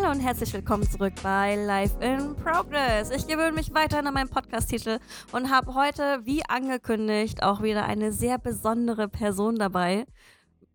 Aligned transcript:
Hallo 0.00 0.12
und 0.12 0.20
herzlich 0.20 0.50
willkommen 0.54 0.88
zurück 0.88 1.12
bei 1.22 1.56
Life 1.56 1.94
in 2.00 2.34
Progress. 2.36 3.10
Ich 3.10 3.26
gewöhne 3.26 3.52
mich 3.52 3.74
weiterhin 3.74 4.06
an 4.06 4.14
meinen 4.14 4.30
Podcast-Titel 4.30 4.98
und 5.32 5.50
habe 5.50 5.74
heute, 5.74 6.20
wie 6.24 6.42
angekündigt, 6.48 7.42
auch 7.42 7.62
wieder 7.62 7.84
eine 7.84 8.10
sehr 8.10 8.38
besondere 8.38 9.08
Person 9.08 9.56
dabei. 9.56 10.06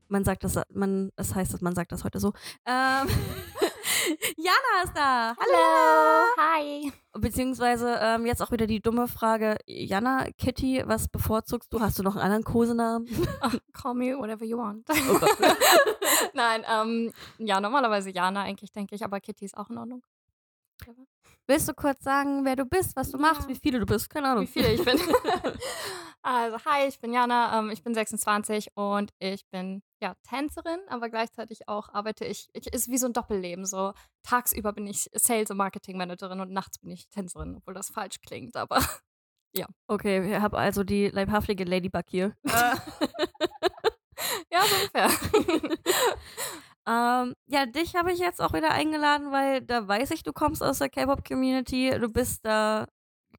Man 0.09 0.23
sagt 0.23 0.43
das, 0.43 0.59
man, 0.71 1.11
das 1.15 1.33
heißt, 1.33 1.59
man 1.64 1.73
sagt 1.73 1.91
das 1.91 2.04
heute 2.04 2.19
so. 2.19 2.33
Ähm, 2.68 3.07
Jana 4.37 4.83
ist 4.83 4.95
da. 4.95 5.35
Hallo. 5.39 6.27
Hi. 6.37 6.91
Beziehungsweise 7.13 7.97
ähm, 8.01 8.25
jetzt 8.25 8.41
auch 8.41 8.51
wieder 8.51 8.67
die 8.67 8.81
dumme 8.81 9.07
Frage. 9.07 9.57
Jana, 9.65 10.25
Kitty, 10.37 10.83
was 10.85 11.07
bevorzugst 11.07 11.71
du? 11.73 11.79
Hast 11.79 11.97
du 11.97 12.04
noch 12.04 12.15
einen 12.15 12.25
anderen 12.25 12.43
Kosenamen? 12.43 13.07
Oh, 13.41 13.51
call 13.73 13.93
me 13.93 14.18
whatever 14.18 14.43
you 14.43 14.57
want. 14.57 14.87
Oh. 14.89 14.93
Nein, 16.33 16.65
ähm, 16.71 17.11
ja, 17.37 17.60
normalerweise 17.60 18.10
Jana 18.10 18.41
eigentlich, 18.41 18.71
denke 18.71 18.96
ich, 18.96 19.04
aber 19.04 19.19
Kitty 19.19 19.46
ist 19.46 19.57
auch 19.57 19.69
in 19.69 19.77
Ordnung. 19.77 20.04
Willst 21.47 21.68
du 21.68 21.74
kurz 21.74 22.04
sagen, 22.04 22.43
wer 22.43 22.56
du 22.56 22.65
bist, 22.65 22.96
was 22.96 23.11
du 23.11 23.18
machst, 23.20 23.43
Ja. 23.43 23.50
wie 23.50 23.56
viele 23.56 23.79
du 23.79 23.86
bist? 23.86 24.10
Keine 24.10 24.29
Ahnung. 24.29 24.43
Wie 24.43 24.47
viele 24.47 24.74
ich 24.74 24.83
bin. 24.83 24.97
also, 26.24 26.57
hi, 26.66 26.88
ich 26.88 27.00
bin 27.00 27.14
Jana, 27.14 27.60
ähm, 27.60 27.70
ich 27.70 27.83
bin 27.83 27.93
26 27.93 28.70
und 28.75 29.11
ich 29.19 29.46
bin 29.52 29.83
ja 30.02 30.16
Tänzerin, 30.28 30.80
aber 30.88 31.10
gleichzeitig 31.10 31.68
auch 31.68 31.89
arbeite 31.89 32.25
ich, 32.25 32.47
ich 32.53 32.67
ist 32.73 32.89
wie 32.89 32.97
so 32.97 33.06
ein 33.06 33.14
Doppelleben. 33.14 33.66
So 33.66 33.94
tagsüber 34.23 34.73
bin 34.73 34.88
ich 34.88 35.08
Sales- 35.14 35.52
und 35.52 35.58
Marketing-Managerin 35.58 36.39
und 36.39 36.52
nachts 36.52 36.80
bin 36.80 36.89
ich 36.92 37.08
Tänzerin, 37.09 37.58
obwohl 37.58 37.75
das 37.75 37.89
falsch 37.89 38.17
klingt, 38.25 38.55
aber 38.55 38.80
Okay, 39.88 40.36
ich 40.36 40.42
habe 40.42 40.58
also 40.58 40.83
die 40.83 41.08
leibhaftige 41.08 41.64
Ladybug 41.64 42.03
hier. 42.09 42.36
Äh, 42.44 42.75
ja, 44.52 44.61
so 44.66 44.75
ungefähr. 44.75 45.09
Ähm, 46.88 47.34
ja, 47.48 47.66
dich 47.66 47.95
habe 47.95 48.12
ich 48.12 48.20
jetzt 48.20 48.42
auch 48.42 48.53
wieder 48.53 48.72
eingeladen, 48.72 49.31
weil 49.31 49.61
da 49.61 49.88
weiß 49.88 50.11
ich, 50.11 50.23
du 50.23 50.33
kommst 50.33 50.61
aus 50.64 50.80
der 50.80 50.89
K-Pop-Community. 50.89 51.97
Du 52.00 52.09
bist 52.09 52.45
da 52.45 52.86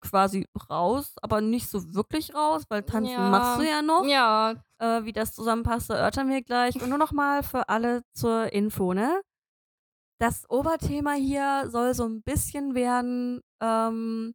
quasi 0.00 0.46
raus, 0.70 1.14
aber 1.22 1.40
nicht 1.40 1.68
so 1.68 1.94
wirklich 1.94 2.34
raus, 2.34 2.64
weil 2.68 2.82
tanzen 2.82 3.10
Ja. 3.10 3.28
machst 3.30 3.58
du 3.58 3.62
ja 3.62 3.82
noch. 3.82 4.04
ja, 4.04 4.54
Äh, 4.78 5.04
wie 5.04 5.12
das 5.12 5.32
zusammenpasst, 5.32 5.88
erörtern 5.90 6.28
wir 6.28 6.42
gleich. 6.42 6.80
Und 6.82 6.90
nur 6.90 6.98
noch 6.98 7.12
mal 7.12 7.42
für 7.42 7.68
alle 7.70 8.02
zur 8.12 8.52
Info, 8.52 8.92
ne? 8.92 9.22
Das 10.18 10.48
Oberthema 10.50 11.12
hier 11.12 11.64
soll 11.70 11.94
so 11.94 12.04
ein 12.04 12.22
bisschen 12.22 12.74
werden, 12.74 13.40
ähm, 13.60 14.34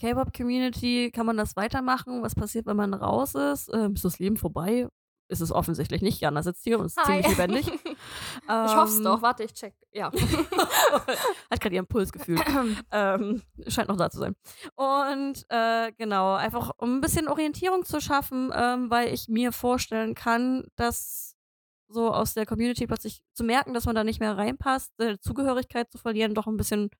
K-Pop-Community, 0.00 1.10
kann 1.10 1.26
man 1.26 1.36
das 1.36 1.56
weitermachen? 1.56 2.22
Was 2.22 2.34
passiert, 2.34 2.66
wenn 2.66 2.76
man 2.76 2.94
raus 2.94 3.34
ist? 3.34 3.70
Ähm, 3.72 3.94
ist 3.94 4.04
das 4.04 4.18
Leben 4.18 4.36
vorbei? 4.36 4.88
Ist 5.28 5.40
es 5.40 5.50
offensichtlich 5.50 6.02
nicht. 6.02 6.20
Jana 6.20 6.42
sitzt 6.42 6.62
hier 6.62 6.78
und 6.78 6.86
ist 6.86 6.96
Hi. 6.98 7.22
ziemlich 7.22 7.28
lebendig. 7.36 7.66
ich 8.44 8.48
hoffe 8.48 8.90
es 8.90 8.98
Ähm, 8.98 9.04
doch. 9.04 9.22
Warte, 9.22 9.42
ich 9.44 9.52
check. 9.54 9.74
Ja. 9.92 10.12
Hat 11.50 11.60
gerade 11.60 11.74
ihren 11.74 11.86
Puls 11.86 12.12
gefühlt. 12.12 12.40
ähm, 12.92 13.42
scheint 13.66 13.88
noch 13.88 13.96
da 13.96 14.08
zu 14.08 14.18
sein. 14.18 14.36
Und 14.76 15.44
äh, 15.48 15.92
genau, 15.98 16.34
einfach 16.34 16.70
um 16.78 16.98
ein 16.98 17.00
bisschen 17.00 17.28
Orientierung 17.28 17.84
zu 17.84 18.00
schaffen, 18.00 18.52
ähm, 18.54 18.88
weil 18.90 19.12
ich 19.12 19.28
mir 19.28 19.50
vorstellen 19.52 20.14
kann, 20.14 20.68
dass 20.76 21.34
so 21.88 22.12
aus 22.12 22.34
der 22.34 22.46
Community 22.46 22.86
plötzlich 22.86 23.22
zu 23.32 23.44
merken, 23.44 23.74
dass 23.74 23.86
man 23.86 23.94
da 23.94 24.04
nicht 24.04 24.20
mehr 24.20 24.36
reinpasst, 24.36 24.92
äh, 25.00 25.18
Zugehörigkeit 25.20 25.90
zu 25.90 25.98
verlieren, 25.98 26.34
doch 26.34 26.46
ein 26.46 26.56
bisschen 26.56 26.90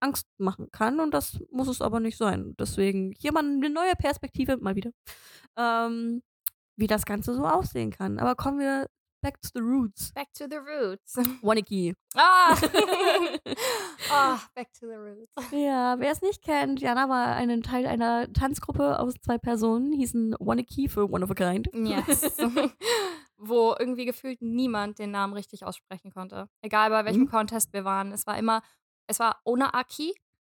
Angst 0.00 0.26
machen 0.38 0.70
kann. 0.70 1.00
Und 1.00 1.12
das 1.12 1.38
muss 1.50 1.68
es 1.68 1.82
aber 1.82 2.00
nicht 2.00 2.16
sein. 2.18 2.54
Deswegen 2.58 3.12
hier 3.18 3.32
mal 3.32 3.44
eine 3.44 3.70
neue 3.70 3.94
Perspektive, 3.96 4.56
mal 4.58 4.76
wieder, 4.76 4.90
ähm, 5.56 6.22
wie 6.78 6.86
das 6.86 7.04
Ganze 7.04 7.34
so 7.34 7.44
aussehen 7.44 7.90
kann. 7.90 8.18
Aber 8.18 8.34
kommen 8.36 8.58
wir 8.60 8.88
back 9.20 9.40
to 9.42 9.48
the 9.52 9.60
roots. 9.60 10.12
Back 10.14 10.32
to 10.34 10.44
the 10.48 10.56
roots. 10.56 11.16
Wannabe. 11.42 11.94
Ah! 12.14 12.56
ah, 14.12 14.38
back 14.54 14.72
to 14.72 14.86
the 14.86 14.94
roots. 14.94 15.32
Ja, 15.52 15.98
wer 15.98 16.12
es 16.12 16.22
nicht 16.22 16.42
kennt, 16.42 16.80
Jana 16.80 17.08
war 17.08 17.34
ein 17.34 17.62
Teil 17.62 17.86
einer 17.86 18.32
Tanzgruppe 18.32 18.98
aus 19.00 19.14
zwei 19.20 19.38
Personen, 19.38 19.92
hießen 19.92 20.36
Wannabe 20.38 20.88
für 20.88 21.10
One 21.10 21.24
of 21.24 21.30
a 21.32 21.34
Kind. 21.34 21.68
Yes. 21.74 22.36
Wo 23.36 23.74
irgendwie 23.78 24.04
gefühlt 24.04 24.40
niemand 24.42 24.98
den 24.98 25.10
Namen 25.10 25.32
richtig 25.32 25.64
aussprechen 25.64 26.12
konnte. 26.12 26.48
Egal 26.62 26.90
bei 26.90 27.04
welchem 27.04 27.22
Mhm. 27.22 27.28
Contest 27.30 27.72
wir 27.72 27.84
waren. 27.84 28.12
Es 28.12 28.26
war 28.26 28.36
immer, 28.38 28.62
es 29.08 29.18
war 29.20 29.40
Ona 29.44 29.74
Aki 29.74 30.14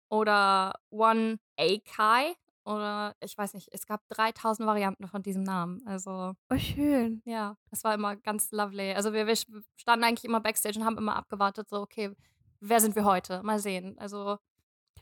oder 0.09 0.73
One 0.89 1.37
Akai 1.57 2.35
oder 2.65 3.15
ich 3.21 3.37
weiß 3.37 3.53
nicht, 3.53 3.69
es 3.71 3.85
gab 3.85 4.01
3000 4.09 4.67
Varianten 4.67 5.07
von 5.07 5.21
diesem 5.23 5.43
Namen. 5.43 5.81
Also 5.85 6.33
Oh, 6.51 6.57
schön. 6.57 7.21
ja, 7.25 7.55
das 7.69 7.83
war 7.83 7.93
immer 7.93 8.15
ganz 8.15 8.51
lovely. 8.51 8.93
Also 8.93 9.13
wir, 9.13 9.27
wir 9.27 9.35
standen 9.75 10.05
eigentlich 10.05 10.25
immer 10.25 10.39
backstage 10.41 10.79
und 10.79 10.85
haben 10.85 10.97
immer 10.97 11.15
abgewartet, 11.15 11.69
so 11.69 11.81
okay, 11.81 12.15
wer 12.59 12.79
sind 12.79 12.95
wir 12.95 13.05
heute? 13.05 13.41
Mal 13.43 13.59
sehen. 13.59 13.97
Also 13.99 14.37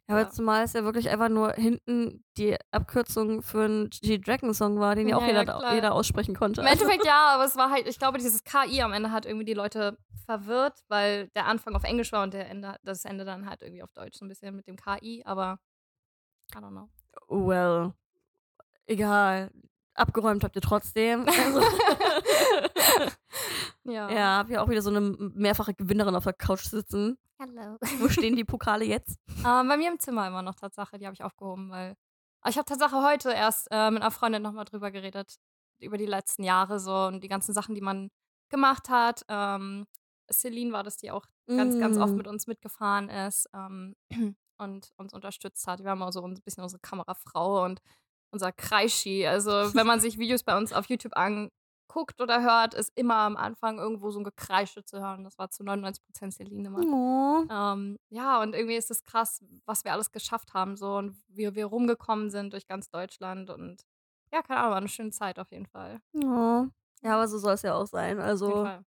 Ja, 0.07 0.15
aber 0.15 0.21
Ja. 0.21 0.29
zumal 0.29 0.63
es 0.63 0.73
ja 0.73 0.83
wirklich 0.83 1.09
einfach 1.09 1.29
nur 1.29 1.53
hinten 1.53 2.23
die 2.37 2.57
Abkürzung 2.71 3.41
für 3.43 3.63
einen 3.65 3.89
G-Dragon-Song 3.89 4.79
war, 4.79 4.95
den 4.95 5.07
ja 5.07 5.17
auch 5.17 5.21
Ja, 5.21 5.27
ja, 5.27 5.39
jeder, 5.41 5.57
klar. 5.59 5.73
jeder 5.75 5.93
aussprechen 5.93 6.35
konnte. 6.35 6.61
Im 6.61 6.67
Endeffekt 6.67 7.05
ja, 7.05 7.35
aber 7.35 7.45
es 7.45 7.55
war 7.55 7.69
halt, 7.69 7.87
ich 7.87 7.99
glaube, 7.99 8.17
dieses 8.17 8.43
KI 8.43 8.81
am 8.81 8.93
Ende 8.93 9.11
hat 9.11 9.25
irgendwie 9.25 9.45
die 9.45 9.53
Leute 9.53 9.97
verwirrt, 10.25 10.83
weil 10.87 11.27
der 11.35 11.45
Anfang 11.45 11.75
auf 11.75 11.83
Englisch 11.83 12.11
war 12.11 12.23
und 12.23 12.33
der 12.33 12.49
Ende, 12.49 12.75
das 12.83 13.05
Ende 13.05 13.25
dann 13.25 13.47
halt 13.49 13.61
irgendwie 13.61 13.83
auf 13.83 13.91
Deutsch 13.93 14.17
so 14.17 14.25
ein 14.25 14.29
bisschen 14.29 14.55
mit 14.55 14.67
dem 14.67 14.75
KI, 14.77 15.23
aber 15.25 15.59
I 16.55 16.57
don't 16.59 16.71
know. 16.71 16.89
Well, 17.27 17.93
egal. 18.85 19.51
Abgeräumt 19.93 20.43
habt 20.43 20.55
ihr 20.55 20.61
trotzdem. 20.61 21.25
Also, 21.27 21.61
Ja. 23.83 24.09
ja, 24.11 24.37
hab 24.37 24.49
ja 24.49 24.61
auch 24.61 24.69
wieder 24.69 24.81
so 24.81 24.89
eine 24.91 25.01
mehrfache 25.01 25.73
Gewinnerin 25.73 26.15
auf 26.15 26.23
der 26.23 26.33
Couch 26.33 26.65
sitzen. 26.65 27.17
Hello. 27.39 27.77
Wo 27.99 28.07
stehen 28.09 28.35
die 28.35 28.43
Pokale 28.45 28.85
jetzt? 28.85 29.19
Ähm, 29.45 29.67
bei 29.67 29.75
mir 29.77 29.89
im 29.91 29.99
Zimmer 29.99 30.27
immer 30.27 30.43
noch 30.43 30.55
Tatsache, 30.55 30.99
die 30.99 31.05
habe 31.05 31.15
ich 31.15 31.23
aufgehoben, 31.23 31.71
weil 31.71 31.95
aber 32.41 32.49
ich 32.49 32.57
habe 32.57 32.65
Tatsache 32.65 33.03
heute 33.03 33.31
erst 33.31 33.67
äh, 33.71 33.89
mit 33.91 34.01
einer 34.01 34.11
Freundin 34.11 34.41
nochmal 34.43 34.65
drüber 34.65 34.91
geredet, 34.91 35.35
über 35.79 35.97
die 35.97 36.05
letzten 36.05 36.43
Jahre 36.43 36.79
so 36.79 36.93
und 37.07 37.23
die 37.23 37.27
ganzen 37.27 37.53
Sachen, 37.53 37.75
die 37.75 37.81
man 37.81 38.09
gemacht 38.49 38.89
hat. 38.89 39.23
Ähm, 39.27 39.85
Celine 40.31 40.71
war 40.71 40.83
das, 40.83 40.97
die 40.97 41.11
auch 41.11 41.25
ganz, 41.47 41.77
ganz 41.79 41.97
oft 41.97 42.13
Mm. 42.13 42.17
mit 42.17 42.27
uns 42.27 42.47
mitgefahren 42.47 43.09
ist 43.09 43.49
ähm, 43.53 43.95
und 44.61 44.91
uns 44.97 45.13
unterstützt 45.13 45.67
hat. 45.67 45.83
Wir 45.83 45.89
haben 45.91 46.01
auch 46.01 46.11
so 46.11 46.23
ein 46.25 46.41
bisschen 46.41 46.63
unsere 46.63 46.79
Kamerafrau 46.79 47.65
und 47.65 47.81
unser 48.31 48.51
Kreischi. 48.51 49.27
Also, 49.27 49.51
wenn 49.75 49.87
man 49.87 49.99
sich 49.99 50.17
Videos 50.17 50.43
bei 50.43 50.57
uns 50.57 50.71
auf 50.71 50.85
YouTube 50.85 51.17
anguckt 51.17 52.21
oder 52.21 52.41
hört, 52.41 52.73
ist 52.73 52.91
immer 52.95 53.15
am 53.15 53.35
Anfang 53.35 53.77
irgendwo 53.77 54.11
so 54.11 54.19
ein 54.19 54.23
Gekreische 54.23 54.85
zu 54.85 55.01
hören. 55.01 55.23
Das 55.25 55.37
war 55.37 55.49
zu 55.49 55.63
99% 55.63 56.31
Celine 56.31 56.67
immer. 56.67 56.79
Oh. 56.85 57.45
Ähm, 57.51 57.97
ja, 58.09 58.41
und 58.41 58.55
irgendwie 58.55 58.75
ist 58.77 58.91
es 58.91 59.03
krass, 59.03 59.43
was 59.65 59.83
wir 59.83 59.91
alles 59.91 60.11
geschafft 60.11 60.53
haben 60.53 60.77
so 60.77 60.95
und 60.95 61.17
wie 61.27 61.53
wir 61.53 61.65
rumgekommen 61.65 62.29
sind 62.29 62.53
durch 62.53 62.67
ganz 62.67 62.89
Deutschland 62.89 63.49
und 63.49 63.83
ja, 64.33 64.41
keine 64.41 64.59
Ahnung, 64.61 64.71
war 64.71 64.77
eine 64.77 64.87
schöne 64.87 65.11
Zeit 65.11 65.39
auf 65.39 65.51
jeden 65.51 65.65
Fall. 65.65 65.99
Oh. 66.15 66.67
Ja, 67.03 67.15
aber 67.15 67.27
so 67.27 67.37
soll 67.37 67.53
es 67.55 67.63
ja 67.63 67.73
auch 67.75 67.87
sein. 67.87 68.17
Auf 68.19 68.23
jeden 68.25 68.29
Also, 68.29 68.51
Fall. 68.63 68.85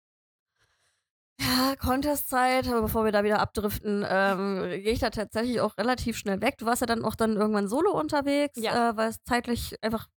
Ja, 1.42 1.76
Contest-Zeit, 1.76 2.69
aber 2.69 2.82
bevor 2.82 3.04
wir 3.04 3.12
da 3.12 3.25
wieder 3.25 3.41
abdriften, 3.41 4.04
ähm, 4.08 4.60
gehe 4.82 4.92
ich 4.92 5.00
da 5.00 5.10
tatsächlich 5.10 5.60
auch 5.60 5.76
relativ 5.78 6.16
schnell 6.16 6.41
weg. 6.41 6.56
Du 6.58 6.66
warst 6.66 6.80
ja 6.80 6.86
dann 6.86 7.04
auch 7.04 7.14
dann 7.14 7.36
irgendwann 7.36 7.69
solo 7.69 7.91
unterwegs, 7.98 8.58
Ja. 8.58 8.91
äh, 8.91 8.97
weil 8.97 9.10
es 9.10 9.22
zeitlich 9.25 9.76
einfach 9.82 10.08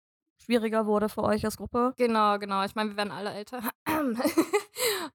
schwieriger 0.44 0.86
wurde 0.86 1.10
für 1.10 1.24
euch 1.24 1.44
als 1.46 1.58
Gruppe. 1.58 1.94
Genau, 1.98 2.38
genau. 2.38 2.64
Ich 2.66 2.76
meine, 2.76 2.92
wir 2.92 2.98
werden 2.98 3.12
alle 3.12 3.32
älter. 3.32 3.62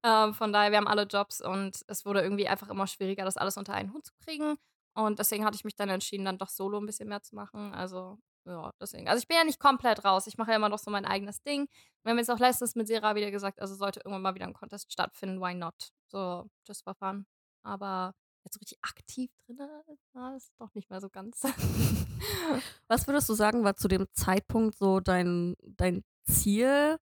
ähm, 0.04 0.34
von 0.34 0.53
daher, 0.53 0.71
wir 0.71 0.78
haben 0.78 0.88
alle 0.88 1.04
Jobs 1.04 1.41
und 1.41 1.81
es 1.87 2.04
wurde 2.04 2.22
irgendwie 2.22 2.48
einfach 2.48 2.69
immer 2.69 2.87
schwieriger, 2.87 3.25
das 3.25 3.37
alles 3.37 3.56
unter 3.56 3.75
einen 3.75 3.92
Hut 3.92 4.04
zu 4.06 4.12
kriegen. 4.25 4.56
Und 4.94 5.19
deswegen 5.19 5.44
hatte 5.44 5.54
ich 5.56 5.65
mich 5.65 5.77
dann 5.77 5.88
entschieden, 5.88 6.25
dann 6.25 6.38
doch 6.38 6.48
solo 6.48 6.78
ein 6.78 6.87
bisschen 6.87 7.09
mehr 7.09 7.22
zu 7.22 7.34
machen. 7.37 7.72
Also, 7.75 8.19
ja, 8.50 8.72
deswegen. 8.81 9.09
Also, 9.09 9.21
ich 9.21 9.28
bin 9.28 9.37
ja 9.37 9.44
nicht 9.44 9.61
komplett 9.61 10.05
raus. 10.05 10.27
Ich 10.27 10.37
mache 10.37 10.50
ja 10.50 10.56
immer 10.56 10.69
noch 10.69 10.78
so 10.78 10.91
mein 10.91 11.05
eigenes 11.05 11.43
Ding. 11.43 11.69
Wir 12.03 12.11
haben 12.11 12.19
jetzt 12.19 12.31
auch 12.31 12.38
letztens 12.38 12.75
mit 12.75 12.88
Sera 12.88 13.15
wieder 13.15 13.31
gesagt, 13.31 13.61
also 13.61 13.75
sollte 13.75 14.00
irgendwann 14.00 14.22
mal 14.22 14.34
wieder 14.34 14.47
ein 14.47 14.55
Contest 14.55 14.93
stattfinden, 14.93 15.41
why 15.41 15.54
not? 15.54 15.75
So, 16.09 16.47
just 16.66 16.84
for 16.84 16.95
fun. 16.95 17.27
Aber 17.63 18.15
jetzt 18.45 18.54
so 18.54 18.59
richtig 18.59 18.78
aktiv 18.83 19.30
drin, 19.47 19.59
na, 20.15 20.36
ist 20.36 20.53
doch 20.59 20.75
nicht 20.75 20.91
mehr 20.91 21.01
so 21.01 21.10
ganz. 21.10 21.42
Was 22.89 23.07
würdest 23.07 23.28
du 23.28 23.34
sagen, 23.34 23.65
war 23.65 23.77
zu 23.77 23.89
dem 23.89 24.07
Zeitpunkt 24.13 24.77
so 24.77 25.01
dein, 25.01 25.57
dein 25.63 26.03
Ziel? 26.25 26.98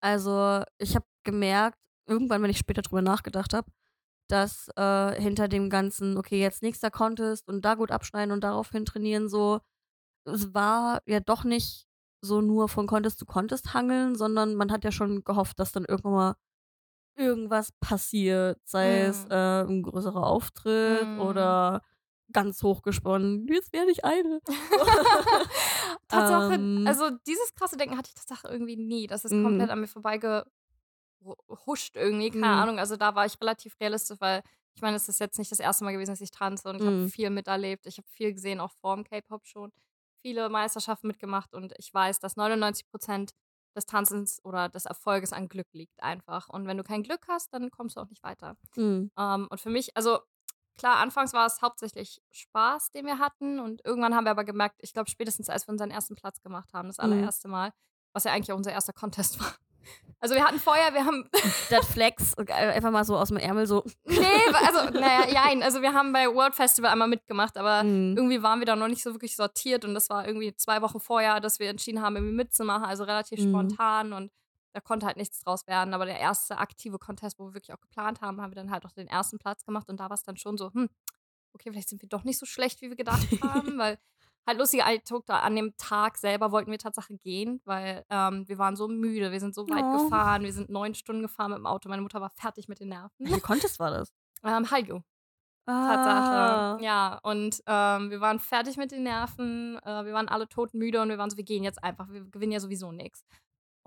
Also, 0.00 0.62
ich 0.78 0.94
habe 0.96 1.06
gemerkt, 1.24 1.78
irgendwann, 2.06 2.42
wenn 2.42 2.50
ich 2.50 2.58
später 2.58 2.82
drüber 2.82 3.02
nachgedacht 3.02 3.54
habe, 3.54 3.70
dass 4.28 4.68
äh, 4.76 5.20
hinter 5.20 5.48
dem 5.48 5.70
ganzen, 5.70 6.16
okay, 6.16 6.40
jetzt 6.40 6.62
nächster 6.62 6.90
Contest 6.90 7.48
und 7.48 7.64
da 7.64 7.74
gut 7.74 7.90
abschneiden 7.90 8.32
und 8.32 8.42
daraufhin 8.42 8.84
trainieren, 8.84 9.28
so, 9.28 9.60
es 10.24 10.54
war 10.54 11.02
ja 11.06 11.20
doch 11.20 11.44
nicht 11.44 11.86
so 12.22 12.40
nur 12.40 12.68
von 12.68 12.86
Contest 12.86 13.18
zu 13.18 13.26
Contest 13.26 13.74
hangeln, 13.74 14.16
sondern 14.16 14.54
man 14.56 14.72
hat 14.72 14.84
ja 14.84 14.92
schon 14.92 15.24
gehofft, 15.24 15.58
dass 15.60 15.72
dann 15.72 15.84
irgendwann 15.86 16.12
mal 16.14 16.34
irgendwas 17.16 17.72
passiert, 17.80 18.60
sei 18.64 19.04
es 19.06 19.24
Mhm. 19.24 19.30
äh, 19.30 19.62
ein 19.64 19.82
größerer 19.82 20.26
Auftritt 20.26 21.08
Mhm. 21.08 21.14
oder 21.16 21.82
ganz 22.32 22.62
hochgesponnen, 22.62 23.46
jetzt 23.48 23.72
werde 23.72 23.92
ich 23.92 24.04
eine. 24.04 24.40
Tatsache, 26.08 26.58
Ähm. 26.58 26.84
also 26.84 27.10
dieses 27.26 27.54
krasse 27.54 27.76
Denken 27.76 27.96
hatte 27.98 28.08
ich 28.10 28.14
Tatsache 28.14 28.48
irgendwie 28.48 28.76
nie. 28.76 29.06
Das 29.06 29.24
ist 29.24 29.36
Mhm. 29.36 29.38
komplett 29.38 29.70
an 29.70 29.80
mir 29.80 29.88
vorbeigehuscht 29.88 30.50
irgendwie, 31.96 32.30
keine 32.30 32.54
Mhm. 32.54 32.54
Ahnung. 32.56 32.78
Also 32.78 32.96
da 32.96 33.14
war 33.14 33.26
ich 33.26 33.40
relativ 33.40 33.76
realistisch, 33.80 34.18
weil 34.20 34.42
Ich 34.76 34.82
meine, 34.82 34.96
es 34.96 35.08
ist 35.08 35.20
jetzt 35.20 35.38
nicht 35.38 35.52
das 35.52 35.60
erste 35.60 35.84
Mal 35.84 35.92
gewesen, 35.92 36.10
dass 36.10 36.20
ich 36.20 36.32
tanze 36.32 36.68
und 36.68 36.74
ich 36.74 36.86
habe 36.88 36.96
Mhm. 36.96 37.12
viel 37.12 37.30
miterlebt. 37.30 37.86
Ich 37.86 37.96
habe 37.98 38.08
viel 38.08 38.32
gesehen, 38.34 38.58
auch 38.58 38.72
vorm 38.80 39.04
K-Pop 39.04 39.46
schon. 39.46 39.70
Viele 40.24 40.48
Meisterschaften 40.48 41.06
mitgemacht 41.06 41.52
und 41.52 41.74
ich 41.76 41.92
weiß, 41.92 42.18
dass 42.18 42.36
99% 42.38 43.34
des 43.76 43.84
Tanzens 43.84 44.40
oder 44.42 44.70
des 44.70 44.86
Erfolges 44.86 45.34
an 45.34 45.48
Glück 45.48 45.66
liegt 45.72 46.02
einfach. 46.02 46.48
Und 46.48 46.66
wenn 46.66 46.78
du 46.78 46.82
kein 46.82 47.02
Glück 47.02 47.26
hast, 47.28 47.52
dann 47.52 47.70
kommst 47.70 47.96
du 47.96 48.00
auch 48.00 48.08
nicht 48.08 48.22
weiter. 48.22 48.56
Mhm. 48.76 49.10
Ähm, 49.18 49.48
und 49.50 49.60
für 49.60 49.68
mich, 49.68 49.94
also 49.96 50.20
klar, 50.78 50.96
anfangs 50.96 51.34
war 51.34 51.44
es 51.44 51.60
hauptsächlich 51.60 52.22
Spaß, 52.30 52.90
den 52.92 53.04
wir 53.04 53.18
hatten. 53.18 53.58
Und 53.60 53.84
irgendwann 53.84 54.14
haben 54.14 54.24
wir 54.24 54.30
aber 54.30 54.44
gemerkt, 54.44 54.76
ich 54.80 54.94
glaube, 54.94 55.10
spätestens 55.10 55.50
als 55.50 55.66
wir 55.66 55.72
unseren 55.72 55.90
ersten 55.90 56.14
Platz 56.14 56.40
gemacht 56.40 56.72
haben, 56.72 56.88
das 56.88 56.96
Mhm. 56.96 57.04
allererste 57.04 57.48
Mal, 57.48 57.72
was 58.14 58.24
ja 58.24 58.32
eigentlich 58.32 58.50
auch 58.52 58.56
unser 58.56 58.72
erster 58.72 58.94
Contest 58.94 59.38
war. 59.40 59.54
Also 60.20 60.34
wir 60.34 60.44
hatten 60.44 60.58
vorher, 60.58 60.94
wir 60.94 61.04
haben, 61.04 61.28
Das 61.70 61.86
Flex 61.86 62.34
einfach 62.38 62.90
mal 62.90 63.04
so 63.04 63.16
aus 63.16 63.28
dem 63.28 63.36
Ärmel 63.36 63.66
so. 63.66 63.84
nee, 64.04 64.16
also, 64.54 64.90
naja, 64.98 65.26
nein, 65.32 65.62
also 65.62 65.82
wir 65.82 65.92
haben 65.92 66.12
bei 66.14 66.26
World 66.34 66.54
Festival 66.54 66.90
einmal 66.90 67.08
mitgemacht, 67.08 67.58
aber 67.58 67.82
Mhm. 67.84 68.16
irgendwie 68.16 68.42
waren 68.42 68.58
wir 68.58 68.66
da 68.66 68.74
noch 68.74 68.88
nicht 68.88 69.02
so 69.02 69.12
wirklich 69.12 69.36
sortiert 69.36 69.84
und 69.84 69.92
das 69.94 70.08
war 70.08 70.26
irgendwie 70.26 70.54
zwei 70.56 70.80
Wochen 70.80 70.98
vorher, 71.00 71.40
dass 71.40 71.58
wir 71.58 71.68
entschieden 71.68 72.00
haben, 72.00 72.16
irgendwie 72.16 72.34
mitzumachen, 72.36 72.84
also 72.84 73.04
relativ 73.04 73.38
Mhm. 73.40 73.50
spontan 73.50 74.12
und 74.14 74.32
da 74.72 74.80
konnte 74.80 75.04
halt 75.06 75.16
nichts 75.18 75.40
draus 75.40 75.66
werden. 75.66 75.92
Aber 75.94 76.04
der 76.06 76.18
erste 76.18 76.58
aktive 76.58 76.98
Contest, 76.98 77.38
wo 77.38 77.44
wir 77.48 77.54
wirklich 77.54 77.72
auch 77.74 77.80
geplant 77.80 78.20
haben, 78.22 78.40
haben 78.40 78.50
wir 78.50 78.56
dann 78.56 78.70
halt 78.70 78.84
auch 78.86 78.92
den 78.92 79.06
ersten 79.08 79.38
Platz 79.38 79.64
gemacht 79.64 79.88
und 79.90 80.00
da 80.00 80.04
war 80.08 80.14
es 80.14 80.22
dann 80.22 80.36
schon 80.36 80.56
so, 80.56 80.72
hm, 80.72 80.88
okay, 81.52 81.70
vielleicht 81.70 81.90
sind 81.90 82.00
wir 82.02 82.08
doch 82.08 82.24
nicht 82.24 82.38
so 82.38 82.46
schlecht, 82.46 82.80
wie 82.80 82.88
wir 82.88 82.96
gedacht 82.96 83.20
haben, 83.42 83.78
weil 83.78 83.98
halt 84.46 84.58
lustige 84.58 84.84
Anekdote, 84.84 85.34
an 85.34 85.56
dem 85.56 85.74
Tag 85.76 86.16
selber 86.18 86.52
wollten 86.52 86.70
wir 86.70 86.78
tatsächlich 86.78 87.20
gehen, 87.22 87.60
weil 87.64 88.04
ähm, 88.10 88.46
wir 88.48 88.58
waren 88.58 88.76
so 88.76 88.88
müde, 88.88 89.32
wir 89.32 89.40
sind 89.40 89.54
so 89.54 89.66
weit 89.70 89.84
Oh. 89.84 89.92
gefahren, 90.04 90.42
wir 90.42 90.52
sind 90.52 90.68
neun 90.70 90.94
Stunden 90.94 91.22
gefahren 91.22 91.50
mit 91.50 91.58
dem 91.58 91.66
Auto, 91.66 91.88
meine 91.88 92.02
Mutter 92.02 92.20
war 92.20 92.30
fertig 92.30 92.68
mit 92.68 92.80
den 92.80 92.88
Nerven. 92.88 93.10
Wie 93.18 93.40
Contest 93.40 93.78
war 93.78 93.90
das? 93.90 94.12
Ähm, 94.46 94.70
Hallyu. 94.70 95.00
Ah. 95.66 95.96
Tatsache. 95.96 96.84
Ja, 96.84 97.18
und 97.22 97.62
ähm, 97.66 98.10
wir 98.10 98.20
waren 98.20 98.38
fertig 98.38 98.76
mit 98.76 98.92
den 98.92 99.04
Nerven, 99.04 99.78
äh, 99.82 100.04
wir 100.04 100.12
waren 100.12 100.28
alle 100.28 100.46
todmüde 100.48 101.00
und 101.00 101.08
wir 101.08 101.16
waren 101.16 101.30
so, 101.30 101.38
wir 101.38 101.44
gehen 101.44 101.64
jetzt 101.64 101.82
einfach, 101.82 102.10
wir 102.10 102.24
gewinnen 102.26 102.52
ja 102.52 102.60
sowieso 102.60 102.92
nichts. 102.92 103.24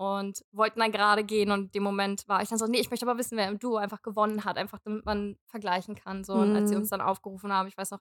Und 0.00 0.44
wollten 0.52 0.80
dann 0.80 0.92
gerade 0.92 1.24
gehen 1.24 1.50
und 1.52 1.60
in 1.66 1.70
dem 1.72 1.82
Moment 1.84 2.26
war 2.28 2.42
ich 2.42 2.48
dann 2.48 2.58
so, 2.58 2.66
nee, 2.66 2.78
ich 2.80 2.90
möchte 2.90 3.04
aber 3.08 3.18
wissen, 3.18 3.36
wer 3.36 3.48
im 3.48 3.58
Duo 3.58 3.76
einfach 3.76 4.02
gewonnen 4.02 4.44
hat, 4.44 4.56
einfach 4.56 4.78
damit 4.80 5.04
man 5.04 5.36
vergleichen 5.46 5.94
kann. 5.96 6.22
So. 6.24 6.34
Und 6.34 6.54
als 6.54 6.68
sie 6.68 6.74
Mhm. 6.76 6.82
uns 6.82 6.90
dann 6.90 7.00
aufgerufen 7.00 7.52
haben, 7.52 7.66
ich 7.68 7.76
weiß 7.76 7.90
noch, 7.92 8.00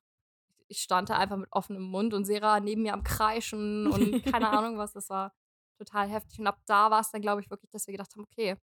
ich 0.68 0.82
stand 0.82 1.10
da 1.10 1.18
einfach 1.18 1.38
mit 1.38 1.52
offenem 1.52 1.84
Mund 1.84 2.14
und 2.14 2.26
Sera 2.26 2.60
neben 2.60 2.84
mir 2.84 2.94
am 2.94 3.04
Kreischen 3.04 3.88
und 3.88 4.24
keine 4.26 4.50
Ahnung 4.52 4.78
was, 4.78 4.94
das 4.94 5.10
war 5.10 5.34
total 5.78 6.08
heftig. 6.10 6.40
Und 6.40 6.48
ab 6.48 6.60
da 6.66 6.92
war 6.92 7.00
es 7.02 7.12
dann, 7.12 7.22
glaube 7.22 7.42
ich, 7.42 7.50
wirklich, 7.50 7.70
dass 7.72 7.88
wir 7.88 7.94
gedacht 7.94 8.12
haben, 8.14 8.24
okay, 8.24 8.58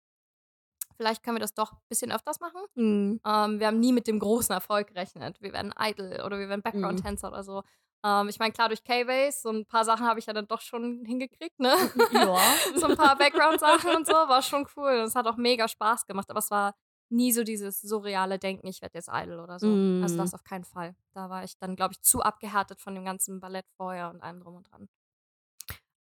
vielleicht 0.97 1.23
können 1.23 1.37
wir 1.37 1.41
das 1.41 1.53
doch 1.53 1.73
ein 1.73 1.79
bisschen 1.89 2.11
öfters 2.11 2.39
machen. 2.39 2.61
Mhm. 2.75 3.21
Ähm, 3.25 3.59
wir 3.59 3.67
haben 3.67 3.79
nie 3.79 3.93
mit 3.93 4.07
dem 4.07 4.19
großen 4.19 4.53
Erfolg 4.53 4.87
gerechnet. 4.87 5.41
Wir 5.41 5.53
werden 5.53 5.73
Idol 5.77 6.21
oder 6.25 6.39
wir 6.39 6.47
werden 6.49 6.59
Mhm. 6.59 6.71
Background-Tänzer 6.71 7.27
oder 7.29 7.43
so. 7.43 7.63
Ähm, 8.03 8.29
ich 8.29 8.39
meine, 8.39 8.51
klar, 8.51 8.67
durch 8.69 8.83
K-Base, 8.83 9.41
so 9.41 9.49
ein 9.49 9.65
paar 9.65 9.85
Sachen 9.85 10.07
habe 10.07 10.19
ich 10.19 10.25
ja 10.25 10.33
dann 10.33 10.47
doch 10.47 10.61
schon 10.61 11.03
hingekriegt, 11.05 11.59
ne? 11.59 11.75
Ja. 12.11 12.37
so 12.75 12.87
ein 12.87 12.97
paar 12.97 13.15
Background-Sachen 13.15 13.95
und 13.95 14.07
so, 14.07 14.13
war 14.13 14.41
schon 14.41 14.65
cool. 14.75 14.99
Und 14.99 15.05
es 15.05 15.15
hat 15.15 15.27
auch 15.27 15.37
mega 15.37 15.67
Spaß 15.67 16.05
gemacht, 16.07 16.29
aber 16.29 16.39
es 16.39 16.49
war 16.49 16.73
nie 17.11 17.31
so 17.33 17.43
dieses 17.43 17.81
surreale 17.81 18.39
Denken, 18.39 18.67
ich 18.67 18.81
werde 18.81 18.97
jetzt 18.97 19.09
Idol 19.11 19.39
oder 19.39 19.59
so. 19.59 19.81
Also 19.99 20.15
Mhm. 20.17 20.17
das 20.17 20.33
auf 20.33 20.43
keinen 20.43 20.65
Fall. 20.65 20.95
Da 21.13 21.29
war 21.29 21.43
ich 21.43 21.57
dann, 21.57 21.75
glaube 21.75 21.93
ich, 21.93 22.01
zu 22.01 22.21
abgehärtet 22.21 22.81
von 22.81 22.95
dem 22.95 23.05
ganzen 23.05 23.39
Ballett 23.39 23.67
vorher 23.77 24.09
und 24.11 24.21
allem 24.21 24.39
drum 24.41 24.55
und 24.55 24.71
dran. 24.71 24.89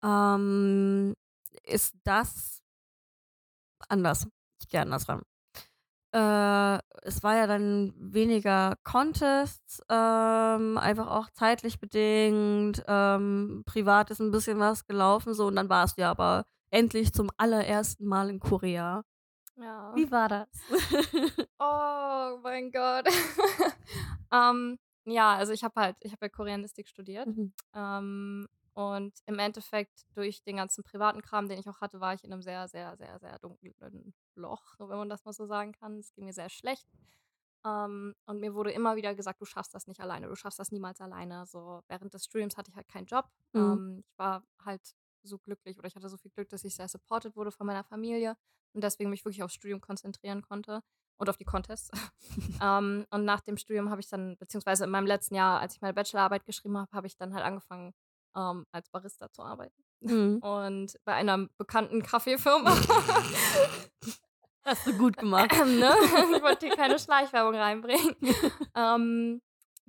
Ähm, 0.03 1.15
ist 1.65 1.95
das 2.05 2.63
anders? 3.89 4.27
Ich 4.61 4.69
gehe 4.69 4.81
anders 4.81 5.09
ran. 5.09 5.23
Äh, 6.15 6.81
es 7.03 7.23
war 7.23 7.37
ja 7.37 7.47
dann 7.47 7.95
weniger 7.99 8.77
Contests, 8.85 9.83
ähm, 9.91 10.79
einfach 10.79 11.09
auch 11.11 11.31
zeitlich 11.33 11.81
bedingt. 11.81 12.85
Ähm, 12.89 13.65
privat 13.67 14.11
ist 14.11 14.21
ein 14.21 14.33
bisschen 14.33 14.59
was 14.61 14.87
gelaufen, 14.87 15.35
so 15.35 15.47
und 15.49 15.57
dann 15.57 15.69
warst 15.71 15.99
du 15.99 16.03
ja 16.03 16.11
aber 16.13 16.47
endlich 16.71 17.13
zum 17.15 17.31
allerersten 17.39 18.07
Mal 18.07 18.31
in 18.31 18.41
Korea. 18.41 19.05
Ja. 19.57 19.95
Wie 19.95 20.11
war 20.11 20.29
das? 20.29 20.49
Oh 21.59 22.39
mein 22.43 22.71
Gott. 22.71 23.07
ähm, 24.33 24.79
ja, 25.07 25.35
also 25.37 25.53
ich 25.53 25.65
habe 25.65 25.81
halt, 25.81 25.97
ich 26.01 26.13
habe 26.13 26.27
ja 26.27 26.29
Koreanistik 26.29 26.89
studiert. 26.89 27.27
Mhm. 27.27 27.53
Ähm, 27.75 28.49
und 28.75 29.15
im 29.25 29.39
Endeffekt, 29.39 30.05
durch 30.15 30.43
den 30.43 30.57
ganzen 30.57 30.85
privaten 30.85 31.23
Kram, 31.23 31.49
den 31.49 31.59
ich 31.59 31.69
auch 31.69 31.81
hatte, 31.81 31.99
war 32.01 32.13
ich 32.13 32.23
in 32.25 32.33
einem 32.33 32.43
sehr, 32.43 32.69
sehr, 32.69 32.95
sehr, 32.99 33.19
sehr 33.19 33.39
dunklen 33.39 34.15
Loch, 34.35 34.75
wenn 34.79 34.99
man 34.99 35.09
das 35.09 35.25
mal 35.25 35.33
so 35.33 35.47
sagen 35.47 35.73
kann. 35.73 35.99
Es 35.99 36.13
ging 36.13 36.27
mir 36.27 36.35
sehr 36.35 36.51
schlecht. 36.51 36.87
Ähm, 37.65 38.15
und 38.27 38.41
mir 38.41 38.55
wurde 38.55 38.73
immer 38.73 38.97
wieder 38.97 39.15
gesagt, 39.15 39.41
du 39.41 39.47
schaffst 39.47 39.75
das 39.75 39.87
nicht 39.87 40.01
alleine, 40.01 40.29
du 40.29 40.37
schaffst 40.37 40.59
das 40.59 40.73
niemals 40.73 41.01
alleine. 41.01 41.47
So 41.47 41.83
während 41.89 42.13
des 42.13 42.27
Studiums 42.27 42.57
hatte 42.59 42.71
ich 42.71 42.77
halt 42.77 42.89
keinen 42.89 43.07
Job. 43.07 43.27
Mhm. 43.55 43.61
Ähm, 43.63 44.05
ich 44.07 44.19
war 44.19 44.43
halt 44.65 44.83
so 45.27 45.39
glücklich 45.39 45.79
oder 45.79 45.89
ich 45.89 45.97
hatte 45.97 46.09
so 46.09 46.17
viel 46.17 46.31
Glück, 46.31 46.49
dass 46.49 46.65
ich 46.65 46.75
sehr 46.75 46.89
supported 46.89 47.37
wurde 47.37 47.51
von 47.51 47.67
meiner 47.67 47.85
Familie 47.85 48.37
und 48.73 48.83
deswegen 48.85 49.11
mich 49.11 49.25
wirklich 49.25 49.43
aufs 49.43 49.55
Studium 49.55 49.81
konzentrieren 49.81 50.43
konnte 50.43 50.83
und 51.19 51.29
auf 51.29 51.37
die 51.37 51.45
Contests. 51.45 51.91
ähm, 52.63 53.07
und 53.11 53.25
nach 53.25 53.41
dem 53.41 53.57
Studium 53.57 53.91
habe 53.91 54.01
ich 54.01 54.09
dann, 54.09 54.37
beziehungsweise 54.37 54.85
in 54.85 54.91
meinem 54.91 55.07
letzten 55.07 55.35
Jahr, 55.35 55.61
als 55.61 55.75
ich 55.75 55.81
meine 55.81 55.95
Bachelorarbeit 55.95 56.45
geschrieben 56.45 56.77
habe, 56.79 56.91
habe 56.93 57.07
ich 57.07 57.17
dann 57.17 57.35
halt 57.35 57.45
angefangen, 57.45 57.95
ähm, 58.37 58.67
als 58.73 58.89
Barista 58.91 59.31
zu 59.31 59.43
arbeiten. 59.43 59.83
Mhm. 60.01 60.39
Und 60.39 60.99
bei 61.05 61.15
einer 61.15 61.49
bekannten 61.57 62.03
Kaffeefirma. 62.03 62.71
Hast 64.65 64.87
du 64.87 64.97
gut 64.99 65.17
gemacht. 65.19 65.53
ne? 65.53 65.95
Ich 66.35 66.43
wollte 66.43 66.67
hier 66.67 66.77
keine 66.77 66.99
Schleichwerbung 66.99 67.55
reinbringen. 67.55 68.17
ähm, 68.75 69.41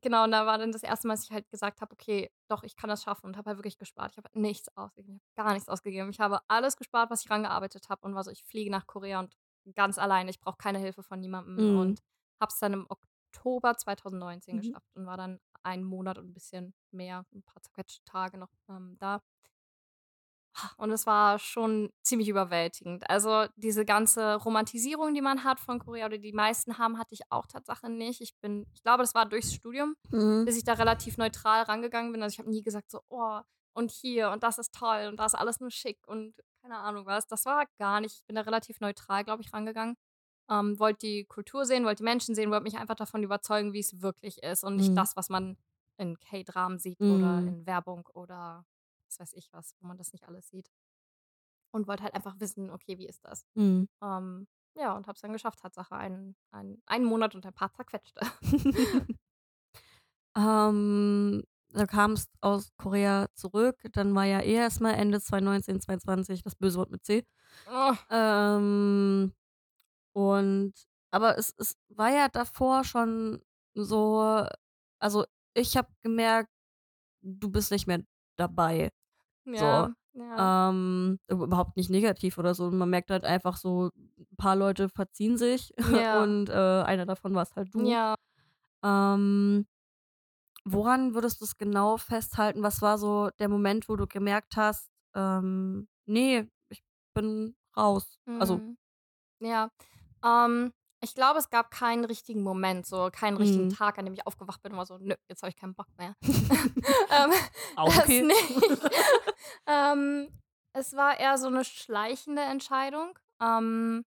genau, 0.01 0.23
und 0.25 0.31
da 0.31 0.45
war 0.45 0.57
dann 0.57 0.71
das 0.71 0.83
erste 0.83 1.07
Mal, 1.07 1.15
dass 1.15 1.23
ich 1.25 1.31
halt 1.31 1.49
gesagt 1.49 1.81
habe, 1.81 1.93
okay, 1.93 2.29
doch, 2.47 2.63
ich 2.63 2.75
kann 2.75 2.89
das 2.89 3.03
schaffen 3.03 3.25
und 3.27 3.37
habe 3.37 3.49
halt 3.49 3.57
wirklich 3.59 3.77
gespart. 3.77 4.11
Ich 4.11 4.17
habe 4.17 4.29
nichts 4.39 4.69
ausgegeben, 4.75 5.17
ich 5.17 5.37
habe 5.37 5.47
gar 5.47 5.53
nichts 5.53 5.69
ausgegeben. 5.69 6.09
Ich 6.09 6.19
habe 6.19 6.39
alles 6.47 6.77
gespart, 6.77 7.09
was 7.09 7.23
ich 7.23 7.29
rangearbeitet 7.29 7.89
habe 7.89 8.05
und 8.05 8.15
war 8.15 8.23
so, 8.23 8.31
ich 8.31 8.43
fliege 8.43 8.71
nach 8.71 8.87
Korea 8.87 9.19
und 9.19 9.35
ganz 9.75 9.97
alleine, 9.97 10.29
ich 10.29 10.39
brauche 10.39 10.57
keine 10.57 10.79
Hilfe 10.79 11.03
von 11.03 11.19
niemandem 11.19 11.63
Mhm. 11.63 11.67
und 11.67 11.99
habe 12.41 12.51
es 12.53 12.59
dann 12.59 12.73
im 12.73 12.87
Oktober 12.89 13.75
2019 13.77 14.55
Mhm. 14.55 14.73
geschafft 14.73 14.87
und 14.95 15.05
war 15.05 15.17
dann 15.17 15.39
einen 15.63 15.83
Monat 15.83 16.17
und 16.17 16.29
ein 16.29 16.33
bisschen 16.33 16.73
mehr, 16.91 17.25
ein 17.33 17.43
paar 17.43 17.61
zerquetschte 17.61 18.03
Tage 18.05 18.37
noch 18.37 18.51
ähm, 18.69 18.95
da. 18.99 19.21
Und 20.77 20.91
es 20.91 21.05
war 21.05 21.39
schon 21.39 21.91
ziemlich 22.01 22.29
überwältigend. 22.29 23.09
Also 23.09 23.45
diese 23.55 23.85
ganze 23.85 24.35
Romantisierung, 24.35 25.13
die 25.13 25.21
man 25.21 25.43
hat 25.43 25.59
von 25.59 25.79
Korea 25.79 26.05
oder 26.07 26.17
die 26.17 26.33
meisten 26.33 26.77
haben, 26.77 26.97
hatte 26.97 27.13
ich 27.13 27.21
auch 27.29 27.45
Tatsache 27.47 27.89
nicht. 27.89 28.21
Ich 28.21 28.35
bin, 28.39 28.65
ich 28.73 28.81
glaube, 28.83 29.03
das 29.03 29.13
war 29.15 29.25
durchs 29.27 29.53
Studium, 29.53 29.95
Mhm. 30.11 30.45
bis 30.45 30.57
ich 30.57 30.63
da 30.63 30.73
relativ 30.73 31.17
neutral 31.17 31.63
rangegangen 31.63 32.11
bin. 32.11 32.23
Also 32.23 32.33
ich 32.35 32.39
habe 32.39 32.49
nie 32.49 32.63
gesagt 32.63 32.89
so, 32.91 33.01
oh, 33.09 33.39
und 33.73 33.91
hier 33.91 34.31
und 34.31 34.41
das 34.43 34.57
ist 34.57 34.73
toll 34.73 35.07
und 35.09 35.17
das 35.19 35.33
ist 35.33 35.39
alles 35.39 35.59
nur 35.59 35.69
schick 35.69 35.99
und 36.07 36.33
keine 36.61 36.77
Ahnung 36.79 37.05
was. 37.05 37.27
Das 37.27 37.45
war 37.45 37.65
gar 37.77 38.01
nicht. 38.01 38.15
Ich 38.15 38.25
bin 38.25 38.35
da 38.35 38.41
relativ 38.41 38.79
neutral, 38.79 39.23
glaube 39.23 39.43
ich, 39.43 39.53
rangegangen. 39.53 39.95
Ähm, 40.49 40.79
wollte 40.79 41.05
die 41.05 41.25
Kultur 41.25 41.65
sehen, 41.65 41.83
wollte 41.85 41.97
die 41.97 42.03
Menschen 42.09 42.33
sehen, 42.33 42.49
wollte 42.51 42.63
mich 42.63 42.77
einfach 42.77 42.95
davon 42.95 43.21
überzeugen, 43.21 43.73
wie 43.73 43.79
es 43.81 44.01
wirklich 44.01 44.41
ist 44.43 44.63
und 44.63 44.77
nicht 44.77 44.91
Mhm. 44.91 44.95
das, 44.95 45.15
was 45.15 45.29
man 45.29 45.57
in 45.97 46.19
K-Dramen 46.19 46.79
sieht 46.79 46.99
oder 47.01 47.41
Mhm. 47.41 47.47
in 47.47 47.65
Werbung 47.67 48.07
oder 48.13 48.65
was 49.07 49.19
weiß 49.19 49.33
ich 49.33 49.51
was, 49.53 49.75
wo 49.79 49.87
man 49.87 49.97
das 49.97 50.11
nicht 50.13 50.27
alles 50.27 50.49
sieht. 50.49 50.69
Und 51.71 51.87
wollte 51.87 52.03
halt 52.03 52.13
einfach 52.15 52.39
wissen, 52.39 52.69
okay, 52.69 52.97
wie 52.97 53.07
ist 53.07 53.23
das? 53.25 53.45
Mhm. 53.55 53.87
Ähm, 54.01 54.47
ja, 54.75 54.95
und 54.95 55.07
habe 55.07 55.15
es 55.15 55.21
dann 55.21 55.33
geschafft, 55.33 55.59
Tatsache, 55.59 55.95
einen, 55.95 56.35
einen, 56.51 56.81
einen 56.85 57.05
Monat 57.05 57.35
und 57.35 57.45
ein 57.45 57.53
paar 57.53 57.73
zerquetschte. 57.73 58.21
Ähm, 60.35 61.43
du 61.71 61.85
kamst 61.87 62.29
aus 62.41 62.69
Korea 62.77 63.27
zurück, 63.35 63.77
dann 63.93 64.13
war 64.15 64.25
ja 64.25 64.39
eh 64.41 64.53
erstmal 64.53 64.93
Ende 64.95 65.19
2019, 65.19 65.81
2020 65.81 66.43
das 66.43 66.55
böse 66.55 66.77
Wort 66.77 66.91
mit 66.91 67.05
C. 67.05 67.25
Oh, 67.67 67.97
Ähm, 68.09 69.33
und 70.13 70.73
aber 71.11 71.37
es, 71.37 71.53
es 71.57 71.77
war 71.89 72.11
ja 72.11 72.29
davor 72.29 72.83
schon 72.85 73.41
so, 73.75 74.45
also 74.99 75.25
ich 75.55 75.77
habe 75.77 75.89
gemerkt, 76.03 76.51
du 77.23 77.49
bist 77.51 77.71
nicht 77.71 77.87
mehr 77.87 78.03
dabei. 78.37 78.91
Ja, 79.53 79.95
ja. 80.13 80.51
Ähm, 80.69 81.19
überhaupt 81.29 81.77
nicht 81.77 81.89
negativ 81.89 82.37
oder 82.37 82.53
so. 82.55 82.69
Man 82.71 82.89
merkt 82.89 83.09
halt 83.11 83.25
einfach 83.25 83.57
so, 83.57 83.91
ein 83.95 84.37
paar 84.37 84.55
Leute 84.55 84.89
verziehen 84.89 85.37
sich 85.37 85.73
Ja. 85.85 86.23
und 86.23 86.49
äh, 86.49 86.53
einer 86.53 87.05
davon 87.05 87.33
warst 87.35 87.55
halt 87.55 87.73
du. 87.73 87.81
ja. 87.89 88.15
Ähm, 88.83 89.67
woran 90.65 91.13
würdest 91.15 91.41
du 91.41 91.45
es 91.45 91.57
genau 91.57 91.97
festhalten? 91.97 92.63
Was 92.63 92.81
war 92.81 92.97
so 92.97 93.29
der 93.39 93.49
Moment, 93.49 93.89
wo 93.89 93.95
du 93.95 94.07
gemerkt 94.07 94.55
hast, 94.57 94.89
ähm, 95.15 95.87
nee, 96.05 96.49
ich 96.69 96.83
bin 97.13 97.55
raus? 97.75 98.19
Also, 98.37 98.61
Mhm. 98.61 98.77
Ja. 99.41 99.71
Ähm, 100.23 100.73
ich 101.01 101.13
glaube, 101.15 101.39
es 101.39 101.49
gab 101.49 101.71
keinen 101.71 102.05
richtigen 102.05 102.41
Moment, 102.43 102.85
so 102.87 103.09
keinen 103.11 103.37
richtigen 103.37 103.67
Mhm. 103.67 103.69
Tag, 103.69 103.97
an 103.99 104.05
dem 104.05 104.13
ich 104.13 104.25
aufgewacht 104.27 104.61
bin 104.63 104.71
und 104.73 104.77
war 104.79 104.85
so, 104.85 104.97
nö, 104.97 105.15
jetzt 105.29 105.41
habe 105.43 105.49
ich 105.49 105.55
keinen 105.55 105.75
Bock 105.75 105.87
mehr. 105.97 106.15
ähm, 107.11 107.31
Auch 107.75 107.95
okay. 107.97 108.21
nicht. 108.23 108.49
ähm, 109.67 110.29
es 110.73 110.95
war 110.95 111.19
eher 111.19 111.37
so 111.37 111.47
eine 111.47 111.63
schleichende 111.65 112.41
Entscheidung. 112.41 113.17
Ähm, 113.41 114.05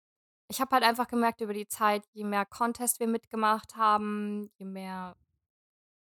ich 0.50 0.62
habe 0.62 0.72
halt 0.76 0.84
einfach 0.84 1.08
gemerkt 1.08 1.42
über 1.42 1.54
die 1.54 1.68
Zeit, 1.68 2.06
je 2.14 2.24
mehr 2.24 2.46
Contests 2.46 3.00
wir 3.00 3.08
mitgemacht 3.08 3.76
haben, 3.76 4.52
je 4.58 4.66
mehr 4.66 5.16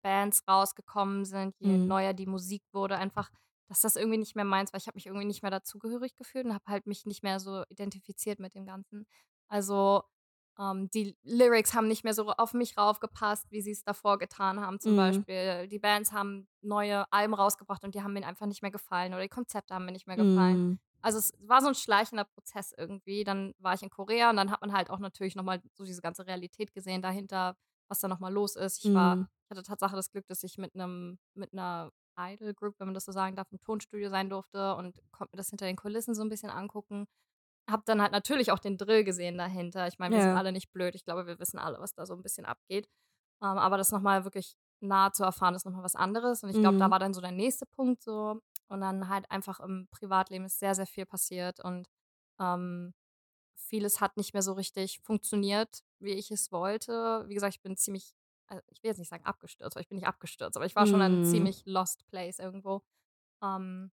Bands 0.02 0.42
rausgekommen 0.48 1.24
sind, 1.24 1.54
je 1.60 1.78
Mhm. 1.78 1.86
neuer 1.86 2.12
die 2.12 2.26
Musik 2.26 2.62
wurde, 2.72 2.96
einfach, 2.96 3.30
dass 3.68 3.80
das 3.82 3.96
irgendwie 3.96 4.18
nicht 4.18 4.34
mehr 4.34 4.44
meins 4.44 4.72
war. 4.72 4.78
Ich 4.78 4.86
habe 4.88 4.96
mich 4.96 5.06
irgendwie 5.06 5.26
nicht 5.26 5.42
mehr 5.42 5.50
dazugehörig 5.50 6.16
gefühlt 6.16 6.44
und 6.46 6.54
habe 6.54 6.64
halt 6.66 6.86
mich 6.86 7.06
nicht 7.06 7.22
mehr 7.22 7.38
so 7.40 7.64
identifiziert 7.68 8.40
mit 8.40 8.54
dem 8.54 8.66
Ganzen. 8.66 9.06
Also, 9.48 10.02
ähm, 10.62 10.90
die 10.90 11.16
Lyrics 11.24 11.74
haben 11.74 11.88
nicht 11.88 12.04
mehr 12.04 12.14
so 12.14 12.28
auf 12.30 12.54
mich 12.54 12.76
raufgepasst, 12.78 13.50
wie 13.50 13.62
sie 13.62 13.72
es 13.72 13.84
davor 13.84 14.18
getan 14.18 14.60
haben, 14.60 14.80
zum 14.80 14.94
Mhm. 14.94 14.96
Beispiel. 14.96 15.68
Die 15.68 15.78
Bands 15.80 16.12
haben 16.12 16.48
neue 16.62 17.10
Alben 17.12 17.34
rausgebracht 17.34 17.84
und 17.84 17.94
die 17.94 18.02
haben 18.02 18.12
mir 18.14 18.26
einfach 18.26 18.46
nicht 18.46 18.62
mehr 18.62 18.70
gefallen 18.70 19.12
oder 19.14 19.22
die 19.22 19.28
Konzepte 19.28 19.74
haben 19.74 19.86
mir 19.86 19.92
nicht 19.92 20.06
mehr 20.06 20.16
gefallen. 20.16 20.60
Mhm. 20.60 20.78
Also, 21.02 21.18
es 21.18 21.32
war 21.40 21.60
so 21.62 21.68
ein 21.68 21.74
schleichender 21.74 22.24
Prozess 22.24 22.72
irgendwie. 22.76 23.24
Dann 23.24 23.54
war 23.58 23.74
ich 23.74 23.82
in 23.82 23.90
Korea 23.90 24.30
und 24.30 24.36
dann 24.36 24.50
hat 24.52 24.60
man 24.60 24.72
halt 24.72 24.88
auch 24.90 25.00
natürlich 25.00 25.34
noch 25.36 25.42
mal 25.44 25.60
so 25.74 25.84
diese 25.84 26.00
ganze 26.02 26.26
Realität 26.26 26.72
gesehen 26.72 27.02
dahinter, 27.02 27.56
was 27.88 28.00
da 28.00 28.08
noch 28.08 28.20
mal 28.20 28.32
los 28.32 28.56
ist. 28.56 28.78
Ich 28.78 28.94
war 28.94 29.18
Mhm. 29.18 29.26
hatte 29.50 29.62
Tatsache 29.62 29.96
das 29.96 30.10
Glück, 30.10 30.26
dass 30.28 30.42
ich 30.44 30.56
mit 30.58 30.74
einem 30.74 31.18
mit 31.34 31.52
einer 31.52 31.90
Idol 32.18 32.54
Group, 32.54 32.76
wenn 32.78 32.86
man 32.88 32.94
das 32.94 33.04
so 33.04 33.12
sagen 33.12 33.36
darf, 33.36 33.50
im 33.52 33.60
Tonstudio 33.60 34.08
sein 34.10 34.30
durfte 34.30 34.74
und 34.76 34.96
konnte 35.12 35.32
mir 35.34 35.38
das 35.38 35.50
hinter 35.50 35.66
den 35.66 35.76
Kulissen 35.76 36.14
so 36.14 36.22
ein 36.22 36.28
bisschen 36.30 36.50
angucken. 36.50 37.06
Habe 37.68 37.82
dann 37.86 38.02
halt 38.02 38.12
natürlich 38.12 38.50
auch 38.50 38.58
den 38.58 38.76
Drill 38.76 39.04
gesehen 39.04 39.38
dahinter. 39.38 39.86
Ich 39.86 39.98
meine, 39.98 40.14
wir 40.14 40.20
sind 40.20 40.32
Ja. 40.32 40.36
alle 40.36 40.52
nicht 40.52 40.72
blöd. 40.72 40.94
Ich 40.94 41.04
glaube, 41.04 41.26
wir 41.26 41.38
wissen 41.38 41.58
alle, 41.58 41.78
was 41.80 41.94
da 41.94 42.06
so 42.06 42.14
ein 42.14 42.22
bisschen 42.22 42.44
abgeht. 42.44 42.88
Ähm, 43.42 43.58
aber 43.58 43.76
das 43.78 43.92
noch 43.92 44.00
mal 44.00 44.24
wirklich 44.24 44.56
nah 44.80 45.12
zu 45.12 45.22
erfahren, 45.24 45.54
ist 45.54 45.64
noch 45.64 45.72
mal 45.72 45.82
was 45.84 45.94
anderes. 45.96 46.42
Und 46.42 46.50
ich 46.50 46.60
glaube, 46.60 46.76
da 46.78 46.90
Mhm. 46.90 46.92
war 46.92 46.98
dann 46.98 47.14
so 47.14 47.20
der 47.20 47.30
nächste 47.32 47.66
Punkt 47.66 48.02
so. 48.02 48.40
Und 48.68 48.80
dann 48.80 49.08
halt 49.08 49.30
einfach 49.30 49.60
im 49.60 49.86
Privatleben 49.92 50.44
ist 50.46 50.58
sehr, 50.58 50.74
sehr 50.74 50.86
viel 50.86 51.06
passiert 51.06 51.60
und, 51.60 51.88
ähm, 52.40 52.94
vieles 53.56 54.00
hat 54.00 54.16
nicht 54.18 54.34
mehr 54.34 54.42
so 54.42 54.52
richtig 54.54 55.00
funktioniert, 55.02 55.80
wie 56.00 56.12
ich 56.14 56.30
es 56.32 56.52
wollte. 56.52 57.24
Wie 57.28 57.34
gesagt, 57.34 57.54
ich 57.56 57.62
bin 57.62 57.76
ziemlich 57.76 58.14
äh, 58.48 58.60
ich 58.68 58.82
will 58.82 58.90
jetzt 58.90 58.98
nicht 58.98 59.10
sagen 59.10 59.24
abgestürzt, 59.26 59.76
weil 59.76 59.82
ich 59.82 59.88
bin 59.88 59.96
nicht 59.98 60.08
abgestürzt, 60.08 60.56
aber 60.56 60.66
ich 60.66 60.76
war 60.76 60.86
schon 60.86 61.02
an 61.02 61.12
'nem 61.12 61.22
Mhm. 61.22 61.22
ziemlich 61.22 61.62
lost 61.66 62.06
place 62.08 62.38
irgendwo. 62.40 62.82
Ähm 63.42 63.90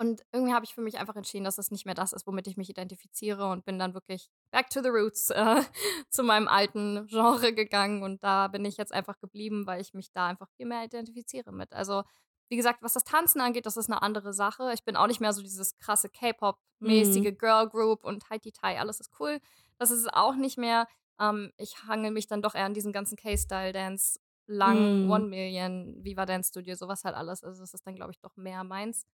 und 0.00 0.22
irgendwie 0.32 0.54
habe 0.54 0.64
ich 0.64 0.74
für 0.74 0.80
mich 0.80 0.98
einfach 0.98 1.14
entschieden, 1.16 1.44
dass 1.44 1.56
das 1.56 1.70
nicht 1.70 1.84
mehr 1.86 1.94
das 1.94 2.12
ist, 2.14 2.26
womit 2.26 2.46
ich 2.46 2.56
mich 2.56 2.70
identifiziere 2.70 3.48
und 3.50 3.66
bin 3.66 3.78
dann 3.78 3.94
wirklich 3.94 4.30
back 4.50 4.70
to 4.70 4.82
the 4.82 4.88
roots, 4.88 5.30
äh, 5.30 5.62
zu 6.10 6.22
meinem 6.22 6.48
alten 6.48 7.06
Genre 7.08 7.52
gegangen 7.54 8.02
und 8.02 8.24
da 8.24 8.48
bin 8.48 8.64
ich 8.64 8.78
jetzt 8.78 8.92
einfach 8.94 9.20
geblieben, 9.20 9.66
weil 9.66 9.80
ich 9.80 9.94
mich 9.94 10.10
da 10.12 10.26
einfach 10.28 10.48
viel 10.56 10.66
mehr 10.66 10.84
identifiziere 10.84 11.52
mit. 11.52 11.74
Also, 11.74 12.02
wie 12.48 12.56
gesagt, 12.56 12.82
was 12.82 12.94
das 12.94 13.04
Tanzen 13.04 13.40
angeht, 13.40 13.66
das 13.66 13.76
ist 13.76 13.90
eine 13.90 14.02
andere 14.02 14.32
Sache. 14.32 14.72
Ich 14.74 14.84
bin 14.84 14.96
auch 14.96 15.06
nicht 15.06 15.20
mehr 15.20 15.32
so 15.32 15.42
dieses 15.42 15.76
krasse 15.76 16.08
Mhm. 16.82 17.28
K-Pop-mäßige 17.28 17.36
Girl 17.38 17.68
Group 17.68 18.02
und 18.04 18.28
Hi-Ti-Tai, 18.30 18.78
alles 18.80 19.00
ist 19.00 19.10
cool. 19.20 19.38
Das 19.78 19.90
ist 19.90 20.00
es 20.00 20.08
auch 20.08 20.34
nicht 20.34 20.58
mehr. 20.58 20.86
Ähm, 21.20 21.52
ich 21.58 21.84
hangel 21.86 22.10
mich 22.10 22.26
dann 22.26 22.42
doch 22.42 22.54
eher 22.54 22.64
an 22.64 22.74
diesen 22.74 22.92
ganzen 22.92 23.16
K-Style-Dance, 23.16 24.18
lang, 24.46 24.90
Mhm. 24.94 25.10
One 25.10 25.26
Million, 25.28 26.02
Viva 26.02 26.26
Dance 26.26 26.48
Studio, 26.48 26.74
sowas 26.74 27.04
halt 27.04 27.14
alles. 27.14 27.44
Also, 27.44 27.60
das 27.60 27.74
ist 27.74 27.86
dann, 27.86 27.94
glaube 27.94 28.12
ich, 28.12 28.18
doch 28.20 28.36
mehr 28.36 28.64
meins. 28.64 29.04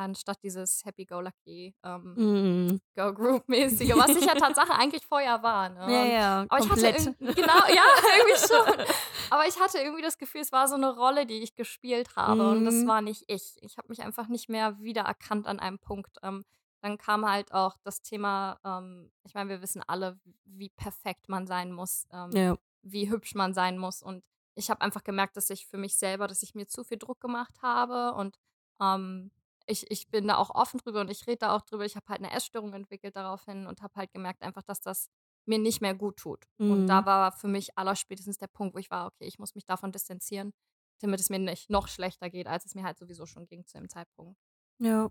Anstatt 0.00 0.42
dieses 0.42 0.84
Happy-Go-Lucky, 0.84 1.74
ähm, 1.84 2.18
Mhm. 2.18 2.80
Girl-Group-mäßige, 2.96 3.96
was 3.96 4.16
ich 4.16 4.26
ja 4.26 4.34
Tatsache 4.36 4.74
eigentlich 4.74 5.06
vorher 5.06 5.42
war, 5.42 5.68
ne? 5.70 5.84
Ja, 5.84 6.04
Und 6.04 6.16
ja, 6.16 6.46
aber 6.48 6.60
ich 6.60 6.68
hatte 6.70 6.86
komplett. 6.86 7.16
genau, 7.34 7.54
ja, 7.68 7.82
irgendwie 8.18 8.38
schon. 8.46 8.86
Aber 9.30 9.46
ich 9.46 9.60
hatte 9.60 9.78
irgendwie 9.78 10.02
das 10.02 10.18
Gefühl, 10.18 10.40
es 10.42 10.52
war 10.52 10.68
so 10.68 10.76
'ne 10.76 10.94
Rolle, 10.96 11.26
die 11.26 11.42
ich 11.42 11.54
gespielt 11.54 12.16
habe 12.16 12.50
und 12.50 12.64
das 12.64 12.84
Mhm. 12.84 12.86
war 12.86 13.00
nicht 13.02 13.24
ich. 13.28 13.56
Ich 13.62 13.78
habe 13.78 13.88
mich 13.88 14.02
einfach 14.02 14.28
nicht 14.28 14.48
mehr 14.48 14.80
wiedererkannt 14.80 15.46
an 15.46 15.60
einem 15.60 15.78
Punkt. 15.78 16.16
Ähm, 16.22 16.44
dann 16.82 16.98
kam 16.98 17.28
halt 17.30 17.52
auch 17.52 17.76
das 17.84 18.02
Thema, 18.02 18.58
ähm 18.64 19.12
ich 19.24 19.34
meine, 19.34 19.50
wir 19.50 19.62
wissen 19.62 19.82
alle, 19.86 20.18
wie 20.44 20.70
perfekt 20.70 21.28
man 21.28 21.46
sein 21.46 21.72
muss, 21.72 22.06
ähm, 22.12 22.40
Ja. 22.40 22.56
wie 22.82 23.10
hübsch 23.10 23.34
man 23.34 23.54
sein 23.54 23.78
muss 23.78 24.02
und 24.02 24.24
ich 24.56 24.70
habe 24.70 24.80
einfach 24.82 25.04
gemerkt, 25.04 25.36
dass 25.36 25.50
ich 25.50 25.66
für 25.66 25.78
mich 25.78 25.96
selber 25.98 26.26
dass 26.28 26.42
ich 26.42 26.54
mir 26.54 26.66
zu 26.68 26.84
viel 26.84 26.98
Druck 26.98 27.20
gemacht 27.20 27.62
habe 27.62 28.14
und, 28.14 28.36
ähm 28.80 29.30
ich 29.70 29.90
ich 29.90 30.08
bin 30.10 30.28
da 30.28 30.36
auch 30.36 30.50
offen 30.54 30.78
drüber 30.80 31.00
und 31.02 31.10
ich 31.10 31.26
rede 31.26 31.38
da 31.38 31.56
auch 31.56 31.62
drüber. 31.62 31.84
Ich 31.84 31.96
habe 31.96 32.06
halt 32.08 32.20
'ne 32.20 32.30
Essstörung 32.32 32.74
entwickelt 32.74 33.16
daraufhin 33.16 33.66
und 33.66 33.82
habe 33.82 33.94
halt 33.96 34.12
gemerkt 34.12 34.42
einfach, 34.42 34.62
dass 34.62 34.80
das 34.82 35.08
mir 35.46 35.58
nicht 35.58 35.80
mehr 35.80 35.94
gut 35.94 36.16
tut. 36.18 36.44
Und 36.66 36.88
da 36.90 37.04
Mhm. 37.04 37.06
war 37.06 37.32
für 37.32 37.48
mich 37.48 37.76
allerspätestens 37.78 38.38
der 38.38 38.48
Punkt, 38.48 38.74
wo 38.74 38.78
ich 38.78 38.90
war: 38.90 39.06
„Okay, 39.08 39.26
ich 39.26 39.38
muss 39.38 39.54
mich 39.54 39.66
davon 39.66 39.92
distanzieren, 39.92 40.52
damit 41.00 41.20
es 41.20 41.30
mir 41.30 41.38
nicht 41.38 41.70
noch 41.70 41.88
schlechter 41.88 42.30
geht, 42.30 42.46
als 42.46 42.66
es 42.66 42.74
mir 42.74 42.84
halt 42.84 42.98
sowieso 42.98 43.26
schon 43.26 43.46
ging 43.46 43.66
zu 43.66 43.78
dem 43.78 43.88
Zeitpunkt.“ 43.88 44.38
Ja. 44.78 45.10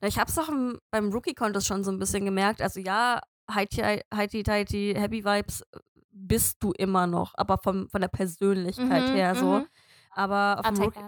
Na, 0.00 0.08
ich 0.08 0.18
habe 0.18 0.30
es 0.30 0.38
auch 0.38 0.48
im 0.48 0.78
beim 0.90 1.10
Rookie-Contest 1.12 1.66
schon 1.66 1.84
so 1.84 1.90
'n 1.90 1.98
bisschen 1.98 2.24
gemerkt. 2.24 2.60
Also 2.62 2.80
ja, 2.80 3.20
Highti 3.52 4.00
Highty-Tighty, 4.14 4.94
Happy 4.96 5.24
Vibes 5.24 5.62
äh, 5.72 5.78
bist 6.10 6.56
du 6.62 6.72
immer 6.72 7.06
noch, 7.06 7.32
aber 7.36 7.58
vom 7.58 7.88
von 7.88 8.00
der 8.00 8.08
Persönlichkeit 8.08 9.12
Mhm, 9.12 9.12
her 9.12 9.36
so. 9.36 9.62
Aber 10.62 10.62
vom 10.66 10.80
Rookie 10.80 11.02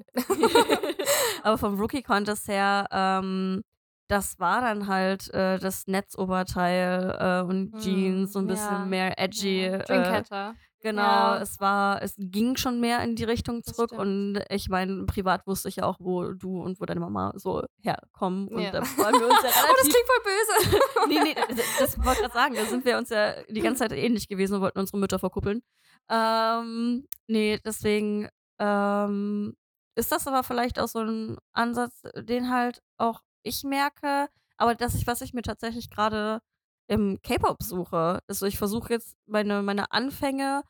aber 1.43 1.59
vom 1.59 1.79
Rookie-Contest 1.81 2.49
her, 2.49 2.87
ähm, 2.91 3.63
das 4.09 4.39
war 4.39 4.61
dann 4.63 4.87
halt, 4.89 5.33
äh, 5.35 5.59
das 5.59 5.87
Netzoberteil, 5.87 7.17
äh, 7.21 7.43
und 7.49 7.77
Jeans, 7.79 8.33
so 8.33 8.39
'n 8.41 8.47
Mhm, 8.47 8.49
bisschen 8.49 8.89
ja, 8.89 8.89
mehr 8.89 9.19
edgy, 9.19 9.65
ja. 9.65 9.69
äh 9.69 9.85
Dreamcatcher. 9.85 10.57
genau, 10.83 11.35
Ja, 11.35 11.37
es 11.37 11.61
war 11.61 12.03
es 12.03 12.15
ging 12.19 12.57
schon 12.57 12.81
mehr 12.81 13.03
in 13.05 13.17
die 13.17 13.25
Richtung 13.25 13.65
das 13.67 13.77
zurück 13.77 13.93
und 13.93 14.41
ich 14.51 14.69
meine, 14.71 15.05
privat 15.07 15.47
wusste 15.47 15.69
ich 15.71 15.77
ja 15.77 15.85
auch, 15.87 15.99
wo 16.01 16.33
du 16.33 16.63
und 16.63 16.81
wo 16.81 16.87
deine 16.87 17.01
Mama 17.01 17.33
so 17.37 17.65
herkommen 17.83 18.49
und 18.49 18.73
Ja. 18.73 18.75
da 18.75 18.83
waren 18.97 19.19
wir 19.19 19.29
uns 19.29 19.43
ja 19.43 19.51
Oh, 19.63 19.75
das 19.79 19.89
relativ 19.89 19.91
klingt 19.91 20.07
voll 20.07 20.23
böse. 20.25 20.81
Ne, 21.07 21.21
ne, 21.21 21.35
d 21.49 21.65
das 21.77 21.99
wollte 22.03 22.23
grad 22.23 22.33
sagen, 22.33 22.57
da 22.57 22.67
sind 22.67 22.85
wir 22.85 22.97
uns 22.99 23.11
ja 23.11 23.43
die 23.51 23.61
ganze 23.61 23.81
Zeit 23.81 23.93
ähnlich 23.93 24.29
gewesen 24.29 24.55
und 24.57 24.61
wollten 24.63 24.79
unsere 24.79 24.99
Mütter 24.99 25.19
verkuppeln. 25.19 25.63
Ähm, 26.09 27.07
ne, 27.27 27.59
deswegen, 27.65 28.29
ähm, 28.59 29.57
ist 29.97 30.13
das 30.13 30.27
aber 30.27 30.43
vielleicht 30.45 30.79
auch 30.81 30.89
so 30.89 31.01
'n 31.01 31.39
Ansatz, 31.53 32.03
den 32.17 32.51
halt 32.51 32.81
auch 32.99 33.23
ich 33.43 33.65
merke, 33.65 34.29
aber 34.57 34.75
dass 34.75 34.95
ich 34.95 35.07
was 35.07 35.21
ich 35.23 35.35
mir 35.35 35.43
tatsächlich 35.43 35.91
grade 35.91 36.41
im 36.89 37.21
K-Pop 37.23 37.63
suche. 37.63 38.21
Also, 38.29 38.47
ich 38.47 38.59
versuche 38.59 38.93
jetzt 38.93 39.17
meine 39.27 39.63
meine 39.63 39.93
Anfänge 39.93 40.63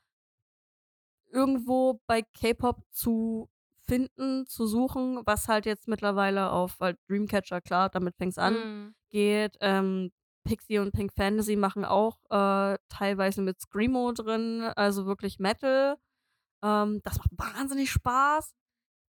irgendwo 1.30 2.00
bei 2.06 2.22
K-Pop 2.22 2.82
zu 2.90 3.48
finden, 3.86 4.46
zu 4.46 4.66
suchen, 4.66 5.20
was 5.26 5.48
halt 5.48 5.66
jetzt 5.66 5.88
mittlerweile 5.88 6.50
auf 6.50 6.76
halt 6.80 6.98
Dreamcatcher, 7.08 7.60
klar, 7.60 7.90
damit 7.90 8.16
fängt's 8.16 8.38
an, 8.38 8.54
Mhm. 8.54 8.94
geht. 9.10 9.56
Ähm, 9.60 10.12
Pixie 10.44 10.78
und 10.78 10.92
Pink 10.92 11.12
Fantasy 11.14 11.56
machen 11.56 11.84
auch, 11.84 12.18
äh, 12.30 12.76
teilweise 12.88 13.42
mit 13.42 13.60
Screamo 13.60 14.12
drin, 14.12 14.62
also 14.76 15.06
wirklich 15.06 15.38
Metal. 15.38 15.96
Ähm, 16.64 17.02
das 17.04 17.18
macht 17.18 17.30
wahnsinnig 17.32 17.92
Spaß. 17.92 18.54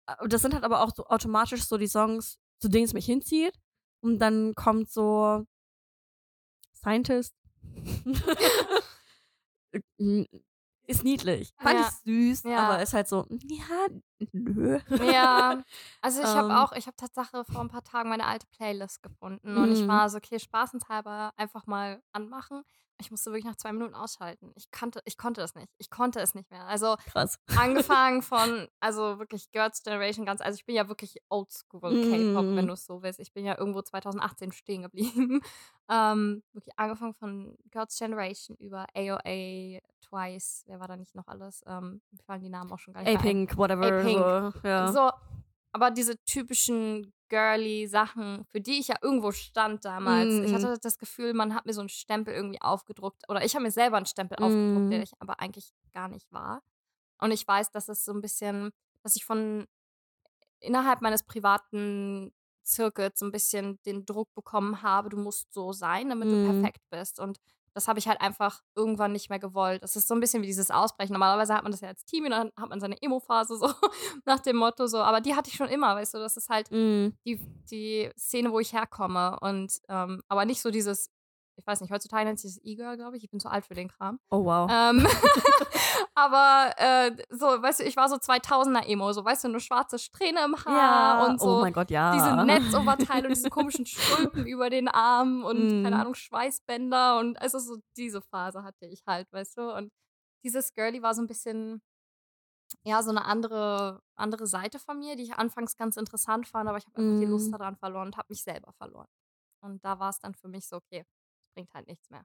Äh, 0.07 0.29
das 0.29 0.41
sind 0.43 0.53
halt 0.55 0.63
aber 0.65 0.83
auch 0.83 0.91
so 0.95 1.07
automatisch 1.07 1.63
so 1.65 1.77
die 1.77 1.87
Songs, 1.87 2.39
zu 2.61 2.69
denen 2.69 2.85
es 2.85 2.93
mich 2.93 3.05
hinzieht. 3.07 3.55
Und 4.01 4.19
dann 4.19 4.55
kommt 4.55 4.89
so 4.91 5.45
Scientist. 6.73 7.35
Ist 10.87 11.03
niedlich. 11.03 11.53
Fand 11.61 11.79
ich 11.79 11.87
Ja, 11.87 12.01
süß, 12.03 12.47
aber 12.55 12.81
ja. 12.81 12.81
ist 12.81 12.93
halt 12.93 13.07
so, 13.07 13.25
ja, 13.29 13.87
nö. 14.33 14.79
Ja, 14.97 15.63
also 16.01 16.21
ich 16.21 16.35
habe 16.35 16.49
Ähm, 16.49 16.59
auch 16.59 16.71
ich 16.73 16.85
habe 16.87 16.95
Tatsache 16.97 17.45
vor 17.45 17.61
'n 17.61 17.69
paar 17.69 17.83
Tagen 17.83 18.09
meine 18.09 18.25
alte 18.25 18.47
Playlist 18.47 19.01
gefunden 19.01 19.57
und 19.57 19.71
ich 19.71 19.87
mhm, 19.87 19.87
war 19.87 20.09
so: 20.09 20.17
„Okay, 20.17 20.39
spaßenshalber 20.39 21.31
einfach 21.37 21.65
mal 21.67 22.01
anmachen.“ 22.11 22.63
Ich 22.99 23.11
musste 23.11 23.31
wirklich 23.31 23.45
nach 23.45 23.55
2 23.55 23.71
Minuten 23.73 23.95
ausschalten. 23.95 24.51
Ich 24.55 24.71
kannte 24.71 25.01
ich 25.05 25.17
konnte 25.17 25.41
das 25.41 25.55
nicht. 25.55 25.71
Ich 25.77 25.89
konnte 25.89 26.19
es 26.19 26.35
nicht 26.35 26.51
mehr. 26.51 26.65
Also, 26.65 26.95
krass. 27.05 27.39
angefangen 27.57 28.21
von 28.21 28.67
also 28.79 29.19
wirklich 29.19 29.51
Girls' 29.51 29.83
Generation 29.83 30.25
ganz 30.25 30.41
also 30.41 30.55
ich 30.55 30.65
bin 30.65 30.75
ja 30.75 30.87
wirklich 30.89 31.17
Oldschool 31.29 32.01
K-Pop, 32.01 32.45
wenn 32.55 32.65
Mhm, 32.65 32.67
du's 32.67 32.85
so 32.85 33.01
willst. 33.01 33.19
Ich 33.19 33.31
bin 33.31 33.45
ja 33.45 33.57
irgendwo 33.57 33.81
2018 33.81 34.51
stehen 34.51 34.81
geblieben. 34.83 35.41
Ähm, 35.91 36.43
wirklich 36.53 36.77
angefangen 36.77 37.15
von 37.15 37.57
Girls' 37.71 37.97
Generation 37.97 38.55
über 38.57 38.85
AOA, 38.93 39.79
Twice, 40.01 40.63
wer 40.67 40.79
war 40.79 40.87
da 40.87 40.95
nicht 40.95 41.15
noch 41.15 41.27
alles? 41.27 41.63
Ähm, 41.65 41.99
mir 42.11 42.21
fallen 42.23 42.43
die 42.43 42.49
Namen 42.49 42.71
auch 42.71 42.77
schon 42.77 42.93
gar 42.93 43.01
nicht. 43.01 43.17
A-Pink, 43.17 43.57
whatever, 43.57 43.87
A-Pink. 43.87 44.53
so, 44.61 44.67
ja. 44.67 44.93
So, 44.93 45.09
aber 45.71 45.89
diese 45.89 46.23
typischen 46.25 47.11
girly 47.29 47.87
Sachen, 47.87 48.45
für 48.45 48.61
die 48.61 48.79
ich 48.79 48.87
ja 48.89 48.97
irgendwo 49.01 49.31
stand 49.31 49.85
damals. 49.85 50.39
Ich 50.43 50.53
Mhm, 50.53 50.53
hatte 50.53 50.77
das 50.81 50.97
Gefühl, 50.97 51.33
man 51.33 51.53
hat 51.55 51.65
mir 51.65 51.73
so 51.73 51.81
'n 51.81 51.89
Stempel 51.89 52.33
irgendwie 52.33 52.61
aufgedruckt 52.61 53.23
oder 53.29 53.43
ich 53.45 53.55
habe 53.55 53.63
mir 53.63 53.71
selber 53.71 53.97
'n 53.97 54.05
Stempel 54.05 54.37
aufgedruckt, 54.39 54.91
der 54.91 55.01
mhm, 55.01 55.03
ich 55.03 55.13
aber 55.19 55.39
eigentlich 55.39 55.71
gar 55.93 56.07
nicht 56.09 56.31
war. 56.31 56.61
Und 57.19 57.31
ich 57.31 57.47
weiß, 57.47 57.71
dass 57.71 57.89
es 57.89 58.05
so 58.05 58.13
'n 58.13 58.21
bisschen 58.21 58.71
dass 59.03 59.15
ich 59.17 59.25
von 59.25 59.67
innerhalb 60.59 61.01
meines 61.01 61.23
privaten 61.23 62.33
Zirkels 62.63 63.19
so 63.19 63.25
'n 63.25 63.31
bisschen 63.31 63.79
den 63.85 64.05
Druck 64.05 64.33
bekommen 64.35 64.81
habe: 64.83 65.09
„Du 65.09 65.17
musst 65.17 65.53
so 65.53 65.71
sein, 65.73 66.09
damit 66.09 66.31
du 66.31 66.37
mhm, 66.37 66.69
perfekt 66.77 66.81
bist.“ 66.91 67.19
Und 67.19 67.39
das 67.79 67.87
habe 67.87 67.99
ich 67.99 68.07
halt 68.07 68.21
einfach 68.21 68.61
irgendwann 68.75 69.11
nicht 69.13 69.29
mehr 69.29 69.39
gewollt. 69.39 69.81
Es 69.83 69.95
ist 69.95 70.07
so 70.07 70.13
'n 70.15 70.19
bisschen 70.19 70.41
wie 70.43 70.47
dieses 70.47 70.69
Ausbrechen. 70.71 71.13
Normalerweise 71.13 71.53
hat 71.55 71.63
man 71.63 71.71
das 71.71 71.81
ja 71.81 71.87
als 71.89 72.05
Teenie 72.05 72.25
und 72.27 72.31
dann 72.31 72.51
hat 72.59 72.69
man 72.69 72.79
seine 72.81 73.01
Emo-Phase 73.01 73.57
so 73.57 73.67
nach 74.25 74.39
dem 74.41 74.57
Motto 74.57 74.87
so, 74.87 74.99
aber 74.99 75.21
die 75.21 75.35
hatte 75.35 75.49
ich 75.49 75.55
schon 75.57 75.69
immer, 75.69 75.95
weißt 75.95 76.13
du? 76.15 76.19
Das 76.19 76.37
ist 76.37 76.49
halt 76.49 76.71
mhm, 76.71 77.17
die 77.25 77.39
die 77.71 78.11
Szene, 78.17 78.51
wo 78.51 78.59
ich 78.59 78.73
herkomme 78.73 79.39
und, 79.41 79.79
ähm 79.89 80.21
aber 80.27 80.45
nicht 80.45 80.61
so 80.61 80.71
dieses 80.71 81.09
ich 81.59 81.67
weiß 81.67 81.81
nicht, 81.81 81.91
heutzutage 81.91 82.25
nennt 82.25 82.39
sich 82.39 82.55
das 82.55 82.63
E-Girl, 82.63 82.95
glaube 82.97 83.17
ich. 83.17 83.23
Ich 83.23 83.29
bin 83.29 83.39
zu 83.39 83.49
alt 83.49 83.65
für 83.65 83.73
den 83.73 83.89
Kram. 83.89 84.19
Oh, 84.31 84.43
wow. 84.45 84.69
Ähm, 84.71 85.05
aber 86.15 86.73
äh, 86.77 87.15
so, 87.29 87.45
weißt 87.47 87.81
du, 87.81 87.83
ich 87.83 87.95
war 87.97 88.09
so 88.09 88.15
2000er 88.15 88.85
Emo, 88.87 89.11
so, 89.13 89.23
weißt 89.23 89.43
du, 89.43 89.49
eine 89.49 89.59
schwarze 89.59 89.99
Strähne 89.99 90.43
im 90.45 90.55
Haar 90.65 91.19
ja. 91.21 91.25
und 91.27 91.39
so 91.39 91.57
Oh 91.57 91.61
mein 91.61 91.73
Gott, 91.73 91.91
ja. 91.91 92.13
diese 92.13 92.35
Netzoberteile 92.45 93.27
und 93.27 93.35
diese 93.35 93.49
komischen 93.49 93.85
Stulpen 93.85 94.45
über 94.45 94.69
den 94.69 94.87
Armen 94.87 95.43
und, 95.43 95.83
keine 95.83 95.95
Mm. 95.97 95.99
Ahnung, 95.99 96.13
Schweißbänder 96.15 97.19
und 97.19 97.39
also 97.41 97.59
so 97.59 97.77
diese 97.97 98.21
Phase 98.21 98.63
hatte 98.63 98.85
ich 98.85 99.03
halt, 99.05 99.31
weißt 99.31 99.57
du, 99.57 99.73
und 99.75 99.91
dieses 100.43 100.73
Girly 100.73 101.01
war 101.01 101.13
so 101.13 101.21
ein 101.21 101.27
bisschen, 101.27 101.81
ja, 102.83 103.03
so 103.03 103.09
eine 103.09 103.25
andere, 103.25 104.01
andere 104.15 104.47
Seite 104.47 104.79
von 104.79 104.97
mir, 104.99 105.15
die 105.15 105.23
ich 105.23 105.33
anfangs 105.33 105.75
ganz 105.75 105.97
interessant 105.97 106.47
fand, 106.47 106.69
aber 106.69 106.77
ich 106.77 106.85
habe 106.85 106.97
einfach 107.01 107.19
die 107.19 107.25
Lust 107.25 107.49
Mm. 107.49 107.51
daran 107.51 107.75
verloren 107.75 108.07
und 108.07 108.17
habe 108.17 108.27
mich 108.29 108.43
selber 108.43 108.71
verloren. 108.73 109.07
Und 109.61 109.83
da 109.83 109.99
war 109.99 110.09
es 110.09 110.19
dann 110.19 110.33
für 110.35 110.47
mich 110.47 110.67
so, 110.67 110.77
okay, 110.77 111.03
bringt 111.59 111.73
halt 111.73 111.87
nichts 111.87 112.09
mehr. 112.09 112.23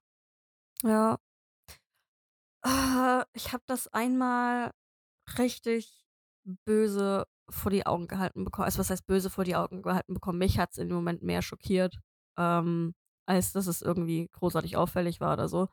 Ja. 0.82 1.18
Äh, 2.64 3.24
ich 3.34 3.52
habe 3.52 3.62
das 3.66 3.88
einmal 3.88 4.72
richtig 5.38 6.06
böse 6.64 7.26
vor 7.50 7.70
die 7.70 7.86
Augen 7.86 8.06
gehalten 8.08 8.44
bekommen. 8.44 8.64
Also, 8.66 8.78
was 8.78 8.90
heißt 8.90 9.06
böse 9.06 9.30
vor 9.30 9.44
die 9.44 9.56
Augen 9.56 9.82
gehalten 9.82 10.14
bekommen? 10.14 10.38
Mich 10.38 10.58
hat's 10.58 10.78
in 10.78 10.88
dem 10.88 10.96
Moment 10.96 11.22
mehr 11.22 11.42
schockiert, 11.42 11.98
ähm, 12.38 12.94
als 13.26 13.52
dass 13.52 13.66
es 13.66 13.82
irgendwie 13.82 14.28
großartig 14.32 14.76
auffällig 14.76 15.20
war 15.20 15.34
oder 15.34 15.48
so. 15.48 15.68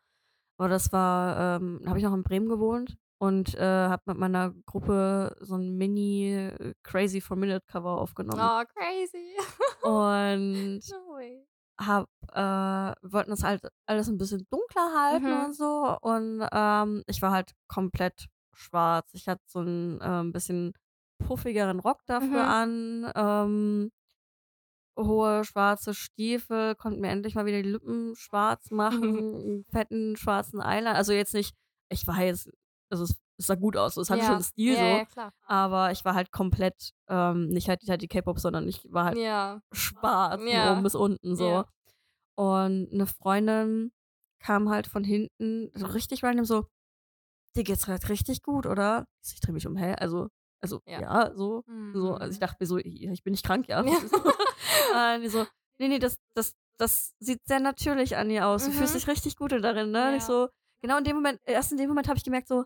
Aber 0.60 0.70
das 0.70 0.91
war, 0.94 1.58
ähm 1.58 1.80
da 1.84 1.89
habe 1.89 2.00
ich 2.00 2.06
noch 2.06 2.13
in 2.13 2.24
Bremen 2.24 2.50
gewohnt 2.50 2.98
und, 3.20 3.56
äh, 3.56 3.62
habe 3.89 4.03
mit 4.08 4.18
meiner 4.18 4.51
Gruppe 4.65 5.36
so 5.41 5.56
'n 5.56 5.77
Mini 5.77 6.51
Crazy 6.84 7.22
for 7.22 7.38
Minute 7.38 7.65
Cover 7.68 7.98
aufgenommen. 8.00 8.41
Oh, 8.41 8.63
crazy. 8.75 9.36
Und 9.84 10.82
No 10.91 11.18
habe 11.86 12.08
äh, 12.34 13.08
wollten 13.12 13.32
das 13.32 13.44
halt 13.44 13.62
alles 13.86 14.08
ein 14.08 14.18
bisschen 14.18 14.46
dunkler 14.50 14.94
halten 14.98 15.26
Mhm. 15.28 15.46
und 15.46 15.56
so. 15.56 15.98
Und 16.02 16.48
ähm, 16.52 17.04
ich 17.08 17.22
war 17.22 17.32
halt 17.32 17.52
komplett 17.68 18.28
schwarz. 18.54 19.10
Ich 19.14 19.28
hatte 19.28 19.42
so 19.48 19.60
einen 19.60 20.00
ähm, 20.02 20.32
bisschen 20.32 20.74
puffigeren 21.20 21.80
Rock 21.80 22.00
dafür 22.08 22.44
Mhm. 22.46 23.06
an, 23.06 23.12
ähm, 23.16 23.92
hohe 24.98 25.44
schwarze 25.46 25.94
Stiefel, 25.94 26.76
konnte 26.76 27.00
mir 27.00 27.10
endlich 27.10 27.36
mal 27.36 27.46
wieder 27.46 27.62
die 27.62 27.70
Lippen 27.70 28.16
schwarz 28.16 28.70
machen, 28.72 29.66
fetten 29.72 30.16
schwarzen 30.18 30.62
Eyeliner. 30.62 30.96
Also 30.96 31.14
jetzt 31.14 31.34
nicht, 31.34 31.56
ich 31.90 32.06
jetzt, 32.26 32.50
also 32.90 33.04
es, 33.06 33.16
es 33.41 33.48
sah 33.48 33.55
gut 33.55 33.77
aus, 33.77 33.98
es 33.98 34.10
hatte 34.12 34.24
schon 34.25 34.36
Ja. 34.36 34.39
einen 34.39 34.43
Stil 34.45 34.75
Ja, 34.75 34.77
so, 34.77 35.01
ja, 35.01 35.05
klar. 35.05 35.31
aber 35.48 35.91
ich 35.91 36.05
war 36.05 36.15
halt 36.15 36.31
komplett, 36.31 36.91
ähm, 37.10 37.50
nicht 37.50 37.69
halt, 37.69 37.81
halt 37.89 38.01
die 38.03 38.07
K-Pop, 38.10 38.39
sondern 38.39 38.67
ich 38.69 38.81
war 38.91 39.05
halt 39.05 39.19
Ja. 39.19 39.62
schwarz 39.74 40.45
von 40.48 40.60
Ja. 40.60 40.62
oben 40.62 40.83
bis 40.83 40.95
unten 40.95 41.36
so. 41.36 41.63
Ja. 41.63 41.67
Und 42.36 42.89
eine 42.93 43.07
Freundin 43.07 43.91
kam 44.41 44.69
halt 44.69 44.88
von 44.88 45.03
hinten 45.05 45.71
so 45.75 45.88
richtig 45.88 46.24
random 46.24 46.45
so: 46.45 46.65
„Dir 47.55 47.63
geht's 47.65 47.86
grad 47.86 48.10
richtig 48.10 48.41
gut, 48.43 48.65
oder?“ 48.67 49.05
Ich 49.25 49.39
drehe 49.41 49.53
mich 49.53 49.67
um: 49.67 49.77
„Hä? 49.77 49.95
Also 50.00 50.29
also, 50.62 50.81
Ja. 50.88 51.01
ja, 51.01 51.31
so 51.36 51.63
so.“ 51.93 52.15
Also, 52.15 52.31
ich 52.33 52.39
Mhm. 52.39 52.41
dachte 52.41 52.57
mir 52.62 52.67
so: 52.67 52.77
„Ja, 52.79 53.12
ich 53.13 53.24
bin 53.24 53.31
nicht 53.33 53.45
krank, 53.45 53.67
ja?“ 53.69 53.83
Ja. 53.83 54.01
Die 55.21 55.29
so: 55.29 55.45
„Ne, 55.79 55.88
ne, 55.89 56.00
das 56.00 56.15
das 56.36 56.53
das 56.77 57.13
sieht 57.19 57.39
sehr 57.45 57.60
natürlich 57.60 58.17
an 58.17 58.29
dir 58.29 58.48
aus. 58.48 58.65
Du 58.65 58.71
fühlst 58.74 58.93
Mhm. 58.93 58.95
dich 58.95 59.07
richtig 59.07 59.36
gut 59.38 59.51
darin, 59.53 59.91
ne?“ 59.91 60.10
Und 60.10 60.15
ich 60.15 60.25
Ja. 60.25 60.27
so 60.27 60.50
genau 60.81 60.98
in 61.00 61.03
dem 61.05 61.15
Moment 61.17 61.39
erst 61.45 61.71
in 61.71 61.77
dem 61.79 61.89
Moment 61.89 62.07
habe 62.10 62.17
ich 62.17 62.24
gemerkt 62.25 62.48
so: 62.50 62.65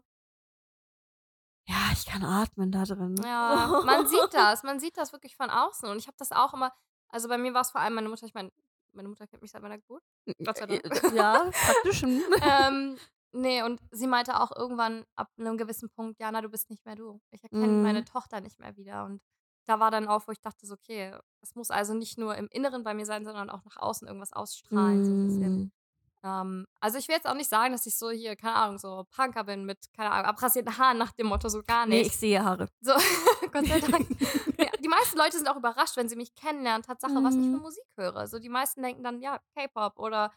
„Ja, 1.67 1.89
ich 1.93 2.05
kann 2.05 2.23
atmen 2.23 2.71
da 2.71 2.83
drin.“ 2.83 3.15
Ja, 3.17 3.77
man 3.81 4.05
sieht 4.07 4.33
das. 4.33 4.63
Man 4.63 4.79
sieht 4.79 4.97
das 4.97 5.13
wirklich 5.13 5.35
von 5.35 5.49
außen. 5.49 5.89
Und 5.89 5.97
ich 5.97 6.07
habe 6.07 6.17
das 6.17 6.31
auch 6.31 6.53
immer 6.53 6.71
also, 7.07 7.29
bei 7.29 7.37
mir 7.37 7.53
war 7.53 7.61
es 7.61 7.71
vor 7.71 7.79
allem 7.81 7.93
meine 7.93 8.09
Mutter 8.09 8.25
ich 8.25 8.33
meine, 8.33 8.51
meine 8.91 9.07
Mutter 9.07 9.25
kennt 9.27 9.41
mich 9.41 9.51
seit 9.51 9.61
meiner 9.61 9.77
Geburt. 9.77 10.03
Gott 10.43 10.57
sei 10.57 10.65
Äh, 10.67 10.75
Dank. 10.81 10.83
äh, 10.83 10.99
ja, 11.07 11.51
praktisch, 11.61 12.03
mhm. 12.03 12.23
Ähm, 12.41 12.99
ne, 13.31 13.63
und 13.65 13.81
sie 13.91 14.07
meinte 14.07 14.39
auch 14.39 14.51
irgendwann 14.55 15.05
ab 15.15 15.31
'nem 15.37 15.57
gewissen 15.57 15.89
Punkt: 15.89 16.19
„Jana, 16.19 16.41
du 16.41 16.49
bist 16.49 16.69
nicht 16.69 16.85
mehr 16.85 16.95
du. 16.95 17.21
Ich 17.31 17.43
erkenne 17.43 17.75
meine 17.81 18.03
Mhm. 18.03 18.05
Tochter 18.05 18.41
nicht 18.41 18.59
mehr 18.59 18.75
wieder.“ 18.77 19.05
Und 19.05 19.21
da 19.65 19.79
war 19.79 19.91
dann 19.91 20.07
auch, 20.07 20.27
wo 20.27 20.31
ich 20.33 20.41
dachte 20.41 20.65
so: 20.67 20.73
„Okay, 20.75 21.17
es 21.41 21.55
muss 21.55 21.71
also 21.71 21.93
nicht 21.93 22.17
nur 22.17 22.35
im 22.35 22.47
Inneren 22.49 22.83
bei 22.83 22.93
mir 22.93 23.05
sein, 23.05 23.25
sondern 23.25 23.49
auch 23.49 23.63
nach 23.65 23.77
außen 23.77 24.07
irgendwas 24.07 24.33
ausstrahlen, 24.33 25.03
so 25.03 25.13
'n 25.13 25.21
bisschen.“ 25.21 25.57
Mhm. 25.57 25.71
Ähm, 26.25 26.65
also, 26.79 26.97
ich 26.97 27.07
will 27.07 27.15
jetzt 27.15 27.27
auch 27.27 27.35
nicht 27.35 27.49
sagen, 27.49 27.71
dass 27.73 27.85
ich 27.85 27.97
so 27.97 28.09
hier, 28.09 28.35
keine 28.35 28.55
Ahnung, 28.55 28.79
so 28.79 29.05
Punker 29.15 29.43
bin 29.43 29.63
mit, 29.65 29.77
keine 29.95 30.11
Ahnung, 30.11 30.25
abrasierten 30.25 30.75
Haaren 30.77 30.97
nach 30.97 31.11
dem 31.11 31.27
Motto, 31.27 31.47
so 31.49 31.61
gar 31.61 31.85
nicht. 31.85 32.07
ich 32.07 32.17
sehe 32.17 32.43
Haare. 32.43 32.67
So, 32.81 32.93
Gott 33.53 33.67
sei 33.67 33.79
Dank. 33.79 34.07
Ja, 34.57 34.67
die 34.81 34.87
meisten 34.87 35.17
Leute 35.17 35.37
sind 35.37 35.47
auch 35.49 35.57
überrascht, 35.57 35.97
wenn 35.97 36.07
sie 36.09 36.15
mich 36.15 36.33
kennenlernen, 36.33 36.81
Tatsache, 36.81 37.21
was 37.23 37.35
ich 37.35 37.45
für 37.45 37.57
Mhm. 37.57 37.61
Musik 37.61 37.83
höre. 37.97 38.25
So, 38.27 38.39
die 38.39 38.47
meisten 38.49 38.81
denken 38.81 39.03
dann, 39.03 39.19
ja, 39.19 39.39
K-Pop 39.53 39.99
oder 39.99 40.31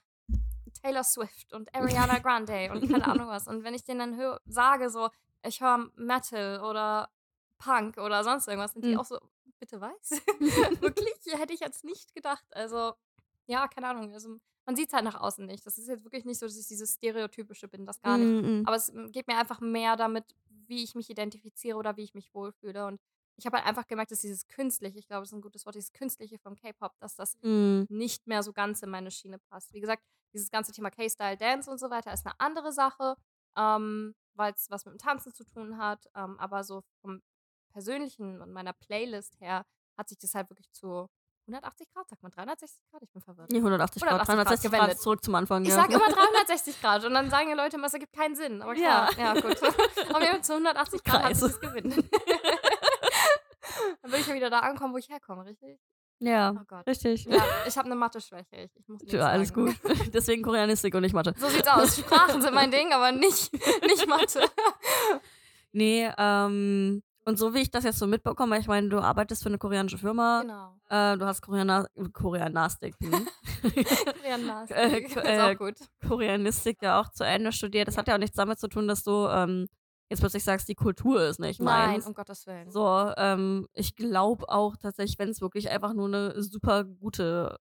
Taylor 0.83 1.05
Swift 1.05 1.53
und 1.53 1.72
Ariana 1.74 2.18
Grande 2.22 2.70
und 2.72 2.88
keine 2.90 3.07
Ahnung 3.09 3.29
was. 3.29 3.46
Und 3.46 3.64
wenn 3.64 3.74
ich 3.74 3.85
denen 3.85 4.01
dann 4.01 4.16
hö 4.18 4.37
sage, 4.46 4.90
so, 4.90 5.09
ich 5.44 5.61
höre 5.61 5.88
Metal 5.94 6.61
oder 6.64 7.11
Punk 7.59 7.96
oder 7.98 8.24
sonst 8.24 8.48
irgendwas, 8.48 8.72
sind 8.72 8.85
die 8.85 8.92
Mhm. 8.92 8.98
auch 8.98 9.05
so: 9.05 9.18
„Bitte 9.61 9.81
was?“ 9.81 10.20
Wirklich? 10.81 11.14
Hätte 11.38 11.53
ich 11.55 11.61
jetzt 11.61 11.85
nicht 11.85 12.14
gedacht. 12.14 12.44
Also, 12.51 12.94
ja, 13.46 13.68
keine 13.68 13.88
Ahnung. 13.88 14.12
Also, 14.12 14.38
man 14.68 14.76
sieht's 14.76 14.94
halt 14.94 15.04
nach 15.04 15.16
außen 15.20 15.46
nicht. 15.46 15.66
Das 15.66 15.78
ist 15.78 15.88
jetzt 15.88 16.04
wirklich 16.04 16.26
nicht 16.26 16.38
so, 16.40 16.46
dass 16.46 16.59
ich 16.59 16.68
dieses 16.68 16.94
Stereotypische 16.96 17.68
bin, 17.68 17.87
das 17.87 18.02
gar 18.02 18.18
nicht. 18.18 18.35
Mhm, 18.35 18.40
mhm. 18.42 18.68
Aber 18.68 18.76
es, 18.76 18.88
hm, 18.88 19.12
geht 19.12 19.28
mir 19.28 19.38
einfach 19.38 19.61
mehr 19.61 19.96
damit, 19.96 20.37
wie 20.48 20.85
ich 20.85 20.94
mich 20.94 21.11
identifiziere 21.11 21.78
oder 21.78 21.96
wie 21.96 22.04
ich 22.04 22.14
mich 22.14 22.35
wohlfühle. 22.35 22.87
Und 22.87 23.00
ich 23.37 23.46
habe 23.46 23.59
halt 23.59 23.66
einfach 23.66 23.88
gemerkt, 23.88 24.12
dass 24.12 24.20
dieses 24.22 24.48
Künstliche, 24.48 24.98
ich 25.00 25.09
glaube, 25.09 25.22
das 25.22 25.31
ist 25.31 25.38
'n 25.38 25.42
gutes 25.42 25.66
Wort, 25.66 25.74
dieses 25.76 25.92
Künstliche 25.92 26.38
vom 26.38 26.57
K-Pop, 26.57 26.98
dass 27.00 27.16
das 27.16 27.37
Mhm. 27.42 27.88
nicht 27.88 28.26
mehr 28.26 28.42
so 28.42 28.52
ganz 28.52 28.83
in 28.83 28.90
meine 28.90 29.11
Schiene 29.11 29.38
passt. 29.38 29.72
Wie 29.74 29.81
gesagt, 29.81 30.04
dieses 30.35 30.50
ganze 30.50 30.72
Thema 30.72 30.90
K-Style 30.90 31.37
Dance 31.38 31.70
und 31.70 31.78
so 31.78 31.90
weiter 31.90 32.12
ist 32.12 32.26
'ne 32.26 32.33
andere 32.38 32.72
Sache, 32.72 33.16
ähm, 33.57 34.14
weil's 34.35 34.70
was 34.70 34.85
mit 34.85 34.92
dem 34.94 34.98
Tanzen 34.98 35.33
zu 35.35 35.44
tun 35.44 35.78
hat. 35.78 36.07
Ähm, 36.14 36.38
aber 36.38 36.64
so 36.64 36.83
vom 37.02 37.22
Persönlichen 37.72 38.40
und 38.42 38.52
meiner 38.52 38.72
Playlist 38.74 39.40
her 39.40 39.66
hat 39.96 40.09
sich 40.09 40.18
das 40.18 40.35
halt 40.35 40.50
wirklich 40.50 40.70
zu 40.72 41.09
180 41.49 41.89
Grad, 41.95 42.09
sagt 42.09 42.23
man 42.23 42.31
360 42.33 42.85
Grad? 42.91 43.03
Ich 43.03 43.11
bin 43.11 43.23
verwirrt. 43.23 43.51
Ne, 43.51 43.59
180 43.59 44.03
Grad. 44.03 44.13
180 44.13 44.29
Grad 44.29 44.47
360 44.47 44.71
Grad 44.71 44.81
gewendet. 44.81 45.03
zurück 45.03 45.25
zum 45.25 45.35
Anfang, 45.35 45.63
Ich 45.65 45.71
ja. 45.71 45.77
sage 45.77 45.95
immer 45.95 46.09
360 46.13 46.81
Grad 46.81 47.05
und 47.05 47.15
dann 47.15 47.31
sagen 47.31 47.49
die 47.49 47.55
Leute 47.57 47.77
immer, 47.77 47.87
es 47.87 47.95
ergibt 47.95 48.13
keinen 48.15 48.37
Sinn. 48.37 48.63
Aber 48.63 48.75
Ja. 48.77 49.07
klar, 49.13 49.35
ja, 49.37 49.41
gut. 49.41 49.63
Auf 49.63 50.21
jeden 50.21 50.33
Fall 50.33 50.43
zu 50.45 50.53
180 50.55 51.03
Grad 51.05 51.15
hat 51.17 51.23
Kreis. 51.23 51.41
sich 51.41 51.51
das 51.53 51.61
gewendet. 51.61 52.05
Dann 54.03 54.11
würde 54.11 54.21
ich 54.21 54.27
ja 54.27 54.35
wieder 54.35 54.51
da 54.51 54.61
ankommen, 54.61 54.93
wo 54.95 54.99
ich 54.99 55.09
herkomme, 55.09 55.45
richtig? 55.45 55.79
Ja, 56.21 56.53
Oh 56.59 56.65
Gott. 56.67 56.85
richtig. 56.87 57.27
Ja, 57.27 57.43
ich 57.67 57.79
habe 57.79 57.89
'ne 57.89 57.95
Mathe-Schwäche. 57.95 58.47
Ich 58.57 58.75
ich 58.77 58.89
muss 58.89 59.01
Ja, 59.07 59.29
alles 59.29 59.49
sagen. 59.51 59.67
gut. 59.67 59.77
Deswegen 60.15 60.43
Koreanistik 60.43 60.93
und 60.95 61.03
nicht 61.03 61.13
Mathe. 61.15 61.33
So 61.39 61.49
sieht's 61.49 61.69
aus. 61.69 61.97
Sprachen 61.97 62.43
sind 62.43 62.55
mein 62.55 62.71
Ding, 62.73 62.93
aber 62.93 63.13
nicht 63.13 63.53
nicht 63.87 64.07
Mathe. 64.09 64.43
Ne, 65.73 66.13
ähm, 66.19 67.03
und 67.29 67.38
so 67.38 67.55
wie 67.55 67.61
ich 67.61 67.71
das 67.71 67.85
jetzt 67.85 67.99
so 67.99 68.07
mitbekomme, 68.07 68.59
ich 68.59 68.67
meine, 68.69 68.88
du 68.88 68.99
arbeitest 69.01 69.43
für 69.45 69.51
'ne 69.51 69.59
koreanische 69.59 69.99
Firma, 69.99 70.43
Genau. 70.43 70.79
äh, 70.91 71.17
du 71.19 71.27
hast 71.27 71.43
Koreana 71.43 71.87
Koreanastik, 72.14 72.97
mhm. 73.01 73.29
Koreanastik. 74.05 75.17
Äh, 75.17 75.35
Ist 75.35 75.38
auch 75.41 75.55
äh, 75.55 75.57
gut. 75.57 75.88
Koreanistik 76.09 76.83
ja 76.83 77.01
auch 77.01 77.11
zu 77.11 77.25
Ende 77.25 77.53
studiert. 77.53 77.88
Das 77.88 77.97
hat 77.99 78.09
ja 78.09 78.14
auch 78.14 78.19
nichts 78.19 78.37
damit 78.37 78.59
zu 78.61 78.69
tun, 78.69 78.88
dass 78.88 79.03
du, 79.05 79.27
ähm, 79.29 79.69
jetzt 80.11 80.21
plötzlich 80.21 80.45
sagst, 80.45 80.69
die 80.69 80.75
Kultur 80.77 81.23
ist 81.25 81.41
nicht 81.41 81.61
Nein, 81.61 81.67
meins. 81.91 82.07
um 82.07 82.14
Gottes 82.14 82.47
Willen. 82.47 82.71
So, 82.73 83.12
ähm, 83.19 83.67
ich 83.75 83.97
glaube 83.97 84.49
auch 84.49 84.77
tatsächlich, 84.77 85.19
wenn's 85.19 85.41
wirklich 85.43 85.71
einfach 85.71 85.95
nur 85.95 86.09
'ne 86.09 86.35
super 86.43 86.85
gute 86.85 87.59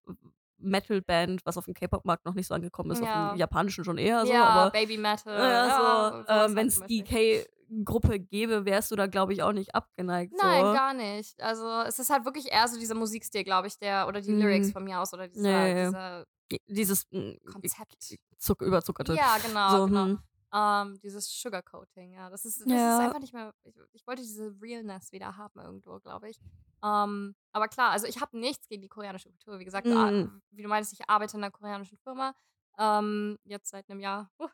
Metal-Band, 0.58 1.42
was 1.46 1.56
auf 1.58 1.66
dem 1.66 1.74
K-Pop-Markt 1.74 2.24
noch 2.26 2.34
nicht 2.34 2.46
so 2.48 2.54
angekommen 2.54 2.90
ist, 2.92 3.02
auf 3.02 3.08
Ja. 3.08 3.12
dem 3.12 3.34
japanischen 3.36 3.84
schon 3.84 3.98
eher 3.98 4.26
so, 4.26 4.32
Ja, 4.32 4.44
aber 4.44 4.72
Baby 4.72 4.98
Metal. 4.98 5.34
ja, 5.38 5.70
Ja, 5.70 5.70
so, 5.70 6.24
ähm, 6.28 6.56
wenn's 6.56 6.74
zum 6.74 6.82
die 6.86 7.04
Beispiel. 7.04 7.46
K-Gruppe 7.68 8.18
gäbe, 8.20 8.64
wärst 8.64 8.90
du 8.90 8.96
da, 8.96 9.06
glaube 9.06 9.32
ich, 9.32 9.42
auch 9.42 9.52
nicht 9.52 9.74
abgeneigt 9.74 10.32
Nein, 10.32 10.70
so. 10.70 10.70
gar 10.70 10.92
nicht. 10.92 11.40
Also, 11.40 11.66
es 11.82 11.98
ist 11.98 12.10
halt 12.10 12.24
wirklich 12.26 12.52
eher 12.52 12.68
so 12.68 12.78
dieser 12.78 12.94
Musikstil, 12.94 13.44
glaube 13.44 13.66
ich, 13.68 13.78
der 13.78 14.06
oder 14.08 14.20
die 14.20 14.32
Lyrics 14.34 14.70
Mhm. 14.70 14.72
von 14.72 14.84
mir 14.84 15.00
aus 15.00 15.14
oder 15.14 15.26
dieser 15.28 15.72
ja. 15.78 15.90
dieser 15.90 16.26
dieses, 16.68 17.04
hm, 17.12 17.38
Konzept. 17.46 18.18
Zuck 18.38 18.62
überzuckerte. 18.62 19.20
Ja, 19.20 19.38
genau, 19.38 19.80
So, 19.80 19.86
genau. 19.86 20.08
mhm. 20.08 20.22
Ähm, 20.52 20.98
dieses 21.02 21.28
Sugarcoating, 21.30 22.12
ja. 22.12 22.30
Das 22.30 22.44
ist 22.44 22.60
das 22.70 22.84
ist 22.86 22.98
Ja. 22.98 23.00
einfach 23.00 23.20
nicht 23.20 23.32
mehr 23.34 23.54
ich 23.64 23.76
ich 23.92 24.06
wollte 24.06 24.22
diese 24.22 24.54
Realness 24.60 25.12
wieder 25.12 25.36
haben 25.36 25.60
irgendwo, 25.60 25.98
glaube 26.00 26.28
ich. 26.30 26.38
Ähm, 26.82 27.34
aber 27.52 27.68
klar, 27.68 27.90
also, 27.90 28.06
ich 28.06 28.20
habe 28.20 28.38
nichts 28.38 28.68
gegen 28.68 28.82
die 28.82 28.88
koreanische 28.88 29.30
Kultur. 29.30 29.58
Wie 29.58 29.64
gesagt, 29.64 29.90
a 29.90 30.12
Mhm. 30.14 30.40
wie 30.50 30.62
du 30.62 30.68
meintest, 30.68 30.92
ich 30.94 31.08
arbeite 31.08 31.36
in 31.36 31.40
'ner 31.40 31.50
koreanischen 31.50 31.98
Firma, 31.98 32.34
ähm, 32.78 33.38
jetzt 33.44 33.70
seit 33.70 33.88
'nem 33.88 34.00
Jahr. 34.00 34.30
Uh. 34.40 34.48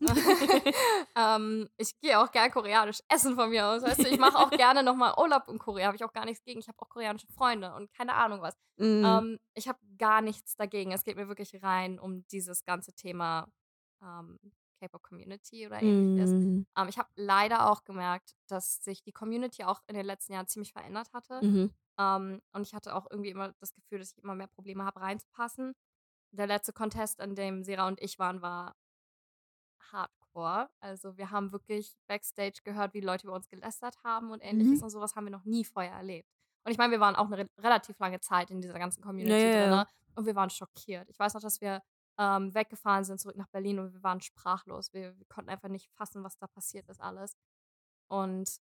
Ähm, 1.16 1.68
ich 1.76 1.98
gehe 2.00 2.18
auch 2.18 2.30
gern 2.30 2.50
koreanisch 2.50 3.00
essen 3.08 3.34
von 3.34 3.50
mir 3.50 3.66
aus, 3.66 3.82
weißt 3.82 4.04
du? 4.04 4.08
Ich 4.08 4.18
mache 4.18 4.38
auch 4.38 4.50
gerne 4.64 4.82
noch 4.82 4.94
mal 4.94 5.14
Urlaub 5.18 5.48
in 5.48 5.58
Korea, 5.58 5.86
habe 5.86 5.96
ich 5.96 6.04
auch 6.04 6.12
gar 6.12 6.24
nichts 6.24 6.42
gegen. 6.44 6.60
Ich 6.60 6.68
habe 6.68 6.78
auch 6.78 6.88
koreanische 6.88 7.26
Freunde 7.28 7.74
und 7.74 7.92
keine 7.92 8.14
Ahnung 8.14 8.40
was. 8.40 8.54
Mhm. 8.76 9.04
Ähm, 9.04 9.38
ich 9.54 9.68
habe 9.68 9.78
gar 9.98 10.22
nichts 10.22 10.54
dagegen. 10.54 10.92
Es 10.92 11.04
geht 11.04 11.16
mir 11.16 11.28
wirklich 11.28 11.62
rein 11.62 11.98
um 11.98 12.26
dieses 12.28 12.64
ganze 12.64 12.92
Thema, 12.92 13.48
ähm, 14.02 14.38
K-Pop-Community 14.80 15.66
oder 15.66 15.82
Ähnliches. 15.82 16.30
Ähm, 16.30 16.66
ich 16.88 16.98
habe 16.98 17.08
leider 17.16 17.70
auch 17.70 17.84
gemerkt, 17.84 18.34
dass 18.48 18.82
sich 18.82 19.02
die 19.02 19.12
Community 19.12 19.64
auch 19.64 19.82
in 19.88 19.94
den 19.94 20.06
letzten 20.06 20.32
Jahren 20.32 20.46
ziemlich 20.46 20.72
verändert 20.72 21.12
hatte. 21.12 21.44
Mhm. 21.44 21.74
Ähm, 21.98 22.40
und 22.52 22.62
ich 22.62 22.72
hatte 22.72 22.94
auch 22.94 23.06
irgendwie 23.10 23.30
immer 23.30 23.52
das 23.60 23.74
Gefühl, 23.74 23.98
dass 23.98 24.12
ich 24.12 24.22
immer 24.22 24.34
mehr 24.34 24.46
Probleme 24.46 24.84
habe, 24.84 25.00
reinzupassen. 25.00 25.74
der 26.32 26.46
letzte 26.46 26.72
Contest, 26.72 27.20
an 27.20 27.34
dem 27.34 27.64
Sera 27.64 27.88
und 27.88 28.00
ich 28.00 28.18
waren, 28.18 28.40
war 28.40 28.74
hardcore. 29.92 30.70
Also, 30.80 31.16
wir 31.16 31.30
haben 31.30 31.52
wirklich 31.52 31.96
Backstage 32.06 32.60
gehört, 32.64 32.94
wie 32.94 33.00
Leute 33.00 33.26
über 33.26 33.34
uns 33.36 33.48
gelästert 33.48 33.96
haben 34.04 34.30
und 34.30 34.40
Ähnliches 34.42 34.80
Mhm. 34.80 34.82
und 34.82 34.90
so 34.90 35.00
was 35.00 35.16
haben 35.16 35.24
wir 35.26 35.30
noch 35.32 35.44
nie 35.44 35.64
vorher 35.64 35.92
erlebt. 35.94 36.28
Und 36.64 36.72
ich 36.72 36.78
meine, 36.78 36.92
wir 36.92 37.00
waren 37.00 37.16
auch 37.16 37.28
'ne 37.28 37.38
re 37.38 37.46
relativ 37.58 37.98
lange 37.98 38.20
Zeit 38.20 38.50
in 38.50 38.60
dieser 38.60 38.78
ganzen 38.78 39.02
Community 39.02 39.48
ja, 39.48 39.66
ja. 39.66 39.80
drinne 39.80 39.86
und 40.14 40.26
wir 40.26 40.34
waren 40.36 40.50
schockiert. 40.50 41.08
Ich 41.10 41.18
weiß 41.18 41.34
noch, 41.34 41.40
dass 41.42 41.60
wir, 41.60 41.82
ähm, 42.18 42.54
weggefahren 42.54 43.04
sind 43.04 43.20
zurück 43.20 43.36
nach 43.36 43.48
Berlin 43.48 43.78
und 43.78 43.92
wir 43.94 44.02
waren 44.02 44.20
sprachlos. 44.20 44.92
Wir 44.92 45.18
wir 45.18 45.26
konnten 45.26 45.50
einfach 45.50 45.68
nicht 45.70 45.90
fassen, 45.92 46.22
was 46.24 46.36
da 46.38 46.46
passiert 46.46 46.88
ist 46.88 47.00
alles. 47.00 47.36
Und 48.08 48.58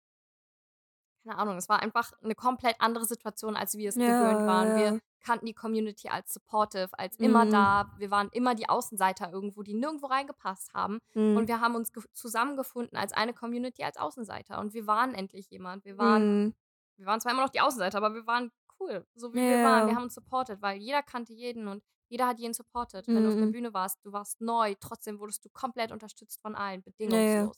keine 1.23 1.39
Ahnung, 1.39 1.57
es 1.57 1.69
war 1.69 1.81
einfach 1.83 2.13
'ne 2.23 2.35
komplett 2.35 2.77
andere 2.81 3.05
Situation, 3.05 3.57
als 3.57 3.75
wir 3.77 3.89
es 3.89 4.01
Ja, 4.01 4.03
gewöhnt 4.03 4.47
waren. 4.47 4.75
Wir 4.75 4.95
kannten 5.21 5.47
die 5.47 5.55
Community 5.55 6.09
als 6.09 6.33
supportive, 6.35 6.91
als 6.99 7.17
immer 7.19 7.47
Mhm. 7.47 7.47
da. 7.47 7.87
Wir 7.97 8.11
waren 8.11 8.29
immer 8.33 8.55
die 8.55 8.69
Außenseiter 8.69 9.31
irgendwo, 9.33 9.63
die 9.63 9.75
nirgendwo 9.75 10.07
reingepasst 10.07 10.75
haben. 10.75 10.99
Und 11.33 11.47
Mhm. 11.47 11.49
wir 11.49 11.61
haben 11.61 11.75
uns 11.77 11.93
gef 11.93 12.07
zusammengefunden 12.13 12.97
als 12.99 13.13
eine 13.13 13.33
Community, 13.35 13.85
als 13.85 13.97
Außenseiter. 13.97 14.59
Und 14.61 14.75
wir 14.75 14.87
waren 14.87 15.15
endlich 15.15 15.49
jemand. 15.51 15.85
Wir 15.85 15.97
waren 15.99 16.33
Mhm. 16.33 16.53
wir 16.97 17.07
waren 17.07 17.21
zwar 17.21 17.33
immer 17.33 17.43
noch 17.43 17.51
die 17.51 17.61
Außenseiter, 17.61 17.99
aber 17.99 18.15
wir 18.15 18.27
waren 18.27 18.51
cool, 18.81 19.07
so 19.15 19.35
wie 19.35 19.41
Ja, 19.41 19.43
wir 19.47 19.63
waren. 19.63 19.87
Wir 19.87 19.95
haben 19.97 20.05
uns 20.05 20.15
supported, 20.15 20.63
weil 20.63 20.79
jeder 20.81 21.03
kannte 21.03 21.33
jeden 21.35 21.69
und 21.69 21.83
jeder 22.09 22.27
hat 22.27 22.39
jeden 22.39 22.55
supported. 22.55 23.09
Wenn 23.13 23.25
du 23.25 23.29
auf 23.31 23.37
der 23.37 23.47
Mhm. 23.47 23.55
Bühne 23.55 23.73
warst, 23.75 23.99
du 24.05 24.13
warst 24.13 24.41
neu, 24.41 24.75
trotzdem 24.81 25.19
wurdest 25.21 25.45
du 25.45 25.51
komplett 25.51 25.93
unterstützt 25.93 26.41
von 26.43 26.55
allen, 26.55 26.83
Ja, 27.07 27.19
ja. 27.21 27.53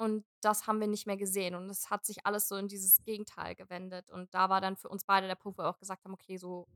Und 0.00 0.24
das 0.42 0.66
haben 0.66 0.80
wir 0.80 0.88
nicht 0.88 1.06
mehr 1.06 1.18
gesehen 1.18 1.54
und 1.54 1.70
es 1.70 1.90
hat 1.90 2.06
sich 2.06 2.26
alles 2.26 2.48
so 2.48 2.56
in 2.56 2.68
dieses 2.68 3.02
Gegenteil 3.04 3.54
gewendet. 3.54 4.10
Und 4.10 4.34
da 4.34 4.48
war 4.50 4.60
dann 4.62 4.76
für 4.76 4.88
uns 4.88 5.04
beide 5.04 5.26
der 5.28 5.36
Punkt, 5.36 5.58
wo 5.58 5.62
wir 5.64 5.68
auch 5.70 5.78
gesagt 5.78 6.04
haben: 6.06 6.14
„Okay, 6.14 6.38
so, 6.38 6.68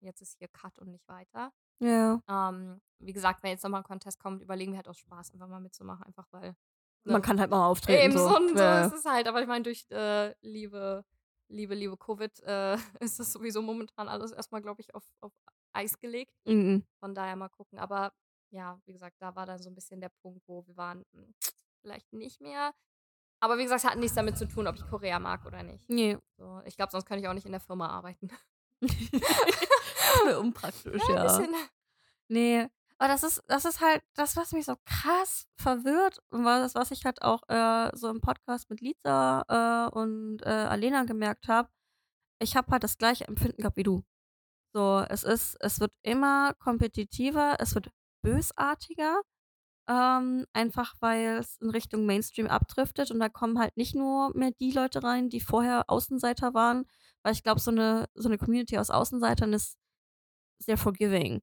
jetzt 0.00 0.22
ist 0.22 0.36
hier 0.38 0.48
Cut 0.48 0.78
und 0.78 0.90
nicht 0.90 1.08
weiter.“ 1.08 1.52
Ja. 1.80 2.20
Ähm, 2.28 2.80
wie 3.00 3.12
gesagt, 3.12 3.42
wenn 3.42 3.50
jetzt 3.52 3.62
noch 3.64 3.70
mal 3.70 3.78
'n 3.80 3.84
Contest 3.84 4.18
kommt, 4.20 4.42
überlegen 4.42 4.72
wir 4.72 4.78
halt 4.78 4.88
aus 4.88 4.98
Spaß, 4.98 5.32
einfach 5.32 5.48
mal 5.48 5.60
mitzumachen, 5.60 6.04
einfach 6.06 6.26
weil, 6.32 6.56
Man 7.06 7.20
ne? 7.20 7.22
kann 7.22 7.38
halt 7.40 7.50
mal 7.50 7.66
auftreten 7.66 8.10
Eben, 8.10 8.18
so. 8.18 8.34
so 8.38 8.56
so 8.56 8.64
Ja, 8.64 8.78
ist 8.78 8.90
ja. 8.90 8.92
es 8.92 9.04
halt. 9.04 9.28
Aber 9.28 9.40
ich 9.42 9.48
meine, 9.48 9.64
durch, 9.64 9.86
äh, 9.90 10.34
liebe 10.42 11.04
liebe 11.48 11.74
liebe 11.74 11.96
Covid, 11.98 12.40
äh, 12.44 12.76
ist 13.00 13.18
das 13.20 13.32
sowieso 13.32 13.62
momentan 13.62 14.08
alles 14.08 14.32
erst 14.32 14.52
mal, 14.52 14.60
glaube 14.62 14.80
ich, 14.82 14.94
auf 14.94 15.04
auf 15.20 15.32
Eis 15.72 15.98
gelegt. 15.98 16.34
Mhm. 16.46 16.82
Von 17.00 17.14
daher 17.14 17.36
mal 17.36 17.48
gucken. 17.50 17.78
Aber 17.78 18.14
ja, 18.50 18.80
wie 18.86 18.92
gesagt, 18.92 19.16
da 19.20 19.34
war 19.36 19.46
dann 19.46 19.62
so 19.62 19.70
'n 19.70 19.74
bisschen 19.74 20.00
der 20.00 20.10
Punkt, 20.10 20.42
wo 20.48 20.66
wir 20.66 20.76
waren, 20.76 21.04
hm, 21.12 21.34
vielleicht 21.80 22.12
nicht 22.12 22.40
mehr. 22.40 22.72
Aber 23.42 23.56
wie 23.58 23.62
gesagt, 23.62 23.84
es 23.84 23.90
hat 23.90 23.98
nichts 23.98 24.14
damit 24.14 24.36
zu 24.36 24.46
tun, 24.46 24.66
ob 24.66 24.76
ich 24.76 24.86
Korea 24.86 25.18
mag 25.18 25.46
oder 25.46 25.62
nicht. 25.62 25.88
Ne. 25.88 26.20
So, 26.36 26.60
ich 26.66 26.76
glaube, 26.76 26.92
sonst 26.92 27.06
könnte 27.06 27.22
ich 27.22 27.28
auch 27.28 27.34
nicht 27.34 27.46
in 27.46 27.52
der 27.52 27.60
Firma 27.60 27.88
arbeiten. 27.88 28.28
Das 30.24 30.36
unpraktisch, 30.36 31.02
Ja, 31.08 31.14
ja. 31.14 31.22
bisschen. 31.24 31.54
Ne, 32.28 32.70
aber 32.98 33.08
das 33.08 33.22
ist 33.22 33.42
das 33.46 33.64
ist 33.64 33.80
halt 33.80 34.02
das, 34.14 34.36
was 34.36 34.52
mich 34.52 34.64
so 34.66 34.76
krass 34.84 35.46
verwirrt 35.56 36.18
und 36.30 36.44
was 36.44 36.74
was 36.74 36.90
ich 36.90 37.04
halt 37.04 37.22
auch, 37.22 37.42
äh, 37.48 37.90
so 37.96 38.08
im 38.08 38.20
Podcast 38.20 38.68
mit 38.70 38.80
Liza, 38.80 39.44
äh, 39.48 39.96
und, 39.98 40.42
äh, 40.42 40.48
Alena 40.48 41.04
gemerkt 41.04 41.48
habe. 41.48 41.68
Ich 42.40 42.56
habe 42.56 42.70
halt 42.72 42.84
das 42.84 42.98
gleiche 42.98 43.26
Empfinden 43.28 43.62
gehabt 43.62 43.76
wie 43.76 43.82
du. 43.84 44.02
So, 44.74 45.04
es 45.08 45.24
ist 45.24 45.56
es 45.60 45.80
wird 45.80 45.92
immer 46.02 46.54
kompetitiver, 46.54 47.56
es 47.60 47.74
wird 47.74 47.90
bösartiger, 48.22 49.22
ähm, 49.88 50.46
einfach 50.52 50.94
weil's 51.00 51.58
in 51.60 51.70
Richtung 51.70 52.06
Mainstream 52.06 52.46
abdriftet 52.48 53.10
und 53.10 53.20
da 53.20 53.28
kommen 53.28 53.58
halt 53.58 53.76
nicht 53.76 53.94
nur 53.94 54.36
mehr 54.36 54.52
die 54.60 54.72
Leute 54.72 55.02
rein, 55.02 55.28
die 55.30 55.40
vorher 55.40 55.84
Außenseiter 55.88 56.54
waren, 56.54 56.84
weil 57.22 57.32
ich 57.34 57.42
glaube, 57.42 57.60
so 57.60 57.70
'ne 57.70 58.06
so 58.14 58.28
'ne 58.28 58.38
Community 58.38 58.78
aus 58.78 58.90
Außenseitern 58.90 59.52
ist 59.52 59.76
sehr 60.58 60.78
forgiving. 60.78 61.40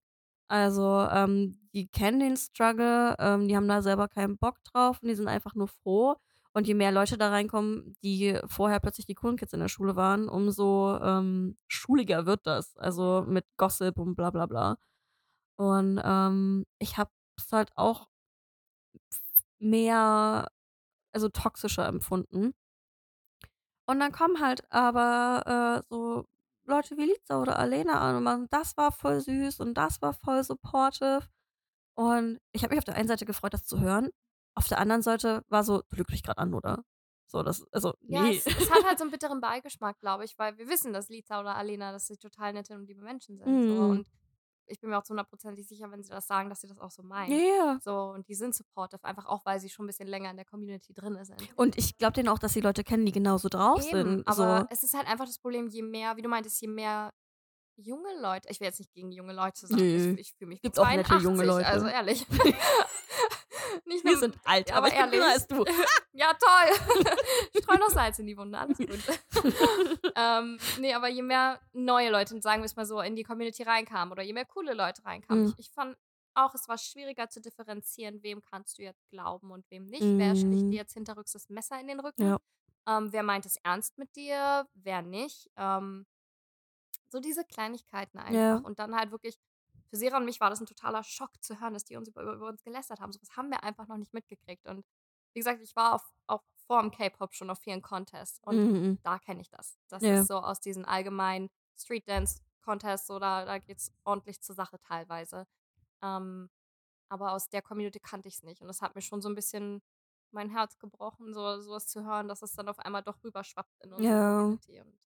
Also, 0.49 1.07
ähm, 1.11 1.59
die 1.73 1.87
kennen 1.89 2.19
den 2.19 2.37
Struggle, 2.37 3.15
ähm, 3.19 3.47
die 3.47 3.55
haben 3.57 3.67
da 3.67 3.81
selber 3.81 4.07
keinen 4.09 4.37
Bock 4.37 4.57
drauf 4.65 4.99
und 5.01 5.09
die 5.09 5.15
sind 5.15 5.27
einfach 5.27 5.55
nur 5.55 5.67
froh. 5.69 6.15
Und 6.53 6.67
je 6.67 6.73
mehr 6.75 6.91
Leute 6.91 7.17
da 7.17 7.29
reinkommen, 7.29 7.95
die 8.03 8.39
vorher 8.47 8.79
plötzlich 8.79 9.05
die 9.07 9.15
coolen 9.15 9.37
Kids 9.37 9.53
in 9.53 9.59
der 9.61 9.67
Schule 9.69 9.95
waren, 9.95 10.29
umso, 10.29 10.97
ähm, 11.01 11.57
schuliger 11.67 12.25
wird 12.25 12.47
das, 12.47 12.77
also 12.77 13.23
mit 13.27 13.45
Gossip 13.57 13.99
und 13.99 14.15
bla 14.15 14.31
bla 14.31 14.45
bla. 14.47 14.77
Und, 15.57 16.01
ähm, 16.03 16.65
ich 16.79 16.97
habe 16.97 17.11
es 17.37 17.51
halt 17.51 17.71
auch 17.75 18.07
mehr 19.59 20.49
also 21.13 21.29
toxischer 21.29 21.87
empfunden. 21.87 22.53
Und 23.89 23.99
dann 24.01 24.11
kommen 24.11 24.41
halt 24.41 24.69
aber, 24.71 25.81
äh, 25.81 25.87
so 25.89 26.25
Leute 26.65 26.97
wie 26.97 27.05
Liza 27.05 27.41
oder 27.41 27.57
Alena 27.57 28.01
an 28.01 28.17
und 28.17 28.23
machen: 28.23 28.47
„Das 28.51 28.75
war 28.75 28.91
voll 28.91 29.21
süß 29.21 29.61
und 29.61 29.75
das 29.75 30.01
war 30.01 30.13
voll 30.13 30.43
supportive.“ 30.43 31.21
Und 31.95 32.39
ich 32.53 32.63
habe 32.63 32.73
mich 32.75 32.79
auf 32.79 32.85
der 32.85 32.95
einen 32.95 33.07
Seite 33.09 33.25
gefreut, 33.25 33.53
das 33.53 33.65
zu 33.65 33.79
hören. 33.81 34.11
Auf 34.55 34.67
der 34.69 34.79
anderen 34.79 35.01
Seite 35.03 35.43
war 35.49 35.63
so: 35.63 35.83
„Du 35.89 35.97
lügst 35.97 36.11
mich 36.11 36.23
grad 36.23 36.37
an, 36.39 36.53
oder?“ 36.53 36.83
So, 37.27 37.43
das 37.43 37.65
also, 37.73 37.95
Ja, 38.09 38.29
es 38.29 38.45
es 38.55 38.69
hat 38.69 38.83
halt 38.85 38.99
so 38.99 39.03
'n 39.05 39.11
bitteren 39.11 39.41
Beigeschmack, 39.41 39.99
glaube 39.99 40.23
ich, 40.23 40.37
weil 40.37 40.57
wir 40.57 40.67
wissen, 40.69 40.93
dass 40.93 41.09
Liza 41.09 41.39
oder 41.41 41.55
Alena, 41.55 41.91
dass 41.91 42.07
sie 42.07 42.17
total 42.17 42.53
nette 42.53 42.75
und 42.75 42.85
liebe 42.85 43.01
Menschen 43.01 43.37
sind 43.37 43.61
so. 43.65 43.73
Mhm. 43.75 43.87
Und 43.87 44.07
ich 44.67 44.79
bin 44.79 44.89
mir 44.89 44.97
auch 44.97 45.03
zu 45.03 45.11
hundertprozentig 45.11 45.67
sicher, 45.67 45.89
wenn 45.91 46.03
sie 46.03 46.09
das 46.09 46.27
sagen, 46.27 46.49
dass 46.49 46.61
sie 46.61 46.67
das 46.67 46.79
auch 46.79 46.91
so 46.91 47.03
meinen. 47.03 47.31
ja. 47.31 47.79
So, 47.83 47.95
und 48.13 48.27
die 48.27 48.35
sind 48.35 48.53
supportive, 48.55 49.03
einfach 49.03 49.25
auch, 49.25 49.45
weil 49.45 49.59
sie 49.59 49.69
schon 49.69 49.85
'n 49.85 49.87
bisschen 49.87 50.07
länger 50.07 50.29
in 50.31 50.37
der 50.37 50.45
Community 50.45 50.93
drinne 50.93 51.23
sind. 51.25 51.41
Und 51.55 51.77
ich 51.77 51.97
glaube 51.97 52.13
denen 52.13 52.29
auch, 52.29 52.39
dass 52.39 52.53
sie 52.53 52.61
Leute 52.61 52.83
kennen, 52.83 53.05
die 53.05 53.11
genauso 53.11 53.49
drauf 53.49 53.85
Eben, 53.87 54.09
sind, 54.17 54.27
aber 54.27 54.61
so. 54.61 54.67
es 54.69 54.83
ist 54.83 54.93
halt 54.93 55.07
einfach 55.07 55.25
das 55.25 55.39
Problem, 55.39 55.67
je 55.67 55.81
mehr 55.83 56.15
wie 56.17 56.21
du 56.21 56.29
meintest, 56.29 56.61
je 56.61 56.67
mehr 56.67 57.13
junge 57.79 58.09
Leute 58.21 58.49
ich 58.49 58.59
will 58.59 58.65
jetzt 58.67 58.79
nicht 58.79 58.91
gegen 58.91 59.11
junge 59.11 59.33
Leute 59.33 59.67
sagen, 59.67 59.79
ich 59.83 60.03
Nö. 60.03 60.15
ich 60.17 60.33
fühle 60.33 60.49
mich 60.49 60.61
Gibt 60.63 60.79
auch 60.79 60.85
nette 60.89 61.03
82, 61.09 61.23
junge 61.23 61.45
Leute. 61.45 61.67
also 61.67 61.85
ehrlich. 61.87 62.25
Nicht 63.85 64.03
Wir 64.03 64.11
nur 64.11 64.19
sind 64.19 64.37
alt, 64.43 64.69
ja, 64.69 64.75
aber 64.75 64.87
ich 64.87 64.95
bin 64.95 65.13
jünger 65.13 65.29
als 65.31 65.47
du. 65.47 65.63
Ja, 66.13 66.33
toll. 66.33 66.95
Streue 67.61 67.77
noch 67.79 67.89
Salz 67.89 68.17
in 68.19 68.25
die 68.27 68.35
Wunde, 68.37 68.57
alles 68.57 68.77
gut. 68.77 68.89
Ähm, 70.15 70.57
ne, 70.79 70.93
aber 70.95 71.09
je 71.09 71.21
mehr 71.21 71.59
neue 71.73 72.09
Leute, 72.09 72.39
sagen 72.41 72.61
wir's 72.63 72.75
mal 72.75 72.85
so, 72.85 73.01
in 73.01 73.15
die 73.15 73.23
Community 73.23 73.63
reinkamen 73.63 74.11
oder 74.11 74.23
je 74.23 74.33
mehr 74.33 74.45
coole 74.45 74.73
Leute 74.73 75.05
reinkamen 75.05 75.43
Mhm. 75.43 75.49
ich 75.57 75.67
ich 75.67 75.71
fand 75.71 75.95
auch, 76.33 76.53
es 76.55 76.67
war 76.67 76.77
schwieriger 76.77 77.29
zu 77.29 77.39
differenzieren, 77.41 78.21
wem 78.23 78.41
kannst 78.43 78.77
du 78.77 78.83
jetzt 78.83 79.07
glauben 79.09 79.51
und 79.51 79.69
wem 79.71 79.85
nicht. 79.85 80.01
Wer 80.03 80.35
sticht 80.35 80.65
Mhm. 80.65 80.71
dir 80.71 80.77
jetzt 80.77 80.93
hinterrücks 80.93 81.31
das 81.33 81.49
Messer 81.49 81.79
in 81.79 81.87
den 81.87 81.99
Rücken? 81.99 82.23
Ja. 82.23 82.37
Ähm, 82.87 83.11
wer 83.11 83.23
meint 83.23 83.45
es 83.45 83.57
ernst 83.63 83.97
mit 83.97 84.15
dir, 84.15 84.67
wer 84.73 85.01
nicht? 85.01 85.49
Ähm, 85.57 86.05
so 87.09 87.19
diese 87.19 87.43
Kleinigkeiten 87.45 88.19
einfach. 88.19 88.33
Ja. 88.33 88.55
Und 88.57 88.79
dann 88.79 88.95
halt 88.95 89.11
wirklich 89.11 89.37
für 89.89 89.97
Sera 89.97 90.17
und 90.17 90.25
mich 90.25 90.39
war 90.41 90.49
das 90.49 90.61
'n 90.61 90.65
totaler 90.67 91.03
Schock 91.03 91.31
zu 91.43 91.59
hören, 91.61 91.73
dass 91.73 91.85
die 91.85 91.95
uns 91.97 92.09
über 92.09 92.21
über 92.23 92.47
uns 92.49 92.63
gelästert 92.63 92.99
haben. 93.01 93.11
So 93.13 93.21
was 93.21 93.37
haben 93.37 93.49
wir 93.51 93.63
einfach 93.63 93.87
noch 93.87 93.97
nicht 93.97 94.13
mitgekriegt. 94.13 94.67
Und 94.67 94.85
wie 95.33 95.39
gesagt, 95.41 95.61
ich 95.61 95.75
war 95.75 95.95
auf 95.95 96.13
auch 96.27 96.43
vorm 96.67 96.91
K-Pop 96.91 97.33
schon 97.35 97.49
auf 97.49 97.59
vielen 97.59 97.81
Contests 97.81 98.39
und 98.43 98.63
Mhm, 98.65 98.97
da 99.03 99.19
kenne 99.19 99.41
ich 99.41 99.49
das. 99.49 99.79
Das 99.89 100.07
Ja. 100.07 100.11
ist 100.11 100.27
so 100.27 100.37
aus 100.39 100.59
diesen 100.61 100.85
allgemeinen 100.85 101.49
Street-Dance-Contests 101.77 103.07
so, 103.07 103.19
da 103.19 103.45
da 103.45 103.59
geht's 103.59 103.91
ordentlich 104.03 104.41
zur 104.41 104.55
Sache 104.55 104.79
teilweise. 104.79 105.47
Ähm, 106.03 106.49
aber 107.09 107.33
aus 107.33 107.49
der 107.49 107.61
Community 107.63 107.99
kannte 108.01 108.27
ich's 108.29 108.43
nicht 108.43 108.61
und 108.61 108.67
das 108.69 108.81
hat 108.81 108.95
mir 108.95 109.01
schon 109.01 109.21
so 109.21 109.29
'n 109.29 109.35
bisschen 109.35 109.81
mein 110.31 110.49
Herz 110.51 110.77
gebrochen, 110.79 111.33
so 111.33 111.61
so 111.61 111.71
was 111.73 111.87
zu 111.87 112.05
hören, 112.05 112.27
dass 112.29 112.41
es 112.43 112.53
dann 112.55 112.69
auf 112.69 112.79
einmal 112.79 113.03
doch 113.03 113.23
rüberschwappt 113.23 113.79
in 113.83 113.93
unsere 113.93 114.15
Ja. 114.15 114.19
Community. 114.19 114.81
Und 114.81 114.99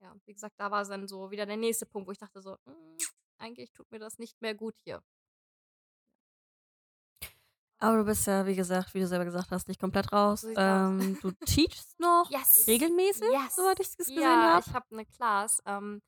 ja, 0.00 0.14
wie 0.26 0.34
gesagt, 0.34 0.56
da 0.60 0.70
war's 0.72 0.88
dann 0.90 1.08
so 1.08 1.30
wieder 1.32 1.46
der 1.46 1.56
nächste 1.58 1.86
Punkt, 1.86 2.08
wo 2.08 2.12
ich 2.12 2.18
dachte 2.18 2.42
so: 2.42 2.56
„Hm, 2.66 3.08
eigentlich 3.40 3.72
tut 3.72 3.90
mir 3.92 3.98
das 3.98 4.18
nicht 4.18 4.40
mehr 4.42 4.54
gut 4.54 4.76
hier.“ 4.78 5.02
Aber 7.78 7.96
du 7.98 8.04
bist 8.04 8.26
ja, 8.26 8.46
wie 8.46 8.54
gesagt, 8.56 8.94
wie 8.94 9.00
du 9.00 9.06
selber 9.06 9.24
gesagt 9.24 9.50
hast, 9.50 9.68
nicht 9.68 9.80
komplett 9.80 10.12
raus. 10.12 10.50
Ähm, 10.54 11.16
du 11.20 11.32
teachst 11.46 11.98
noch 11.98 12.30
Yes. 12.30 12.68
regelmäßig, 12.68 13.22
Yes. 13.22 13.56
soweit 13.56 13.80
ich's 13.80 13.96
gesehen 13.96 14.44
Ja, 14.44 14.46
habe? 14.46 14.66
ich 14.66 14.72
habe 14.74 14.86
'ne 14.94 15.04
Class, 15.06 15.60
ähm, 15.66 16.02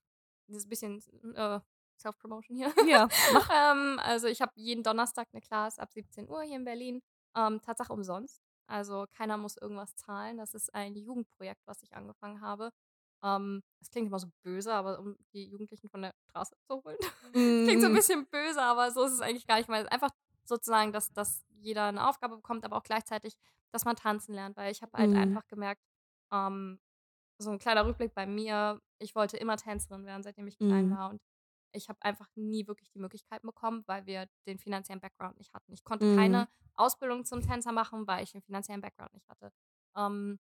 das 0.49 0.59
ist 0.59 0.68
bisschen, 0.68 1.01
äh, 1.35 1.61
Self-Promotion 1.99 2.57
hier. 2.57 2.75
Ja. 2.81 3.09
Ähm, 3.53 3.99
also, 4.01 4.29
ich 4.29 4.42
habe 4.42 4.53
jeden 4.57 4.83
Donnerstag 4.85 5.33
'ne 5.35 5.40
Class 5.42 5.79
ab 5.79 5.92
17:00 5.92 6.42
hier 6.42 6.57
in 6.57 6.64
Berlin. 6.64 7.03
Ähm, 7.37 7.61
Tatsache 7.62 7.92
umsonst. 7.92 8.42
Also, 8.66 9.07
keiner 9.12 9.37
muss 9.38 9.57
irgendwas 9.59 9.97
zahlen. 9.97 10.38
Das 10.38 10.55
ist 10.55 10.75
ein 10.75 10.97
Jugendprojekt, 10.97 11.62
was 11.66 11.83
ich 11.83 11.95
angefangen 11.97 12.40
habe. 12.42 12.73
Ähm, 13.25 13.63
das 13.81 13.91
klingt 13.91 14.09
immer 14.09 14.19
so 14.21 14.29
böse, 14.45 14.73
aber 14.75 14.99
um 15.01 15.17
die 15.35 15.47
Jugendlichen 15.49 15.89
von 15.91 16.03
der 16.03 16.13
Straße 16.31 16.57
zu 16.69 16.83
holen. 16.85 16.99
Klingt 17.65 17.83
so 17.83 17.89
'n 17.89 17.95
Mhm. 17.95 17.95
bisschen 17.95 18.27
böse, 18.29 18.63
aber 18.63 18.91
so 18.93 19.05
ist 19.05 19.13
es 19.13 19.21
eigentlich 19.21 19.47
gar 19.47 19.57
nicht. 19.57 19.65
Ich 19.65 19.69
meine 19.69 19.91
einfach 19.93 20.11
sozusagen, 20.45 20.93
dass 20.93 21.13
dass 21.13 21.45
jeder 21.51 21.93
'ne 21.93 22.07
Aufgabe 22.09 22.37
bekommt, 22.37 22.65
aber 22.65 22.77
auch 22.77 22.83
gleichzeitig, 22.85 23.37
dass 23.73 23.85
man 23.85 23.97
tanzen 23.97 24.35
lernt, 24.35 24.57
weil 24.57 24.73
ich 24.73 24.83
habe 24.83 24.97
halt 24.99 25.13
Mhm. 25.13 25.37
einfach 25.37 25.47
gemerkt, 25.49 25.83
ähm 26.33 26.81
so 27.39 27.51
'n 27.53 27.59
kleiner 27.59 27.87
Rückblick 27.87 28.15
bei 28.15 28.27
mir, 28.27 28.81
ich 29.01 29.15
wollte 29.17 29.37
immer 29.39 29.57
Tänzerin 29.59 30.07
werden, 30.07 30.23
seitdem 30.23 30.47
ich 30.49 30.59
klein 30.61 30.91
Mhm. 30.91 30.99
war 30.99 31.11
und 31.11 31.23
ich 31.73 31.89
habe 31.89 32.01
einfach 32.03 32.29
nie 32.37 32.67
wirklich 32.69 32.91
die 32.93 32.99
Möglichkeiten 33.01 33.47
bekommen, 33.49 33.83
weil 33.87 34.07
wir 34.07 34.29
den 34.47 34.59
finanziellen 34.59 35.01
Background 35.01 35.39
nicht 35.39 35.55
hatten. 35.55 35.73
Ich 35.73 35.85
konnte 35.85 36.07
Mhm. 36.07 36.45
keine 36.47 36.49
Ausbildung 36.75 37.25
zum 37.25 37.43
Tänzer 37.43 37.73
machen, 37.73 38.07
weil 38.07 38.23
ich 38.25 38.33
den 38.33 38.43
finanziellen 38.43 38.81
Background 38.83 39.15
nicht 39.15 39.29
hatte. 39.29 39.53
Ähm 39.97 40.39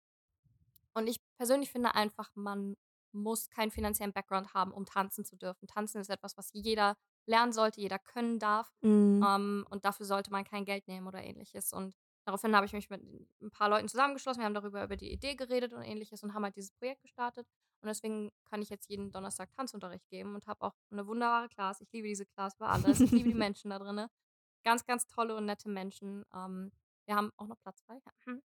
und 0.97 1.07
ich 1.07 1.19
persönlich 1.37 1.71
finde 1.71 1.93
einfach, 1.93 2.31
man 2.33 2.75
muss 3.11 3.49
keinen 3.49 3.71
finanziellen 3.71 4.13
Background 4.13 4.53
haben, 4.53 4.71
um 4.71 4.85
tanzen 4.85 5.25
zu 5.25 5.35
dürfen. 5.35 5.67
Tanzen 5.67 6.01
ist 6.01 6.09
etwas, 6.09 6.37
was 6.37 6.49
jeder 6.53 6.97
lernen 7.27 7.53
sollte, 7.53 7.81
jeder 7.81 7.99
können 7.99 8.39
darf. 8.39 8.71
Mhm. 8.81 9.23
Ähm, 9.25 9.65
und 9.69 9.85
dafür 9.85 10.05
sollte 10.05 10.31
man 10.31 10.43
kein 10.43 10.65
Geld 10.65 10.87
nehmen 10.87 11.07
oder 11.07 11.23
ähnliches. 11.23 11.71
Und 11.71 11.95
daraufhin 12.25 12.55
habe 12.55 12.65
ich 12.65 12.73
mich 12.73 12.89
mit 12.89 13.01
ein 13.03 13.51
paar 13.51 13.69
Leuten 13.69 13.87
zusammengeschlossen. 13.87 14.39
Wir 14.41 14.45
haben 14.45 14.55
darüber 14.55 14.83
über 14.83 14.97
die 14.97 15.11
Idee 15.11 15.35
geredet 15.35 15.71
und 15.73 15.83
ähnliches 15.83 16.23
und 16.23 16.33
haben 16.33 16.43
halt 16.43 16.55
dieses 16.55 16.71
Projekt 16.71 17.01
gestartet. 17.03 17.47
Und 17.81 17.87
deswegen 17.89 18.31
kann 18.49 18.63
ich 18.63 18.69
jetzt 18.69 18.89
jeden 18.89 19.11
Donnerstag 19.11 19.51
Tanzunterricht 19.51 20.09
geben 20.09 20.33
und 20.33 20.47
habe 20.47 20.61
auch 20.61 20.73
eine 20.89 21.05
wunderbare 21.05 21.47
Class. 21.49 21.79
Ich 21.79 21.91
liebe 21.91 22.07
diese 22.07 22.25
Class 22.25 22.55
über 22.55 22.69
alles. 22.69 22.99
Ich 23.01 23.11
liebe 23.11 23.29
die 23.29 23.35
Menschen 23.35 23.69
da 23.69 23.77
drin. 23.77 24.07
Ganz, 24.63 24.83
ganz 24.85 25.05
tolle 25.05 25.35
und 25.35 25.45
nette 25.45 25.69
Menschen. 25.69 26.25
Ähm, 26.33 26.71
wir 27.07 27.15
haben 27.15 27.31
auch 27.37 27.47
noch 27.47 27.59
Platz 27.61 27.81
frei. 27.85 27.99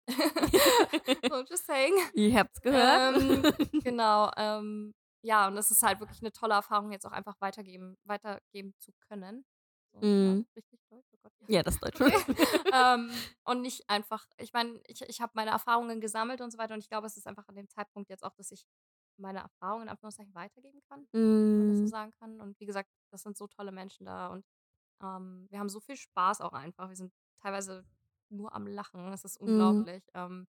so, 1.31 1.43
just 1.49 1.67
saying. 1.67 1.95
Ihr 2.15 2.39
habt's 2.39 2.61
gehört. 2.61 3.17
Ähm, 3.17 3.43
genau. 3.85 4.31
Ähm, 4.37 4.95
ja, 5.25 5.49
und 5.49 5.55
das 5.57 5.71
ist 5.71 5.83
halt 5.83 6.01
wirklich 6.01 6.21
eine 6.23 6.33
tolle 6.33 6.55
Erfahrung, 6.55 6.91
jetzt 6.93 7.07
auch 7.07 7.13
einfach 7.13 7.37
weitergeben, 7.41 7.97
weitergeben 8.05 8.75
zu 8.79 8.93
können. 9.09 9.45
So, 9.93 9.99
ja, 10.01 10.07
Mhm. 10.07 10.47
richtig 10.57 10.81
Deutsch, 10.89 11.07
oh 11.13 11.19
Gott. 11.23 11.33
Ja, 11.49 11.63
das 11.63 11.79
Deutsche. 11.79 12.05
Okay. 12.05 12.15
ähm, 12.75 13.11
und 13.45 13.61
nicht 13.63 13.89
einfach, 13.91 14.27
ich 14.39 14.53
meine, 14.53 14.81
ich, 14.87 15.03
ich 15.03 15.21
habe 15.21 15.33
meine 15.35 15.51
Erfahrungen 15.51 16.01
gesammelt 16.01 16.41
und 16.41 16.51
so 16.51 16.59
weiter 16.59 16.75
und 16.75 16.81
ich 16.81 16.89
glaube, 16.89 17.07
es 17.07 17.17
ist 17.17 17.27
einfach 17.27 17.47
an 17.49 17.57
dem 17.57 17.69
Zeitpunkt 17.69 18.09
jetzt 18.11 18.25
auch, 18.25 18.35
dass 18.35 18.51
ich 18.53 18.65
meine 19.19 19.41
Erfahrungen 19.41 19.83
in 19.85 19.89
Anführungszeichen 19.91 20.35
weitergeben 20.35 20.81
kann, 20.89 21.07
man 21.13 21.69
das 21.69 21.77
so 21.79 21.83
Mhm. 21.85 21.89
sagen 21.89 22.11
kann. 22.19 22.41
Und 22.41 22.59
wie 22.59 22.67
gesagt, 22.67 22.89
das 23.11 23.23
sind 23.23 23.37
so 23.37 23.47
tolle 23.47 23.71
Menschen 23.73 24.07
da 24.07 24.29
und 24.29 24.45
ähm, 25.03 25.47
wir 25.51 25.59
haben 25.59 25.69
so 25.69 25.81
viel 25.81 25.97
Spaß 25.97 26.41
auch 26.41 26.53
einfach. 26.55 26.89
Wir 26.89 26.97
sind 26.97 27.13
teilweise 27.43 27.85
nur 28.33 28.55
am 28.55 28.67
Lachen. 28.67 29.11
Das 29.11 29.25
ist 29.25 29.37
Mhm. 29.47 29.87
unglaublich. 29.87 30.05
Ähm, 30.15 30.47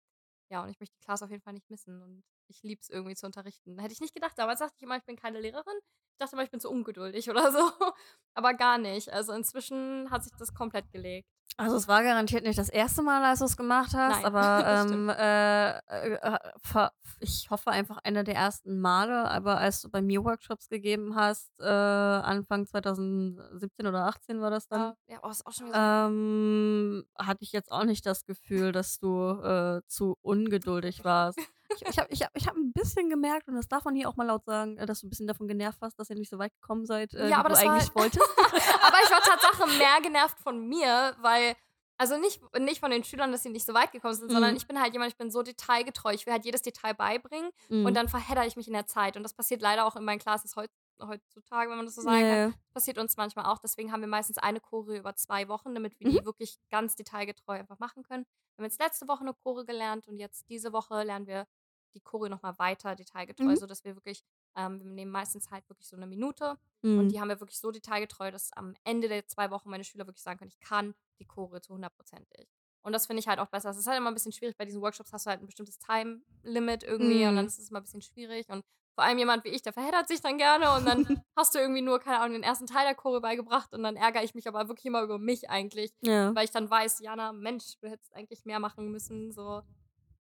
ja, 0.51 0.63
und 0.63 0.71
ich 0.71 0.81
möchte 0.81 0.95
die 1.01 1.05
Klasse 1.05 1.25
auf 1.27 1.31
jeden 1.31 1.43
Fall 1.43 1.55
nicht 1.55 1.71
missen. 1.71 2.03
Und 2.03 2.25
ich 2.49 2.63
liebe 2.63 2.81
es 2.83 2.91
irgendwie 2.91 3.17
zu 3.17 3.27
unterrichten. 3.27 3.79
Hätte 3.79 3.93
ich 3.95 4.01
nicht 4.01 4.15
gedacht. 4.15 4.39
Damals 4.39 4.61
dachte 4.61 4.75
ich 4.79 4.83
immer, 4.83 4.97
ich 4.97 5.05
bin 5.05 5.17
keine 5.17 5.41
Lehrerin. 5.41 5.79
Ich 6.13 6.19
dachte 6.19 6.37
immer, 6.37 6.45
ich 6.45 6.51
bin 6.51 6.61
zu 6.61 6.71
ungeduldig 6.71 7.29
oder 7.31 7.51
so. 7.51 7.59
Aber 8.35 8.55
gar 8.55 8.79
nicht. 8.79 9.13
Also 9.13 9.33
inzwischen 9.33 10.11
hat 10.11 10.25
sich 10.25 10.33
das 10.39 10.55
komplett 10.55 10.91
gelegt. 10.93 11.29
Also 11.59 11.77
es 11.77 11.87
war 11.87 12.03
garantiert 12.03 12.45
nicht 12.45 12.59
das 12.59 12.69
erste 12.69 13.03
Mal, 13.03 13.23
als 13.23 13.41
du 13.41 13.45
es 13.45 13.57
gemacht 13.57 13.93
hast, 13.95 14.23
Nein, 14.23 14.25
aber 14.25 14.67
ähm, 14.91 15.09
äh, 15.11 15.77
äh, 15.77 16.89
ich 17.21 17.51
hoffe 17.51 17.71
einfach 17.71 17.99
einer 17.99 18.25
der 18.25 18.37
ersten 18.37 18.81
Male, 18.81 19.31
aber 19.31 19.59
als 19.59 19.83
du 19.83 19.91
bei 19.91 20.01
mir 20.01 20.25
Workshops 20.25 20.69
gegeben 20.69 21.15
hast, 21.15 21.51
äh, 21.61 21.65
Anfang 21.67 22.67
2017 22.67 23.87
oder 23.87 24.07
18 24.07 24.41
war 24.41 24.51
das 24.51 24.67
dann, 24.67 24.81
Ja, 24.81 24.97
ja 25.09 25.19
oh, 25.23 25.29
ist 25.29 25.47
auch 25.47 25.53
schon 25.53 25.71
ähm, 25.75 27.05
hatte 27.19 27.45
ich 27.45 27.53
jetzt 27.53 27.71
auch 27.71 27.85
nicht 27.85 28.07
das 28.07 28.25
Gefühl, 28.25 28.73
dass 28.73 28.99
du 28.99 29.33
äh, 29.43 29.83
zu 29.87 30.17
ungeduldig 30.23 31.05
warst. 31.05 31.39
Ich, 31.77 31.83
ich 31.89 31.99
habe 31.99 32.09
ich 32.13 32.23
hab, 32.23 32.31
ich 32.35 32.47
hab 32.47 32.55
ein 32.57 32.73
bisschen 32.73 33.09
gemerkt, 33.11 33.49
und 33.49 33.55
das 33.55 33.69
darf 33.69 33.85
man 33.85 33.95
hier 33.95 34.09
auch 34.09 34.17
mal 34.17 34.27
laut 34.27 34.45
sagen, 34.45 34.77
äh, 34.79 34.87
dass 34.87 35.01
du 35.01 35.07
ein 35.07 35.11
bisschen 35.11 35.27
davon 35.27 35.49
genervt 35.49 35.81
warst, 35.81 35.99
dass 35.99 36.11
ihr 36.11 36.17
nicht 36.17 36.31
so 36.31 36.39
weit 36.39 36.53
gekommen 36.61 36.87
seid, 36.87 37.15
äh, 37.15 37.29
Ja, 37.29 37.29
wie 37.29 37.35
aber 37.35 37.49
du 37.51 37.57
eigentlich 37.59 37.95
wolltest. 37.95 38.29
aber 38.39 38.97
ich 39.05 39.11
war 39.11 39.21
Tatsache 39.21 39.67
mehr 39.79 40.01
genervt 40.03 40.39
von 40.41 40.67
mir, 40.69 41.17
weil 41.21 41.55
also 41.99 42.17
nicht 42.19 42.41
nicht 42.59 42.81
von 42.81 42.91
den 42.91 43.05
Schülern, 43.05 43.31
dass 43.31 43.43
sie 43.45 43.51
nicht 43.51 43.65
so 43.67 43.75
weit 43.75 43.93
gekommen 43.93 44.15
sind, 44.15 44.31
sondern 44.33 44.53
Mhm. 44.53 44.57
ich 44.57 44.67
bin 44.67 44.81
halt 44.81 44.93
jemand, 44.93 45.13
ich 45.13 45.19
bin 45.19 45.31
so 45.31 45.43
detailgetreu. 45.43 46.13
Ich 46.13 46.27
will 46.27 46.33
halt 46.33 46.45
jedes 46.45 46.63
Detail 46.63 46.95
beibringen 46.95 47.51
und 47.69 47.83
Mhm. 47.85 47.95
dann 47.95 48.09
verheddere 48.09 48.47
ich 48.47 48.57
mich 48.57 48.67
in 48.67 48.73
der 48.73 48.87
Zeit. 48.87 49.17
Und 49.17 49.23
das 49.23 49.35
passiert 49.35 49.61
leider 49.63 49.85
auch 49.87 49.95
in 49.95 50.05
meinen 50.05 50.19
Classes 50.19 50.57
heut 50.57 50.71
heutzutage, 51.01 51.69
wenn 51.71 51.77
man 51.79 51.87
das 51.87 51.95
so 51.97 52.03
sagen 52.03 52.21
Ja, 52.21 52.29
kann. 52.45 52.51
Das 52.53 52.73
passiert 52.75 52.99
uns 52.99 53.17
manchmal 53.17 53.47
auch. 53.47 53.59
Deswegen 53.59 53.91
haben 53.93 54.01
wir 54.01 54.09
meistens 54.09 54.39
eine 54.39 54.61
Choreo 54.61 54.95
über 54.95 55.15
2 55.17 55.49
Wochen, 55.49 55.75
damit 55.75 55.99
wir 56.01 56.09
Mhm. 56.09 56.13
die 56.19 56.25
wirklich 56.25 56.59
ganz 56.71 56.95
detailgetreu 56.95 57.55
einfach 57.59 57.79
machen 57.79 58.03
können. 58.05 58.25
Wir 58.57 58.65
haben 58.65 58.71
jetzt 58.71 58.81
letzte 58.81 59.09
Woche 59.09 59.21
eine 59.23 59.35
Choreo 59.35 59.65
gelernt 59.65 60.07
und 60.09 60.19
jetzt 60.19 60.49
diese 60.49 60.73
Woche 60.73 61.03
lernen 61.03 61.27
wir 61.27 61.47
die 61.95 62.01
Choreo 62.01 62.29
noch 62.29 62.43
mal 62.43 62.59
weiter 62.59 62.95
detailgetreu, 62.97 63.55
Mhm. 63.55 63.57
sodass 63.57 63.85
wir 63.85 63.95
wirklich 63.97 64.23
ähm, 64.57 64.79
wir 64.83 64.91
nehmen 64.91 65.11
meistens 65.13 65.51
halt 65.51 65.69
wirklich 65.69 65.89
so 65.89 65.97
eine 65.97 66.07
Minute 66.07 66.59
und 66.95 67.09
Mhm. 67.09 67.13
die 67.13 67.21
haben 67.21 67.29
wir 67.29 67.41
wirklich 67.41 67.59
so 67.61 67.71
detailgetreu, 67.71 68.31
dass 68.31 68.53
am 68.53 68.75
Ende 68.85 69.09
der 69.09 69.27
2 69.27 69.51
Wochen 69.51 69.71
meine 69.71 69.85
Schüler 69.85 70.07
wirklich 70.07 70.23
sagen 70.23 70.39
können: 70.39 70.51
„Ich 70.51 70.61
kann 70.61 70.95
die 71.21 71.27
Choreo 71.27 71.61
zu 71.61 71.73
100%ig.“ 71.75 72.49
Und 72.83 72.93
das 72.93 73.07
finde 73.07 73.21
ich 73.21 73.29
halt 73.29 73.39
auch 73.39 73.47
besser. 73.49 73.71
Es 73.71 73.77
ist 73.77 73.87
halt 73.87 73.99
immer 73.99 74.11
ein 74.11 74.15
bisschen 74.15 74.33
schwierig, 74.33 74.57
bei 74.57 74.65
diesen 74.65 74.83
Workshops 74.83 75.13
hast 75.13 75.27
du 75.27 75.31
halt 75.31 75.41
ein 75.41 75.47
bestimmtes 75.47 75.79
Time-Limit 75.79 76.83
irgendwie 76.83 77.27
und 77.27 77.37
dann 77.37 77.47
Mhm. 77.47 77.47
ist 77.47 77.59
es 77.59 77.71
immer 77.71 77.81
ein 77.81 77.85
bisschen 77.85 78.03
schwierig 78.03 78.49
und 78.49 78.65
vor 78.95 79.05
allem 79.05 79.19
jemand 79.19 79.45
wie 79.45 79.49
ich, 79.51 79.63
der 79.63 79.73
verheddert 79.73 80.09
sich 80.09 80.21
dann 80.21 80.37
gerne 80.39 80.75
und 80.75 80.85
dann 80.85 81.07
hast 81.37 81.55
du 81.55 81.59
irgendwie 81.59 81.81
nur, 81.81 81.99
keine 82.01 82.19
Ahnung, 82.21 82.35
den 82.35 82.43
ersten 82.43 82.67
Teil 82.67 82.85
der 82.85 82.95
Choreo 82.95 83.21
beigebracht 83.21 83.73
und 83.73 83.83
dann 83.83 83.97
ärgere 83.97 84.23
ich 84.25 84.35
mich 84.35 84.47
aber 84.49 84.69
wirklich 84.69 84.85
immer 84.87 85.03
über 85.03 85.19
mich 85.19 85.49
eigentlich, 85.49 85.93
Ja. 86.03 86.35
weil 86.35 86.45
ich 86.45 86.51
dann 86.51 86.69
weiß: 86.71 86.99
„Jana, 87.01 87.33
Mensch, 87.33 87.77
du 87.81 87.89
hättest 87.89 88.13
eigentlich 88.15 88.45
mehr 88.45 88.59
machen 88.61 88.91
müssen“, 88.91 89.33
so. 89.33 89.63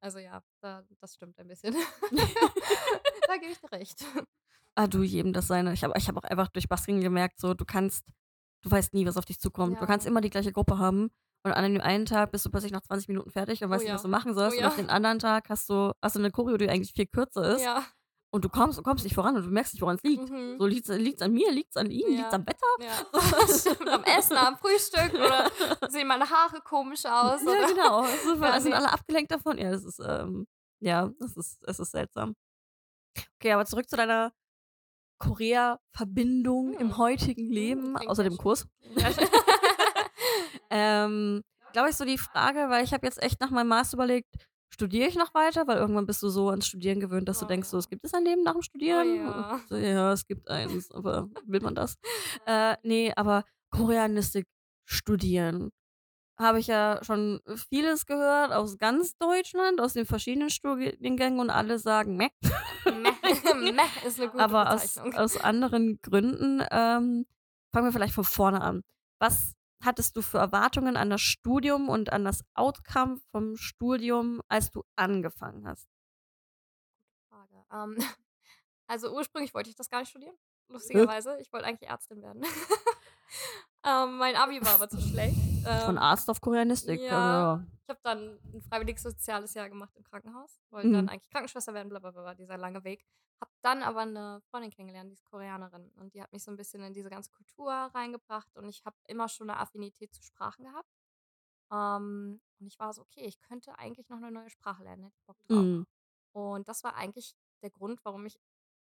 Also 0.02 0.18
ja, 0.18 0.42
da 0.60 0.82
das 1.00 1.14
stimmt 1.14 1.38
ein 1.38 1.46
bisschen. 1.48 1.74
Da 3.28 3.36
gebe 3.38 3.52
ich 3.52 3.58
dir 3.60 3.72
recht. 3.72 4.04
Ah, 4.74 4.86
du, 4.86 5.02
jedem 5.02 5.32
das 5.32 5.46
seine. 5.46 5.72
Ich 5.72 5.84
habe 5.84 5.94
ich 5.96 6.08
hab 6.08 6.16
auch 6.16 6.24
einfach 6.24 6.48
durch 6.48 6.68
Basking 6.68 7.00
gemerkt, 7.00 7.38
so, 7.40 7.54
du 7.54 7.64
kannst, 7.64 8.04
du 8.62 8.70
weißt 8.70 8.92
nie, 8.94 9.06
was 9.06 9.16
auf 9.16 9.24
dich 9.24 9.38
zukommt. 9.40 9.80
Du 9.80 9.86
kannst 9.86 10.04
Ja. 10.06 10.10
immer 10.10 10.20
die 10.20 10.28
gleiche 10.30 10.52
Gruppe 10.52 10.78
haben 10.78 11.10
und 11.44 11.52
an 11.52 11.64
dem 11.72 11.80
einen 11.80 12.04
Tag 12.04 12.32
bist 12.32 12.44
du 12.44 12.50
plötzlich 12.50 12.72
nach 12.72 12.82
20 12.82 13.08
Minuten 13.08 13.30
fertig 13.30 13.62
und 13.62 13.68
Oh 13.68 13.70
weißt 13.70 13.84
nicht, 13.84 13.92
was 13.94 14.02
ja. 14.02 14.08
du 14.08 14.10
machen 14.10 14.32
Oh 14.32 14.34
sollst. 14.34 14.56
Und 14.56 14.62
ja. 14.62 14.68
auf 14.68 14.76
den 14.76 14.90
anderen 14.90 15.18
Tag 15.18 15.48
hast 15.48 15.70
du, 15.70 15.92
hast 16.02 16.16
du 16.16 16.20
eine 16.20 16.30
Choreo, 16.30 16.56
die 16.58 16.68
eigentlich 16.68 16.92
viel 16.92 17.06
kürzer 17.06 17.54
ist 17.56 17.62
Ja. 17.62 17.84
Und 18.32 18.44
du 18.44 18.48
kommst 18.48 18.78
und 18.78 18.84
kommst 18.84 19.04
nicht 19.04 19.14
voran 19.14 19.36
und 19.36 19.44
du 19.44 19.50
merkst 19.50 19.74
nicht, 19.74 19.82
woran 19.82 19.96
es 19.96 20.02
liegt. 20.02 20.28
Mhm. 20.30 20.56
So, 20.58 20.66
liegt 20.66 20.88
es 20.88 21.22
an 21.22 21.32
mir, 21.32 21.52
liegt 21.52 21.70
es 21.70 21.76
an 21.76 21.90
ihm, 21.90 22.08
liegt 22.08 22.20
es 22.26 22.32
Ja. 22.32 22.32
am 22.32 22.46
Wetter? 22.46 22.66
Ja. 22.80 23.06
Am 23.94 24.04
Essen, 24.04 24.36
am 24.36 24.56
Frühstück 24.56 25.12
oder 25.14 25.50
sehen 25.90 26.06
meine 26.08 26.28
Haare 26.28 26.60
komisch 26.62 27.04
aus 27.04 27.42
Ja, 27.44 27.50
oder 27.52 27.66
genau. 27.68 28.04
So, 28.24 28.34
Ja, 28.42 28.60
sind 28.60 28.72
alle 28.72 28.90
abgelenkt 28.90 29.30
davon. 29.30 29.58
Ja, 29.58 29.70
das 29.70 29.84
ist, 29.84 30.00
ähm, 30.04 30.46
ja, 30.80 31.10
das 31.18 31.36
ist, 31.36 31.62
es 31.66 31.78
ist 31.78 31.90
seltsam. 31.90 32.34
Okay, 33.38 33.52
aber 33.52 33.66
zurück 33.66 33.88
zu 33.88 33.96
deiner 33.96 34.32
Korea-Verbindung 35.18 36.72
im 36.74 36.88
Hm. 36.90 36.96
heutigen 36.98 37.46
Hm, 37.46 37.52
Leben, 37.52 37.94
klingt 37.94 38.10
außer 38.10 38.24
dem. 38.24 38.36
Kurs. 38.36 38.66
Ja. 38.96 39.08
Ähm, 40.74 41.42
glaube 41.74 41.90
ich, 41.90 41.96
so 41.96 42.06
die 42.06 42.16
Frage, 42.16 42.70
weil 42.70 42.82
ich 42.82 42.94
habe 42.94 43.06
jetzt 43.06 43.22
echt 43.22 43.40
nach 43.42 43.50
meinem 43.50 43.68
Master 43.68 43.98
überlegt, 43.98 44.34
studiere 44.72 45.08
ich 45.08 45.16
noch 45.16 45.34
weiter? 45.34 45.66
Weil 45.66 45.78
irgendwann 45.78 46.06
bist 46.06 46.22
du 46.22 46.28
so 46.30 46.48
ans 46.50 46.66
Studieren 46.66 47.00
gewöhnt, 47.00 47.28
dass 47.28 47.38
du 47.40 47.44
Oh 47.44 47.48
denkst, 47.48 47.68
so, 47.68 47.76
ja. 47.76 47.80
es 47.80 47.88
gibt 47.88 48.04
es 48.04 48.14
ein 48.14 48.24
Leben 48.24 48.42
nach 48.42 48.54
dem 48.54 48.62
Oh 48.62 48.62
Studieren? 48.62 49.16
ja. 49.16 49.60
So, 49.68 49.76
ja, 49.76 50.12
es 50.12 50.26
gibt 50.26 50.48
eins, 50.48 50.90
aber 50.92 51.28
will 51.46 51.60
man 51.60 51.74
das? 51.74 51.96
Äh, 52.46 52.76
nee, 52.82 53.12
aber 53.16 53.44
Koreanistik 53.70 54.46
studieren. 54.86 55.70
Habe 56.38 56.58
ich 56.60 56.66
ja 56.68 56.98
schon 57.02 57.40
vieles 57.70 58.06
gehört 58.06 58.52
aus 58.52 58.78
ganz 58.78 59.16
Deutschland, 59.18 59.80
aus 59.80 59.92
den 59.92 60.06
verschiedenen 60.06 60.50
Studiengängen 60.50 61.40
und 61.40 61.50
alle 61.50 61.78
sagen, 61.78 62.16
meh. 62.16 62.30
Meh. 62.86 63.12
Meh 63.72 63.82
ist 64.06 64.18
eine 64.20 64.30
gute 64.30 64.42
Aber 64.42 64.72
aus, 64.72 64.98
aus 64.98 65.36
anderen 65.36 66.00
Gründen. 66.02 66.60
Ähm, 66.70 67.26
fangen 67.72 67.86
wir 67.86 67.92
vielleicht 67.92 68.14
von 68.14 68.24
vorne 68.24 68.60
an. 68.62 68.82
Was 69.20 69.54
hattest 69.84 70.16
du 70.16 70.22
für 70.22 70.38
Erwartungen 70.38 70.96
an 70.96 71.10
das 71.10 71.20
Studium 71.20 71.88
und 71.88 72.12
an 72.12 72.24
das 72.24 72.44
Outcome 72.54 73.20
vom 73.30 73.56
Studium, 73.56 74.40
als 74.48 74.70
du 74.70 74.84
angefangen 74.96 75.66
hast? 75.66 75.88
Frage. 77.28 77.64
Ähm, 77.72 77.96
also 78.86 79.14
ursprünglich 79.14 79.54
wollte 79.54 79.70
ich 79.70 79.76
das 79.76 79.90
gar 79.90 80.00
nicht 80.00 80.10
studieren, 80.10 80.36
lustigerweise. 80.68 81.38
Ich 81.40 81.52
wollte 81.52 81.66
eigentlich 81.66 81.88
Ärztin 81.88 82.22
werden. 82.22 82.42
ähm, 83.84 84.16
mein 84.18 84.36
Abi 84.36 84.64
war 84.64 84.74
aber 84.74 84.88
zu 84.88 85.00
schlecht. 85.00 85.51
Von 85.62 85.96
Ähm, 85.96 85.98
Arzt 85.98 86.28
auf 86.30 86.40
Koreanistik. 86.40 87.00
ja, 87.00 87.52
Also, 87.52 87.64
ich 87.82 87.88
habe 87.88 88.00
dann 88.02 88.38
ein 88.52 88.62
freiwilliges 88.62 89.02
soziales 89.02 89.54
Jahr 89.54 89.68
gemacht 89.68 89.94
im 89.96 90.04
Krankenhaus. 90.04 90.60
Wollte 90.70 90.90
dann 90.90 91.04
mhm. 91.04 91.08
eigentlich 91.10 91.30
Krankenschwester 91.30 91.74
werden, 91.74 91.88
blablabla, 91.88 92.34
dieser 92.34 92.56
lange 92.56 92.84
Weg. 92.84 93.04
Hab 93.40 93.50
dann 93.60 93.82
aber 93.82 94.00
eine 94.00 94.40
Freundin 94.50 94.70
kennengelernt, 94.70 95.10
die 95.10 95.14
ist 95.14 95.24
Koreanerin. 95.24 95.90
Und 95.96 96.14
die 96.14 96.22
hat 96.22 96.32
mich 96.32 96.44
so 96.44 96.50
ein 96.50 96.56
bisschen 96.56 96.82
in 96.82 96.92
diese 96.92 97.10
ganze 97.10 97.30
Kultur 97.30 97.72
reingebracht. 97.72 98.56
Und 98.56 98.68
ich 98.68 98.84
habe 98.84 98.96
immer 99.08 99.28
schon 99.28 99.50
eine 99.50 99.58
Affinität 99.58 100.14
zu 100.14 100.22
Sprachen 100.22 100.64
gehabt. 100.64 100.88
Ähm, 101.72 102.40
und 102.60 102.66
ich 102.66 102.78
war 102.78 102.92
so, 102.92 103.02
okay, 103.02 103.24
ich 103.26 103.40
könnte 103.40 103.76
eigentlich 103.78 104.08
noch 104.08 104.18
eine 104.18 104.30
neue 104.30 104.50
Sprache 104.50 104.84
lernen, 104.84 105.04
hätte 105.04 105.18
Bock 105.26 105.38
drauf. 105.48 105.58
Mhm. 105.58 105.86
Und 106.32 106.68
das 106.68 106.84
war 106.84 106.94
eigentlich 106.94 107.34
der 107.62 107.70
Grund, 107.70 108.04
warum 108.04 108.26
ich 108.26 108.38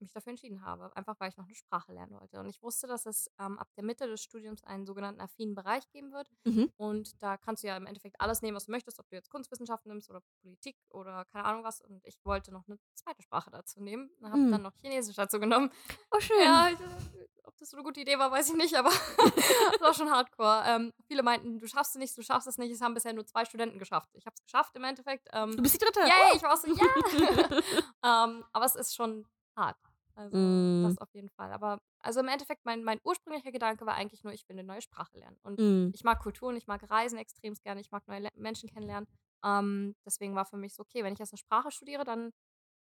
mich 0.02 0.12
dafür 0.12 0.32
entschieden 0.32 0.64
habe. 0.66 0.96
Einfach 0.96 1.20
weil 1.20 1.30
ich 1.30 1.38
noch 1.38 1.46
eine 1.46 1.56
Sprache 1.56 1.94
lernen 1.94 2.12
wollte. 2.20 2.40
Und 2.40 2.48
ich 2.50 2.62
wusste, 2.62 2.88
dass 2.88 3.06
es 3.06 3.30
ähm, 3.40 3.58
ab 3.60 3.68
der 3.76 3.84
Mitte 3.84 4.08
des 4.08 4.22
Studiums 4.22 4.64
einen 4.64 4.86
sogenannten 4.86 5.22
affinen 5.22 5.56
Bereich 5.56 5.90
geben 5.92 6.12
wird. 6.12 6.28
Mhm. 6.46 6.72
Und 6.78 7.22
da 7.22 7.38
kannst 7.38 7.64
du 7.64 7.68
ja 7.68 7.78
im 7.78 7.86
Endeffekt 7.86 8.20
alles 8.20 8.42
nehmen, 8.42 8.56
was 8.56 8.66
du 8.66 8.72
möchtest, 8.72 9.00
ob 9.00 9.08
du 9.10 9.16
jetzt 9.16 9.30
Kunstwissenschaften 9.30 9.90
nimmst 9.92 10.10
oder 10.10 10.22
Politik 10.42 10.78
oder 10.90 11.26
keine 11.26 11.46
Ahnung 11.46 11.64
was. 11.64 11.82
Und 11.82 12.06
ich 12.06 12.18
wollte 12.26 12.52
noch 12.52 12.68
eine 12.68 12.78
zweite 12.94 13.22
Sprache 13.22 13.52
dazu 13.52 13.82
nehmen. 13.82 14.10
Habe 14.24 14.38
Mhm. 14.38 14.52
dann 14.52 14.62
noch 14.64 14.74
Chinesisch 14.82 15.16
dazu 15.16 15.40
genommen. 15.40 15.72
Oh, 16.12 16.20
schön. 16.20 16.42
Ja, 16.42 16.70
ich, 16.70 16.80
äh, 16.80 17.28
ob 17.44 17.58
das 17.58 17.70
so 17.70 17.78
eine 17.78 17.84
gute 17.84 18.00
Idee 18.02 18.18
war, 18.20 18.32
weiß 18.32 18.50
ich 18.50 18.56
nicht, 18.56 18.76
aber 18.76 18.90
das 19.74 19.82
war 19.82 19.94
schon 19.94 20.10
hardcore. 20.12 20.64
Ähm, 20.66 20.94
viele 21.08 21.24
meinten, 21.24 21.60
du 21.60 21.68
schaffst 21.68 21.96
es 21.96 22.00
nicht, 22.00 22.18
du 22.18 22.22
schaffst 22.22 22.48
es 22.48 22.58
nicht. 22.58 22.72
Es 22.72 22.82
haben 22.82 22.94
bisher 22.94 23.14
nur 23.14 23.26
zwei 23.26 23.46
Studenten 23.46 23.80
geschafft. 23.80 24.10
Ich 24.14 24.26
habe 24.26 24.34
es 24.36 24.44
geschafft 24.44 24.76
im 24.76 24.84
Endeffekt. 24.84 25.28
Ähm, 25.34 25.52
Du 25.56 25.62
bist 25.62 25.76
die 25.76 25.80
dritte. 25.86 26.00
Yay, 26.02 26.36
ich 26.36 26.44
war 26.44 26.58
so, 26.58 26.68
ja. 26.68 26.76
ähm, 28.26 28.44
aber 28.54 28.66
es 28.66 28.76
ist 28.76 28.96
schon 28.96 29.28
hart. 29.56 29.78
Also, 30.22 30.38
Mm, 30.38 30.84
das 30.84 30.98
auf 31.00 31.14
jeden 31.14 31.30
Fall. 31.30 31.52
Aber 31.52 31.80
also 32.00 32.20
im 32.20 32.28
Endeffekt, 32.28 32.66
mein, 32.66 32.84
mein 32.84 33.00
ursprünglicher 33.04 33.52
Gedanke 33.52 33.86
war 33.86 33.96
eigentlich 33.96 34.24
nur, 34.24 34.34
ich 34.34 34.48
will 34.48 34.56
eine 34.58 34.68
neue 34.68 34.82
Sprache 34.82 35.18
lernen. 35.18 35.38
Und 35.44 35.60
mm. 35.60 35.92
ich 35.94 36.04
mag 36.04 36.20
Kulturen, 36.20 36.56
ich 36.56 36.68
mag 36.68 36.90
Reisen 36.90 37.18
extrem 37.18 37.54
gerne, 37.64 37.82
ich 37.82 37.92
mag 37.92 38.08
neue 38.08 38.20
Le 38.22 38.30
Menschen 38.36 38.70
kennenlernen. 38.70 39.08
Ähm, 39.44 39.96
deswegen 40.06 40.36
war 40.36 40.46
für 40.46 40.58
mich 40.58 40.76
so, 40.76 40.84
okay, 40.84 41.04
wenn 41.04 41.14
ich 41.14 41.20
jetzt 41.20 41.34
eine 41.34 41.40
Sprache 41.40 41.72
studiere, 41.72 42.04
dann 42.04 42.32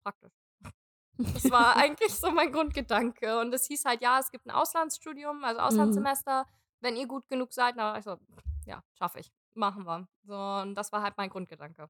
praktisch. 0.04 0.34
Das 1.18 1.52
war 1.52 1.76
eigentlich 1.78 2.14
so 2.14 2.32
mein 2.32 2.52
Grundgedanke. 2.52 3.40
Und 3.40 3.54
es 3.54 3.66
hieß 3.68 3.86
halt, 3.86 4.02
ja, 4.02 4.20
es 4.20 4.32
gibt 4.32 4.46
ein 4.48 4.52
Auslandsstudium, 4.52 5.44
also 5.44 5.62
Mhm. 5.62 5.68
Auslandssemester, 5.68 6.48
wenn 6.80 6.96
ihr 6.96 7.08
gut 7.08 7.28
genug 7.30 7.54
seid. 7.54 7.76
Na, 7.76 7.98
ich 7.98 8.06
so, 8.06 8.18
ja, 8.66 8.82
schaffe 8.94 9.20
ich. 9.20 9.32
Machen 9.54 9.86
wir. 9.86 10.08
So, 10.24 10.36
und 10.36 10.76
das 10.76 10.92
war 10.92 11.02
halt 11.04 11.16
mein 11.18 11.30
Grundgedanke. 11.30 11.90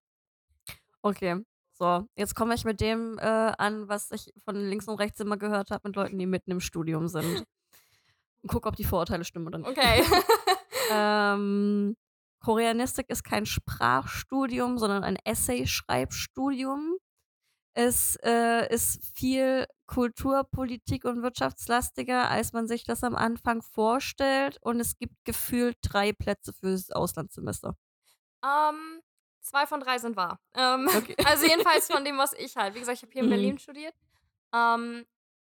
Okay. 1.04 1.44
So, 1.82 2.06
jetzt 2.16 2.36
komme 2.36 2.54
ich 2.54 2.64
mit 2.64 2.80
dem 2.80 3.18
äh, 3.18 3.24
an, 3.58 3.90
was 3.90 4.12
ich 4.12 4.32
von 4.46 4.56
links 4.56 4.88
und 4.88 5.00
rechts 5.00 5.20
immer 5.20 5.38
gehört 5.38 5.72
habe 5.72 5.88
mit 5.88 5.96
Leuten, 5.96 6.20
die 6.20 6.28
mitten 6.28 6.52
im 6.52 6.60
Studium 6.60 7.08
sind. 7.08 7.44
Und 8.44 8.48
guck, 8.52 8.68
ob 8.68 8.76
die 8.76 8.84
Vorurteile 8.84 9.24
stimmen 9.24 9.48
oder 9.48 9.58
nicht. 9.58 9.70
Okay. 9.70 10.04
Ähm, 10.94 11.96
Koreanistik 12.44 13.10
ist 13.10 13.24
kein 13.24 13.48
Sprachstudium, 13.48 14.78
sondern 14.78 15.04
ein 15.04 15.18
Essay-Schreibstudium. 15.24 16.98
Es 17.74 18.16
äh, 18.24 18.72
ist 18.72 19.04
viel 19.16 19.66
Kultur-, 19.88 20.44
Politik- 20.44 21.06
und 21.06 21.24
wirtschaftslastiger, 21.24 22.30
als 22.30 22.54
man 22.54 22.68
sich 22.68 22.84
das 22.84 23.04
am 23.04 23.16
Anfang 23.16 23.64
vorstellt. 23.64 24.58
Und 24.62 24.80
es 24.80 24.98
gibt 24.98 25.16
gefühlt 25.24 25.78
drei 25.82 26.14
Plätze 26.14 26.54
fürs 26.54 26.92
Auslandssemester. 26.92 27.76
Ähm, 28.44 29.02
zwei 29.42 29.66
von 29.68 29.80
drei 29.80 29.98
sind 29.98 30.16
wahr. 30.16 30.40
Ähm, 30.54 30.88
Okay. 30.96 31.16
also 31.26 31.46
jedenfalls 31.46 31.88
von 31.92 32.04
dem, 32.06 32.18
was 32.20 32.34
ich 32.34 32.56
halt. 32.58 32.76
Wie 32.76 32.80
gesagt, 32.80 32.98
ich 32.98 33.02
habe 33.04 33.12
hier 33.12 33.22
in 33.22 33.28
Mhm. 33.28 33.32
Berlin 33.32 33.60
studiert. 33.60 33.96
Ähm, 34.54 35.06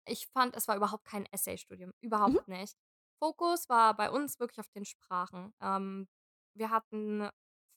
ich 0.05 0.27
fand, 0.27 0.55
es 0.55 0.67
war 0.67 0.75
überhaupt 0.75 1.05
kein 1.05 1.25
Essay-Studium. 1.27 1.93
Überhaupt 2.01 2.47
nicht. 2.47 2.75
Fokus 3.19 3.67
war 3.69 3.95
bei 3.95 4.09
uns 4.09 4.39
wirklich 4.39 4.59
auf 4.59 4.69
den 4.69 4.85
Sprachen. 4.85 5.53
Ähm, 5.61 6.07
wir 6.53 6.69
hatten 6.69 7.29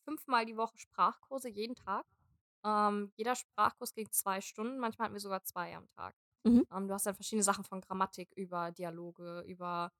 fünfmal 0.04 0.46
die 0.46 0.56
Woche 0.56 0.78
Sprachkurse, 0.78 1.48
jeden 1.48 1.74
Tag. 1.74 2.06
Ähm, 2.64 3.12
jeder 3.16 3.34
Sprachkurs 3.34 3.92
ging 3.92 4.10
zwei 4.12 4.40
Stunden. 4.40 4.78
Manchmal 4.78 5.06
hatten 5.06 5.14
wir 5.14 5.20
sogar 5.20 5.42
zwei 5.42 5.74
am 5.76 5.88
Tag. 5.90 6.14
Mhm. 6.44 6.66
Ähm, 6.72 6.88
du 6.88 6.94
hast 6.94 7.06
dann 7.06 7.14
verschiedene 7.14 7.42
Sachen 7.42 7.64
von 7.64 7.80
Grammatik 7.80 8.30
über 8.36 8.70
Dialoge, 8.72 9.40
über 9.46 9.92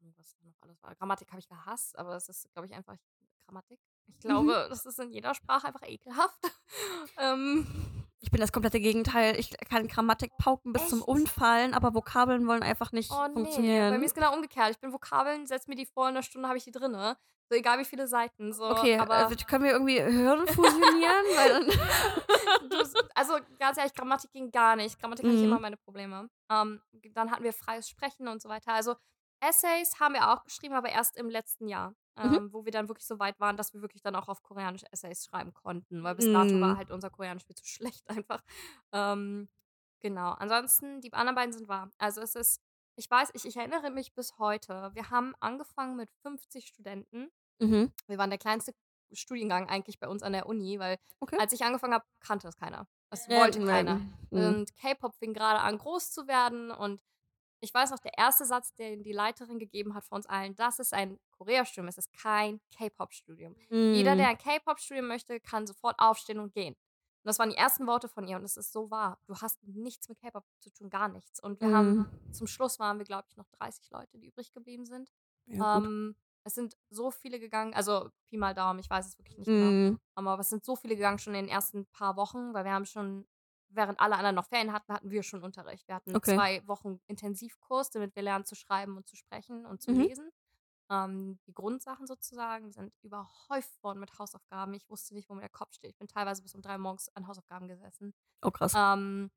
Ahnung, 0.00 0.14
was 0.16 0.36
noch 0.42 0.54
alles 0.60 0.82
war. 0.82 0.94
Grammatik 0.94 1.28
habe 1.30 1.40
ich 1.40 1.48
gehasst, 1.48 1.98
aber 1.98 2.14
es 2.16 2.28
ist, 2.28 2.50
glaube 2.52 2.66
ich, 2.66 2.74
einfach 2.74 2.96
Grammatik. 3.46 3.80
Ich 4.08 4.18
glaube, 4.20 4.66
das 4.68 4.86
ist 4.86 4.98
in 4.98 5.10
jeder 5.12 5.34
Sprache 5.34 5.66
einfach 5.68 5.82
ekelhaft. 5.86 6.38
ähm, 7.18 7.66
Ich 8.20 8.30
bin 8.30 8.40
das 8.40 8.52
komplette 8.52 8.80
Gegenteil. 8.80 9.38
Ich 9.38 9.50
kann 9.68 9.86
Grammatik 9.88 10.32
pauken 10.38 10.72
bis 10.72 10.88
zum 10.88 10.98
Echt? 11.00 11.08
Umfallen, 11.08 11.74
aber 11.74 11.94
Vokabeln 11.94 12.46
wollen 12.46 12.62
einfach 12.62 12.92
nicht 12.92 13.10
oh 13.12 13.26
nee, 13.28 13.34
funktionieren. 13.34 13.90
bei 13.92 13.98
mir 13.98 14.06
ist 14.06 14.14
genau 14.14 14.34
umgekehrt. 14.34 14.70
Ich 14.70 14.78
bin 14.80 14.92
Vokabeln, 14.92 15.46
setz 15.46 15.66
mir 15.68 15.76
die 15.76 15.86
vor, 15.86 16.08
in 16.08 16.14
einer 16.16 16.22
Stunde 16.22 16.48
habe 16.48 16.58
ich 16.58 16.64
die 16.64 16.70
drinne. 16.72 17.16
So 17.48 17.56
egal 17.56 17.78
wie 17.78 17.84
viele 17.84 18.08
Seiten. 18.08 18.52
So, 18.52 18.64
okay, 18.68 18.98
aber 18.98 19.14
also 19.14 19.36
können 19.46 19.62
wir 19.64 19.70
irgendwie 19.70 20.00
Hirn 20.00 20.46
fusionieren? 20.48 21.70
Also 23.14 23.34
ganz 23.58 23.78
ehrlich, 23.78 23.94
Grammatik 23.94 24.32
ging 24.32 24.50
gar 24.50 24.76
nicht. 24.76 25.00
Grammatik 25.00 25.24
hatte 25.24 25.34
ich 25.36 25.40
Mhm. 25.42 25.48
immer 25.48 25.60
meine 25.60 25.76
Probleme. 25.76 26.28
Ähm, 26.50 26.80
dann 27.14 27.30
hatten 27.30 27.44
wir 27.44 27.52
freies 27.52 27.88
Sprechen 27.88 28.28
und 28.28 28.42
so 28.42 28.48
weiter. 28.48 28.72
Also 28.72 28.96
Essays 29.40 30.00
haben 30.00 30.14
wir 30.14 30.30
auch 30.30 30.44
geschrieben, 30.44 30.74
aber 30.74 30.88
erst 30.88 31.16
im 31.16 31.28
letzten 31.28 31.68
Jahr, 31.68 31.94
ähm, 32.16 32.30
Mhm. 32.32 32.52
wo 32.52 32.64
wir 32.64 32.72
dann 32.72 32.88
wirklich 32.88 33.06
so 33.06 33.18
weit 33.18 33.38
waren, 33.40 33.56
dass 33.56 33.74
wir 33.74 33.82
wirklich 33.82 34.02
dann 34.02 34.16
auch 34.16 34.28
auf 34.28 34.42
Koreanisch 34.42 34.84
Essays 34.90 35.24
schreiben 35.26 35.52
konnten, 35.52 36.02
weil 36.02 36.14
bis 36.14 36.26
dato 36.32 36.58
war 36.60 36.74
Mhm. 36.74 36.76
halt 36.78 36.90
unser 36.90 37.10
Koreanisch 37.10 37.44
viel 37.44 37.56
zu 37.56 37.64
schlecht 38.00 38.08
einfach. 38.08 38.42
Ähm, 38.92 39.48
genau. 40.00 40.32
Ansonsten, 40.32 41.00
die 41.00 41.12
anderen 41.12 41.34
beiden 41.34 41.52
sind 41.52 41.68
wahr. 41.68 41.90
Also 41.98 42.20
es 42.22 42.34
ist, 42.34 42.60
ich 42.96 43.10
weiß, 43.10 43.30
ich, 43.34 43.44
ich 43.44 43.56
erinnere 43.56 43.90
mich 43.90 44.14
bis 44.14 44.38
heute. 44.38 44.90
Wir 44.94 45.10
haben 45.10 45.34
angefangen 45.40 45.96
mit 45.96 46.10
50 46.22 46.66
Studenten. 46.66 47.30
mhm. 47.60 47.92
Wir 48.06 48.18
waren 48.18 48.30
der 48.30 48.38
kleinste 48.38 48.74
Studiengang 49.12 49.68
eigentlich 49.68 49.98
bei 50.00 50.08
uns 50.08 50.22
an 50.22 50.32
der 50.32 50.46
Uni, 50.46 50.78
weil 50.78 50.98
Okay. 51.20 51.36
als 51.38 51.52
ich 51.52 51.62
angefangen 51.64 51.94
habe, 51.94 52.04
kannte 52.20 52.48
es 52.48 52.56
keiner. 52.56 52.86
Es 53.10 53.26
Ja, 53.28 53.36
wollte 53.38 53.64
keiner. 53.64 53.96
Mhm. 54.30 54.38
Und 54.38 54.76
K-Pop 54.76 55.14
fing 55.16 55.32
gerade 55.34 55.60
an, 55.60 55.78
groß 55.78 56.10
zu 56.10 56.26
werden. 56.26 56.70
Und 56.70 57.00
ich 57.60 57.72
weiß 57.72 57.90
noch, 57.90 57.98
der 57.98 58.16
erste 58.18 58.44
Satz, 58.44 58.74
den 58.74 59.02
die 59.02 59.12
Leiterin 59.12 59.58
gegeben 59.58 59.94
hat 59.94 60.04
von 60.04 60.16
uns 60.16 60.26
allen, 60.26 60.54
das 60.56 60.78
ist 60.78 60.92
ein 60.92 61.18
Korea-Studium, 61.32 61.88
es 61.88 61.98
ist 61.98 62.12
kein 62.12 62.60
K-Pop-Studium. 62.76 63.54
Jeder, 63.70 64.14
Mhm. 64.14 64.18
der 64.18 64.28
ein 64.28 64.38
K-Pop-Studium 64.38 65.06
möchte, 65.06 65.40
kann 65.40 65.66
sofort 65.66 65.96
aufstehen 65.98 66.38
und 66.38 66.52
gehen. 66.52 66.74
Und 66.74 67.28
das 67.30 67.38
waren 67.38 67.50
die 67.50 67.56
ersten 67.56 67.86
Worte 67.86 68.08
von 68.08 68.26
ihr 68.28 68.36
und 68.36 68.44
es 68.44 68.56
ist 68.56 68.72
so 68.72 68.90
wahr. 68.90 69.18
Du 69.26 69.34
hast 69.36 69.58
nichts 69.64 70.08
mit 70.08 70.18
K-Pop 70.20 70.44
zu 70.60 70.70
tun, 70.70 70.90
gar 70.90 71.08
nichts. 71.08 71.40
Und 71.42 71.60
wir 71.60 71.72
haben, 71.74 71.96
Mhm. 72.22 72.32
zum 72.32 72.46
Schluss 72.46 72.78
waren 72.78 72.98
wir, 72.98 73.04
glaube 73.04 73.26
ich, 73.28 73.36
noch 73.36 73.48
30 73.58 73.90
Leute, 73.90 74.18
die 74.18 74.26
übrig 74.28 74.52
geblieben 74.52 74.84
sind. 74.86 75.10
Ja. 75.46 75.78
Ähm, 75.78 76.14
es 76.44 76.54
sind 76.54 76.76
so 76.90 77.10
viele 77.10 77.40
gegangen, 77.40 77.74
also 77.74 78.10
Pi 78.28 78.36
mal 78.36 78.54
Daumen, 78.54 78.78
ich 78.78 78.88
weiß 78.88 79.06
es 79.08 79.18
wirklich 79.18 79.36
nicht 79.38 79.46
genau. 79.46 79.70
Mhm. 79.70 80.00
Aber 80.14 80.38
es 80.38 80.48
sind 80.48 80.64
so 80.64 80.76
viele 80.76 80.94
gegangen 80.94 81.18
schon 81.18 81.34
in 81.34 81.46
den 81.46 81.48
ersten 81.52 81.86
paar 81.86 82.14
Wochen, 82.16 82.54
weil 82.54 82.64
wir 82.64 82.72
haben 82.72 82.84
schon, 82.86 83.26
während 83.76 84.00
alle 84.00 84.16
anderen 84.16 84.34
noch 84.36 84.46
Ferien 84.46 84.72
hatten, 84.72 84.92
hatten 84.92 85.10
wir 85.10 85.22
schon 85.22 85.42
Unterricht. 85.42 85.86
Wir 85.88 85.94
hatten 85.96 86.14
Okay. 86.16 86.34
zwei 86.34 86.66
Wochen 86.66 87.00
Intensivkurs, 87.06 87.90
damit 87.90 88.14
wir 88.16 88.22
lernen 88.22 88.44
zu 88.44 88.54
schreiben 88.54 88.96
und 88.96 89.06
zu 89.08 89.16
sprechen 89.16 89.66
und 89.66 89.82
zu 89.82 89.92
Mhm. 89.92 90.00
lesen. 90.00 90.30
Ähm, 90.90 91.40
die 91.46 91.54
Grundsachen 91.54 92.06
sozusagen 92.06 92.72
sind 92.72 92.94
überhäuft 93.02 93.82
worden 93.82 93.98
mit 94.00 94.18
Hausaufgaben. 94.18 94.72
Ich 94.74 94.88
wusste 94.88 95.14
nicht, 95.14 95.28
wo 95.28 95.34
mir 95.34 95.40
der 95.40 95.50
Kopf 95.50 95.72
steht. 95.74 95.90
Ich 95.90 95.98
bin 95.98 96.08
teilweise 96.08 96.42
bis 96.42 96.54
um 96.54 96.62
drei 96.62 96.78
morgens 96.78 97.08
an 97.16 97.26
Hausaufgaben 97.26 97.66
gesessen. 97.68 98.14
Oh, 98.42 98.50
krass. 98.52 98.72
Ähm, 98.76 99.30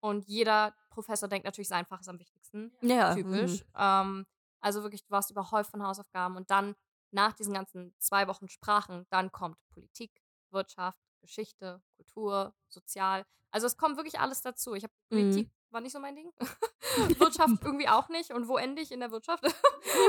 und 0.00 0.26
jeder 0.26 0.74
Professor 0.90 1.28
denkt 1.28 1.44
natürlich, 1.44 1.68
sein 1.68 1.86
Fach 1.86 2.00
ist 2.00 2.08
am 2.08 2.18
wichtigsten. 2.18 2.72
Ja. 2.82 3.14
Typisch. 3.14 3.64
Mhm. 3.64 3.70
Ähm, 3.76 4.26
also 4.60 4.82
wirklich, 4.82 5.04
du 5.04 5.10
warst 5.10 5.30
überhäuft 5.30 5.70
von 5.70 5.82
Hausaufgaben 5.84 6.36
und 6.36 6.50
dann 6.50 6.74
nach 7.12 7.32
diesen 7.32 7.54
ganzen 7.54 7.94
zwei 7.98 8.26
Wochen 8.28 8.48
Sprachen, 8.48 9.06
dann 9.10 9.32
kommt 9.32 9.56
Politik, 9.70 10.22
Wirtschaft, 10.50 10.98
Geschichte, 11.20 11.82
Kultur, 11.96 12.54
Sozial. 12.68 13.24
Also 13.50 13.66
es 13.66 13.76
kommt 13.76 13.96
wirklich 13.96 14.20
alles 14.20 14.42
dazu. 14.42 14.74
Ich 14.74 14.84
habe 14.84 14.92
Mhm. 15.10 15.30
Politik 15.30 15.50
war 15.70 15.80
nicht 15.80 15.92
so 15.92 16.00
mein 16.00 16.16
Ding. 16.16 16.32
Wirtschaft 17.18 17.62
irgendwie 17.62 17.88
auch 17.88 18.08
nicht. 18.08 18.32
Und 18.32 18.48
wo 18.48 18.56
ende 18.56 18.82
ich 18.82 18.92
in 18.92 19.00
der 19.00 19.10
Wirtschaft? 19.10 19.44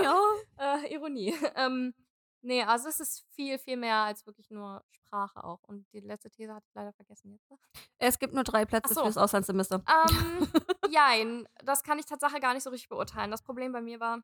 Ja. 0.04 0.20
äh, 0.58 0.94
Ironie. 0.94 1.36
Ähm, 1.56 1.94
nee, 2.42 2.64
also 2.64 2.90
es 2.90 3.00
ist 3.00 3.26
viel, 3.32 3.60
viel 3.60 3.78
mehr 3.78 3.98
als 3.98 4.26
wirklich 4.26 4.50
nur 4.50 4.84
Sprache 4.92 5.44
auch. 5.44 5.64
Und 5.64 5.86
die 5.94 6.00
letzte 6.00 6.30
These 6.30 6.54
hatte 6.54 6.66
ich 6.68 6.74
leider 6.76 6.94
vergessen 6.94 7.32
jetzt. 7.32 7.52
Es 7.98 8.20
gibt 8.20 8.34
nur 8.34 8.44
drei 8.44 8.66
Plätze 8.66 8.94
so. 8.94 9.04
fürs 9.04 9.18
Auslandssemester. 9.18 9.84
Ähm, 9.88 10.48
jein, 10.90 11.48
das 11.64 11.84
kann 11.84 12.00
ich 12.00 12.06
tatsächlich 12.06 12.42
gar 12.42 12.54
nicht 12.54 12.64
so 12.64 12.70
richtig 12.70 12.90
beurteilen. 12.90 13.32
Das 13.32 13.42
Problem 13.42 13.72
bei 13.72 13.82
mir 13.82 14.00
war, 14.00 14.22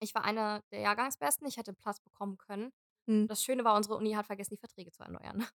ich 0.00 0.14
war 0.14 0.24
eine 0.24 0.62
der 0.70 0.80
Jahrgangsbesten, 0.80 1.46
ich 1.46 1.56
hätte 1.56 1.70
einen 1.70 1.76
Platz 1.76 2.00
bekommen 2.00 2.38
können. 2.38 2.72
Hm. 3.06 3.28
Das 3.28 3.42
Schöne 3.42 3.64
war, 3.64 3.76
unsere 3.76 3.96
Uni 3.96 4.12
hat 4.12 4.26
vergessen, 4.26 4.54
die 4.54 4.60
Verträge 4.60 4.90
zu 4.90 5.02
erneuern. 5.02 5.46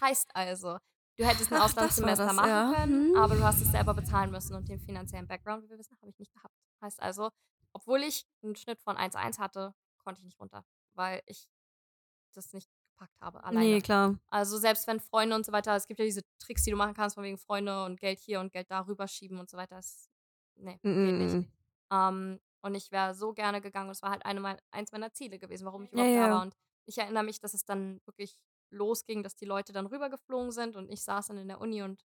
Heißt 0.00 0.34
also, 0.34 0.78
du 1.16 1.24
hättest 1.26 1.50
ein 1.52 1.58
das 1.58 1.70
Auslandssemester 1.70 2.26
das, 2.26 2.34
machen 2.36 2.48
ja. 2.48 2.72
können, 2.74 3.10
Hm. 3.10 3.16
aber 3.16 3.34
du 3.36 3.42
hast 3.42 3.60
es 3.60 3.70
selber 3.70 3.94
bezahlen 3.94 4.30
müssen 4.30 4.54
und 4.54 4.68
den 4.68 4.80
finanziellen 4.80 5.26
Background, 5.26 5.64
wie 5.64 5.70
wir 5.70 5.78
wissen, 5.78 5.96
habe 6.00 6.10
ich 6.10 6.18
nicht 6.18 6.32
gehabt. 6.32 6.54
Heißt 6.82 7.00
also, 7.02 7.30
obwohl 7.72 8.02
ich 8.02 8.26
einen 8.42 8.56
Schnitt 8.56 8.80
von 8.80 8.96
1,1 8.96 9.38
hatte, 9.38 9.74
konnte 9.98 10.20
ich 10.20 10.24
nicht 10.24 10.38
runter, 10.40 10.64
weil 10.94 11.22
ich 11.26 11.48
das 12.34 12.52
nicht 12.52 12.70
gepackt 12.92 13.20
habe 13.20 13.42
alleine. 13.44 13.66
Nee, 13.66 13.80
klar. 13.80 14.18
Also 14.28 14.56
selbst 14.58 14.86
wenn 14.86 15.00
Freunde 15.00 15.34
und 15.36 15.44
so 15.44 15.52
weiter, 15.52 15.74
es 15.76 15.86
gibt 15.86 15.98
ja 16.00 16.04
diese 16.06 16.22
Tricks, 16.38 16.62
die 16.64 16.70
du 16.70 16.76
machen 16.76 16.94
kannst, 16.94 17.14
von 17.14 17.24
wegen 17.24 17.38
Freunde 17.38 17.84
und 17.84 18.00
Geld 18.00 18.18
hier 18.20 18.40
und 18.40 18.52
Geld 18.52 18.70
da 18.70 18.80
rüberschieben 18.86 19.38
und 19.38 19.50
so 19.50 19.56
weiter. 19.56 19.76
Das, 19.76 20.08
nee, 20.56 20.78
geht 20.82 20.84
nicht. 20.84 21.34
Mhm. 21.34 21.52
Ähm, 21.92 22.40
und 22.62 22.74
ich 22.74 22.90
wäre 22.92 23.14
so 23.14 23.32
gerne 23.32 23.60
gegangen 23.60 23.88
und 23.88 23.92
es 23.92 24.02
war 24.02 24.10
halt 24.10 24.24
eine 24.24 24.58
eins 24.70 24.92
meiner 24.92 25.12
Ziele 25.12 25.38
gewesen, 25.38 25.64
warum 25.64 25.84
ich 25.84 25.92
Ja, 25.92 25.96
überhaupt 26.04 26.16
da 26.16 26.26
ja. 26.26 26.34
war. 26.34 26.42
Und 26.42 26.54
ich 26.86 26.98
erinnere 26.98 27.24
mich, 27.24 27.40
dass 27.40 27.54
es 27.54 27.64
dann 27.64 28.00
wirklich 28.04 28.36
losging, 28.70 29.22
dass 29.22 29.36
die 29.36 29.44
Leute 29.46 29.72
dann 29.72 29.86
rübergeflogen 29.86 30.52
sind 30.52 30.76
und 30.76 30.90
ich 30.90 31.02
saß 31.04 31.28
dann 31.28 31.38
in 31.38 31.48
der 31.48 31.60
Uni 31.60 31.82
und 31.82 32.04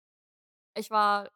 ich 0.76 0.92
war 0.92 1.32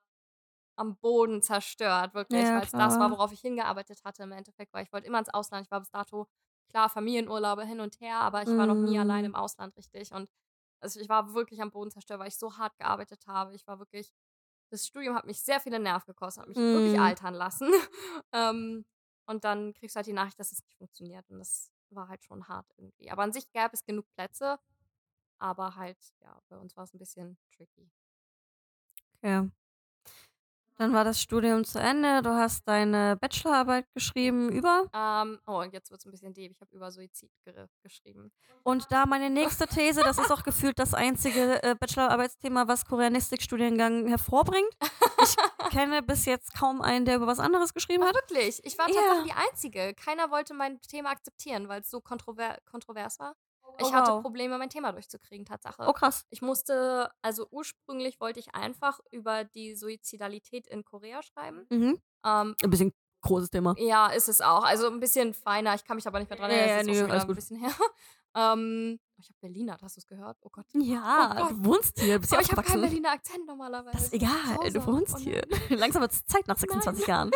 am 0.78 0.98
Boden 0.98 1.42
zerstört, 1.42 2.14
wirklich, 2.14 2.54
Ja, 2.54 2.56
weil 2.56 2.66
es 2.66 2.76
das 2.78 3.00
war, 3.00 3.12
worauf 3.12 3.32
ich 3.34 3.42
hingearbeitet 3.42 4.02
hatte 4.06 4.24
im 4.24 4.32
Endeffekt, 4.32 4.74
weil 4.74 4.84
ich 4.86 4.94
wollte 4.94 5.08
immer 5.08 5.20
ins 5.20 5.30
Ausland. 5.34 5.66
Ich 5.68 5.72
war 5.72 5.80
bis 5.82 5.92
dato, 5.92 6.28
klar, 6.70 6.90
Familienurlaube 6.90 7.66
hin 7.66 7.82
und 7.82 8.00
her, 8.00 8.18
aber 8.22 8.44
ich 8.44 8.56
war 8.58 8.66
noch 8.68 8.82
nie 8.82 8.98
allein 9.00 9.26
Mhm. 9.26 9.28
im 9.28 9.36
Ausland 9.36 9.76
richtig. 9.78 10.14
Und 10.14 10.30
also 10.82 11.00
ich 11.02 11.10
war 11.10 11.34
wirklich 11.34 11.62
am 11.62 11.72
Boden 11.72 11.92
zerstört, 11.92 12.20
weil 12.22 12.30
ich 12.30 12.38
so 12.38 12.58
hart 12.58 12.78
gearbeitet 12.78 13.28
habe. 13.28 13.56
Ich 13.56 13.68
war 13.68 13.80
wirklich, 13.80 14.14
das 14.72 14.86
Studium 14.88 15.16
hat 15.16 15.26
mich 15.26 15.42
sehr 15.42 15.60
viele 15.60 15.80
Nerven 15.80 16.06
gekostet, 16.08 16.44
hat 16.44 16.50
mich 16.50 16.64
wirklich 16.72 17.00
Mhm. 17.00 17.00
altern 17.00 17.34
lassen. 17.34 17.70
ähm, 18.34 18.86
und 19.28 19.44
dann 19.44 19.74
kriegst 19.74 19.96
du 19.96 19.98
halt 19.98 20.08
die 20.08 20.14
Nachricht, 20.14 20.40
dass 20.40 20.52
es 20.52 20.64
nicht 20.64 20.78
funktioniert. 20.78 21.30
Und 21.30 21.40
das 21.40 21.72
war 21.90 22.08
halt 22.08 22.24
schon 22.24 22.48
hart 22.48 22.68
irgendwie. 22.78 23.12
Aber 23.12 23.24
an 23.24 23.34
sich 23.34 23.52
gab 23.52 23.74
es 23.74 23.84
genug 23.84 24.06
Plätze, 24.16 24.60
aber 25.40 25.76
halt, 25.76 25.98
ja, 26.22 26.40
bei 26.50 26.58
uns 26.58 26.76
war 26.78 26.84
es 26.84 26.94
ein 26.94 27.00
bisschen 27.00 27.38
tricky. 27.56 27.90
Okay. 29.18 29.50
Dann 30.78 30.94
war 30.94 31.04
das 31.04 31.22
Studium 31.22 31.66
zu 31.66 31.78
Ende. 31.78 32.22
Du 32.22 32.30
hast 32.30 32.66
deine 32.66 33.18
Bachelorarbeit 33.18 33.86
geschrieben 33.94 34.50
über. 34.50 34.86
Ähm, 34.94 35.38
oh, 35.46 35.60
und 35.60 35.74
jetzt 35.74 35.92
wird 35.92 36.00
es 36.00 36.06
ein 36.06 36.12
bisschen 36.12 36.34
deep. 36.34 36.54
Ich 36.54 36.62
habe 36.62 36.74
über 36.74 36.90
Suizid 36.90 37.30
ge 37.44 37.68
geschrieben. 37.84 38.32
Und 38.64 38.90
da 38.90 39.06
meine 39.06 39.30
nächste 39.30 39.68
These, 39.68 40.04
das 40.04 40.18
ist 40.18 40.32
auch 40.32 40.42
gefühlt 40.44 40.80
das 40.80 40.94
einzige 40.94 41.62
äh, 41.64 41.76
Bachelorarbeitsthema, 41.76 42.70
was 42.70 42.86
Koreanistik-Studiengang 42.86 44.08
hervorbringt. 44.08 44.74
Ich 45.22 45.36
kenne 45.72 46.02
bis 46.02 46.24
jetzt 46.24 46.54
kaum 46.54 46.82
einen, 46.82 47.04
der 47.04 47.18
über 47.18 47.28
was 47.28 47.42
anderes 47.42 47.74
geschrieben 47.74 48.04
Oh, 48.04 48.08
hat. 48.08 48.16
wirklich? 48.16 48.64
Ich 48.64 48.78
war 48.78 48.90
Ja. 48.90 49.02
tatsächlich 49.02 49.34
die 49.34 49.38
Einzige. 49.50 49.94
Keiner 49.96 50.32
wollte 50.32 50.54
mein 50.54 50.80
Thema 50.80 51.10
akzeptieren, 51.10 51.68
weil 51.68 51.82
es 51.82 51.90
so 51.90 52.00
kontrover 52.00 52.58
kontrovers 52.72 53.20
war. 53.20 53.36
Oh, 53.72 53.76
ich 53.88 53.94
hatte 53.94 54.12
wow. 54.12 54.22
Probleme, 54.22 54.58
mein 54.58 54.70
Thema 54.70 54.92
durchzukriegen, 54.92 55.46
Tatsache. 55.46 55.84
Oh, 55.88 55.94
krass. 55.94 56.26
Ich 56.30 56.42
musste, 56.42 57.12
also 57.22 57.48
ursprünglich 57.52 58.20
wollte 58.20 58.40
ich 58.40 58.54
einfach 58.56 59.00
über 59.12 59.44
die 59.44 59.76
Suizidalität 59.76 60.68
in 60.68 60.84
Korea 60.84 61.22
schreiben. 61.24 61.66
Mhm. 61.70 62.00
Ähm, 62.26 62.56
Ein 62.64 62.70
bisschen 62.70 62.94
großes 63.22 63.50
Thema. 63.50 63.76
ja, 63.78 64.08
ist 64.08 64.30
es 64.30 64.42
auch. 64.42 64.64
Also 64.64 64.88
ein 64.88 65.00
bisschen 65.00 65.34
feiner. 65.34 65.76
Ich 65.76 65.84
kann 65.86 65.96
mich 65.98 66.08
aber 66.08 66.20
nicht 66.20 66.30
mehr 66.30 66.40
dran 66.40 66.52
erinnern. 66.52 66.88
ja, 66.88 66.94
schon 66.94 67.04
wieder 67.06 67.12
alles 67.12 67.24
ein 67.24 67.28
gut. 67.28 67.36
bisschen 67.36 67.60
her. 67.60 67.72
ähm, 68.36 69.00
ich 69.18 69.28
habe 69.30 69.38
Berliner, 69.42 69.78
hast 69.82 69.98
du 69.98 70.00
es 70.00 70.08
gehört? 70.08 70.38
Oh 70.44 70.50
Gott. 70.50 70.66
Ja, 70.74 71.36
Oh 71.36 71.42
Gott. 71.42 71.52
du 71.52 71.66
wohnst 71.66 72.00
hier, 72.00 72.20
bist 72.20 72.32
Aber 72.32 72.42
ja 72.42 72.46
ich 72.46 72.52
habe 72.54 72.64
keinen. 72.64 72.82
Berliner 72.82 73.12
Akzent 73.12 73.46
normalerweise. 73.46 73.92
Das 73.98 74.04
ist 74.06 74.14
egal, 74.14 74.72
du 74.72 74.86
wohnst 74.86 75.16
Oh 75.16 75.20
hier. 75.20 75.42
nein. 75.50 75.62
Langsam 75.80 76.02
wird 76.02 76.12
es 76.14 76.26
Zeit 76.26 76.48
nach 76.48 76.58
26 76.58 77.08
Jahren. 77.08 77.32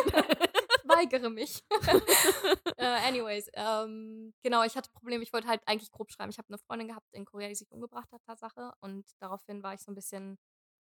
Weigere 0.84 1.30
mich. 1.30 1.62
äh, 2.76 2.84
anyways, 3.08 3.48
ähm, 3.54 4.32
genau, 4.42 4.62
ich 4.64 4.76
hatte 4.76 4.90
Probleme. 4.92 5.22
Ich 5.22 5.32
wollte 5.32 5.48
halt 5.48 5.62
eigentlich 5.66 5.90
grob 5.90 6.10
schreiben. 6.10 6.30
Ich 6.30 6.38
habe 6.38 6.48
eine 6.48 6.58
Freundin 6.58 6.88
gehabt 6.88 7.06
in 7.12 7.24
Korea, 7.24 7.48
die 7.48 7.54
sich 7.54 7.70
umgebracht 7.70 8.10
hat, 8.12 8.22
Tatsache. 8.24 8.72
Und 8.80 9.04
daraufhin 9.20 9.62
war 9.62 9.74
ich 9.74 9.80
so 9.80 9.90
ein 9.90 9.94
bisschen 9.94 10.38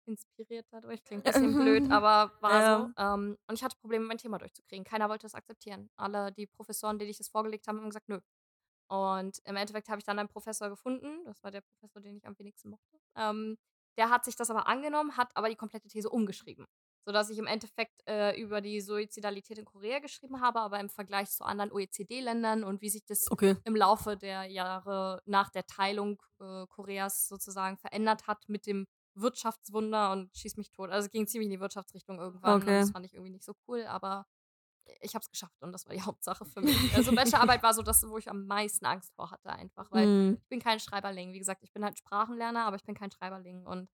inspiriert 0.06 0.66
dadurch. 0.70 1.02
Klingt 1.04 1.26
ein 1.26 1.32
bisschen 1.32 1.54
blöd, 1.54 1.90
aber 1.92 2.32
war 2.40 2.60
Ja. 2.62 2.78
so. 2.78 3.02
Ähm, 3.02 3.36
und 3.48 3.54
ich 3.54 3.64
hatte 3.64 3.76
Probleme, 3.78 4.04
mein 4.06 4.18
Thema 4.18 4.38
durchzukriegen. 4.38 4.84
Keiner 4.84 5.08
wollte 5.08 5.22
das 5.24 5.34
akzeptieren. 5.34 5.90
Alle 5.96 6.32
die 6.32 6.46
Professoren, 6.46 6.98
denen 6.98 7.10
ich 7.10 7.18
das 7.18 7.28
vorgelegt 7.28 7.66
habe, 7.68 7.78
haben 7.78 7.88
gesagt, 7.88 8.08
nö. 8.08 8.20
Und 8.88 9.40
im 9.44 9.56
Endeffekt 9.56 9.88
habe 9.88 9.98
ich 9.98 10.04
dann 10.04 10.18
einen 10.18 10.28
Professor 10.28 10.68
gefunden. 10.68 11.24
Das 11.24 11.42
war 11.42 11.50
der 11.50 11.60
Professor, 11.62 12.00
den 12.02 12.16
ich 12.16 12.26
am 12.26 12.38
wenigsten 12.38 12.70
mochte. 12.70 12.98
Ähm, 13.16 13.56
der 13.98 14.10
hat 14.10 14.24
sich 14.24 14.36
das 14.36 14.50
aber 14.50 14.68
angenommen, 14.68 15.16
hat 15.16 15.30
aber 15.34 15.48
die 15.48 15.56
komplette 15.56 15.88
These 15.88 16.08
umgeschrieben. 16.10 16.66
Sodass 17.06 17.30
ich 17.30 17.38
im 17.38 17.46
Endeffekt 17.46 18.02
äh, 18.08 18.38
über 18.40 18.60
die 18.60 18.80
Suizidalität 18.80 19.58
in 19.58 19.64
Korea 19.64 20.00
geschrieben 20.00 20.40
habe, 20.40 20.60
aber 20.60 20.80
im 20.80 20.90
Vergleich 20.90 21.30
zu 21.30 21.44
anderen 21.44 21.72
OECD-Ländern 21.72 22.64
und 22.64 22.82
wie 22.82 22.90
sich 22.90 23.04
das 23.06 23.32
Okay. 23.32 23.56
im 23.64 23.76
Laufe 23.76 24.16
der 24.16 24.44
Jahre 24.44 25.22
nach 25.24 25.50
der 25.50 25.66
Teilung 25.66 26.20
äh, 26.40 26.66
Koreas 26.68 27.28
sozusagen 27.28 27.78
verändert 27.78 28.26
hat 28.26 28.48
mit 28.48 28.66
dem 28.66 28.86
Wirtschaftswunder 29.14 30.12
und 30.12 30.36
schieß 30.36 30.56
mich 30.56 30.72
tot. 30.72 30.90
Also 30.90 31.06
es 31.06 31.12
ging 31.12 31.26
ziemlich 31.26 31.46
in 31.46 31.52
die 31.52 31.60
Wirtschaftsrichtung 31.60 32.18
irgendwann. 32.18 32.62
Okay. 32.62 32.68
Und 32.68 32.80
das 32.80 32.90
fand 32.90 33.06
ich 33.06 33.14
irgendwie 33.14 33.32
nicht 33.32 33.44
so 33.44 33.54
cool, 33.68 33.84
aber 33.86 34.26
ich 35.00 35.14
habe 35.14 35.22
es 35.22 35.30
geschafft 35.30 35.62
und 35.62 35.72
das 35.72 35.86
war 35.86 35.94
die 35.94 36.02
Hauptsache 36.06 36.44
für 36.44 36.60
mich. 36.62 36.94
Also 36.94 37.12
Bachelorarbeit 37.12 37.62
war 37.62 37.74
so 37.74 37.82
das, 37.82 38.08
wo 38.08 38.18
ich 38.18 38.28
am 38.30 38.46
meisten 38.46 38.86
Angst 38.86 39.14
vor 39.14 39.30
hatte 39.30 39.50
einfach, 39.50 39.90
weil 39.90 40.06
Mhm. 40.06 40.38
ich 40.42 40.48
bin 40.48 40.60
kein 40.60 40.80
Schreiberling. 40.80 41.32
Wie 41.32 41.38
gesagt, 41.38 41.62
ich 41.64 41.72
bin 41.72 41.84
halt 41.84 41.98
Sprachenlerner, 41.98 42.64
aber 42.66 42.76
ich 42.76 42.84
bin 42.84 42.94
kein 42.94 43.10
Schreiberling 43.10 43.66
und 43.66 43.88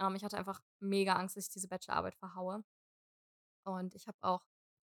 ähm, 0.00 0.14
ich 0.16 0.24
hatte 0.24 0.38
einfach 0.38 0.60
mega 0.80 1.14
Angst, 1.14 1.36
dass 1.36 1.46
ich 1.46 1.52
diese 1.52 1.68
Bachelorarbeit 1.68 2.14
verhaue. 2.14 2.64
Und 3.64 3.94
ich 3.94 4.06
habe 4.08 4.18
auch 4.22 4.42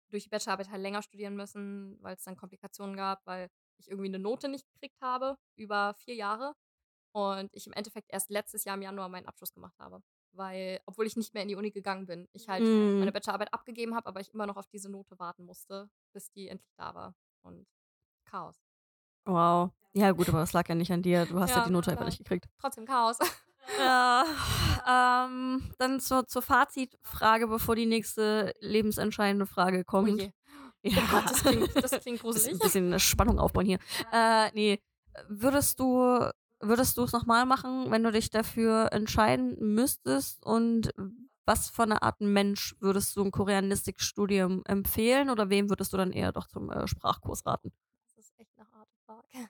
durch 0.09 0.23
die 0.23 0.29
Bachelorarbeit 0.29 0.69
halt 0.69 0.81
länger 0.81 1.01
studieren 1.01 1.35
müssen, 1.35 1.97
weil 2.01 2.15
es 2.15 2.23
dann 2.23 2.35
Komplikationen 2.37 2.95
gab, 2.95 3.25
weil 3.25 3.49
ich 3.77 3.89
irgendwie 3.89 4.09
eine 4.09 4.19
Note 4.19 4.49
nicht 4.49 4.65
gekriegt 4.73 5.01
habe 5.01 5.37
über 5.55 5.93
vier 5.95 6.15
Jahre 6.15 6.53
und 7.13 7.49
ich 7.53 7.67
im 7.67 7.73
Endeffekt 7.73 8.11
erst 8.11 8.29
letztes 8.29 8.63
Jahr 8.65 8.75
im 8.75 8.81
Januar 8.83 9.09
meinen 9.09 9.27
Abschluss 9.27 9.53
gemacht 9.53 9.77
habe. 9.79 10.01
Weil, 10.33 10.81
obwohl 10.85 11.05
ich 11.07 11.15
nicht 11.15 11.33
mehr 11.33 11.43
in 11.43 11.49
die 11.49 11.55
Uni 11.55 11.71
gegangen 11.71 12.05
bin, 12.07 12.27
ich 12.33 12.49
halt 12.49 12.63
Mhm. 12.63 12.99
meine 12.99 13.11
Bachelorarbeit 13.11 13.53
abgegeben 13.53 13.95
habe, 13.95 14.07
aber 14.07 14.19
ich 14.19 14.33
immer 14.33 14.47
noch 14.47 14.57
auf 14.57 14.67
diese 14.67 14.89
Note 14.89 15.17
warten 15.19 15.45
musste, 15.45 15.89
bis 16.13 16.31
die 16.31 16.47
endlich 16.47 16.73
da 16.75 16.95
war. 16.95 17.15
Und 17.43 17.67
Chaos. 18.25 18.63
Wow. 19.25 19.71
Ja, 19.93 20.11
gut, 20.11 20.27
aber 20.29 20.39
das 20.39 20.53
lag 20.53 20.67
ja 20.67 20.75
nicht 20.75 20.91
an 20.91 21.03
dir. 21.03 21.25
Du 21.25 21.39
hast 21.39 21.51
ja, 21.51 21.57
Ja, 21.57 21.65
die 21.67 21.71
Note 21.71 21.91
einfach 21.91 22.05
nicht 22.05 22.17
gekriegt. 22.17 22.47
Trotzdem 22.59 22.85
Chaos. 22.85 23.19
Ja, 23.79 24.25
ähm, 24.87 25.71
dann 25.77 25.99
zur, 25.99 26.27
zur 26.27 26.41
Fazitfrage, 26.41 27.47
bevor 27.47 27.75
die 27.75 27.85
nächste 27.85 28.53
lebensentscheidende 28.59 29.45
Frage 29.45 29.81
Oh 29.81 29.83
kommt. 29.91 30.21
je. 30.21 30.31
Ja. 30.85 31.01
Oh 31.01 31.11
Gott, 31.11 31.23
das 31.29 31.43
klingt, 31.45 31.75
das 31.81 31.91
klingt 32.01 32.19
gruselig. 32.19 32.59
bisschen 32.59 32.99
Spannung 32.99 33.39
aufbauen 33.39 33.65
hier. 33.65 33.79
Äh, 34.11 34.51
nee, 34.53 34.81
würdest 35.29 35.79
du 35.79 36.29
würdest 36.59 36.97
du 36.97 37.03
es 37.03 37.13
nochmal 37.13 37.45
machen, 37.45 37.91
wenn 37.91 38.03
du 38.03 38.11
dich 38.11 38.29
dafür 38.29 38.91
entscheiden 38.91 39.55
müsstest? 39.59 40.45
Und 40.45 40.91
was 41.45 41.69
für 41.69 41.83
eine 41.83 42.01
Art 42.01 42.21
Mensch 42.21 42.75
würdest 42.79 43.15
du 43.15 43.23
ein 43.23 43.31
Koreanistikstudium 43.31 44.63
empfehlen? 44.65 45.29
Oder 45.29 45.49
wem 45.49 45.69
würdest 45.69 45.93
du 45.93 45.97
dann 45.97 46.11
eher 46.11 46.31
doch 46.31 46.47
zum 46.47 46.69
äh, 46.71 46.87
Sprachkurs 46.87 47.45
raten? 47.45 47.71
Das 48.15 48.25
ist 48.25 48.33
echt 48.37 48.51
eine 48.57 48.69
harte 48.71 48.91
Frage. 49.05 49.49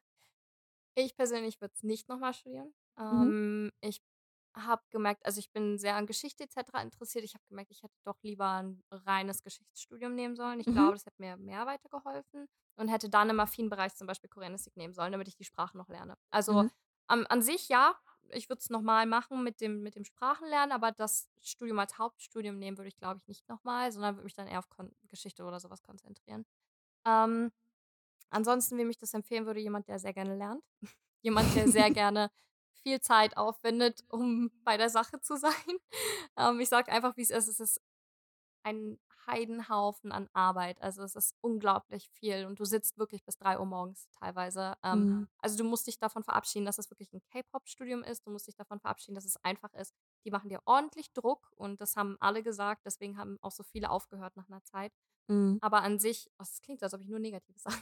Ich 0.95 1.15
persönlich 1.15 1.59
würde 1.61 1.73
es 1.75 1.83
nicht 1.83 2.09
nochmal 2.09 2.33
studieren. 2.33 2.73
Mhm. 3.09 3.31
Ähm, 3.31 3.71
ich 3.81 4.01
habe 4.55 4.83
gemerkt, 4.91 5.25
also 5.25 5.39
ich 5.39 5.51
bin 5.51 5.77
sehr 5.79 5.95
an 5.95 6.05
Geschichte 6.05 6.43
etc. 6.43 6.81
interessiert. 6.81 7.23
Ich 7.25 7.33
habe 7.33 7.43
gemerkt, 7.49 7.71
ich 7.71 7.81
hätte 7.83 7.95
doch 8.03 8.21
lieber 8.21 8.47
ein 8.63 8.83
reines 8.91 9.41
Geschichtsstudium 9.43 10.13
nehmen 10.15 10.35
sollen. 10.35 10.59
Ich 10.59 10.69
Mhm. 10.69 10.73
glaube, 10.73 10.95
das 10.95 11.05
hätte 11.05 11.21
mir 11.21 11.37
mehr 11.37 11.65
weitergeholfen 11.65 12.47
und 12.75 12.87
hätte 12.89 13.09
dann 13.09 13.29
im 13.31 13.39
affinen 13.39 13.69
Bereich 13.69 13.95
zum 13.95 14.07
Beispiel 14.07 14.29
Koreanistik 14.29 14.75
nehmen 14.77 14.93
sollen, 14.93 15.11
damit 15.11 15.27
ich 15.27 15.35
die 15.35 15.43
Sprache 15.45 15.77
noch 15.77 15.89
lerne. 15.89 16.15
Also 16.31 16.63
Mhm. 16.63 16.67
am, 17.07 17.25
an 17.29 17.41
sich 17.41 17.67
ja, 17.69 17.95
ich 18.29 18.47
würde 18.49 18.59
es 18.59 18.69
nochmal 18.69 19.05
machen 19.07 19.43
mit 19.43 19.59
dem, 19.61 19.81
mit 19.83 19.95
dem 19.95 20.05
Sprachenlernen, 20.05 20.71
aber 20.71 20.91
das 20.91 21.29
Studium 21.41 21.79
als 21.79 21.97
Hauptstudium 21.97 22.57
nehmen 22.59 22.77
würde 22.77 22.87
ich, 22.89 22.95
glaube 22.97 23.17
ich, 23.19 23.27
nicht 23.27 23.47
nochmal, 23.49 23.91
sondern 23.91 24.15
würde 24.15 24.23
mich 24.25 24.33
dann 24.35 24.47
eher 24.47 24.59
auf 24.59 24.69
Kon 24.69 24.95
Geschichte 25.09 25.43
oder 25.43 25.59
sowas 25.59 25.81
konzentrieren. 25.83 26.45
Ähm, 27.05 27.51
ansonsten, 28.29 28.77
wem 28.77 28.89
ich 28.89 28.97
das 28.97 29.13
empfehlen 29.13 29.45
würde, 29.45 29.59
jemand, 29.59 29.87
der 29.87 29.99
sehr 29.99 30.13
gerne 30.13 30.35
lernt. 30.35 30.63
jemand, 31.23 31.55
der 31.55 31.69
sehr 31.69 31.91
gerne 31.91 32.31
viel 32.83 33.01
Zeit 33.01 33.37
aufwendet, 33.37 34.03
um 34.09 34.51
bei 34.63 34.77
der 34.77 34.89
Sache 34.89 35.19
zu 35.21 35.37
sein. 35.37 35.51
Ähm, 36.37 36.59
ich 36.59 36.69
sage 36.69 36.91
einfach, 36.91 37.15
wie 37.17 37.21
es 37.21 37.29
ist. 37.31 37.47
Es 37.47 37.59
ist 37.59 37.81
ein 38.63 38.99
Heidenhaufen 39.27 40.11
an 40.11 40.29
Arbeit. 40.33 40.81
Also 40.81 41.03
es 41.03 41.15
ist 41.15 41.35
unglaublich 41.41 42.09
viel 42.09 42.45
und 42.45 42.59
du 42.59 42.65
sitzt 42.65 42.97
wirklich 42.97 43.23
bis 43.25 43.37
3 43.37 43.59
Uhr 43.59 43.65
morgens 43.65 44.07
teilweise. 44.19 44.75
Ähm, 44.83 45.05
Mhm. 45.05 45.27
also 45.39 45.57
du 45.57 45.63
musst 45.63 45.87
dich 45.87 45.99
davon 45.99 46.23
verabschieden, 46.23 46.65
dass 46.65 46.77
es 46.77 46.89
wirklich 46.89 47.11
ein 47.13 47.21
K-Pop-Studium 47.31 48.03
ist. 48.03 48.25
Du 48.27 48.31
musst 48.31 48.47
dich 48.47 48.55
davon 48.55 48.79
verabschieden, 48.79 49.15
dass 49.15 49.25
es 49.25 49.37
einfach 49.43 49.73
ist. 49.73 49.93
Die 50.25 50.31
machen 50.31 50.49
dir 50.49 50.61
ordentlich 50.65 51.11
Druck 51.13 51.51
und 51.55 51.81
das 51.81 51.95
haben 51.95 52.17
alle 52.19 52.43
gesagt. 52.43 52.85
Deswegen 52.85 53.17
haben 53.17 53.37
auch 53.41 53.51
so 53.51 53.63
viele 53.63 53.89
aufgehört 53.89 54.35
nach 54.35 54.47
einer 54.49 54.63
Zeit. 54.63 54.93
Mhm. 55.29 55.61
Aber 55.61 55.81
an 55.81 55.99
sich, 55.99 56.29
oh, 56.39 56.43
es 56.43 56.61
klingt, 56.61 56.83
als 56.83 56.93
ob 56.93 57.01
ich 57.01 57.07
nur 57.07 57.19
Negatives 57.19 57.63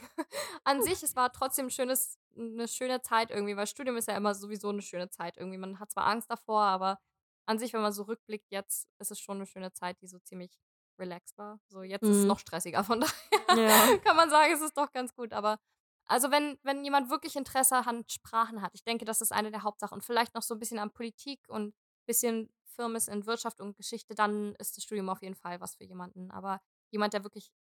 an 0.64 0.82
sich, 0.82 1.02
es 1.02 1.16
war 1.16 1.32
trotzdem 1.32 1.66
ein 1.66 1.70
schönes, 1.70 2.18
eine 2.36 2.68
schöne 2.68 3.02
Zeit 3.02 3.30
irgendwie, 3.30 3.56
weil 3.56 3.66
Studium 3.66 3.96
ist 3.96 4.08
ja 4.08 4.16
immer 4.16 4.34
sowieso 4.34 4.68
eine 4.68 4.82
schöne 4.82 5.10
Zeit 5.10 5.36
irgendwie. 5.36 5.58
Man 5.58 5.78
hat 5.80 5.90
zwar 5.90 6.06
Angst 6.06 6.30
davor, 6.30 6.62
aber 6.62 7.00
an 7.46 7.58
sich, 7.58 7.72
wenn 7.72 7.82
man 7.82 7.92
so 7.92 8.04
rückblickt, 8.04 8.46
jetzt 8.50 8.88
ist 9.00 9.10
es 9.10 9.18
schon 9.20 9.36
eine 9.38 9.46
schöne 9.46 9.72
Zeit, 9.72 10.00
die 10.00 10.06
so 10.06 10.18
ziemlich 10.20 10.52
relaxed 10.98 11.36
war. 11.38 11.58
So, 11.68 11.82
jetzt 11.82 12.08
ist 12.08 12.18
es 12.18 12.24
Mhm. 12.24 12.28
noch 12.28 12.38
stressiger, 12.38 12.84
von 12.84 13.00
daher 13.40 13.58
Ja. 13.58 13.96
kann 14.04 14.16
man 14.16 14.30
sagen, 14.30 14.52
es 14.52 14.60
ist 14.60 14.76
doch 14.76 14.92
ganz 14.92 15.14
gut. 15.14 15.32
Aber 15.32 15.58
also 16.06 16.30
wenn, 16.30 16.58
wenn 16.62 16.84
jemand 16.84 17.10
wirklich 17.10 17.36
Interesse 17.36 17.76
an 17.86 18.04
Sprachen 18.08 18.62
hat, 18.62 18.72
ich 18.74 18.84
denke, 18.84 19.04
das 19.04 19.20
ist 19.20 19.32
eine 19.32 19.50
der 19.50 19.62
Hauptsachen 19.62 19.94
und 19.94 20.04
vielleicht 20.04 20.34
noch 20.34 20.42
so 20.42 20.54
ein 20.54 20.60
bisschen 20.60 20.78
an 20.78 20.90
Politik 20.92 21.40
und 21.48 21.68
ein 21.70 21.74
bisschen 22.06 22.52
firm 22.64 22.96
ist 22.96 23.08
in 23.08 23.26
Wirtschaft 23.26 23.60
und 23.60 23.76
Geschichte, 23.76 24.14
dann 24.14 24.54
ist 24.56 24.76
das 24.76 24.84
Studium 24.84 25.08
auf 25.08 25.22
jeden 25.22 25.34
Fall 25.36 25.60
was 25.60 25.76
für 25.76 25.84
jemanden. 25.84 26.30
Aber 26.30 26.60
jemand, 26.90 27.12
der 27.14 27.22
wirklich 27.24 27.52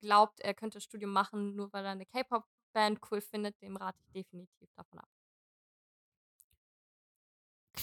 glaubt, 0.00 0.40
er 0.40 0.54
könnte 0.54 0.76
das 0.76 0.84
Studium 0.84 1.12
machen, 1.12 1.56
nur 1.56 1.72
weil 1.72 1.84
er 1.84 1.92
eine 1.92 2.06
K-Pop-Band 2.06 3.00
cool 3.10 3.20
findet, 3.20 3.60
dem 3.62 3.76
rate 3.76 3.98
ich 4.00 4.10
definitiv 4.12 4.70
davon 4.74 4.98
ab. 5.00 5.08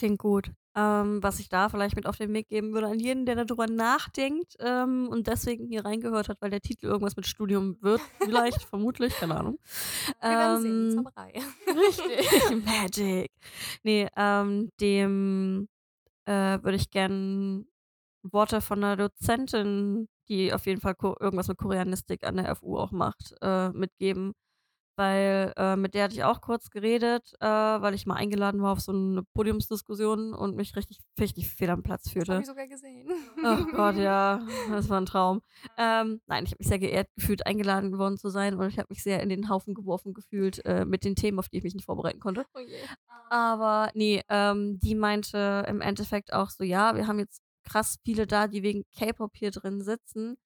Klingt 0.02 0.18
gut. 0.18 0.52
Ähm, 0.76 1.22
was 1.22 1.40
ich 1.40 1.48
da 1.48 1.70
vielleicht 1.70 1.96
mit 1.96 2.08
auf 2.08 2.18
den 2.18 2.34
Weg 2.34 2.50
geben 2.50 2.74
würde 2.74 2.88
an 2.88 2.98
jeden, 2.98 3.28
der 3.28 3.36
darüber 3.36 3.68
nachdenkt 3.68 4.56
ähm, 4.60 5.08
und 5.12 5.28
deswegen 5.28 5.68
hier 5.68 5.86
reingehört 5.86 6.28
hat, 6.28 6.42
weil 6.42 6.50
der 6.50 6.62
Titel 6.62 6.88
irgendwas 6.88 7.16
mit 7.16 7.28
Studium 7.28 7.78
wird, 7.84 8.02
vielleicht, 8.20 8.64
vermutlich, 8.64 9.14
keine 9.16 9.38
Ahnung. 9.38 9.60
Wir 10.26 10.40
werden 10.40 10.58
sehen, 10.58 10.90
Ähm, 10.90 10.92
Zauberei. 10.96 11.34
Richtig, 11.68 12.66
Magic. 12.66 13.32
Nee, 13.84 14.08
ähm, 14.18 14.72
dem 14.82 15.68
äh, 16.26 16.58
würde 16.64 16.78
ich 16.78 16.90
gern 16.90 17.68
Worte 18.24 18.62
von 18.62 18.84
einer 18.84 18.98
Dozentin, 18.98 20.08
die 20.30 20.52
auf 20.52 20.66
jeden 20.66 20.82
Fall 20.82 20.96
Ko 20.96 21.16
irgendwas 21.20 21.48
mit 21.48 21.60
Koreanistik 21.60 22.26
an 22.26 22.38
der 22.38 22.56
FU 22.56 22.78
auch 22.80 22.92
macht, 22.92 23.36
äh, 23.42 23.70
mitgeben. 23.70 24.34
Weil 25.02 25.52
äh, 25.58 25.76
mit 25.78 25.96
der 25.96 26.04
hatte 26.04 26.14
ich 26.14 26.24
auch 26.24 26.42
kurz 26.42 26.70
geredet, 26.70 27.34
äh, 27.40 27.48
weil 27.48 27.96
ich 27.96 28.06
mal 28.06 28.18
eingeladen 28.18 28.62
war 28.62 28.74
auf 28.74 28.82
so 28.82 28.92
eine 28.92 29.24
Podiumsdiskussion 29.34 30.32
und 30.36 30.56
mich 30.56 30.76
richtig, 30.76 31.00
richtig 31.20 31.50
fehl 31.50 31.72
am 31.72 31.82
Platz 31.82 32.04
Das 32.04 32.12
habe 32.14 32.26
fühlte. 32.26 32.40
ich 32.42 32.46
sogar 32.46 32.68
gesehen. 32.68 33.10
Oh 33.44 33.66
Gott, 33.76 33.96
ja, 33.96 34.46
das 34.70 34.90
war 34.90 35.02
ein 35.02 35.08
Traum. 35.08 35.42
Ähm, 35.76 36.22
nein, 36.28 36.44
ich 36.44 36.52
habe 36.52 36.58
mich 36.60 36.68
sehr 36.68 36.78
geehrt 36.78 37.08
gefühlt, 37.16 37.48
eingeladen 37.48 37.98
worden 37.98 38.18
zu 38.18 38.30
sein 38.30 38.54
und 38.54 38.68
ich 38.68 38.78
habe 38.78 38.90
mich 38.92 39.02
sehr 39.02 39.24
in 39.24 39.30
den 39.30 39.50
Haufen 39.50 39.74
geworfen 39.74 40.14
gefühlt 40.14 40.64
äh, 40.66 40.86
mit 40.86 41.04
den 41.04 41.16
Themen, 41.16 41.40
auf 41.40 41.50
die 41.50 41.58
ich 41.58 41.64
mich 41.64 41.74
nicht 41.74 41.86
vorbereiten 41.86 42.20
konnte. 42.20 42.46
Oh 42.54 42.60
je. 42.60 42.78
Aber 43.32 43.90
nee, 43.96 44.22
ähm, 44.30 44.80
die 44.84 44.94
meinte 44.94 45.66
im 45.68 45.82
Endeffekt 45.82 46.32
auch 46.32 46.52
so, 46.52 46.64
ja, 46.64 46.96
wir 46.96 47.08
haben 47.08 47.18
jetzt 47.18 47.42
krass 47.64 47.98
viele 48.06 48.28
da, 48.28 48.48
die 48.48 48.62
wegen 48.62 48.84
K-Pop 48.96 49.32
hier 49.36 49.50
drin 49.50 49.82
sitzen, 49.82 50.38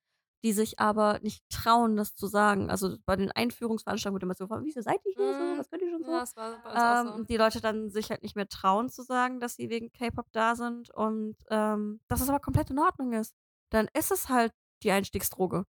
die 0.45 0.53
sich 0.53 0.79
aber 0.79 1.19
nicht 1.23 1.43
trauen, 1.49 1.97
das 1.97 2.15
zu 2.15 2.27
sagen. 2.27 2.69
Also 2.69 2.95
bei 3.05 3.15
den 3.17 3.31
Einführungsveranstaltungen 3.31 4.21
wird 4.21 4.23
immer 4.23 4.35
so, 4.35 4.63
wieso 4.63 4.79
seid 4.81 5.01
ihr 5.05 5.13
hier 5.15 5.37
so? 5.37 5.43
Mhm. 5.43 5.57
Was 5.57 5.69
könnt 5.69 5.81
ihr 5.81 5.89
schon 5.89 6.03
so? 6.05 6.11
Ja, 6.11 6.19
das 6.21 6.35
war 6.37 6.51
bei 6.63 6.69
uns 6.71 6.81
Ähm, 7.01 7.07
so. 7.07 7.13
und 7.19 7.29
die 7.29 7.37
Leute 7.37 7.59
dann 7.61 7.89
sich 7.89 8.11
halt 8.11 8.21
nicht 8.23 8.35
mehr 8.37 8.47
trauen 8.47 8.87
zu 8.89 9.01
sagen, 9.01 9.39
dass 9.41 9.55
sie 9.55 9.69
wegen 9.69 9.91
K-Pop 9.91 10.27
da 10.31 10.55
sind 10.55 10.89
und 10.91 11.35
ähm, 11.49 11.99
dass 12.07 12.21
es 12.21 12.29
aber 12.29 12.39
komplett 12.39 12.69
in 12.69 12.79
Ordnung 12.79 13.11
ist. 13.13 13.33
Dann 13.71 13.89
ist 13.93 14.11
es 14.11 14.29
halt 14.29 14.53
die 14.83 14.91
Einstiegsdroge. 14.91 15.65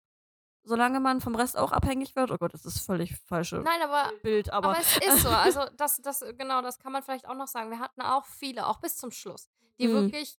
solange 0.68 1.00
man 1.00 1.22
vom 1.22 1.36
Rest 1.36 1.58
auch 1.58 1.72
abhängig 1.72 2.16
wird. 2.16 2.32
Oh 2.32 2.38
Gott, 2.38 2.54
das 2.54 2.66
ist 2.66 2.80
völlig 2.80 3.16
falsche 3.28 3.58
Nein, 3.58 3.82
aber 3.84 4.12
Bild, 4.24 4.52
aber 4.52 4.70
aber 4.70 4.80
es 4.80 4.98
ist 4.98 5.22
so. 5.22 5.30
Also, 5.30 5.62
das 5.78 5.98
das 6.02 6.20
genau, 6.38 6.62
das 6.64 6.80
kann 6.80 6.92
man 6.92 7.04
vielleicht 7.04 7.28
auch 7.28 7.36
noch 7.36 7.48
sagen. 7.48 7.70
Wir 7.70 7.80
hatten 7.80 8.02
auch 8.02 8.26
viele, 8.26 8.66
auch 8.68 8.80
bis 8.82 8.98
zum 8.98 9.12
Schluss, 9.12 9.48
die 9.80 9.88
Mhm. 9.88 9.94
wirklich 9.94 10.38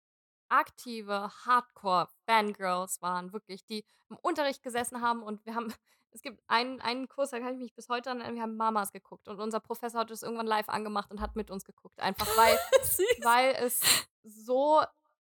aktive 0.49 1.31
Hardcore-Fangirls 1.45 3.03
waren, 3.03 3.33
wirklich, 3.33 3.65
die 3.67 3.85
im 4.09 4.17
Unterricht 4.23 4.63
gesessen 4.63 5.01
haben 5.01 5.23
und 5.23 5.45
wir 5.45 5.55
haben 5.55 5.73
es 6.13 6.23
gibt 6.23 6.41
einen 6.47 6.81
einen 6.81 7.09
Kurs, 7.09 7.31
da 7.31 7.41
kann 7.41 7.55
ich 7.55 7.59
mich 7.59 7.75
bis 7.75 7.89
heute 7.89 8.11
an 8.11 8.35
wir 8.35 8.43
haben 8.43 8.57
Mamas 8.57 8.93
geguckt 8.93 9.29
und 9.29 9.39
unser 9.39 9.61
Professor 9.61 10.01
hat 10.01 10.11
das 10.11 10.23
irgendwann 10.23 10.47
live 10.47 10.69
angemacht 10.69 11.11
und 11.11 11.21
hat 11.21 11.37
mit 11.37 11.51
uns 11.51 11.65
geguckt, 11.65 12.01
einfach 12.01 12.27
weil 12.37 12.59
weil 13.23 13.55
es 13.59 13.81
so 14.23 14.83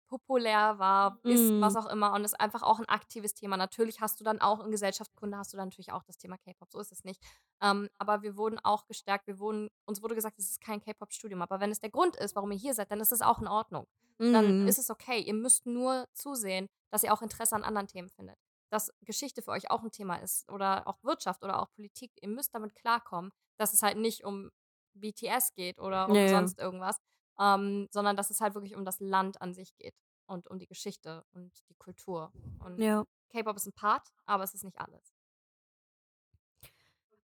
populär 0.08 0.78
war, 0.80 1.20
ist, 1.24 1.52
was 1.62 1.74
Mhm. 1.74 1.80
auch 1.80 1.86
immer 1.88 2.14
und 2.14 2.24
ist 2.24 2.40
einfach 2.40 2.64
auch 2.64 2.80
ein 2.80 2.88
aktives 2.90 3.34
Thema. 3.34 3.58
Natürlich 3.58 4.02
hast 4.02 4.20
du 4.20 4.24
dann 4.24 4.40
auch 4.42 4.64
in 4.64 4.72
Gesellschaftskunde 4.72 5.38
hast 5.38 5.54
du 5.54 5.58
dann 5.58 5.68
natürlich 5.70 5.92
auch 5.92 6.04
das 6.04 6.18
Thema 6.18 6.38
K-Pop, 6.38 6.72
so 6.72 6.80
ist 6.80 6.92
es 6.92 7.04
nicht. 7.04 7.22
Ähm, 7.62 7.90
aber 7.98 8.22
wir 8.22 8.38
wurden 8.38 8.60
auch 8.60 8.86
gestärkt, 8.86 9.28
wir 9.28 9.40
wurden 9.40 9.70
uns 9.86 10.02
wurde 10.02 10.16
gesagt, 10.16 10.38
es 10.40 10.50
ist 10.50 10.62
kein 10.62 10.80
K-Pop-Studium, 10.82 11.42
aber 11.42 11.60
wenn 11.60 11.72
es 11.72 11.80
der 11.80 11.90
Grund 11.90 12.16
ist, 12.18 12.36
warum 12.36 12.52
ihr 12.52 12.58
hier 12.58 12.74
seid, 12.74 12.92
dann 12.92 13.00
ist 13.00 13.12
es 13.12 13.22
auch 13.22 13.40
in 13.40 13.48
Ordnung. 13.48 13.88
Dann 14.18 14.62
Mhm. 14.62 14.68
ist 14.68 14.78
es 14.80 14.90
okay. 14.90 15.20
Ihr 15.20 15.34
müsst 15.34 15.66
nur 15.66 16.08
zusehen, 16.14 16.70
dass 16.92 17.04
ihr 17.04 17.12
auch 17.14 17.22
Interesse 17.22 17.56
an 17.56 17.64
anderen 17.64 17.88
Themen 17.88 18.10
findet. 18.10 18.38
Dass 18.70 18.92
Geschichte 19.02 19.42
für 19.42 19.52
euch 19.52 19.70
auch 19.70 19.84
ein 19.84 19.92
Thema 19.92 20.16
ist 20.18 20.50
oder 20.52 20.88
auch 20.88 20.98
Wirtschaft 21.04 21.44
oder 21.44 21.60
auch 21.62 21.70
Politik. 21.76 22.12
Ihr 22.22 22.30
müsst 22.30 22.56
damit 22.56 22.76
klarkommen, 22.76 23.32
dass 23.58 23.74
es 23.74 23.82
halt 23.84 23.98
nicht 23.98 24.24
um 24.24 24.52
BTS 24.94 25.54
geht 25.54 25.80
oder 25.80 26.08
um 26.08 26.16
ja. 26.16 26.30
sonst 26.30 26.58
irgendwas, 26.60 26.98
ähm, 27.40 27.88
sondern 27.92 28.16
dass 28.16 28.30
es 28.30 28.42
halt 28.42 28.56
wirklich 28.56 28.76
um 28.76 28.86
das 28.86 29.00
Land 29.00 29.42
an 29.42 29.54
sich 29.54 29.76
geht 29.78 29.96
und 30.28 30.48
um 30.50 30.60
die 30.60 30.68
Geschichte 30.68 31.24
und 31.34 31.52
die 31.70 31.76
Kultur. 31.76 32.34
Und 32.60 32.80
Ja. 32.82 33.06
K-Pop 33.32 33.56
ist 33.58 33.68
ein 33.68 33.74
Part, 33.74 34.10
aber 34.26 34.44
es 34.44 34.54
ist 34.54 34.64
nicht 34.64 34.80
alles. 34.80 35.15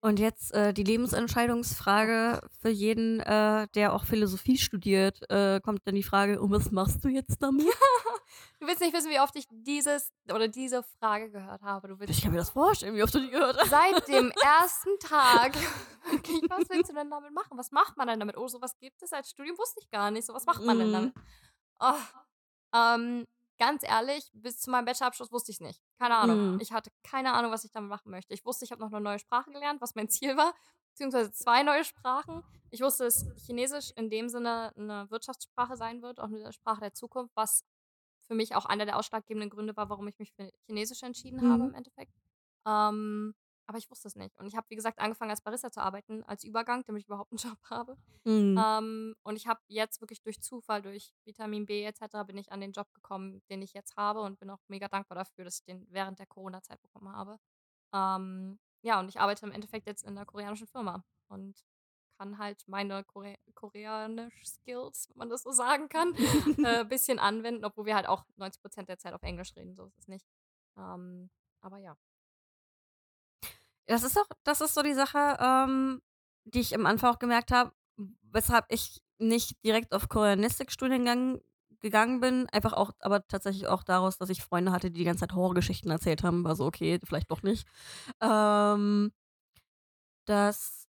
Und 0.00 0.20
jetzt, 0.20 0.54
äh, 0.54 0.72
die 0.72 0.84
Lebensentscheidungsfrage 0.84 2.40
für 2.60 2.68
jeden, 2.68 3.18
äh, 3.20 3.66
der 3.74 3.92
auch 3.92 4.04
Philosophie 4.04 4.56
studiert, 4.56 5.28
äh, 5.28 5.60
kommt 5.60 5.80
dann 5.86 5.96
die 5.96 6.04
Frage: 6.04 6.40
„Und 6.40 6.52
was 6.52 6.70
machst 6.70 7.04
du 7.04 7.08
jetzt 7.08 7.42
damit?“ 7.42 7.66
Du 8.60 8.66
willst 8.66 8.80
nicht 8.80 8.92
wissen, 8.92 9.10
wie 9.10 9.20
oft 9.20 9.34
ich 9.36 9.46
dieses 9.50 10.12
oder 10.32 10.48
diese 10.48 10.82
Frage 10.82 11.30
gehört 11.30 11.62
habe. 11.62 11.88
Du 11.88 11.98
willst 11.98 12.12
Ich 12.14 12.22
kann 12.22 12.32
mir 12.32 12.38
das 12.38 12.50
vorstellen, 12.50 12.94
wie 12.94 13.02
oft 13.02 13.14
du 13.14 13.20
die 13.20 13.30
gehört 13.30 13.56
hast. 13.56 13.70
seit 13.70 14.06
dem 14.08 14.30
ersten 14.42 14.98
Tag 15.00 15.54
wirklich, 16.10 16.42
was 16.48 16.68
willst 16.68 16.90
du 16.90 16.94
denn 16.94 17.08
damit 17.08 17.32
machen? 17.32 17.56
Was 17.56 17.70
macht 17.70 17.96
man 17.96 18.08
denn 18.08 18.18
damit? 18.20 18.36
Oh, 18.36 18.48
so 18.48 18.60
was 18.60 18.76
gibt 18.78 19.00
es 19.02 19.12
als 19.12 19.30
Studium? 19.30 19.56
Wusste 19.56 19.80
ich 19.80 19.88
gar 19.90 20.10
nicht. 20.10 20.26
So 20.26 20.34
was 20.34 20.44
macht 20.44 20.62
man 20.62 20.78
denn 20.78 20.92
damit? 20.92 21.14
Oh, 21.80 21.94
ähm, 22.74 23.26
ganz 23.58 23.82
ehrlich, 23.84 24.30
bis 24.34 24.60
zu 24.60 24.70
meinem 24.70 24.84
Bachelorabschluss 24.86 25.32
wusste 25.32 25.50
ich's 25.52 25.60
nicht. 25.60 25.82
Keine 26.00 26.16
Ahnung. 26.16 26.40
Mhm. 26.40 26.58
Ich 26.58 26.72
hatte 26.72 26.90
keine 27.02 27.32
Ahnung, 27.34 27.52
was 27.52 27.64
ich 27.64 27.72
damit 27.72 27.90
machen 27.90 28.10
möchte. 28.10 28.34
Ich 28.34 28.44
wusste, 28.44 28.64
ich 28.64 28.72
habe 28.72 28.80
noch 28.82 28.90
'ne 28.90 29.00
neue 29.00 29.18
Sprache 29.18 29.50
gelernt, 29.50 29.80
was 29.80 29.94
mein 29.94 30.08
Ziel 30.10 30.36
war, 30.36 30.54
beziehungsweise 30.92 31.32
2 31.32 31.62
neue 31.62 31.84
Sprachen. 31.84 32.42
Ich 32.70 32.80
wusste, 32.82 33.04
dass 33.04 33.26
Chinesisch 33.36 33.92
in 33.96 34.10
dem 34.10 34.28
Sinne 34.28 34.72
'ne 34.76 35.06
Wirtschaftssprache 35.10 35.76
sein 35.76 36.02
wird, 36.02 36.20
auch 36.20 36.28
'ne 36.28 36.52
Sprache 36.52 36.80
der 36.80 36.94
Zukunft, 36.94 37.34
was 37.36 37.64
für 38.28 38.34
mich 38.34 38.54
auch 38.56 38.66
einer 38.66 38.86
der 38.86 38.98
ausschlaggebenden 38.98 39.50
Gründe 39.50 39.76
war, 39.76 39.88
warum 39.90 40.08
ich 40.08 40.18
mich 40.18 40.32
für 40.34 40.50
Chinesisch 40.66 41.02
entschieden 41.02 41.48
habe 41.48 41.64
Mhm. 41.64 41.70
im 41.70 41.74
Endeffekt. 41.74 42.12
Ähm, 42.66 43.34
aber 43.68 43.78
ich 43.78 43.90
wusste 43.90 44.08
es 44.08 44.16
nicht. 44.16 44.38
Und 44.38 44.46
ich 44.48 44.56
habe, 44.56 44.66
wie 44.70 44.76
gesagt, 44.76 45.00
angefangen 45.00 45.30
als 45.32 45.42
Barista 45.42 45.72
zu 45.72 45.82
arbeiten, 45.82 46.24
als 46.24 46.44
Übergang, 46.44 46.84
damit 46.86 47.02
ich 47.02 47.08
überhaupt 47.08 47.32
'n 47.34 47.38
Job 47.38 47.58
habe. 47.70 47.96
Mhm. 48.24 48.64
Ähm, 48.70 49.14
und 49.22 49.36
ich 49.36 49.46
habe 49.46 49.60
jetzt 49.68 50.00
wirklich 50.00 50.22
durch 50.22 50.40
Zufall, 50.40 50.82
durch 50.82 51.14
Vitamin 51.24 51.66
B 51.66 51.84
et 51.84 51.96
cetera, 51.98 52.24
bin 52.24 52.38
ich 52.38 52.52
an 52.52 52.60
den 52.60 52.72
Job 52.72 52.92
gekommen, 52.94 53.42
den 53.50 53.62
ich 53.62 53.72
jetzt 53.74 53.96
habe 53.96 54.20
und 54.22 54.38
bin 54.40 54.50
auch 54.50 54.60
mega 54.68 54.88
dankbar 54.88 55.16
dafür, 55.18 55.44
dass 55.44 55.58
ich 55.60 55.64
den 55.64 55.86
während 55.90 56.18
der 56.18 56.26
Corona-Zeit 56.26 56.80
bekommen 56.82 57.12
habe. 57.12 57.38
Ähm, 57.94 58.60
ja, 58.82 59.00
und 59.00 59.08
ich 59.08 59.20
arbeite 59.20 59.46
im 59.46 59.52
Endeffekt 59.52 59.86
jetzt 59.86 60.04
in 60.04 60.14
'ner 60.14 60.26
koreanischen 60.26 60.66
Firma 60.68 61.04
und 61.28 61.60
kann 62.18 62.38
halt 62.38 62.64
meine 62.68 63.04
Kore 63.04 63.36
Koreanisch-Skills, 63.54 65.08
wenn 65.10 65.18
man 65.18 65.30
das 65.30 65.42
so 65.44 65.52
sagen 65.52 65.88
kann, 65.88 66.14
äh, 66.62 66.84
bisschen 66.84 67.18
anwenden, 67.18 67.64
obwohl 67.64 67.86
wir 67.86 67.96
halt 67.96 68.06
auch 68.08 68.24
90% 68.36 68.88
der 68.88 68.98
Zeit 68.98 69.14
auf 69.14 69.22
Englisch 69.22 69.54
reden, 69.56 69.74
so 69.74 69.86
ist 69.86 69.98
es 69.98 70.08
nicht. 70.08 70.26
Ähm, 70.76 71.30
aber 71.62 71.78
ja. 71.78 71.96
Das 73.88 74.02
ist 74.04 74.18
auch 74.18 74.26
das 74.44 74.60
ist 74.60 74.74
so 74.74 74.82
die 74.82 74.92
Sache, 74.92 75.38
ähm, 75.40 76.02
die 76.44 76.60
ich 76.60 76.74
am 76.74 76.84
Anfang 76.84 77.10
auch 77.14 77.18
gemerkt 77.18 77.50
habe, 77.52 77.72
weshalb 78.30 78.66
ich 78.68 79.00
nicht 79.18 79.56
direkt 79.64 79.92
auf 79.94 80.08
Koreanistik-Studiengang 80.10 81.40
gegangen 81.80 82.20
bin. 82.20 82.46
Einfach 82.52 82.74
auch 82.74 82.92
aber 83.00 83.26
tatsächlich 83.26 83.66
auch 83.66 83.82
daraus, 83.82 84.18
dass 84.18 84.28
ich 84.28 84.42
Freunde 84.42 84.72
hatte, 84.72 84.90
die 84.90 84.98
die 85.00 85.04
ganze 85.04 85.20
Zeit 85.20 85.32
Horrorgeschichten 85.34 85.90
erzählt 85.90 86.22
haben. 86.22 86.44
War 86.44 86.54
so: 86.54 86.66
„Okay, 86.66 86.98
vielleicht 87.04 87.30
doch 87.30 87.42
nicht.“ 87.42 87.66
Ähm 88.22 89.10
dass 90.28 90.84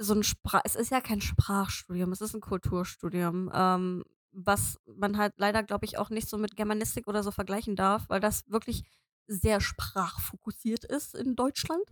so 0.00 0.14
'n 0.14 0.22
Spra 0.22 0.60
es 0.64 0.74
ist 0.74 0.90
ja 0.90 1.00
kein 1.00 1.20
Sprachstudium, 1.20 2.12
es 2.12 2.20
ist 2.20 2.34
'n 2.34 2.40
Kulturstudium, 2.40 3.50
ähm, 3.54 4.04
was 4.32 4.78
man 4.86 5.18
halt 5.18 5.34
leider, 5.36 5.62
glaube 5.62 5.84
ich, 5.84 5.98
auch 5.98 6.08
nicht 6.10 6.28
so 6.28 6.38
mit 6.38 6.56
Germanistik 6.56 7.06
oder 7.08 7.22
so 7.22 7.30
vergleichen 7.30 7.76
darf, 7.76 8.04
weil 8.08 8.20
das 8.20 8.44
wirklich 8.48 8.84
sehr 9.28 9.60
sprachfokussiert 9.60 10.84
ist 10.84 11.14
in 11.14 11.36
Deutschland. 11.36 11.84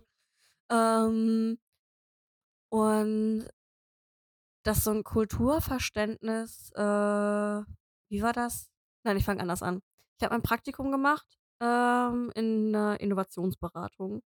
Ähm 0.71 1.57
und 2.73 3.51
dass 4.65 4.83
so 4.83 4.91
'n 4.91 5.03
Kulturverständnis, 5.03 6.71
äh 6.75 6.81
wie 8.09 8.21
war 8.21 8.33
das? 8.33 8.69
Nein, 9.03 9.17
ich 9.17 9.25
fange 9.25 9.41
anders 9.41 9.63
an. 9.63 9.81
Ich 10.17 10.23
habe 10.23 10.35
mein 10.35 10.43
Praktikum 10.43 10.91
gemacht, 10.91 11.25
ähm, 11.61 12.31
in 12.35 12.69
'ner 12.71 12.99
Innovationsberatung. 12.99 14.21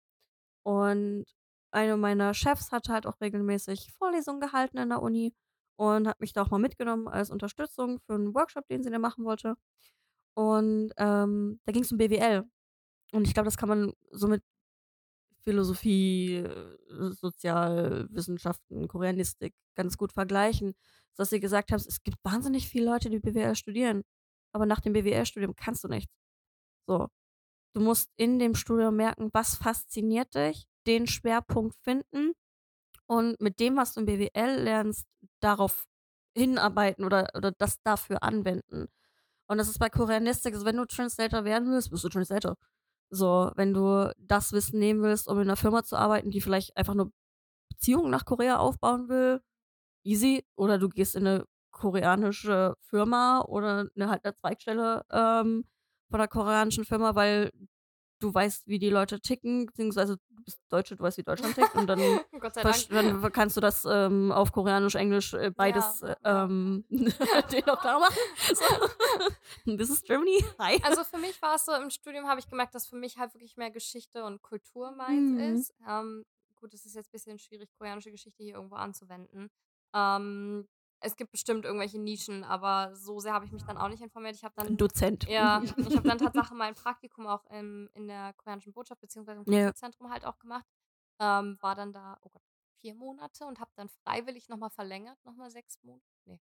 Und 0.63 1.25
einer 1.71 1.97
meiner 1.97 2.33
Chefs 2.35 2.71
hat 2.71 2.89
halt 2.89 3.07
auch 3.07 3.21
regelmäßig 3.21 3.93
Vorlesungen 3.97 4.41
gehalten 4.41 4.77
in 4.79 4.89
der 4.89 5.01
Uni 5.03 5.35
und 5.77 6.07
hat 6.07 6.19
mich 6.21 6.33
da 6.33 6.43
auch 6.43 6.51
mal 6.51 6.59
mitgenommen 6.59 7.07
als 7.09 7.31
Unterstützung 7.31 7.99
für 8.07 8.15
'n 8.15 8.35
Workshop, 8.35 8.67
den 8.69 8.83
sie 8.83 8.91
da 8.91 8.99
machen 8.99 9.25
wollte. 9.25 9.55
Und, 10.35 10.93
ähm, 10.97 11.59
da 11.65 11.71
ging's 11.73 11.91
um 11.91 11.97
BWL. 11.99 12.45
Und 13.11 13.27
ich 13.27 13.33
glaube, 13.33 13.45
das 13.45 13.57
kann 13.57 13.69
man 13.69 13.93
so 14.11 14.27
mit 14.27 14.43
Philosophie, 15.43 16.37
äh, 16.37 16.77
Sozialwissenschaften, 17.11 18.87
Koreanistik 18.87 19.53
ganz 19.75 19.97
gut 19.97 20.11
vergleichen, 20.13 20.73
dass 21.15 21.29
sie 21.29 21.39
gesagt 21.39 21.71
haben: 21.71 21.81
„Es 21.87 22.01
gibt 22.03 22.17
wahnsinnig 22.23 22.67
viele 22.67 22.85
Leute, 22.85 23.09
die 23.09 23.19
BWL 23.19 23.55
studieren, 23.55 24.03
aber 24.53 24.65
nach 24.65 24.79
dem 24.81 24.93
BWL-Studium 24.93 25.55
kannst 25.55 25.83
du 25.83 25.87
nichts.“ 25.87 26.11
So. 26.87 27.09
Du 27.75 27.81
musst 27.81 28.11
in 28.17 28.39
dem 28.39 28.55
Studium 28.55 28.95
merken, 28.97 29.29
was 29.33 29.55
fasziniert 29.57 30.35
dich, 30.35 30.65
den 30.87 31.07
Schwerpunkt 31.07 31.75
finden 31.83 32.33
und 33.07 33.39
mit 33.41 33.59
dem, 33.59 33.77
was 33.77 33.93
du 33.93 34.01
in 34.01 34.05
BWL 34.07 34.61
lernst, 34.63 35.07
darauf 35.41 35.85
hinarbeiten 36.37 37.05
oder 37.05 37.29
oder 37.35 37.51
das 37.53 37.81
dafür 37.83 38.23
anwenden. 38.23 38.87
Und 39.47 39.57
das 39.59 39.69
ist 39.69 39.79
bei 39.79 39.89
Koreanistik 39.89 40.53
also, 40.55 40.65
wenn 40.65 40.77
du 40.77 40.85
Translator 40.85 41.45
werden 41.45 41.71
willst, 41.71 41.91
bist 41.91 42.03
du 42.05 42.09
Translator. 42.09 42.57
So, 43.11 43.51
wenn 43.55 43.73
du 43.73 44.11
das 44.17 44.51
Wissen 44.51 44.79
nehmen 44.79 45.01
willst, 45.03 45.27
um 45.27 45.39
in 45.39 45.47
'ner 45.47 45.55
Firma 45.55 45.83
zu 45.83 45.95
arbeiten, 45.95 46.31
die 46.31 46.41
vielleicht 46.41 46.75
einfach 46.75 46.95
nur 46.95 47.11
Beziehungen 47.69 48.11
nach 48.11 48.25
Korea 48.25 48.57
aufbauen 48.57 49.09
will, 49.09 49.41
easy. 50.03 50.45
Oder 50.55 50.79
du 50.79 50.89
gehst 50.89 51.15
in 51.15 51.23
'ne 51.23 51.45
koreanische 51.71 52.75
Firma 52.81 53.41
oder 53.43 53.87
'ne 53.95 54.09
halt 54.09 54.23
'ne 54.25 54.35
Zweigstelle, 54.35 55.05
ähm, 55.11 55.65
von 56.11 56.19
'ner 56.19 56.27
koreanischen 56.29 56.85
Firma, 56.85 57.15
weil 57.15 57.51
du 58.19 58.33
weißt, 58.33 58.67
wie 58.67 58.79
die 58.79 58.89
Leute 58.89 59.19
ticken, 59.19 59.65
beziehungsweise 59.65 60.17
du 60.29 60.43
bist 60.43 60.59
Deutsche, 60.69 60.95
du 60.95 61.03
weißt, 61.03 61.17
wie 61.17 61.23
Deutschland 61.23 61.55
tickt 61.55 61.75
und 61.75 61.87
dann 61.87 62.19
dann 62.61 63.31
kannst 63.31 63.57
du 63.57 63.61
das, 63.61 63.85
ähm, 63.89 64.31
auf 64.31 64.51
Koreanisch, 64.51 64.95
Englisch, 64.95 65.33
äh, 65.33 65.51
beides, 65.51 66.01
Ja, 66.01 66.09
äh, 66.09 66.15
ja. 66.23 66.43
ähm, 66.45 66.85
auch 67.67 67.79
klar 67.81 67.99
machen. 67.99 68.17
So. 69.65 69.75
„This 69.77 69.89
is 69.89 70.01
Germany. 70.03 70.43
Hi.“ 70.59 70.79
Also, 70.81 71.03
für 71.03 71.17
mich 71.17 71.41
war 71.41 71.55
es 71.55 71.65
so 71.65 71.73
im 71.73 71.89
Studium 71.89 72.27
habe 72.27 72.39
ich 72.39 72.47
gemerkt, 72.47 72.75
dass 72.75 72.87
für 72.87 72.95
mich 72.95 73.17
halt 73.17 73.33
wirklich 73.33 73.57
mehr 73.57 73.71
Geschichte 73.71 74.23
und 74.23 74.41
Kultur 74.41 74.91
meins 74.91 75.31
Mhm. 75.31 75.35
ist. 75.53 75.73
Ähm, 75.87 76.23
gut, 76.55 76.73
es 76.73 76.85
ist 76.85 76.95
jetzt 76.95 77.11
bisschen 77.11 77.39
schwierig, 77.39 77.69
koreanische 77.77 78.11
Geschichte 78.11 78.43
hier 78.43 78.55
irgendwo 78.55 78.75
anzuwenden. 78.75 79.49
Ähm, 79.93 80.67
es 81.05 81.15
gibt 81.15 81.31
bestimmt 81.31 81.65
irgendwelche 81.65 81.99
Nischen, 81.99 82.43
aber 82.43 82.95
so 82.95 83.19
sehr 83.19 83.33
habe 83.33 83.45
ich 83.45 83.51
mich 83.51 83.63
dann 83.63 83.77
auch 83.77 83.87
nicht 83.89 84.01
informiert. 84.01 84.35
Ich 84.35 84.43
habe 84.43 84.53
dann 84.57 84.77
Dozent. 84.77 85.27
ja, 85.27 85.61
ich 85.63 85.71
habe 85.95 86.07
dann 86.07 86.17
Tatsache 86.17 86.55
mein 86.55 86.75
Praktikum 86.75 87.27
auch 87.27 87.45
im 87.47 87.89
in 87.93 88.07
der 88.07 88.33
koreanischen 88.33 88.73
Botschaft 88.73 89.01
beziehungsweise 89.01 89.39
im 89.41 89.45
Ja. 89.51 89.59
Kulturzentrum 89.59 90.09
halt 90.11 90.25
auch 90.25 90.39
gemacht. 90.39 90.65
Ähm, 91.19 91.57
war 91.61 91.75
dann 91.75 91.93
da, 91.93 92.17
oh 92.23 92.29
Gott, 92.29 92.41
4 92.81 92.93
Monate 92.95 93.45
und 93.45 93.59
habe 93.59 93.71
dann 93.75 93.89
freiwillig 93.89 94.49
noch 94.49 94.57
mal 94.57 94.69
verlängert, 94.69 95.17
noch 95.23 95.35
mal 95.35 95.49
6 95.49 95.81
Monate, 95.83 96.03
ne, 96.25 96.39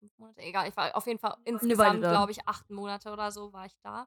5 0.00 0.18
Monate, 0.18 0.42
egal. 0.42 0.68
Ich 0.68 0.76
war 0.76 0.94
auf 0.96 1.06
jeden 1.06 1.18
Fall 1.18 1.36
insgesamt, 1.44 2.02
glaube 2.02 2.32
ich, 2.32 2.46
8 2.48 2.70
Monate 2.70 3.12
oder 3.12 3.30
so 3.32 3.52
war 3.52 3.66
ich 3.66 3.76
da. 3.82 4.06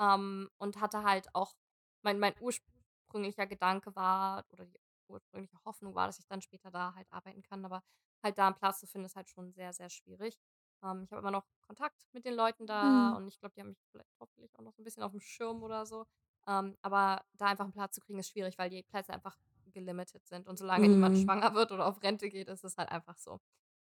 Ähm, 0.00 0.50
und 0.58 0.80
hatte 0.80 1.02
halt 1.04 1.34
auch 1.34 1.54
mein 2.02 2.18
mein 2.18 2.34
ursprünglicher 2.40 3.46
Gedanke 3.46 3.94
war 3.96 4.44
oder 4.52 4.66
die 4.66 4.78
ursprüngliche 5.08 5.58
Hoffnung 5.64 5.94
war, 5.94 6.06
dass 6.06 6.18
ich 6.18 6.26
dann 6.26 6.42
später 6.42 6.70
da 6.70 6.94
halt 6.94 7.10
arbeiten 7.12 7.42
kann, 7.42 7.64
aber 7.64 7.82
halt 8.22 8.38
da 8.38 8.48
'n 8.48 8.54
Platz 8.54 8.80
zu 8.80 8.86
finden, 8.86 9.06
ist 9.06 9.16
halt 9.16 9.28
schon 9.30 9.52
sehr, 9.52 9.72
sehr 9.72 9.90
schwierig. 9.90 10.40
Ähm, 10.82 11.02
ich 11.04 11.12
habe 11.12 11.20
immer 11.20 11.30
noch 11.30 11.46
Kontakt 11.62 12.06
mit 12.12 12.24
den 12.24 12.34
Leuten 12.34 12.66
da 12.66 13.10
Mhm. 13.10 13.16
und 13.16 13.28
ich 13.28 13.38
glaube, 13.40 13.54
die 13.54 13.60
haben 13.60 13.68
mich 13.70 13.84
vielleicht 13.90 14.10
hoffentlich 14.20 14.58
auch 14.58 14.62
noch 14.62 14.72
so 14.74 14.82
'n 14.82 14.84
bisschen 14.84 15.02
aufm 15.02 15.20
Schirm 15.20 15.62
oder 15.62 15.86
so. 15.86 16.06
Ähm, 16.48 16.76
aber 16.82 17.24
da 17.34 17.46
einfach 17.46 17.64
einen 17.64 17.72
Platz 17.72 17.94
zu 17.94 18.00
kriegen, 18.00 18.18
ist 18.20 18.30
schwierig, 18.30 18.58
weil 18.58 18.70
die 18.70 18.82
Plätze 18.84 19.12
einfach 19.12 19.38
gelimitet 19.66 20.26
sind. 20.26 20.46
Und 20.48 20.58
solange 20.58 20.88
niemand 20.88 21.16
Mhm. 21.16 21.16
schwanger 21.18 21.54
wird 21.54 21.72
oder 21.72 21.86
auf 21.86 22.02
Rente 22.02 22.28
geht, 22.30 22.48
ist 22.48 22.64
es 22.64 22.76
halt 22.78 22.88
einfach 22.90 23.18
so. 23.18 23.40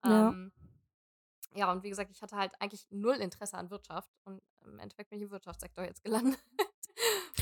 Ja. 0.03 0.29
Ähm, 0.29 0.53
ja, 1.55 1.71
und 1.71 1.83
wie 1.83 1.89
gesagt, 1.89 2.11
ich 2.11 2.21
hatte 2.21 2.35
halt 2.37 2.53
eigentlich 2.61 2.87
null 2.91 3.15
Interesse 3.17 3.57
an 3.57 3.69
Wirtschaft 3.71 4.11
und 4.25 4.41
im 4.65 4.79
Endeffekt 4.79 5.09
bin 5.11 5.19
ich 5.19 5.23
im 5.25 5.31
Wirtschaftssektor 5.31 5.85
jetzt 5.85 6.03
gelandet. 6.03 6.39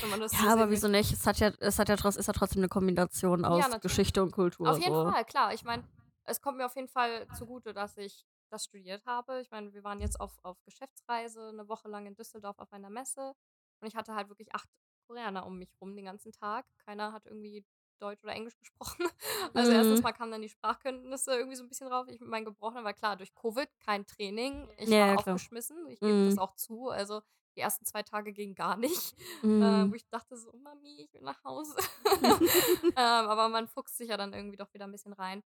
so 0.00 0.08
Ja, 0.32 0.52
aber 0.52 0.70
wieso 0.70 0.88
nicht? 0.88 1.12
Es 1.12 1.26
hat 1.26 1.38
ja, 1.38 1.52
es 1.60 1.78
hat 1.78 1.88
ja 1.88 1.94
ist 1.94 2.26
ja 2.26 2.32
trotzdem 2.32 2.60
eine 2.60 2.68
Kombination 2.68 3.44
aus 3.44 3.78
Ja. 3.78 3.80
Geschichte 3.80 4.22
und 4.22 4.32
Kultur. 4.32 4.72
Auf 4.72 4.80
jeden 4.80 4.96
so. 4.96 5.12
Fall, 5.12 5.24
klar. 5.24 5.52
Ich 5.54 5.64
meine, 5.64 5.84
es 6.24 6.40
kommt 6.40 6.58
mir 6.58 6.66
auf 6.66 6.76
jeden 6.76 6.88
Fall 6.88 7.26
zugute, 7.32 7.72
dass 7.74 7.96
ich 7.96 8.26
das 8.50 8.64
studiert 8.64 9.04
habe. 9.06 9.40
Ich 9.40 9.50
meine, 9.50 9.72
wir 9.72 9.84
waren 9.84 10.00
jetzt 10.00 10.20
auf, 10.20 10.38
auf 10.42 10.62
Geschäftsreise 10.64 11.48
eine 11.48 11.68
Woche 11.68 11.88
lang 11.88 12.06
in 12.06 12.14
Düsseldorf 12.14 12.58
auf 12.58 12.72
einer 12.72 12.90
Messe 12.90 13.34
und 13.80 13.88
ich 13.88 13.96
hatte 13.96 14.14
halt 14.14 14.28
wirklich 14.28 14.54
acht 14.54 14.68
Koreaner 15.06 15.46
um 15.46 15.58
mich 15.58 15.70
rum 15.80 15.94
den 15.96 16.04
ganzen 16.06 16.32
Tag. 16.32 16.66
Keiner 16.78 17.12
hat 17.12 17.26
irgendwie 17.26 17.64
Deutsch 17.98 18.22
oder 18.24 18.32
Englisch 18.32 18.56
gesprochen. 18.58 19.06
Also 19.54 19.72
erstens 19.72 19.98
Mhm. 19.98 20.02
mal 20.02 20.12
kamen 20.12 20.32
dann 20.32 20.42
die 20.42 20.48
Sprachkenntnisse 20.48 21.34
irgendwie 21.36 21.56
so 21.56 21.62
ein 21.64 21.68
bisschen 21.68 21.88
drauf. 21.88 22.06
Ich 22.08 22.20
mit 22.20 22.28
meinen 22.28 22.44
Gebrochenen, 22.44 22.84
weil 22.84 22.94
klar, 22.94 23.16
durch 23.16 23.34
Covid 23.34 23.68
kein 23.80 24.06
Training. 24.06 24.68
Ich 24.78 24.90
Ja, 24.90 24.98
war 24.98 25.08
ja, 25.08 25.16
aufgeschmissen. 25.18 25.88
Ich 25.88 26.02
gebe 26.04 26.18
das 26.24 26.36
Mhm. 26.36 26.38
auch 26.38 26.54
zu. 26.54 26.88
Also 26.90 27.22
die 27.56 27.60
ersten 27.60 27.84
zwei 27.84 28.02
Tage 28.02 28.32
ging 28.32 28.54
gar 28.54 28.76
nicht. 28.76 29.14
Äh, 29.60 29.86
Mhm. 29.86 29.90
wo 29.90 29.94
ich 29.94 30.08
dachte 30.08 30.36
so, 30.36 30.52
Mami, 30.56 30.96
ich 31.02 31.12
will 31.12 31.20
nach 31.22 31.42
Hause. 31.44 31.76
ähm, 32.96 32.96
aber 32.96 33.48
man 33.48 33.68
fuchst 33.68 33.96
sich 33.96 34.08
ja 34.08 34.16
dann 34.16 34.32
irgendwie 34.32 34.56
doch 34.56 34.72
wieder 34.74 34.86
ein 34.86 34.92
bisschen 34.92 35.12
rein. 35.12 35.42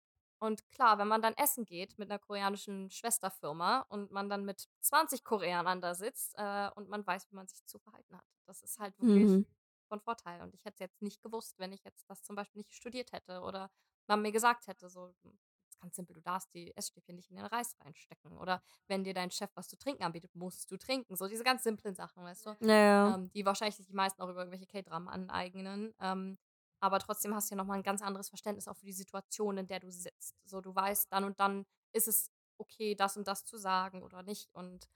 Und 0.44 0.70
klar, 0.72 0.98
wenn 0.98 1.08
man 1.08 1.22
dann 1.22 1.36
essen 1.36 1.64
geht 1.64 1.98
mit 1.98 2.12
einer 2.12 2.20
koreanischen 2.20 2.90
Schwesterfirma 2.90 3.86
und 3.88 4.12
man 4.12 4.28
dann 4.28 4.44
mit 4.44 4.68
20 4.82 5.24
Koreanern 5.24 5.80
da 5.80 5.96
sitzt 5.96 6.36
äh, 6.38 6.70
und 6.76 6.90
man 6.90 7.08
weiß, 7.08 7.32
wie 7.32 7.36
man 7.36 7.48
sich 7.48 7.66
zu 7.66 7.80
verhalten 7.80 8.18
hat. 8.18 8.26
Das 8.46 8.62
ist 8.62 8.78
halt 8.78 8.98
wirklich 9.00 9.24
Mhm. 9.30 9.46
von 9.88 10.02
Vorteil. 10.02 10.42
Und 10.42 10.54
ich 10.54 10.66
hätte 10.66 10.74
es 10.76 10.80
jetzt 10.82 11.02
nicht 11.02 11.22
gewusst, 11.22 11.60
wenn 11.60 11.72
ich 11.72 11.86
jetzt 11.86 12.10
das 12.10 12.24
zum 12.24 12.36
Beispiel 12.36 12.60
nicht 12.60 12.74
studiert 12.74 13.14
hätte 13.14 13.40
oder 13.40 13.72
man 14.08 14.22
mir 14.22 14.34
gesagt 14.34 14.68
hätte, 14.68 14.90
so, 14.90 15.14
hm, 15.24 15.40
ist 15.70 15.80
ganz 15.80 15.96
simpel, 15.96 16.14
du 16.16 16.22
darfst 16.22 16.54
die 16.54 16.76
Essstäbchen 16.76 17.16
nicht 17.16 17.30
in 17.30 17.38
den 17.38 17.46
Reis 17.46 17.78
reinstecken. 17.80 18.38
Oder 18.38 18.62
wenn 18.88 19.06
dir 19.06 19.14
dein 19.14 19.32
Chef 19.32 19.50
was 19.56 19.70
zu 19.70 19.78
trinken 19.78 20.04
anbietet, 20.04 20.36
musst 20.36 20.70
du 20.70 20.76
trinken. 20.76 21.16
So 21.16 21.28
diese 21.30 21.46
ganz 21.46 21.64
simplen 21.64 21.96
Sachen, 21.96 22.22
weißt 22.22 22.48
du? 22.48 22.58
Ja, 22.60 22.76
ja. 22.76 23.16
ähm, 23.16 23.32
die 23.32 23.46
wahrscheinlich 23.46 23.78
sich 23.78 23.88
die 23.88 23.94
meisten 23.94 24.22
auch 24.22 24.28
über 24.30 24.40
irgendwelche 24.40 24.68
K-Dramen 24.68 25.08
aneignen. 25.08 25.94
Ähm, 26.02 26.38
aber 26.84 27.00
trotzdem 27.00 27.34
hast 27.34 27.50
du 27.50 27.56
ja 27.56 27.58
nochmal 27.58 27.78
ein 27.78 27.84
ganz 27.84 28.02
anderes 28.02 28.28
Verständnis 28.28 28.68
auch 28.68 28.76
für 28.76 28.86
die 28.86 28.92
Situation, 28.92 29.58
in 29.58 29.68
der 29.68 29.80
du 29.80 29.90
sitzt. 29.90 30.36
So, 30.44 30.60
du 30.60 30.76
weißt, 30.76 31.08
dann 31.14 31.24
und 31.24 31.40
dann 31.40 31.66
ist 31.94 32.10
es 32.10 32.30
okay, 32.58 32.94
das 32.94 33.16
und 33.16 33.26
das 33.26 33.46
zu 33.46 33.58
sagen 33.58 34.04
oder 34.04 34.22
nicht. 34.22 34.50
Und 34.54 34.90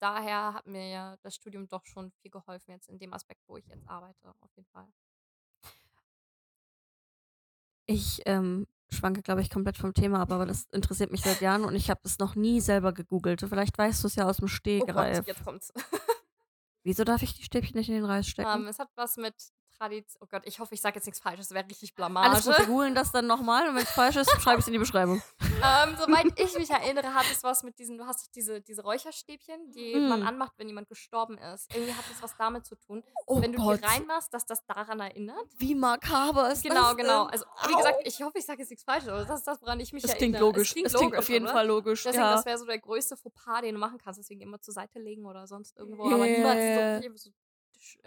daher 0.00 0.54
hat 0.54 0.66
mir 0.66 0.88
ja 0.88 1.16
das 1.22 1.36
Studium 1.36 1.68
doch 1.68 1.86
schon 1.86 2.10
viel 2.10 2.32
geholfen, 2.32 2.72
jetzt 2.72 2.88
in 2.88 2.98
dem 2.98 3.14
Aspekt, 3.14 3.42
wo 3.46 3.56
ich 3.56 3.66
jetzt 3.68 3.88
arbeite, 3.88 4.34
auf 4.40 4.50
jeden 4.56 4.66
Fall. 4.72 4.88
Ich 7.86 8.22
ähm, 8.26 8.66
schwanke, 8.90 9.22
glaube 9.22 9.40
ich, 9.40 9.50
komplett 9.50 9.76
vom 9.76 9.94
Thema 9.94 10.20
ab, 10.20 10.32
aber 10.32 10.46
das 10.46 10.64
interessiert 10.72 11.12
mich 11.12 11.22
seit 11.22 11.40
Jahren 11.40 11.64
und 11.64 11.76
ich 11.76 11.90
habe 11.90 12.00
es 12.04 12.18
noch 12.18 12.34
nie 12.34 12.60
selber 12.60 12.92
gegoogelt. 12.92 13.40
Vielleicht 13.48 13.78
weißt 13.78 14.02
du 14.02 14.08
es 14.08 14.16
ja 14.16 14.28
aus 14.28 14.38
dem 14.38 14.46
Oh 14.46 14.46
Gott, 14.46 14.50
Stegreif. 14.50 15.26
jetzt 15.26 15.44
kommt's. 15.44 15.72
Wieso 16.82 17.04
darf 17.04 17.22
ich 17.22 17.34
die 17.34 17.44
Stäbchen 17.44 17.76
nicht 17.76 17.88
in 17.88 17.94
den 17.94 18.04
Reis 18.04 18.26
stecken? 18.26 18.50
ähm, 18.50 18.66
es 18.66 18.78
hat 18.80 18.90
was 18.96 19.16
mit 19.16 19.34
Tradition. 19.80 20.20
Oh 20.22 20.26
Gott, 20.30 20.42
ich 20.44 20.60
hoffe, 20.60 20.74
ich 20.74 20.80
sage 20.80 20.96
jetzt 20.96 21.06
nichts 21.06 21.20
Falsches. 21.20 21.48
Das 21.48 21.54
wäre 21.54 21.64
richtig 21.66 21.90
Alles 21.96 22.12
Blamage. 22.12 22.42
gut, 22.44 22.58
wir 22.58 22.66
googeln 22.66 22.94
das 22.94 23.12
dann 23.12 23.26
nochmal 23.26 23.68
und 23.68 23.74
wenn 23.76 23.82
es 23.82 23.90
falsch 23.90 24.16
ist, 24.16 24.30
schreibe 24.42 24.58
ich 24.58 24.64
es 24.64 24.66
in 24.66 24.74
die 24.74 24.78
Beschreibung. 24.78 25.22
ähm, 25.40 25.96
soweit 25.98 26.26
ich 26.38 26.56
mich 26.58 26.68
erinnere, 26.70 27.14
hat 27.14 27.24
es 27.32 27.42
was 27.42 27.62
mit 27.62 27.78
diesen, 27.78 27.96
du 27.98 28.06
hast 28.06 28.34
diese, 28.36 28.60
diese 28.60 28.82
Räucherstäbchen, 28.82 29.70
die 29.72 29.96
man 29.96 30.20
Mm. 30.20 30.26
anmacht, 30.26 30.52
wenn 30.58 30.68
jemand 30.68 30.88
gestorben 30.88 31.38
ist. 31.38 31.74
Irgendwie 31.74 31.94
hat 31.94 32.04
das 32.10 32.22
was 32.22 32.36
damit 32.36 32.66
zu 32.66 32.74
tun. 32.76 33.02
Oh 33.26 33.40
wenn 33.40 33.52
du 33.52 33.58
Gott, 33.62 33.80
die 33.80 33.84
reinmachst, 33.86 34.32
dass 34.34 34.44
das 34.44 34.64
daran 34.66 35.00
erinnert. 35.00 35.46
wie 35.58 35.74
makaber 35.74 36.50
ist 36.52 36.62
Genau, 36.62 36.88
das 36.88 36.96
genau. 36.96 37.24
denn? 37.24 37.32
Also, 37.32 37.44
wie 37.68 37.74
gesagt, 37.74 37.96
ich 38.04 38.22
hoffe, 38.22 38.38
ich 38.38 38.44
sage 38.44 38.60
jetzt 38.60 38.70
nichts 38.70 38.84
Falsches, 38.84 39.08
aber 39.08 39.24
das 39.24 39.38
ist 39.38 39.46
das, 39.46 39.62
woran 39.62 39.80
ich 39.80 39.92
mich 39.92 40.04
Es 40.04 40.10
klingt 40.14 40.34
erinnere. 40.34 40.42
logisch. 40.42 40.68
Es 40.68 40.72
klingt 40.74 40.86
Es 40.88 40.92
klingt 40.94 41.12
logisch, 41.12 41.18
auf 41.24 41.28
jeden 41.30 41.44
oder? 41.46 41.54
Fall 41.54 41.66
logisch. 41.66 42.02
Deswegen, 42.02 42.22
ja. 42.24 42.34
das 42.34 42.44
wäre 42.44 42.58
so 42.58 42.66
der 42.66 42.78
größte 42.78 43.16
Fauxpas, 43.16 43.62
den 43.62 43.74
du 43.74 43.80
machen 43.80 43.98
kannst. 43.98 44.18
Deswegen 44.20 44.40
immer 44.42 44.60
zur 44.60 44.74
Seite 44.74 44.98
legen 44.98 45.24
oder 45.26 45.46
sonst 45.46 45.76
irgendwo. 45.78 46.04
Aber 46.10 46.26
niemals 46.26 47.22
so 47.22 47.30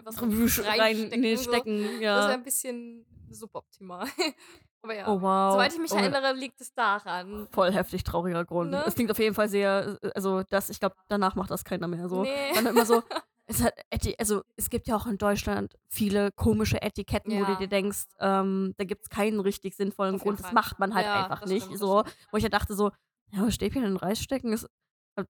was 0.04 0.22
Wusch, 0.22 0.60
rein 0.64 0.96
so. 1.38 1.44
stecken, 1.44 1.82
Das 1.84 1.92
wäre 1.92 2.02
ja. 2.02 2.28
ein 2.30 2.44
bisschen 2.44 3.06
suboptimal. 3.30 4.08
aber 4.84 4.96
ja. 4.96 5.08
Oh 5.08 5.22
wow. 5.22 5.54
Soweit 5.54 5.74
ich 5.74 5.80
mich 5.80 5.92
oh, 5.92 5.96
erinnere, 5.96 6.34
liegt 6.34 6.60
es 6.62 6.74
daran. 6.74 7.48
Voll 7.52 7.72
heftig 7.72 8.04
trauriger 8.04 8.46
Grund. 8.46 8.72
Ne? 8.72 8.84
Es 8.86 8.96
klingt 8.96 9.12
auf 9.12 9.20
jeden 9.20 9.36
Fall 9.36 9.50
sehr, 9.50 9.98
äh, 10.02 10.12
also 10.16 10.44
das, 10.50 10.70
ich 10.70 10.80
glaube, 10.80 10.96
danach 11.08 11.36
macht 11.36 11.52
das 11.52 11.64
keiner 11.64 11.88
mehr 11.88 12.08
so. 12.10 12.24
Nee. 12.24 12.54
Dann 12.54 12.66
immer 12.68 12.86
so, 12.86 13.02
es 13.48 13.62
hat, 13.64 13.74
also 14.20 14.44
es 14.56 14.70
gibt 14.70 14.88
ja 14.88 14.96
auch 14.96 15.08
in 15.08 15.18
Deutschland 15.18 15.76
viele 15.90 16.32
komische 16.32 16.82
Etiketten, 16.82 17.32
wo 17.34 17.46
du 17.46 17.52
Ja. 17.54 17.58
dir 17.58 17.68
denkst, 17.68 18.04
ähm, 18.20 18.74
da 18.78 18.84
gibt 18.84 19.04
es 19.04 19.10
keinen 19.10 19.40
richtig 19.40 19.76
sinnvollen 19.76 20.16
Auf 20.16 20.22
Grund. 20.24 20.40
Das 20.40 20.52
macht 20.52 20.80
man 20.80 20.94
halt 20.94 21.06
Ja, 21.06 21.24
einfach 21.24 21.42
das 21.42 21.50
nicht. 21.50 21.64
stimmt, 21.64 21.76
das 21.76 21.80
so, 21.82 22.04
wo 22.32 22.38
ich 22.38 22.44
ja 22.44 22.50
dachte 22.50 22.76
so, 22.76 22.92
ja, 23.32 23.50
Stäbchen 23.50 23.84
in 23.84 23.92
den 23.92 23.98
Reis 23.98 24.20
stecken 24.20 24.54
ist 24.54 24.68
halt 25.18 25.28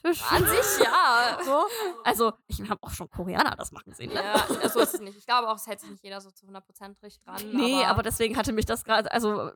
praktisch. 0.00 0.22
An 0.30 0.46
sich 0.46 0.78
ja. 0.84 1.38
so. 1.44 1.64
Also 2.04 2.32
ich 2.46 2.60
habe 2.70 2.82
auch 2.82 2.90
schon 2.90 3.10
Koreaner 3.10 3.54
das 3.56 3.72
machen 3.72 3.92
sehen. 3.92 4.12
Ne? 4.12 4.22
Ja, 4.22 4.68
so 4.68 4.80
ist 4.80 4.94
es 4.94 5.00
nicht. 5.00 5.18
Ich 5.18 5.26
glaube 5.26 5.48
auch, 5.48 5.56
es 5.56 5.66
hält 5.66 5.80
sich 5.80 5.90
nicht 5.90 6.02
jeder 6.02 6.20
so 6.20 6.30
zu 6.30 6.46
100% 6.46 6.60
richtig 7.02 7.22
dran. 7.24 7.42
Nee, 7.52 7.80
aber, 7.82 7.88
aber 7.88 8.02
deswegen 8.04 8.36
hatte 8.36 8.52
mich 8.52 8.64
das 8.66 8.84
gerade, 8.84 9.10
also 9.12 9.50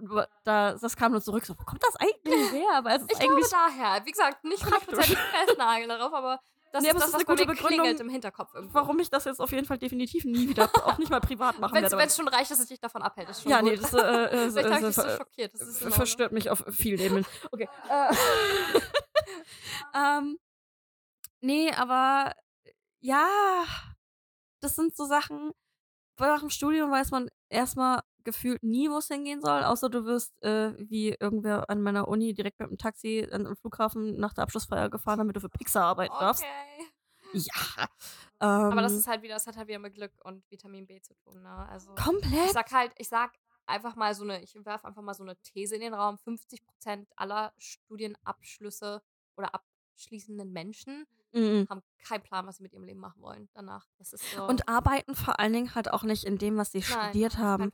da, 0.45 0.73
das 0.75 0.97
kam 0.97 1.13
nur 1.13 1.23
zurück, 1.23 1.47
so, 1.47 1.55
wo 1.59 1.65
kommt 1.65 1.83
das 1.83 1.97
eigentlich 1.97 2.51
her? 2.53 2.81
Weil 2.83 2.97
es 2.97 3.03
ist 3.03 3.13
ich 3.13 3.19
glaube 3.21 3.35
eigentlich 3.35 3.51
daher. 3.51 4.05
Wie 4.05 4.11
gesagt, 4.11 4.45
nicht 4.45 4.63
praktisch. 4.63 4.99
100% 5.17 5.17
festnageln 5.47 5.89
darauf, 5.89 6.13
aber 6.13 6.41
das 6.73 6.83
Nee, 6.83 6.89
ist 6.91 6.97
aber 6.97 7.05
es 7.07 7.13
das, 7.13 7.21
ist 7.23 7.29
eine 7.29 7.37
gute 7.37 7.47
Begründung, 7.47 7.67
klingelt 7.85 8.01
im 8.01 8.09
Hinterkopf 8.11 8.53
irgendwo. 8.53 8.75
warum 8.75 8.99
ich 8.99 9.09
das 9.09 9.25
jetzt 9.25 9.41
auf 9.41 9.51
jeden 9.53 9.67
Fall 9.67 9.79
definitiv 9.79 10.25
nie 10.27 10.49
wieder, 10.49 10.69
auch 10.85 10.99
nicht 10.99 11.11
mal 11.11 11.21
privat 11.21 11.59
machen 11.59 11.75
Wenn 11.75 11.85
werde. 11.85 11.97
es 12.03 12.17
schon 12.17 12.29
reicht, 12.29 12.51
dass 12.51 12.59
es 12.59 12.67
dich 12.67 12.81
davon 12.81 13.03
abhält, 13.03 13.31
ist 13.31 13.43
schon 13.43 13.51
ja, 13.53 13.61
gut. 13.61 13.71
nee, 13.71 13.77
das 13.77 13.95
äh, 13.95 13.99
äh, 13.99 14.47
ich 14.49 14.57
äh, 14.57 14.81
dich 14.81 14.95
so 14.95 15.03
ver- 15.03 15.17
schockiert. 15.17 15.55
Das 15.55 15.63
ist 15.63 15.95
verstört 15.95 16.33
mich 16.33 16.51
auf 16.51 16.65
vielen 16.71 17.01
Ebenen. 17.01 17.25
Okay. 17.51 17.69
Äh, 19.93 20.19
ähm, 20.19 20.39
nee, 21.41 21.71
aber 21.73 22.33
ja, 23.01 23.27
das 24.61 24.77
sind 24.77 24.97
so 24.97 25.05
Sachen, 25.07 25.53
nach 26.19 26.41
dem 26.41 26.51
Studium 26.51 26.91
weiß 26.91 27.11
man 27.13 27.31
erstmal 27.51 28.03
gefühlt 28.25 28.63
nie, 28.63 28.91
wo 28.91 28.99
es 28.99 29.09
hingehen 29.09 29.41
soll, 29.43 29.65
außer 29.65 29.91
du 29.91 30.05
wirst 30.05 30.43
äh, 30.43 30.75
wie 30.79 31.11
irgendwer 31.21 31.71
an 31.71 31.83
meiner 31.83 32.09
Uni 32.09 32.35
direkt 32.35 32.61
mit 32.61 32.71
dem 32.71 32.79
Taxi 32.79 33.29
an 33.31 33.45
den 33.45 33.57
Flughafen 33.57 34.19
nach 34.19 34.35
der 34.35 34.45
Abschlussfeier 34.45 34.91
gefahren, 34.91 35.19
damit 35.19 35.37
du 35.37 35.41
für 35.41 35.51
Pixar 35.51 35.85
arbeiten 35.85 36.17
darfst. 36.19 36.43
Okay. 36.45 36.93
Ja. 37.33 37.55
Aber 38.69 38.83
das 38.83 38.93
Ähm, 38.93 38.99
ist 38.99 39.07
halt 39.07 39.23
wieder, 39.23 39.35
das 39.35 39.47
hat 39.47 39.57
halt 39.57 39.69
wieder 39.69 39.79
mit 39.79 39.95
Glück 39.95 40.13
und 40.25 40.49
Vitamin 40.51 40.87
B 40.87 41.01
zu 41.01 41.15
tun. 41.15 41.43
Ne? 41.43 41.69
Also 41.69 41.93
ich 41.93 42.05
komplett. 42.05 42.51
sag 42.53 42.71
halt, 42.73 42.93
ich 42.99 43.09
sag 43.09 43.33
einfach 43.67 43.97
mal 43.97 44.15
so 44.15 44.25
eine, 44.25 44.43
ich 44.43 44.55
werfe 44.65 44.87
einfach 44.87 45.03
mal 45.03 45.15
so 45.15 45.23
eine 45.23 45.37
These 45.43 45.77
in 45.77 45.81
den 45.83 45.95
Raum: 45.95 46.17
50% 46.19 47.09
aller 47.17 47.53
Studienabschlüsse 47.59 49.03
oder 49.37 49.51
abschließenden 49.55 50.53
Menschen 50.53 51.07
Mhm. 51.37 51.67
haben 51.69 51.83
keinen 51.99 52.23
Plan, 52.23 52.47
was 52.47 52.57
sie 52.57 52.63
mit 52.63 52.73
ihrem 52.73 52.85
Leben 52.85 53.01
machen 53.01 53.21
wollen 53.21 53.49
danach. 53.53 53.87
So. 54.01 54.47
Und 54.47 54.69
arbeiten 54.69 55.15
vor 55.15 55.39
allen 55.39 55.53
Dingen 55.53 55.75
halt 55.75 55.91
auch 55.93 56.03
nicht 56.03 56.25
in 56.25 56.39
dem, 56.39 56.57
was 56.57 56.73
sie 56.73 56.79
Nein, 56.79 57.11
studiert 57.11 57.39
haben. 57.39 57.73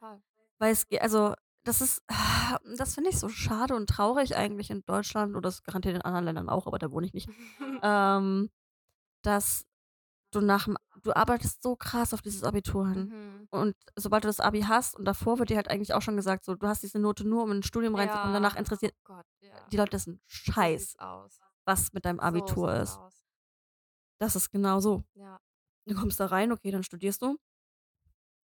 Weil 0.58 0.72
es 0.72 0.88
geht, 0.88 1.00
also, 1.00 1.34
das 1.64 1.80
ist, 1.80 2.02
das 2.76 2.94
finde 2.94 3.10
ich 3.10 3.18
so 3.18 3.28
schade 3.28 3.74
und 3.76 3.88
traurig 3.88 4.36
eigentlich 4.36 4.70
in 4.70 4.84
Deutschland 4.84 5.32
oder 5.36 5.42
das 5.42 5.62
garantiert 5.62 5.94
in 5.96 6.02
anderen 6.02 6.24
Ländern 6.24 6.48
auch, 6.48 6.66
aber 6.66 6.78
da 6.78 6.90
wohne 6.90 7.06
ich 7.06 7.14
nicht, 7.14 7.28
ähm, 7.82 8.50
dass 9.22 9.64
du 10.32 10.40
nach 10.40 10.64
dem, 10.64 10.76
du 11.02 11.14
arbeitest 11.14 11.62
so 11.62 11.76
krass 11.76 12.14
auf 12.14 12.22
dieses 12.22 12.42
Abitur 12.42 12.88
hin. 12.88 13.08
Mhm. 13.08 13.48
Und 13.50 13.76
sobald 13.96 14.24
du 14.24 14.28
das 14.28 14.40
Abi 14.40 14.62
hast 14.62 14.96
und 14.96 15.04
davor 15.04 15.38
wird 15.38 15.50
dir 15.50 15.56
halt 15.56 15.68
eigentlich 15.70 15.94
auch 15.94 16.02
schon 16.02 16.16
gesagt, 16.16 16.44
so, 16.44 16.54
du 16.54 16.66
hast 16.66 16.82
diese 16.82 16.98
Note 16.98 17.28
nur, 17.28 17.44
um 17.44 17.50
in 17.52 17.58
ein 17.58 17.62
Studium 17.62 17.94
reinzukommen, 17.94 18.32
danach 18.32 18.56
interessiert 18.56 18.94
Oh 19.02 19.14
Gott, 19.14 19.26
ja. 19.40 19.52
die 19.70 19.76
Leute 19.76 19.90
das 19.90 20.06
ein 20.06 20.20
Scheiß, 20.26 20.98
aus. 20.98 21.38
Was 21.64 21.92
mit 21.92 22.04
deinem 22.04 22.18
So 22.18 22.22
Abitur 22.22 22.70
sieht's 22.76 22.90
ist. 22.92 22.98
aus. 22.98 23.22
Das 24.18 24.36
ist 24.36 24.50
genau 24.50 24.80
so. 24.80 25.02
Ja. 25.14 25.40
Du 25.86 25.94
kommst 25.94 26.20
da 26.20 26.26
rein, 26.26 26.52
okay, 26.52 26.70
dann 26.70 26.84
studierst 26.84 27.22
du. 27.22 27.38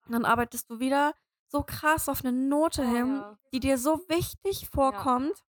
Dann 0.08 0.24
arbeitest 0.24 0.68
du 0.70 0.80
wieder 0.80 1.14
so 1.46 1.62
krass 1.62 2.08
auf 2.08 2.24
eine 2.24 2.32
Note 2.32 2.82
Oh, 2.82 2.90
hin, 2.90 3.16
ja. 3.16 3.38
die 3.52 3.60
dir 3.60 3.78
so 3.78 3.98
wichtig 4.08 4.68
vorkommt. 4.68 5.44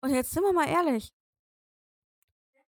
Und 0.00 0.10
jetzt 0.10 0.30
sind 0.30 0.42
wir 0.44 0.52
mal 0.52 0.68
ehrlich. 0.68 1.12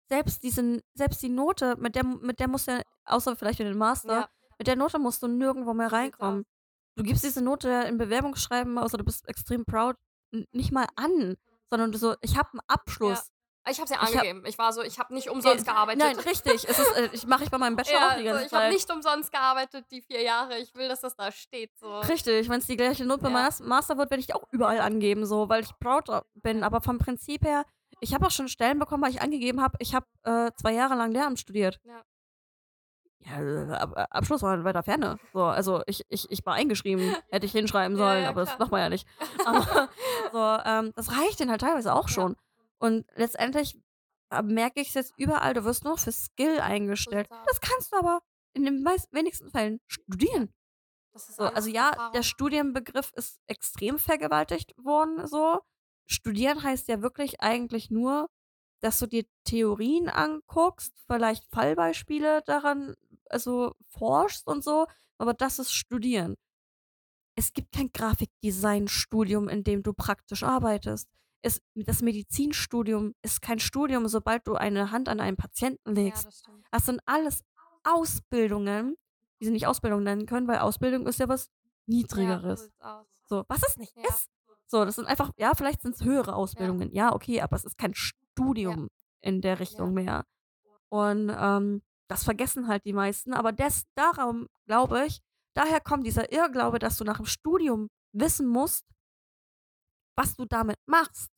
Selbst, 0.08 0.41
diesen, 0.43 0.82
selbst 0.95 1.22
die 1.22 1.30
Note, 1.30 1.76
mit 1.78 1.95
der, 1.95 2.04
mit 2.04 2.39
der 2.39 2.47
musst 2.47 2.68
du, 2.68 2.72
ja- 2.72 2.82
außer 3.06 3.36
vielleicht 3.36 3.60
in 3.60 3.68
den 3.68 3.78
Master, 3.78 4.22
Ja. 4.22 4.30
mit 4.58 4.68
der 4.68 4.76
Note 4.76 4.97
musst 5.00 5.22
du 5.22 5.28
nirgendwo 5.28 5.74
mehr 5.74 5.89
So 5.89 5.95
reinkommen. 5.95 6.45
Du 6.95 7.04
gibst 7.04 7.24
diese 7.24 7.41
Note 7.41 7.70
im 7.88 7.97
Bewerbungsschreiben, 7.97 8.78
außer 8.78 8.97
du 8.97 9.04
bist 9.06 9.28
extrem 9.30 9.64
proud, 9.66 9.95
nicht 10.52 10.72
mal 10.72 10.88
an, 10.95 11.38
sondern 11.70 11.91
du 11.91 11.97
so, 11.97 12.16
ich 12.22 12.38
habe 12.38 12.50
einen 12.54 12.62
Abschluss. 12.68 13.32
Ich 13.68 13.78
habe 13.80 13.84
es 13.86 13.89
ja 13.89 13.97
Ich 13.97 14.01
hab- 14.01 14.14
angegeben. 14.16 14.43
Ich 14.45 14.57
war 14.57 14.72
so, 14.74 14.82
ich 14.82 14.97
habe 14.99 15.14
nicht 15.14 15.30
umsonst 15.30 15.66
gearbeitet. 15.66 15.99
Nein, 16.01 16.18
richtig. 16.20 16.68
Es 16.68 16.80
ist, 16.80 16.97
äh, 16.97 17.10
ich 17.12 17.28
mache 17.28 17.43
ich 17.43 17.51
bei 17.51 17.57
meinem 17.57 17.76
Bachelor 17.76 17.97
auch 17.99 18.12
Ja, 18.12 18.16
die 18.18 18.24
so, 18.24 18.30
ganze 18.30 18.45
ich 18.45 18.53
habe 18.53 18.64
Zeit. 18.64 18.74
nicht 18.74 18.91
umsonst 18.91 19.32
gearbeitet, 19.32 19.86
die 19.91 20.01
vier 20.01 20.22
Jahre. 20.22 20.57
Ich 20.60 20.74
will, 20.76 20.88
dass 20.88 21.01
das 21.01 21.16
da 21.16 21.32
steht. 21.32 21.78
So. 21.78 21.99
Richtig, 21.99 22.49
wenn 22.49 22.60
es 22.60 22.68
die 22.68 22.78
gleiche 22.78 23.05
Note 23.05 23.24
Ja. 23.26 23.30
Mas- 23.30 23.60
Master 23.60 23.97
wird, 23.97 24.10
werde 24.10 24.22
ich 24.22 24.28
die 24.28 24.34
auch 24.34 24.47
überall 24.51 24.80
angeben, 24.80 25.26
so, 25.26 25.49
weil 25.49 25.64
ich 25.64 25.72
proud 25.80 26.05
bin. 26.36 26.64
Aber 26.64 26.82
vom 26.82 26.97
Prinzip 26.97 27.43
her, 27.45 27.64
ich 27.99 28.14
habe 28.14 28.26
auch 28.26 28.32
schon 28.32 28.47
Stellen 28.47 28.80
bekommen, 28.80 29.03
weil 29.03 29.12
ich 29.12 29.22
angegeben 29.22 29.62
habe, 29.62 29.76
ich 29.80 29.93
habe 29.93 30.05
äh, 30.24 30.51
zwei 30.55 30.74
Jahre 30.74 30.95
lang 30.95 31.12
Lehramt 31.12 31.39
studiert. 31.39 31.80
Ja. 31.84 32.01
Ja, 33.22 33.74
Ab 33.76 33.93
äh, 33.97 34.05
Abschluss 34.10 34.41
war 34.41 34.55
in 34.55 34.64
weiter 34.64 34.82
Ferne. 34.82 35.20
So, 35.34 35.43
also 35.43 35.82
ich 35.88 36.03
ich 36.07 36.32
ich 36.32 36.45
war 36.45 36.53
eingeschrieben, 36.53 37.01
hätte 37.32 37.45
ich 37.45 37.51
hinschreiben 37.51 37.97
Ja, 37.97 38.03
sollen, 38.05 38.24
ja, 38.24 38.30
aber 38.30 38.45
das 38.45 38.57
macht 38.57 38.72
man 38.72 38.80
ja 38.80 38.89
nicht. 38.89 39.05
Aber 39.45 39.89
so, 40.32 40.64
ähm, 40.66 40.93
das 40.95 41.12
reicht 41.12 41.39
denen 41.39 41.51
halt 41.51 41.60
teilweise 41.62 41.93
auch 41.93 42.07
Ja. 42.07 42.14
schon. 42.14 42.36
Und 42.80 43.06
letztendlich, 43.16 43.80
äh, 44.32 44.42
merke 44.42 44.82
ich's 44.82 44.94
jetzt 44.94 45.14
überall, 45.18 45.54
du 45.54 45.64
wirst 45.66 45.84
nur 45.84 45.98
für 45.98 46.12
Skill 46.12 46.60
eingestellt. 46.60 47.30
aus. 47.32 47.46
Das 47.48 47.62
kannst 47.62 47.92
du 47.92 47.98
aber 47.98 48.22
in 48.54 48.66
den 48.66 48.84
meist 48.84 49.12
wenigsten 49.14 49.50
Fällen 49.52 49.80
studieren. 49.88 50.54
Das 51.14 51.28
ist 51.30 51.36
So, 51.36 51.44
also 51.44 51.70
ja, 51.70 51.90
Erfahrung. 51.90 52.14
der 52.14 52.24
Studienbegriff 52.24 53.12
ist 53.16 53.40
extrem 53.48 54.00
vergewaltigt 54.00 54.74
worden 54.78 55.28
so. 55.28 55.60
Studieren 56.08 56.64
heißt 56.64 56.88
ja 56.88 57.02
wirklich 57.02 57.42
eigentlich 57.42 57.92
nur, 57.92 58.30
dass 58.82 59.00
du 59.00 59.08
dir 59.08 59.26
Theorien 59.44 60.10
anguckst, 60.10 60.94
vielleicht 61.08 61.46
Fallbeispiele 61.52 62.42
daran 62.46 62.96
also 63.30 63.74
forschst 63.90 64.48
und 64.48 64.64
so, 64.64 64.88
aber 65.18 65.34
das 65.34 65.60
ist 65.60 65.72
Studieren. 65.74 66.36
Es 67.36 67.54
gibt 67.54 67.72
kein 67.72 67.92
Grafikdesign-Studium, 67.92 69.48
in 69.50 69.64
dem 69.64 69.82
du 69.84 69.94
praktisch 69.94 70.44
arbeitest. 70.44 71.10
Es 71.42 71.62
das 71.76 72.02
Medizinstudium 72.02 73.14
ist 73.22 73.42
kein 73.42 73.60
Studium, 73.60 74.08
sobald 74.08 74.46
du 74.48 74.56
eine 74.56 74.92
Hand 74.92 75.08
an 75.10 75.20
einen 75.20 75.38
Patienten 75.38 75.96
Ja, 75.96 76.04
legst. 76.04 76.26
das 76.26 76.40
stimmt. 76.40 76.66
Das 76.72 76.86
sind 76.86 77.02
alles 77.06 77.42
Ausbildungen, 77.84 78.96
die 79.42 79.46
sie 79.46 79.52
nicht 79.52 79.68
Ausbildung 79.68 80.04
nennen 80.04 80.26
können, 80.26 80.48
weil 80.48 80.60
Ausbildung 80.60 81.08
ist 81.08 81.20
ja 81.20 81.28
was 81.30 81.46
Ja, 81.46 81.96
Niedrigeres. 81.96 82.72
aus. 82.80 83.08
So, 83.26 83.46
was 83.48 83.64
es 83.68 83.78
nicht 83.78 83.96
Ja. 83.96 84.04
ist. 84.10 84.30
So, 84.68 84.86
das 84.86 84.96
sind 84.96 85.08
einfach 85.08 85.32
ja, 85.38 85.54
vielleicht 85.56 85.82
sind's 85.82 86.04
höhere 86.04 86.36
Ausbildungen. 86.36 86.92
Ja, 86.92 87.14
okay, 87.14 87.42
aber 87.42 87.56
es 87.56 87.66
ist 87.66 87.78
kein 87.78 87.92
Ja. 87.94 87.96
Studium 88.34 88.90
in 89.22 89.42
der 89.42 89.60
Richtung 89.60 89.94
mehr. 89.94 90.26
Und, 90.90 91.30
ähm, 91.36 91.82
das 92.08 92.24
vergessen 92.24 92.68
halt 92.68 92.86
die 92.86 92.94
meisten, 92.94 93.34
aber 93.34 93.52
des 93.52 93.84
darum 93.96 94.48
glaube 94.66 95.06
ich 95.06 95.20
daher 95.56 95.80
kommt 95.80 96.06
dieser 96.08 96.32
Irrglaube, 96.32 96.80
dass 96.80 96.98
du 96.98 97.04
nach 97.04 97.18
dem 97.18 97.26
Studium 97.28 97.90
wissen 98.14 98.48
musst 98.48 98.84
was 100.20 100.36
du 100.36 100.46
damit 100.46 100.78
machst. 100.86 101.30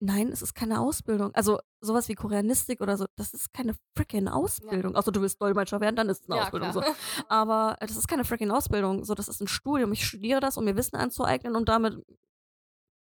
Nein, 0.00 0.28
es 0.28 0.42
ist 0.42 0.54
keine 0.54 0.78
Ausbildung. 0.80 1.34
Also, 1.34 1.58
so 1.80 1.92
was 1.92 2.08
wie 2.08 2.14
Koreanistik 2.14 2.80
oder 2.80 2.96
so, 2.96 3.06
das 3.16 3.34
ist 3.34 3.52
keine 3.52 3.74
freaking 3.96 4.28
Ausbildung. 4.28 4.94
Außer 4.94 5.10
du 5.10 5.20
willst 5.22 5.42
Dolmetscher 5.42 5.80
werden, 5.80 5.96
dann 5.96 6.08
ist 6.08 6.22
es 6.22 6.28
'ne 6.28 6.36
Ja, 6.36 6.42
Ausbildung 6.44 6.70
klar. 6.72 6.84
so. 6.94 7.24
Aber, 7.28 7.76
äh, 7.80 7.86
das 7.86 7.96
ist 7.96 8.06
keine 8.06 8.24
freaking 8.24 8.52
Ausbildung. 8.52 9.04
So, 9.04 9.14
das 9.14 9.26
ist 9.26 9.40
'n 9.40 9.48
Studium. 9.48 9.92
Ich 9.92 10.06
studiere 10.06 10.38
das, 10.40 10.56
um 10.56 10.64
mir 10.64 10.76
Wissen 10.76 10.96
anzueignen 10.96 11.56
und 11.56 11.68
damit 11.68 12.00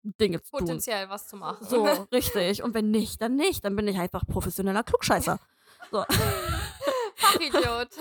Dinge 0.04 0.42
zu 0.42 0.52
tun. 0.52 0.60
Potenziell 0.68 1.08
was 1.10 1.28
zu 1.28 1.36
machen. 1.38 1.68
So, 1.68 1.84
richtig. 2.12 2.64
Und 2.64 2.74
wenn 2.74 2.90
nicht, 2.90 3.22
dann 3.22 3.36
nicht. 3.36 3.64
Dann 3.64 3.76
bin 3.76 3.88
ich 3.88 3.98
einfach 4.00 4.26
professioneller 4.26 4.84
Klugscheißer. 4.84 5.38
So. 5.92 6.04
Fachidiot. 7.18 7.90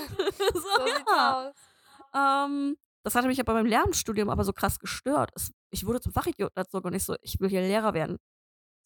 So, 0.55 0.61
So 0.61 0.87
sieht's 0.97 1.11
ja. 1.11 1.49
aus. 1.49 1.55
Ähm, 2.15 2.77
das 3.07 3.15
hatte 3.15 3.29
mich 3.29 3.39
ja 3.39 3.45
bei 3.45 3.55
meinem 3.55 3.67
Lehramtsstudium 3.69 4.31
aber 4.31 4.45
so 4.45 4.53
krass 4.53 4.81
gestört. 4.81 5.31
Es 5.37 5.53
ich 5.71 5.87
wurde 5.87 6.01
zum 6.01 6.13
Fachidioten 6.13 6.57
erzogen 6.59 6.89
und 6.89 6.95
ich 6.95 7.05
so: 7.05 7.17
„Ich 7.23 7.41
will 7.41 7.51
hier 7.51 7.63
Lehrer 7.63 7.95
werden.“ 7.95 8.19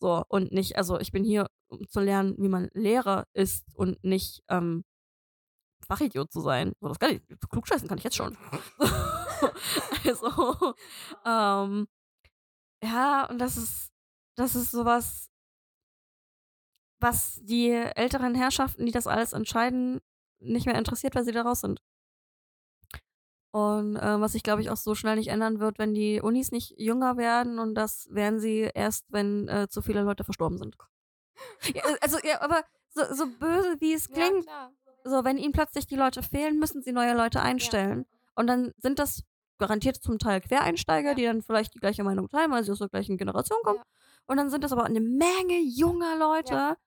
So, 0.01 0.25
und 0.29 0.53
nicht 0.53 0.77
also, 0.79 1.01
ich 1.01 1.13
bin 1.13 1.25
hier, 1.25 1.49
um 1.69 1.89
zu 1.89 2.01
lernen, 2.01 2.37
wie 2.39 2.49
man 2.49 2.71
Lehrer 2.75 3.27
ist 3.35 3.65
und 3.75 4.03
nicht, 4.05 4.43
ähm, 4.49 4.85
Fachidiot 5.87 6.33
zu 6.33 6.41
sein. 6.41 6.73
So, 6.81 6.89
das 6.89 6.99
kann 6.99 7.11
ich 7.13 7.23
klugscheißen 7.51 7.89
kann 7.89 7.99
ich 7.99 8.05
jetzt 8.05 8.17
schon. 8.17 8.37
Also, 10.05 10.75
ähm, 11.27 11.89
ja, 12.83 13.27
und 13.31 13.39
das 13.39 13.57
ist 13.57 13.91
das 14.37 14.55
ist 14.57 14.71
so 14.73 14.85
was 14.85 15.31
was 17.01 17.41
die 17.43 17.71
älteren 17.71 18.35
Herrschaften, 18.35 18.87
die 18.87 18.93
das 18.93 19.07
alles 19.07 19.33
entscheiden, 19.33 20.01
nicht 20.41 20.67
mehr 20.67 20.77
interessiert, 20.79 21.15
weil 21.15 21.25
sie 21.25 21.33
da 21.33 21.43
raus 21.43 21.61
sind. 21.61 21.81
Und, 23.55 23.97
äh, 23.97 24.21
was 24.21 24.33
sich, 24.33 24.43
glaube 24.45 24.63
ich, 24.63 24.71
auch 24.71 24.77
so 24.77 24.95
schnell 24.95 25.17
nicht 25.17 25.29
ändern 25.29 25.59
wird, 25.59 25.79
wenn 25.79 25.93
die 25.93 26.21
Unis 26.21 26.53
nicht 26.53 26.75
jünger 26.79 27.17
werden 27.17 27.59
und 27.59 27.75
das 27.75 28.07
werden 28.11 28.39
sie 28.39 28.71
erst, 28.75 29.07
wenn, 29.09 29.49
äh, 29.49 29.67
zu 29.69 29.83
viele 29.83 30.03
Leute 30.03 30.23
verstorben 30.25 30.59
sind. 30.59 30.77
Ja, 31.75 31.83
also, 32.01 32.19
ja, 32.25 32.41
aber 32.43 32.65
so 32.91 33.03
so 33.15 33.27
böse, 33.27 33.77
wie 33.81 33.93
es 33.95 34.11
Ja, 34.11 34.13
klingt, 34.13 34.45
klar. 34.45 34.75
so, 35.05 35.25
wenn 35.25 35.39
ihnen 35.39 35.53
plötzlich 35.53 35.87
die 35.87 35.97
Leute 35.97 36.23
fehlen, 36.23 36.59
müssen 36.59 36.83
sie 36.83 36.93
neue 36.93 37.15
Leute 37.17 37.43
Ja. 37.59 37.81
einstellen. 37.81 38.07
Und 38.37 38.47
dann 38.49 38.73
sind 38.79 38.99
das 38.99 39.25
garantiert 39.59 39.97
zum 39.97 40.19
Teil 40.19 40.41
Quereinsteiger, 40.41 41.15
Ja. 41.15 41.17
die 41.17 41.25
dann 41.25 41.43
vielleicht 41.43 41.75
die 41.75 41.81
gleiche 41.81 42.05
Meinung 42.05 42.29
teilen, 42.29 42.51
weil 42.53 42.65
sie 42.65 42.73
aus 42.73 42.79
der 42.81 42.89
gleichen 42.89 43.19
Generation 43.19 43.59
kommen. 43.65 43.79
Ja. 43.79 43.85
Und 44.27 44.37
dann 44.39 44.51
sind 44.51 44.65
das 44.65 44.73
aber 44.73 44.89
'ne 44.89 45.01
Menge 45.01 45.61
junger 45.63 46.17
Leute, 46.19 46.57
Ja. 46.67 46.81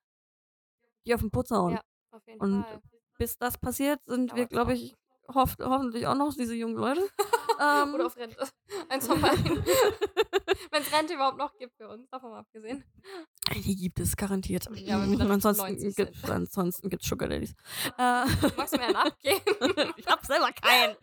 die 1.06 1.14
auf 1.14 1.22
'n 1.24 1.32
Putz 1.32 1.52
hauen. 1.52 1.78
Ja, 1.78 2.40
Und 2.40 2.66
Fall. 2.66 2.82
bis 3.18 3.38
das 3.38 3.58
passiert, 3.60 4.02
sind 4.08 4.34
wir, 4.36 4.48
glaube 4.48 4.74
ich, 4.74 4.96
hoff 5.34 5.56
hoffentlich 5.62 6.08
auch 6.08 6.16
noch 6.16 6.34
diese 6.34 6.56
jungen 6.56 6.76
Leute. 6.76 7.02
Ähm. 7.62 7.94
Oder 7.94 8.08
auf 8.08 8.18
Rente. 8.18 8.36
Eins 8.90 9.06
von 9.06 9.22
beiden. 9.22 9.64
Wenn's 10.72 10.92
Rente 10.92 11.14
überhaupt 11.14 11.38
noch 11.38 11.56
gibt 11.60 11.78
für 11.78 11.88
uns, 11.88 12.10
davon 12.10 12.32
mal 12.32 12.40
abgesehen. 12.40 12.84
Die 13.54 13.76
gibt 13.76 14.00
es 14.00 14.18
garantiert. 14.18 14.68
Ja, 14.74 15.00
wenn 15.00 15.12
wir 15.12 15.20
dann 15.20 15.32
ansonsten 15.32 15.62
90 15.62 15.96
gibt 15.96 16.90
gibt's 16.90 17.08
Sugar 17.08 17.30
Daddies. 17.30 17.52
Äh. 17.96 18.26
Magst 18.58 18.74
du 18.74 18.78
mir 18.80 18.86
einen 18.86 18.96
abgeben? 18.96 19.94
Ich 19.98 20.08
habe 20.08 20.26
selber 20.26 20.50
keinen. 20.52 20.96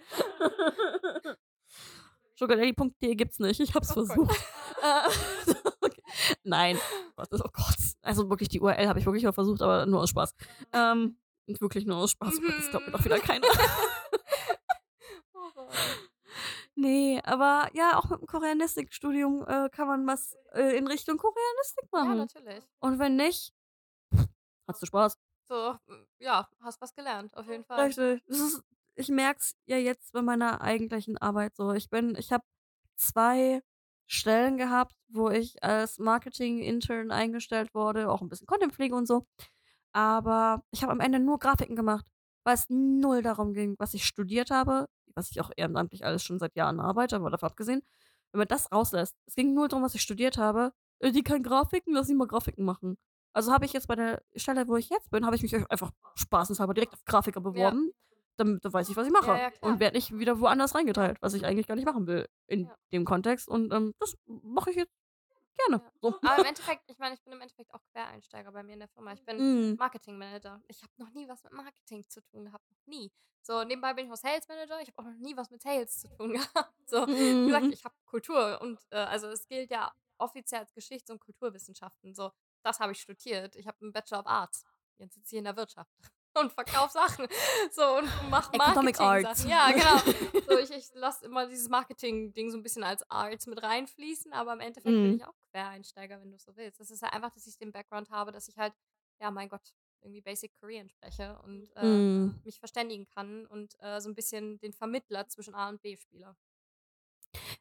Sugardaddy.de 2.35 3.15
gibt's 3.15 3.39
nicht. 3.39 3.61
Ich 3.61 3.75
habe 3.75 3.85
es 3.85 3.91
Oh 3.93 4.05
versucht. 4.05 4.37
Äh, 4.83 5.53
okay. 5.83 6.03
Nein. 6.43 6.79
Gott, 7.15 7.29
oh 7.33 7.51
Gott. 7.53 7.77
Also 8.03 8.29
wirklich, 8.29 8.49
die 8.49 8.61
URL 8.61 8.89
habe 8.89 8.99
ich 8.99 9.07
wirklich 9.07 9.25
mal 9.25 9.33
versucht, 9.33 9.63
aber 9.63 9.87
nur 9.87 10.01
aus 10.01 10.11
Spaß. 10.11 10.35
Ähm, 10.73 11.17
wirklich 11.61 11.87
nur 11.87 11.97
aus 11.99 12.13
Spaß. 12.13 12.41
Das 12.57 12.71
glaubt 12.71 12.87
mir 12.87 12.93
doch 12.93 13.05
wieder 13.05 13.19
keiner. 13.21 13.47
Horror. 15.35 16.01
Ne, 16.77 17.21
aber 17.25 17.69
ja, 17.75 17.99
auch 17.99 18.09
mit 18.11 18.21
dem 18.21 18.27
Koreanistikstudium, 18.27 19.45
äh, 19.47 19.69
kann 19.71 19.89
man 19.89 20.07
was, 20.07 20.37
äh, 20.53 20.77
in 20.77 20.87
Richtung 20.87 21.17
Koreanistik 21.19 21.91
Ja, 22.03 22.15
machen. 22.15 22.15
natürlich. 22.15 22.65
Und 22.81 22.99
wenn 22.99 23.17
nicht, 23.17 23.55
hattest 24.67 24.83
du 24.83 24.87
Spaß. 24.87 25.17
So, 25.49 25.79
hm, 25.87 26.07
ja, 26.19 26.49
hast 26.61 26.81
was 26.81 26.95
gelernt, 26.95 27.37
auf 27.37 27.47
jeden 27.49 27.65
Fall. 27.65 27.87
Richtig. 27.87 28.23
Das 28.27 28.41
ist 28.41 28.63
ich 28.97 29.09
merke 29.09 29.39
es 29.41 29.55
ja 29.67 29.77
jetzt 29.79 30.13
bei 30.13 30.21
meiner 30.23 30.61
eigentlichen 30.61 31.17
Arbeit 31.17 31.57
so. 31.57 31.73
Ich 31.73 31.89
bin 31.89 32.17
ich 32.19 32.33
habe 32.33 32.45
2 32.97 33.63
Stellen 34.07 34.57
gehabt, 34.59 34.95
wo 35.09 35.31
ich 35.31 35.63
als 35.63 35.99
Marketing-Intern 35.99 37.11
eingestellt 37.13 37.75
wurde, 37.75 38.11
auch 38.11 38.21
'n 38.23 38.29
bisschen 38.29 38.47
Contentpflege 38.47 38.95
und 38.95 39.07
so. 39.07 39.27
Aber 39.95 40.63
ich 40.71 40.83
habe 40.83 40.93
am 40.93 41.01
Ende 41.01 41.19
nur 41.19 41.39
Grafiken 41.39 41.77
gemacht, 41.77 42.07
weil 42.45 42.55
es 42.55 42.67
null 42.69 43.23
darum 43.23 43.55
ging, 43.55 43.75
was 43.79 43.95
ich 43.95 44.05
studiert 44.07 44.51
habe, 44.51 44.87
was 45.15 45.31
ich 45.31 45.41
auch 45.41 45.51
ehrenamtlich 45.57 46.05
alles 46.05 46.23
schon 46.25 46.39
seit 46.39 46.55
Jahren 46.57 46.81
arbeite, 46.81 47.17
aber 47.17 47.31
davon 47.31 47.49
abgesehen, 47.51 47.83
wenn 48.33 48.39
man 48.39 48.49
das 48.49 48.71
rauslässt. 48.73 49.17
Es 49.27 49.35
ging 49.35 49.55
nur 49.55 49.69
drum, 49.69 49.83
was 49.83 49.95
ich 49.95 50.03
studiert 50.03 50.39
habe. 50.39 50.73
„Äh, 51.01 51.13
die 51.13 51.23
kann 51.23 51.43
Grafiken, 51.43 51.93
lass 51.95 52.07
sie 52.07 52.15
mal 52.15 52.29
Grafiken 52.29 52.65
machen.“ 52.65 52.97
Also, 53.33 53.53
habe 53.53 53.65
ich 53.65 53.73
jetzt 53.73 53.89
bei 53.89 53.97
der 53.97 54.23
Stelle, 54.37 54.69
wo 54.69 54.77
ich 54.77 54.89
jetzt 54.91 55.11
bin 55.11 55.25
habe 55.27 55.37
ich 55.37 55.43
mich 55.43 55.55
ei 55.55 55.65
einfach 55.69 55.91
spaßeshalber 56.17 56.75
direkt 56.75 56.95
auf 56.95 57.05
Grafiker 57.05 57.41
Ja. 57.55 57.73
beworben, 57.73 57.91
damit 58.37 58.65
da 58.65 58.73
weiß 58.73 58.89
ich, 58.89 58.97
was 58.97 59.07
ich 59.07 59.13
mache. 59.13 59.41
Ja, 59.41 59.51
ja, 59.51 59.51
und 59.61 59.81
werde 59.81 59.97
nicht 59.97 60.17
wieder 60.19 60.41
woanders 60.41 60.75
reingeteilt, 60.75 61.19
was 61.21 61.35
ich 61.35 61.45
eigentlich 61.47 61.67
gar 61.69 61.75
nicht 61.77 61.85
machen 61.87 62.07
will 62.07 62.27
in 62.47 62.71
Ja. 62.71 62.77
dem 62.93 63.05
Kontext. 63.05 63.49
Und, 63.49 63.73
ähm, 63.73 63.93
das 64.01 64.17
mache 64.27 64.71
ich 64.71 64.77
jetzt 64.77 64.93
gerne. 65.57 65.83
So. 66.03 66.21
Aber 66.23 66.37
im 66.39 66.45
Endeffekt 66.45 66.85
ich 66.91 66.99
meine, 66.99 67.15
ich 67.15 67.23
bin 67.23 67.33
im 67.33 67.41
Endeffekt 67.41 67.73
auch 67.75 67.83
Quereinsteiger 67.93 68.53
bei 68.53 68.63
mir 68.63 68.75
in 68.75 68.81
der 68.81 68.89
Firma. 68.89 69.13
Ich 69.13 69.25
bin 69.25 69.43
Mhm. 69.43 69.79
Marketingmanager. 69.79 70.63
Ich 70.69 70.83
habe 70.83 70.93
noch 70.99 71.11
nie 71.13 71.29
was 71.29 71.43
mit 71.45 71.53
Marketing 71.53 72.05
zu 72.09 72.21
tun 72.23 72.45
gehabt, 72.47 72.69
noch 72.71 72.87
nie. 72.87 73.13
So, 73.43 73.65
nebenbei 73.65 73.95
bin 73.95 74.07
ich 74.07 74.13
auch 74.13 74.17
Sales 74.17 74.47
Manager. 74.49 74.81
Ich 74.83 74.89
habe 74.89 74.99
auch 74.99 75.05
noch 75.13 75.19
nie 75.19 75.37
was 75.37 75.51
mit 75.51 75.63
Sales 75.63 75.99
zu 75.99 76.09
tun 76.11 76.33
gehabt. 76.55 76.75
So, 76.87 77.07
wie 77.09 77.47
gesagt, 77.47 77.69
Mhm. 77.69 77.73
ich 77.73 77.85
habe 77.85 77.95
Kultur 78.05 78.61
und, 78.61 78.81
äh, 78.91 78.97
also, 78.99 79.29
es 79.29 79.47
gilt 79.49 79.71
ja 79.71 79.93
offiziell 80.19 80.61
als 80.61 80.75
Geschichts 80.75 81.11
und 81.11 81.21
Kulturwissenschaften. 81.21 82.15
So, 82.15 82.33
das 82.63 82.81
habe 82.81 82.93
ich 82.93 83.01
studiert. 83.01 83.57
Ich 83.57 83.67
habe 83.67 83.79
'n 83.85 83.93
Bachelor 83.93 84.21
of 84.21 84.27
Arts. 84.27 84.65
Jetzt 84.99 85.15
sitze 85.15 85.35
ich 85.37 85.39
in 85.39 85.45
der 85.45 85.57
Wirtschaft 85.57 85.91
und 86.39 86.53
verkaufe 86.53 86.93
Sachen. 86.93 87.27
So, 87.73 87.97
und 87.99 88.29
mache 88.29 88.53
Economic 88.53 89.01
Arts. 89.01 89.31
Marketing-Sachen. 89.35 89.49
Ja, 89.49 89.73
genau. 89.73 90.03
So, 90.47 90.57
ich 90.59 90.71
ich 90.71 90.91
lasse 90.95 91.25
immer 91.25 91.47
dieses 91.47 91.69
Marketing-Ding 91.71 92.51
so 92.51 92.59
'n 92.59 92.63
bisschen 92.63 92.85
als 92.85 93.09
Arts 93.11 93.47
mit 93.47 93.63
reinfließen, 93.63 94.33
aber 94.35 94.53
im 94.53 94.61
Endeffekt 94.61 95.01
bin 95.01 95.13
Mhm. 95.13 95.21
ich 95.21 95.25
auch 95.25 95.35
Quereinsteiger, 95.53 96.21
wenn 96.21 96.31
du 96.33 96.39
so 96.39 96.57
willst. 96.57 96.81
Das 96.81 96.91
ist 96.91 97.03
halt 97.03 97.13
einfach, 97.15 97.31
dass 97.33 97.47
ich 97.47 97.59
den 97.59 97.73
Background 97.73 98.11
habe, 98.11 98.33
dass 98.33 98.49
ich 98.49 98.59
halt, 98.59 98.75
ja, 99.21 99.31
mein 99.31 99.49
Gott, 99.49 99.75
irgendwie 100.03 100.23
Basic 100.23 100.55
Korean 100.61 100.89
spreche 100.89 101.39
und, 101.43 101.71
äh, 101.77 102.03
Mhm. 102.03 102.41
mich 102.45 102.59
verständigen 102.59 103.07
kann 103.07 103.47
und, 103.47 103.75
äh, 103.81 104.01
so 104.01 104.09
'n 104.09 104.15
bisschen 104.15 104.59
den 104.61 104.73
Vermittler 104.73 105.29
zwischen 105.29 105.55
A 105.55 105.69
und 105.69 105.83
B 105.83 105.97
spiele. 105.97 106.37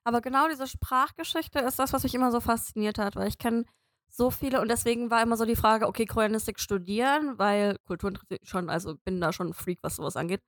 Aber 0.06 0.22
genau 0.22 0.48
diese 0.48 0.68
Sprachgeschichte 0.68 1.60
ist 1.60 1.80
das, 1.80 1.94
was 1.94 2.04
mich 2.04 2.16
immer 2.16 2.32
so 2.32 2.40
fasziniert 2.40 2.98
hat, 2.98 3.16
weil 3.16 3.28
ich 3.28 3.38
kenne 3.38 3.66
so 4.12 4.32
viele 4.32 4.60
und 4.62 4.70
deswegen 4.70 5.12
war 5.12 5.22
immer 5.22 5.38
so 5.38 5.46
die 5.46 5.56
Frage, 5.56 5.88
okay, 5.88 6.06
Koreanistik 6.06 6.60
studieren, 6.60 7.38
weil 7.38 7.78
Kultur 7.86 8.10
interessiert 8.10 8.48
schon, 8.48 8.70
also 8.70 8.96
bin 9.04 9.22
da 9.22 9.32
schon 9.34 9.48
'n 9.50 9.54
Freak, 9.54 9.80
was 9.84 9.98
so 9.98 10.04
was 10.04 10.16
angeht. 10.16 10.42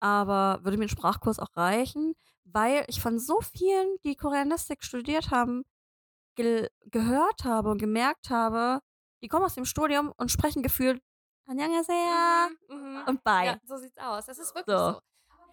Aber 0.00 0.60
würde 0.64 0.78
mir 0.78 0.84
'n 0.86 0.88
Sprachkurs 0.90 1.38
auch 1.40 1.56
reichen, 1.56 2.14
weil 2.44 2.84
ich 2.88 3.00
von 3.02 3.18
so 3.18 3.40
vielen, 3.42 3.96
die 4.04 4.16
Koreanistik 4.16 4.84
studiert 4.84 5.30
haben, 5.30 5.64
gel 6.34 6.68
gehört 6.86 7.44
habe 7.44 7.70
und 7.70 7.78
gemerkt 7.78 8.30
habe, 8.30 8.80
die 9.22 9.28
kommen 9.28 9.44
aus 9.44 9.54
dem 9.54 9.64
Studium 9.64 10.12
und 10.16 10.30
sprechen 10.30 10.62
gefühlt 10.62 11.00
Annyeonghaseyo 11.46 12.50
Mhm, 12.68 12.76
mhm. 12.76 13.02
und 13.08 13.24
bye. 13.24 13.46
Ja, 13.46 13.56
so 13.64 13.76
sieht's 13.76 13.98
aus. 13.98 14.26
Das 14.26 14.38
ist 14.38 14.54
wirklich 14.54 14.76
So. 14.76 14.92
so. 14.92 14.98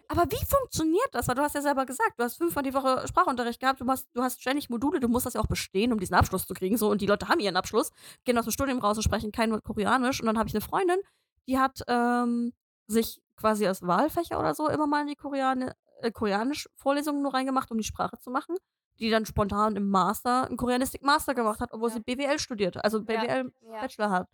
Aber 0.08 0.24
wie 0.30 0.44
funktioniert 0.44 1.08
das? 1.12 1.28
Weil 1.28 1.36
du 1.36 1.42
hast 1.42 1.54
ja 1.54 1.62
selber 1.62 1.86
gesagt, 1.86 2.14
du 2.18 2.24
hast 2.24 2.36
fünfmal 2.36 2.64
die 2.64 2.74
Woche 2.74 3.06
Sprachunterricht 3.06 3.60
gehabt, 3.60 3.80
du 3.80 3.86
hast, 3.86 4.08
du 4.12 4.22
hast 4.22 4.40
ständig 4.40 4.68
Module, 4.68 4.98
du 4.98 5.06
musst 5.06 5.24
das 5.26 5.34
ja 5.34 5.40
auch 5.40 5.46
bestehen, 5.46 5.92
um 5.92 6.00
diesen 6.00 6.14
Abschluss 6.16 6.46
zu 6.48 6.54
kriegen. 6.54 6.76
So, 6.76 6.90
und 6.90 7.00
die 7.00 7.06
Leute 7.06 7.28
haben 7.28 7.38
ihren 7.38 7.56
Abschluss, 7.56 7.92
gehen 8.24 8.36
aus 8.36 8.44
dem 8.44 8.50
Studium 8.52 8.80
raus 8.80 8.96
und 8.96 9.04
sprechen 9.04 9.30
kein 9.30 9.52
Wort 9.52 9.62
Koreanisch. 9.62 10.20
Und 10.20 10.26
dann 10.26 10.36
habe 10.38 10.48
ich 10.48 10.54
eine 10.54 10.62
Freundin, 10.62 10.98
die 11.46 11.58
hat 11.60 11.80
ähm, 11.86 12.52
sich 12.88 13.22
quasi 13.36 13.66
als 13.68 13.82
Wahlfächer 13.86 14.38
oder 14.40 14.54
so 14.54 14.68
immer 14.68 14.88
mal 14.88 15.02
in 15.02 15.06
die 15.08 15.16
Koreane, 15.16 15.76
äh, 16.02 16.10
Koreanisch-Vorlesungen 16.10 17.22
nur 17.22 17.32
reingemacht, 17.32 17.70
um 17.70 17.78
die 17.78 17.84
Sprache 17.84 18.18
zu 18.18 18.30
machen. 18.30 18.56
Die 19.00 19.10
dann 19.10 19.24
spontan 19.26 19.76
im 19.76 19.88
Master, 19.90 20.46
einen 20.46 20.56
Koreanistik-Master 20.56 21.34
gemacht 21.34 21.60
hat, 21.60 21.72
obwohl 21.72 21.88
Ja. 21.88 21.94
sie 21.96 22.00
BWL 22.00 22.38
studierte, 22.38 22.84
also 22.84 22.98
Ja, 22.98 23.04
BWL 23.04 23.52
ja. 23.62 23.80
Bachelor 23.80 24.10
hat, 24.10 24.28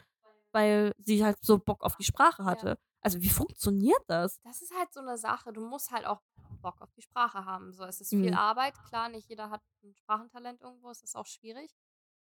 weil 0.53 0.93
sie 0.99 1.25
halt 1.25 1.39
so 1.41 1.59
Bock 1.59 1.83
auf 1.83 1.97
die 1.97 2.05
Sprache 2.05 2.45
hatte. 2.45 2.79
Also 3.01 3.21
wie 3.21 3.29
funktioniert 3.31 4.03
das? 4.09 4.41
Das 4.43 4.61
ist 4.63 4.75
halt 4.77 4.93
so 4.93 4.99
eine 5.01 5.17
Sache. 5.19 5.53
Du 5.53 5.61
musst 5.61 5.93
halt 5.93 6.05
auch 6.07 6.21
Bock 6.61 6.81
auf 6.83 6.91
die 6.95 7.03
Sprache 7.03 7.45
haben. 7.45 7.73
So, 7.73 7.85
es 7.85 8.01
ist 8.01 8.09
viel 8.11 8.33
Mhm. 8.33 8.37
Arbeit. 8.37 8.75
Klar, 8.89 9.09
nicht 9.09 9.29
jeder 9.29 9.51
hat 9.51 9.63
ein 9.85 9.95
Sprachentalent 9.95 10.61
irgendwo. 10.61 10.91
Es 10.91 11.03
ist 11.05 11.15
auch 11.15 11.27
schwierig. 11.27 11.71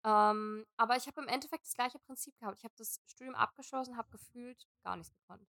Ähm, 0.03 0.65
aber 0.78 0.97
ich 0.97 1.07
habe 1.07 1.21
im 1.21 1.28
Endeffekt 1.28 1.65
das 1.65 1.73
gleiche 1.73 1.99
Prinzip 1.99 2.38
gehabt. 2.39 2.57
Ich 2.59 2.63
habe 2.65 2.73
das 2.78 2.99
Studium 3.07 3.36
abgeschlossen, 3.36 3.95
habe 3.97 4.09
gefühlt 4.09 4.67
gar 4.84 4.95
nichts 4.97 5.13
gekonnt. 5.13 5.47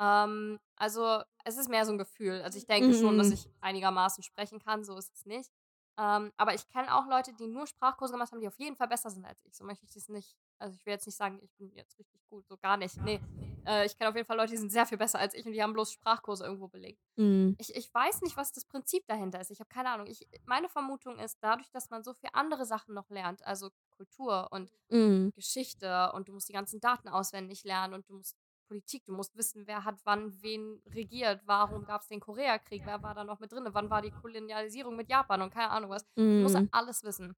Ähm, 0.00 0.58
also 0.76 1.22
es 1.44 1.56
ist 1.56 1.68
mehr 1.68 1.84
so 1.86 1.92
ein 1.92 1.98
Gefühl. 1.98 2.42
Also 2.42 2.58
ich 2.58 2.66
denke 2.66 2.94
schon, 2.94 3.16
dass 3.18 3.28
Mhm. 3.28 3.32
ich 3.34 3.50
einigermaßen 3.60 4.22
sprechen 4.24 4.58
kann. 4.60 4.84
So 4.84 4.96
ist 4.96 5.12
es 5.14 5.24
nicht. 5.24 5.50
Ähm, 5.98 6.32
aber 6.36 6.54
ich 6.54 6.68
kenne 6.68 6.94
auch 6.94 7.06
Leute, 7.08 7.32
die 7.34 7.48
nur 7.48 7.66
Sprachkurse 7.66 8.12
gemacht 8.12 8.30
haben, 8.30 8.40
die 8.40 8.46
auf 8.46 8.58
jeden 8.58 8.76
Fall 8.76 8.86
besser 8.86 9.10
sind 9.10 9.24
als 9.24 9.44
ich. 9.44 9.54
So 9.56 9.64
möchte 9.64 9.84
ich 9.84 9.92
das 9.92 10.08
nicht. 10.08 10.36
Also 10.58 10.76
ich 10.76 10.86
will 10.86 10.92
jetzt 10.92 11.06
nicht 11.06 11.16
sagen, 11.16 11.40
ich 11.42 11.52
bin 11.56 11.72
jetzt 11.74 11.98
richtig 11.98 12.20
gut. 12.30 12.46
So 12.46 12.56
gar 12.56 12.76
nicht. 12.76 12.96
Nee. 13.02 13.20
Äh, 13.66 13.84
ich 13.84 13.96
kenne 13.96 14.08
auf 14.10 14.14
jeden 14.14 14.26
Fall 14.26 14.36
Leute, 14.36 14.52
die 14.52 14.58
sind 14.58 14.70
sehr 14.70 14.86
viel 14.86 14.96
besser 14.98 15.18
als 15.18 15.34
ich 15.34 15.44
und 15.44 15.52
die 15.52 15.62
haben 15.62 15.72
bloß 15.72 15.92
Sprachkurse 15.92 16.44
irgendwo 16.44 16.68
belegt. 16.68 17.02
Mhm. 17.16 17.56
Ich, 17.58 17.74
ich 17.74 17.92
weiß 17.92 18.22
nicht, 18.22 18.36
was 18.36 18.52
das 18.52 18.64
Prinzip 18.64 19.04
dahinter 19.08 19.40
ist. 19.40 19.50
Ich 19.50 19.58
habe 19.58 19.68
keine 19.68 19.90
Ahnung. 19.90 20.06
Ich, 20.06 20.28
meine 20.46 20.68
Vermutung 20.68 21.18
ist, 21.18 21.38
dadurch, 21.40 21.70
dass 21.70 21.90
man 21.90 22.04
so 22.04 22.14
viele 22.14 22.34
andere 22.34 22.64
Sachen 22.64 22.94
noch 22.94 23.10
lernt, 23.10 23.44
also 23.44 23.70
Kultur 23.90 24.48
und 24.52 24.72
Mhm. 24.90 25.32
Geschichte 25.34 26.12
und 26.14 26.28
du 26.28 26.32
musst 26.32 26.48
die 26.48 26.52
ganzen 26.52 26.80
Daten 26.80 27.08
auswendig 27.08 27.64
lernen 27.64 27.94
und 27.94 28.08
du 28.08 28.14
musst 28.14 28.36
Politik, 28.68 29.04
du 29.06 29.12
musst 29.14 29.36
wissen, 29.36 29.66
wer 29.66 29.84
hat 29.84 30.00
wann 30.04 30.42
wen 30.42 30.82
regiert, 30.86 31.42
warum 31.46 31.84
gab 31.84 32.02
es 32.02 32.08
den 32.08 32.20
Koreakrieg, 32.20 32.84
wer 32.86 33.02
war 33.02 33.14
da 33.14 33.24
noch 33.24 33.40
mit 33.40 33.52
drin, 33.52 33.66
wann 33.72 33.90
war 33.90 34.02
die 34.02 34.12
Kolonialisierung 34.12 34.96
mit 34.96 35.08
Japan 35.10 35.42
und 35.42 35.50
keine 35.52 35.70
Ahnung 35.70 35.90
was. 35.90 36.04
Du 36.36 36.42
musst 36.44 36.56
Mhm. 36.56 36.68
alles 36.70 37.02
wissen. 37.04 37.36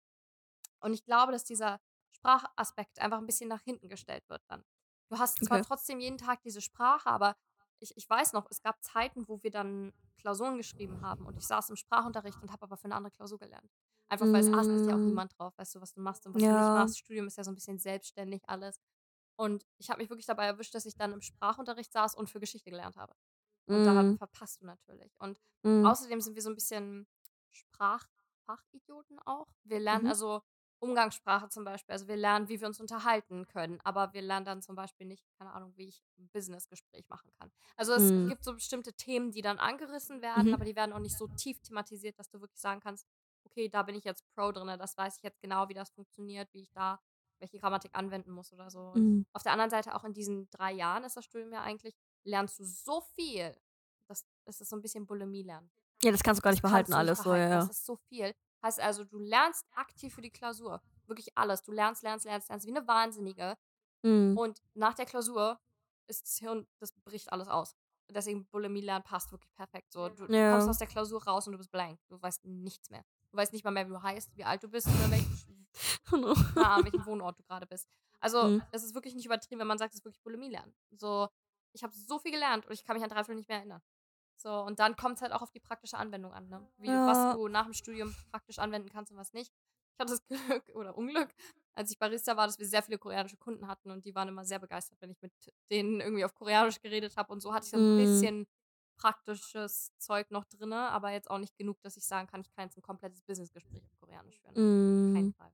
Und 0.81 0.95
ich 0.95 1.05
glaube, 1.05 1.33
dass 1.33 1.45
dieser 1.45 1.81
Sprachaspekt 2.13 3.01
einfach 3.01 3.19
ein 3.19 3.27
bisschen 3.27 3.49
nach 3.49 3.63
hinten 3.63 3.89
gestellt 3.89 4.29
wird 4.29 4.43
dann. 4.49 4.65
Du 5.11 5.19
hast 5.19 5.45
zwar 5.45 5.61
Okay. 5.61 5.63
trotzdem 5.63 6.01
jeden 6.01 6.19
Tag 6.19 6.43
diese 6.43 6.61
Sprache, 6.61 7.09
aber 7.11 7.37
ich, 7.81 7.97
ich 7.97 8.09
weiß 8.09 8.33
noch, 8.33 8.47
es 8.51 8.63
gab 8.63 8.83
Zeiten, 8.85 9.29
wo 9.29 9.43
wir 9.43 9.51
dann 9.51 9.93
Klausuren 10.19 10.57
geschrieben 10.59 11.01
haben 11.03 11.25
und 11.27 11.37
ich 11.39 11.47
saß 11.47 11.71
im 11.71 11.77
Sprachunterricht 11.77 12.43
und 12.43 12.53
habe 12.53 12.63
aber 12.65 12.77
für 12.77 12.85
eine 12.85 12.95
andere 12.97 13.11
Klausur 13.13 13.39
gelernt. 13.39 13.71
Einfach 14.09 14.33
weil 14.33 14.41
es 14.41 14.53
achtet 14.53 14.87
ja 14.87 14.97
auch 14.97 15.03
Mm. 15.03 15.05
niemand 15.05 15.39
drauf, 15.39 15.55
weißt 15.57 15.77
du, 15.77 15.81
was 15.81 15.95
du 15.95 16.01
machst 16.01 16.27
und 16.27 16.35
was 16.35 16.47
du 16.47 16.55
nicht 16.55 16.73
Ja. 16.73 16.75
machst. 16.75 16.99
Studium 16.99 17.27
ist 17.27 17.37
ja 17.39 17.45
so 17.45 17.51
ein 17.51 17.55
bisschen 17.55 17.79
selbstständig 17.79 18.43
alles. 18.49 18.81
Und 19.41 19.65
ich 19.79 19.89
habe 19.91 20.01
mich 20.03 20.11
wirklich 20.11 20.27
dabei 20.27 20.45
erwischt, 20.47 20.75
dass 20.75 20.85
ich 20.85 20.97
dann 20.97 21.13
im 21.15 21.23
Sprachunterricht 21.23 21.93
saß 21.93 22.15
und 22.15 22.29
für 22.29 22.41
Geschichte 22.41 22.71
gelernt 22.71 22.97
habe. 22.97 23.15
Und 23.73 23.87
daran 23.87 24.11
Mhm. 24.11 24.19
verpasst 24.19 24.61
du 24.61 24.67
natürlich. 24.67 25.15
Und 25.19 25.41
Mhm. 25.65 25.93
Außerdem 25.93 26.21
sind 26.21 26.35
wir 26.35 26.43
so 26.43 26.51
ein 26.51 26.55
bisschen 26.55 27.09
Sprachfachidioten 27.51 29.19
auch. 29.21 29.47
Wir 29.65 29.81
lernen 29.81 30.05
Mhm. 30.05 30.07
also 30.07 30.43
Umgangssprache 30.79 31.49
zum 31.49 31.65
Beispiel. 31.65 31.95
Also 31.95 32.07
wir 32.07 32.17
lernen, 32.17 32.49
wie 32.51 32.61
wir 32.61 32.67
uns 32.69 32.81
unterhalten 32.81 33.47
können. 33.47 33.81
Aber 33.83 34.13
wir 34.13 34.21
lernen 34.21 34.45
dann 34.45 34.63
zum 34.63 34.75
Beispiel 34.77 35.07
nicht, 35.07 35.25
keine 35.39 35.53
Ahnung, 35.55 35.73
wie 35.77 35.89
ich 35.89 36.03
ein 36.19 36.29
Businessgespräch 36.31 37.09
machen 37.09 37.31
kann. 37.39 37.51
Also 37.77 37.95
es 37.95 38.13
Mhm. 38.13 38.27
gibt 38.27 38.45
so 38.45 38.53
bestimmte 38.55 38.93
Themen, 38.93 39.31
die 39.33 39.41
dann 39.43 39.59
angerissen 39.59 40.21
werden, 40.23 40.53
Mhm. 40.53 40.55
aber 40.55 40.67
die 40.67 40.77
werden 40.77 40.93
auch 40.93 40.99
nicht 41.01 41.17
so 41.17 41.29
tief 41.29 41.61
thematisiert, 41.61 42.19
dass 42.19 42.29
du 42.31 42.41
wirklich 42.41 42.61
sagen 42.61 42.81
kannst, 42.81 43.07
okay, 43.45 43.69
da 43.71 43.83
bin 43.83 43.95
ich 43.95 44.05
jetzt 44.05 44.25
Pro 44.35 44.53
drin, 44.53 44.79
das 44.79 44.97
weiß 44.99 45.17
ich 45.17 45.23
jetzt 45.23 45.41
genau, 45.41 45.69
wie 45.69 45.75
das 45.75 45.91
funktioniert, 45.91 46.53
wie 46.53 46.63
ich 46.63 46.73
da 46.73 47.01
welche 47.41 47.59
Grammatik 47.59 47.91
anwenden 47.95 48.31
muss 48.33 48.53
oder 48.53 48.71
so. 48.71 48.93
Mhm. 48.95 49.27
auf 49.33 49.43
der 49.43 49.53
anderen 49.53 49.71
Seite, 49.71 49.95
auch 49.95 50.05
in 50.05 50.13
diesen 50.13 50.49
drei 50.51 50.73
Jahren 50.73 51.05
ist 51.05 51.17
das 51.17 51.25
Studium 51.25 51.53
ja 51.53 51.63
eigentlich, 51.63 51.95
lernst 52.25 52.59
du 52.59 52.65
so 52.65 53.01
viel. 53.15 53.57
Das, 54.07 54.25
das 54.45 54.61
ist 54.61 54.69
so 54.71 54.77
ein 54.77 54.83
bisschen 54.83 55.07
Bulimie 55.07 55.43
lernen. 55.43 55.71
Ja, 56.03 56.11
das 56.13 56.23
kannst 56.23 56.41
du 56.41 56.43
gar 56.43 56.51
Das 56.53 56.57
nicht 56.57 56.63
kannst 56.63 56.73
behalten, 56.73 56.91
du 56.93 56.97
nicht 56.97 56.99
alles 56.99 57.19
so, 57.19 57.31
behalten. 57.31 57.53
ja. 57.53 57.59
Das 57.61 57.71
ist 57.71 57.87
so 57.87 57.97
viel. 57.97 58.35
Heißt 58.63 58.81
also, 58.81 59.05
du 59.05 59.19
lernst 59.19 59.65
aktiv 59.75 60.15
für 60.15 60.23
die 60.23 60.31
Klausur. 60.31 60.83
Wirklich 61.07 61.37
alles. 61.37 61.63
Du 61.63 61.73
lernst, 61.73 62.03
lernst, 62.03 62.25
lernst, 62.27 62.49
lernst 62.49 62.67
wie 62.67 62.71
eine 62.77 62.87
Wahnsinnige. 62.87 63.57
Mhm. 64.03 64.37
Und 64.37 64.63
nach 64.75 64.95
der 64.95 65.07
Klausur 65.07 65.59
ist 66.09 66.25
das 66.27 66.37
Hirn, 66.39 66.67
das 66.79 66.93
bricht 66.93 67.33
alles 67.33 67.49
aus. 67.49 67.75
Deswegen 68.11 68.45
Bulimie 68.47 68.81
lernen 68.81 69.05
passt 69.05 69.31
wirklich 69.31 69.55
perfekt. 69.55 69.93
So, 69.93 70.09
du, 70.09 70.27
du 70.27 70.35
Ja. 70.37 70.53
kommst 70.53 70.69
aus 70.69 70.79
der 70.79 70.89
Klausur 70.89 71.23
raus 71.25 71.47
und 71.47 71.53
du 71.53 71.59
bist 71.59 71.71
blank. 71.71 72.01
Du 72.09 72.21
weißt 72.21 72.45
nichts 72.45 72.91
mehr. 72.91 73.05
Du 73.33 73.37
weißt 73.39 73.53
nicht 73.53 73.65
mal 73.65 73.71
mehr, 73.71 73.87
wie 73.87 73.93
du 73.93 74.03
heißt, 74.03 74.37
wie 74.37 74.45
alt 74.45 74.63
du 74.63 74.69
bist 74.69 74.93
oder 74.93 75.11
welchen, 75.11 75.69
Oh 76.13 76.17
no. 76.17 76.35
Ahnung, 76.57 76.85
welchen 76.85 77.05
Wohnort 77.07 77.39
du 77.39 77.43
gerade 77.45 77.67
bist. 77.67 77.89
Also, 78.21 78.51
Mhm. 78.51 78.61
es 78.71 78.83
ist 78.83 78.95
wirklich 78.95 79.15
nicht 79.15 79.27
übertrieben, 79.27 79.61
wenn 79.61 79.67
man 79.69 79.79
sagt, 79.79 79.93
es 79.95 80.01
ist 80.01 80.05
wirklich 80.05 80.23
Bulimie 80.23 80.51
lernen. 80.51 80.75
So, 80.91 81.29
ich 81.73 81.83
habe 81.85 81.93
so 81.95 82.19
viel 82.19 82.33
gelernt 82.33 82.67
und 82.67 82.73
ich 82.73 82.85
kann 82.85 82.97
mich 82.97 83.05
an 83.05 83.11
drei 83.11 83.25
Viertel 83.25 83.37
nicht 83.37 83.49
mehr 83.49 83.59
erinnern. 83.59 83.83
So, 84.37 84.63
und 84.63 84.81
dann 84.81 84.97
kommt 84.97 85.17
es 85.17 85.23
halt 85.23 85.33
auch 85.33 85.43
auf 85.43 85.51
die 85.53 85.61
praktische 85.61 85.99
Anwendung 85.99 86.33
an, 86.33 86.49
ne? 86.49 86.69
Wie, 86.79 87.01
Ja. 87.01 87.07
was 87.07 87.29
du 87.29 87.49
nach 87.49 87.65
dem 87.65 87.75
Studium 87.75 88.17
praktisch 88.33 88.59
anwenden 88.59 88.89
kannst 88.91 89.13
und 89.13 89.19
was 89.19 89.33
nicht. 89.35 89.53
Ich 89.95 90.01
hatte 90.01 90.13
das 90.15 90.27
Glück 90.65 90.65
oder 90.75 90.97
Unglück, 90.97 91.31
als 91.75 91.91
ich 91.91 91.99
Barista 91.99 92.37
war, 92.37 92.47
dass 92.47 92.59
wir 92.59 92.67
sehr 92.67 92.83
viele 92.83 92.99
koreanische 92.99 93.37
Kunden 93.37 93.69
hatten 93.69 93.91
und 93.91 94.05
die 94.07 94.15
waren 94.15 94.29
immer 94.29 94.45
sehr 94.45 94.59
begeistert, 94.59 94.99
wenn 95.01 95.11
ich 95.11 95.21
mit 95.23 95.33
denen 95.71 96.01
irgendwie 96.01 96.25
auf 96.25 96.35
Koreanisch 96.35 96.81
geredet 96.81 97.17
habe 97.17 97.33
und 97.33 97.41
so 97.41 97.53
hatte 97.55 97.67
ich 97.67 97.71
dann 97.73 97.85
ein 97.91 97.91
Mhm. 97.91 97.97
bisschen 97.97 98.47
praktisches 99.01 99.93
Zeug 99.99 100.31
noch 100.31 100.45
drin, 100.45 100.73
aber 100.73 101.11
jetzt 101.11 101.31
auch 101.31 101.39
nicht 101.39 101.57
genug, 101.57 101.81
dass 101.83 101.97
ich 101.97 102.07
sagen 102.07 102.27
kann, 102.27 102.43
ich 102.43 102.53
kann 102.53 102.67
jetzt 102.67 102.77
ein 102.77 102.83
komplettes 102.83 103.23
Businessgespräch 103.23 103.83
auf 103.85 103.99
Koreanisch 104.01 104.39
führen. 104.41 104.51
Auf 104.51 105.15
keinen 105.15 105.27
Mhm. 105.27 105.35
Fall. 105.35 105.53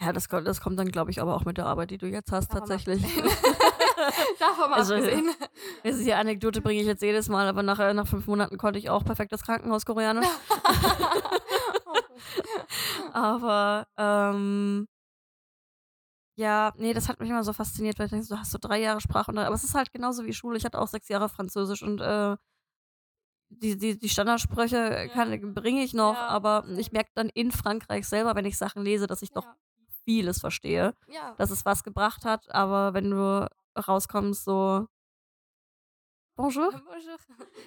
Ja, 0.00 0.12
das 0.12 0.28
kommt, 0.28 0.46
das 0.46 0.60
kommt 0.60 0.78
dann, 0.78 0.88
glaube 0.88 1.10
ich, 1.10 1.20
aber 1.20 1.34
auch 1.34 1.44
mit 1.44 1.58
der 1.58 1.66
Arbeit, 1.66 1.90
die 1.90 1.98
du 1.98 2.06
jetzt 2.06 2.30
hast, 2.30 2.48
Davon 2.48 2.60
tatsächlich. 2.68 3.02
Davon 4.38 4.70
mal 4.70 4.76
Also, 4.76 4.94
abgesehen. 4.94 5.30
Also 5.84 6.04
die 6.04 6.14
Anekdote 6.14 6.60
bringe 6.60 6.80
ich 6.80 6.86
jetzt 6.86 7.02
jedes 7.02 7.28
Mal, 7.28 7.48
aber 7.48 7.62
nach, 7.62 7.78
nach 7.94 8.06
fünf 8.06 8.26
Monaten 8.26 8.56
konnte 8.58 8.78
ich 8.78 8.88
auch 8.88 9.04
perfekt 9.04 9.32
das 9.32 9.42
Krankenhaus 9.42 9.84
Koreanisch. 9.84 10.26
aber 13.12 13.86
ähm, 13.96 14.86
ja, 16.36 16.72
nee, 16.76 16.92
das 16.94 17.08
hat 17.08 17.18
mich 17.20 17.30
immer 17.30 17.44
so 17.44 17.52
fasziniert, 17.52 17.98
weil 17.98 18.06
ich 18.06 18.12
denke, 18.12 18.28
du 18.28 18.38
hast 18.38 18.50
so 18.52 18.58
drei 18.60 18.80
Jahre 18.80 19.00
Sprachunterricht, 19.00 19.46
aber 19.48 19.56
es 19.56 19.64
ist 19.64 19.74
halt 19.74 19.92
genauso 19.92 20.24
wie 20.26 20.32
Schule. 20.34 20.56
Ich 20.58 20.64
hatte 20.64 20.78
auch 20.80 20.88
sechs 20.88 21.08
Jahre 21.08 21.28
Französisch 21.28 21.82
und 21.82 22.00
äh, 22.00 22.36
die, 23.48 23.76
die, 23.76 23.98
die 23.98 24.08
Standardsprüche 24.08 25.08
kann, 25.12 25.54
bringe 25.54 25.82
ich 25.82 25.94
noch, 25.94 26.14
Ja, 26.14 26.26
aber 26.28 26.64
ich 26.76 26.92
merke 26.92 27.10
dann 27.14 27.28
in 27.30 27.52
Frankreich 27.52 28.06
selber, 28.08 28.34
wenn 28.34 28.44
ich 28.44 28.58
Sachen 28.58 28.82
lese, 28.82 29.06
dass 29.06 29.22
ich 29.22 29.30
doch 29.30 29.44
Ja. 29.44 29.56
vieles 30.04 30.40
verstehe, 30.40 30.94
Ja. 31.08 31.34
dass 31.36 31.50
es 31.50 31.64
was 31.64 31.84
gebracht 31.84 32.24
hat, 32.24 32.52
aber 32.52 32.92
wenn 32.94 33.10
du 33.10 33.48
rauskommst, 33.78 34.44
so 34.44 34.86
Bonjour. 36.36 36.70
Bonjour. 36.70 37.18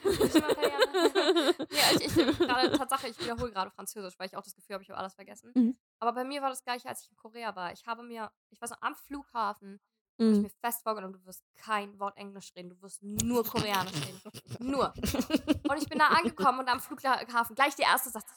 Jana. 0.03 1.53
ja, 1.71 1.91
ich, 1.99 2.05
ich 2.17 2.37
gerade 2.37 2.71
Tatsache, 2.77 3.07
ich 3.07 3.19
wiederhole 3.19 3.51
gerade 3.51 3.71
Französisch, 3.71 4.13
weil 4.19 4.27
ich 4.27 4.37
auch 4.37 4.43
das 4.43 4.55
Gefühl 4.55 4.75
habe, 4.75 4.83
ich 4.83 4.89
habe 4.89 4.99
alles 4.99 5.15
vergessen. 5.15 5.51
Mhm. 5.55 5.77
Aber 5.99 6.13
bei 6.13 6.23
mir 6.23 6.41
war 6.41 6.49
das 6.49 6.63
gleiche, 6.63 6.87
als 6.87 7.01
ich 7.01 7.09
in 7.09 7.17
Korea 7.17 7.55
war. 7.55 7.73
Ich 7.73 7.85
habe 7.87 8.03
mir, 8.03 8.31
ich 8.51 8.61
weiß 8.61 8.69
noch, 8.69 8.81
am 8.81 8.95
Flughafen 8.95 9.79
habe 10.19 10.31
ich 10.31 10.35
Mhm. 10.37 10.41
mir 10.43 10.49
fest 10.49 10.83
vorgenommen, 10.83 11.13
du 11.13 11.25
wirst 11.25 11.45
kein 11.55 11.97
Wort 11.97 12.17
Englisch 12.17 12.51
reden, 12.53 12.69
du 12.69 12.81
wirst 12.81 13.01
nur 13.01 13.43
Koreanisch 13.45 13.93
reden. 14.05 14.21
Nur. 14.59 14.93
Und 14.93 15.77
ich 15.77 15.87
bin 15.87 15.97
da 15.97 16.07
angekommen 16.07 16.59
und 16.59 16.67
am 16.67 16.81
Flughafen 16.81 17.55
gleich 17.55 17.75
die 17.75 17.83
erste 17.83 18.09
sagt, 18.09 18.27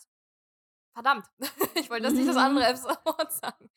verdammt, 0.95 1.27
ich 1.75 1.91
wollte 1.91 2.05
das 2.05 2.15
nicht 2.15 2.29
das 2.29 2.37
andere 2.37 2.65
Wort 3.05 3.33
sagen. 3.33 3.69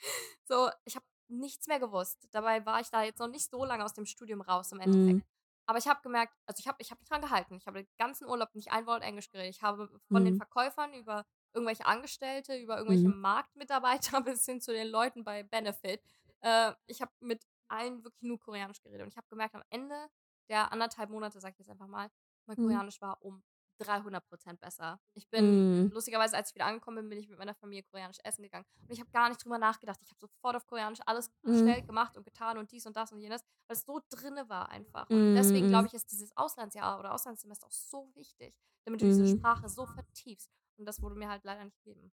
So, 0.47 0.69
ich 0.83 0.95
habe 0.95 1.05
nichts 1.29 1.65
mehr 1.67 1.79
gewusst. 1.79 2.27
Dabei 2.31 2.63
war 2.65 2.79
ich 2.79 2.89
da 2.91 3.01
jetzt 3.01 3.19
noch 3.19 3.27
nicht 3.27 3.49
so 3.49 3.65
lange 3.65 3.83
aus 3.83 3.93
dem 3.93 4.05
Studium 4.05 4.41
raus 4.41 4.71
im 4.71 4.79
Endeffekt. 4.79 5.25
Mhm. 5.25 5.34
Aber 5.67 5.77
ich 5.79 5.87
habe 5.87 6.01
gemerkt, 6.03 6.33
also 6.45 6.59
ich 6.59 6.67
habe 6.67 6.77
ich 6.79 6.91
hab 6.91 6.99
mich 6.99 7.09
dran 7.09 7.21
gehalten. 7.21 7.55
Ich 7.57 7.65
habe 7.67 7.83
den 7.83 7.89
ganzen 7.97 8.25
Urlaub 8.27 8.53
nicht 8.53 8.71
ein 8.71 8.85
Wort 8.85 9.03
Englisch 9.03 9.29
geredet. 9.31 9.55
Ich 9.55 9.63
habe 9.63 9.89
von 10.11 10.23
den 10.23 10.33
Mhm. 10.33 10.37
Verkäufern 10.37 10.93
über 10.93 11.25
irgendwelche 11.53 11.85
Angestellte, 11.85 12.55
über 12.57 12.77
irgendwelche 12.77 13.07
Mhm. 13.07 13.21
Marktmitarbeiter 13.21 14.21
bis 14.25 14.45
hin 14.45 14.61
zu 14.61 14.71
den 14.73 14.87
Leuten 14.87 15.23
bei 15.23 15.43
Benefit. 15.43 16.01
Äh, 16.41 16.73
ich 16.87 17.01
habe 17.01 17.11
mit 17.19 17.45
allen 17.67 18.03
wirklich 18.03 18.21
nur 18.23 18.39
Koreanisch 18.39 18.81
geredet. 18.81 19.01
Und 19.03 19.07
ich 19.09 19.17
habe 19.17 19.27
gemerkt, 19.29 19.55
am 19.55 19.63
Ende 19.69 20.09
der 20.49 20.71
anderthalb 20.71 21.09
Monate, 21.09 21.39
sag 21.39 21.53
ich 21.53 21.59
jetzt 21.59 21.69
einfach 21.69 21.87
mal, 21.87 22.09
mein 22.45 22.57
Mhm. 22.57 22.63
Koreanisch 22.63 23.01
war 23.01 23.21
um 23.23 23.43
300% 23.79 24.59
besser. 24.61 24.99
Ich 25.13 25.29
bin, 25.29 25.57
Mhm. 25.73 25.91
lustigerweise, 25.91 26.35
als 26.37 26.49
ich 26.49 26.55
wieder 26.55 26.65
angekommen 26.65 26.97
bin, 26.97 27.09
bin 27.09 27.19
ich 27.19 27.29
mit 27.29 27.37
meiner 27.39 27.55
Familie 27.55 27.83
koreanisch 27.83 28.17
essen 28.23 28.43
gegangen. 28.43 28.65
Und 28.87 28.93
ich 28.93 28.99
habe 28.99 29.09
gar 29.11 29.29
nicht 29.29 29.43
drüber 29.43 29.57
nachgedacht. 29.57 29.99
Ich 30.01 30.09
habe 30.09 30.19
sofort 30.19 30.55
auf 30.55 30.65
Koreanisch 30.67 30.99
alles 31.05 31.31
Mhm. 31.43 31.75
schnell 31.75 31.81
gemacht 31.83 32.17
und 32.17 32.23
getan 32.25 32.57
und 32.57 32.71
dies 32.71 32.85
und 32.85 32.95
das 32.97 33.11
und 33.11 33.19
jenes, 33.19 33.41
weil 33.67 33.77
es 33.77 33.83
so 33.85 34.01
drinne 34.09 34.49
war 34.49 34.69
einfach. 34.69 35.09
Und 35.27 35.35
deswegen 35.35 35.67
Mhm. 35.67 35.69
glaube 35.69 35.87
ich, 35.87 35.93
ist 35.93 36.11
dieses 36.11 36.35
Auslandsjahr 36.37 36.99
oder 36.99 37.13
Auslandssemester 37.13 37.67
auch 37.67 37.71
so 37.71 38.11
wichtig, 38.15 38.57
damit 38.85 39.01
du 39.01 39.05
diese 39.05 39.25
Mhm. 39.25 39.27
Sprache 39.27 39.69
so 39.69 39.85
vertiefst. 39.85 40.51
Und 40.77 40.85
das 40.85 41.01
wurde 41.01 41.15
mir 41.15 41.29
halt 41.29 41.43
leider 41.43 41.63
nicht 41.63 41.77
gegeben. 41.83 42.11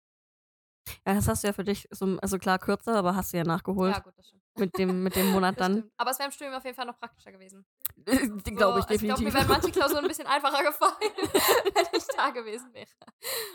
Ja, 1.06 1.14
das 1.16 1.28
hast 1.28 1.44
du 1.44 1.48
ja 1.48 1.54
für 1.54 1.64
dich, 1.64 1.88
so, 1.92 2.18
also 2.22 2.38
klar 2.38 2.60
kürzer, 2.60 2.96
aber 2.98 3.16
hast 3.16 3.34
du 3.34 3.38
ja 3.38 3.44
nachgeholt. 3.44 3.96
Ja, 3.96 4.00
gut, 4.00 4.18
das 4.18 4.28
stimmt. 4.28 4.44
mit 4.56 4.78
dem, 4.78 5.04
mit 5.04 5.16
dem 5.16 5.28
Monat 5.28 5.60
dann. 5.62 5.84
stimmt. 5.84 5.94
Aber 5.98 6.12
es 6.12 6.20
wäre 6.20 6.28
im 6.28 6.32
Studium 6.34 6.56
auf 6.56 6.64
jeden 6.66 6.76
Fall 6.76 6.86
noch 6.86 6.98
praktischer 7.00 7.32
gewesen. 7.32 7.66
Glaube 8.44 8.80
ich 8.80 8.86
So, 8.86 8.90
also 8.90 8.94
Ich 8.94 9.00
glaube, 9.02 9.22
mir 9.24 9.32
definitiv. 9.32 9.34
wären 9.34 9.48
manche 9.48 9.72
Klausuren 9.72 10.04
ein 10.04 10.08
bisschen 10.08 10.28
einfacher 10.28 10.64
gefallen, 10.64 10.94
wenn 11.76 11.86
ich 12.00 12.06
da 12.16 12.30
gewesen 12.32 12.74
wäre. 12.74 12.88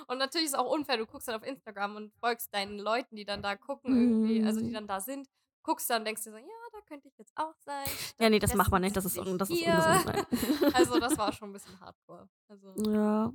Und 0.09 0.18
natürlich 0.18 0.47
ist 0.47 0.53
es 0.55 0.59
auch 0.59 0.70
unfair, 0.70 0.97
du 0.99 1.07
guckst 1.07 1.28
dann 1.28 1.36
auf 1.36 1.47
Instagram 1.47 1.97
und 1.97 2.12
folgst 2.20 2.53
deinen 2.55 2.78
Leuten, 2.78 3.16
die 3.16 3.24
dann 3.24 3.42
da 3.42 3.57
gucken, 3.57 3.97
irgendwie, 3.97 4.45
also 4.45 4.61
die 4.61 4.68
Mhm. 4.68 4.74
dann 4.74 4.86
da 4.86 5.01
sind, 5.01 5.28
guckst 5.62 5.88
dann 5.88 6.01
und 6.03 6.05
denkst 6.07 6.22
dir 6.24 6.30
so, 6.32 6.36
ja, 6.36 6.45
da 6.72 6.78
könnte 6.86 7.09
ich 7.09 7.16
jetzt 7.18 7.32
auch 7.36 7.55
sein. 7.64 7.86
ja, 8.18 8.28
nee, 8.30 8.38
das 8.38 8.55
macht 8.55 8.70
man 8.70 8.82
nicht. 8.82 8.97
Das 8.97 9.05
ist, 9.07 9.16
un- 9.18 9.38
das 9.38 9.49
ist 9.51 9.62
ungesund. 9.64 10.05
Nein. 10.07 10.72
Also 10.74 10.99
das 10.99 11.16
war 11.16 11.32
schon 11.32 11.51
ein 11.51 11.53
bisschen 11.55 11.78
hardcore. 11.80 12.28
Also, 12.49 12.74
Ja. 12.90 13.32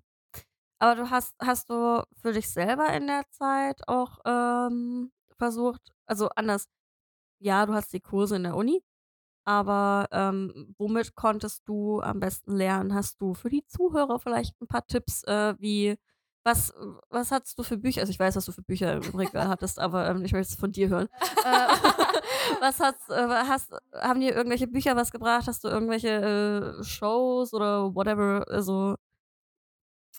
Aber 0.82 0.96
du 0.96 1.10
hast, 1.10 1.36
hast 1.42 1.70
du 1.70 2.04
für 2.22 2.32
dich 2.32 2.50
selber 2.50 2.88
in 2.94 3.08
der 3.08 3.24
Zeit 3.32 3.82
auch 3.88 4.18
ähm, 4.26 5.12
versucht, 5.38 5.82
also 6.06 6.30
anders, 6.36 6.70
ja, 7.40 7.66
du 7.66 7.74
hast 7.74 7.92
die 7.92 8.00
Kurse 8.00 8.36
in 8.38 8.44
der 8.44 8.56
Uni, 8.56 8.82
aber 9.50 10.08
ähm, 10.12 10.76
womit 10.78 11.16
konntest 11.16 11.68
du 11.68 12.02
am 12.02 12.20
besten 12.20 12.56
lernen? 12.56 12.94
Hast 12.94 13.20
du 13.20 13.34
für 13.34 13.50
die 13.50 13.66
Zuhörer 13.66 14.20
vielleicht 14.20 14.62
ein 14.62 14.68
paar 14.68 14.86
Tipps, 14.86 15.24
äh, 15.24 15.56
wie, 15.58 15.98
was, 16.44 16.72
was 17.10 17.32
hattest 17.32 17.58
du 17.58 17.64
für 17.64 17.80
Bücher? 17.80 18.02
Also 18.02 18.12
ich 18.12 18.20
weiß, 18.20 18.36
was 18.36 18.46
du 18.46 18.52
für 18.52 18.62
Bücher 18.62 18.98
im 18.98 19.16
Regal 19.16 19.48
hattest, 19.48 19.80
aber 19.80 20.08
ähm, 20.08 20.24
ich 20.24 20.34
möchte 20.34 20.54
es 20.54 20.60
von 20.60 20.72
dir 20.72 20.90
hören. 20.90 21.08
Äh, 21.44 21.68
was 22.62 22.80
hast, 22.80 23.10
äh, 23.10 23.28
hast, 23.28 23.74
haben 23.96 24.20
dir 24.20 24.36
irgendwelche 24.36 24.68
Bücher 24.68 24.96
was 24.96 25.10
gebracht? 25.10 25.48
Hast 25.48 25.64
du 25.64 25.68
irgendwelche 25.68 26.78
äh, 26.80 26.84
Shows 26.84 27.52
oder 27.52 27.96
whatever? 27.96 28.46
Also, 28.50 28.98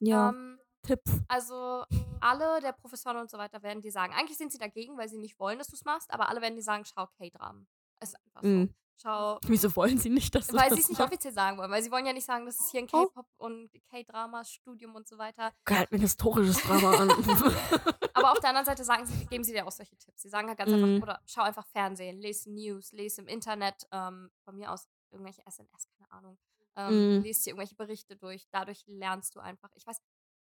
ja, 0.01 0.31
ähm, 0.31 0.59
Tipps. 0.83 1.12
also 1.28 1.85
alle 2.20 2.61
der 2.61 2.72
Professoren 2.72 3.18
und 3.18 3.31
so 3.31 3.39
weiter 3.39 3.62
werden 3.62 3.81
dir 3.81 3.93
sagen, 3.93 4.12
eigentlich 4.12 4.39
sind 4.39 4.51
sie 4.51 4.59
dagegen, 4.59 4.99
weil 4.99 5.09
sie 5.09 5.18
nicht 5.18 5.39
wollen, 5.39 5.59
dass 5.59 5.68
du 5.68 5.76
es 5.76 5.85
machst, 5.85 6.12
aber 6.12 6.28
alle 6.28 6.41
werden 6.41 6.57
dir 6.57 6.64
sagen, 6.64 6.85
schau 6.85 7.07
K-Dramen. 7.16 7.68
Ist 8.03 8.16
einfach 8.16 8.43
so. 8.43 8.49
Mhm. 8.49 8.74
Schau 9.03 9.39
Wieso 9.47 9.75
wollen 9.77 9.97
sie 9.99 10.11
nicht, 10.11 10.35
dass 10.35 10.49
du 10.49 10.57
Weil 10.57 10.69
das 10.69 10.77
sie 10.77 10.83
es 10.83 10.89
nicht 10.91 11.01
offiziell 11.01 11.33
sagen 11.33 11.57
wollen, 11.59 11.71
weil 11.71 11.83
sie 11.83 11.91
wollen 11.91 12.05
ja 12.07 12.13
nicht 12.13 12.27
sagen, 12.27 12.45
das 12.47 12.61
ist 12.61 12.71
hier 12.71 12.81
ein 12.83 12.89
Oh. 12.93 13.07
K-Pop 13.07 13.27
und 13.39 13.71
K-Drama-Studium 13.91 14.95
und 14.95 15.09
so 15.09 15.17
weiter. 15.19 15.53
Halt 15.69 15.91
ein 15.93 16.01
historisches 16.01 16.61
Drama 16.63 16.91
an. 16.97 17.09
Aber 18.15 18.33
auf 18.33 18.41
der 18.41 18.51
anderen 18.51 18.67
Seite 18.67 18.85
sagen 18.85 19.07
sie, 19.07 19.27
geben 19.27 19.45
sie 19.45 19.53
dir 19.53 19.67
auch 19.67 19.71
solche 19.73 19.97
Tipps. 19.97 20.23
Sie 20.23 20.29
sagen 20.29 20.49
halt 20.49 20.59
ganz 20.59 20.71
Mhm. 20.71 20.85
einfach, 20.85 21.03
oder 21.03 21.21
schau 21.27 21.43
einfach 21.43 21.67
Fernsehen, 21.69 22.21
lese 22.21 22.51
News, 22.51 22.93
lese 22.93 23.23
im 23.23 23.29
Internet, 23.29 23.87
ähm, 23.93 24.31
von 24.45 24.57
mir 24.57 24.71
aus 24.71 24.89
irgendwelche 25.11 25.43
SNS, 25.51 25.89
keine 25.99 26.11
Ahnung. 26.13 26.39
Ähm, 26.77 27.17
Mhm. 27.17 27.23
Lese 27.23 27.45
dir 27.45 27.51
irgendwelche 27.51 27.75
Berichte 27.75 28.17
durch. 28.17 28.47
Dadurch 28.51 28.85
lernst 28.87 29.35
du 29.35 29.41
einfach. 29.41 29.71
Ich 29.75 29.87
weiß, 29.87 30.01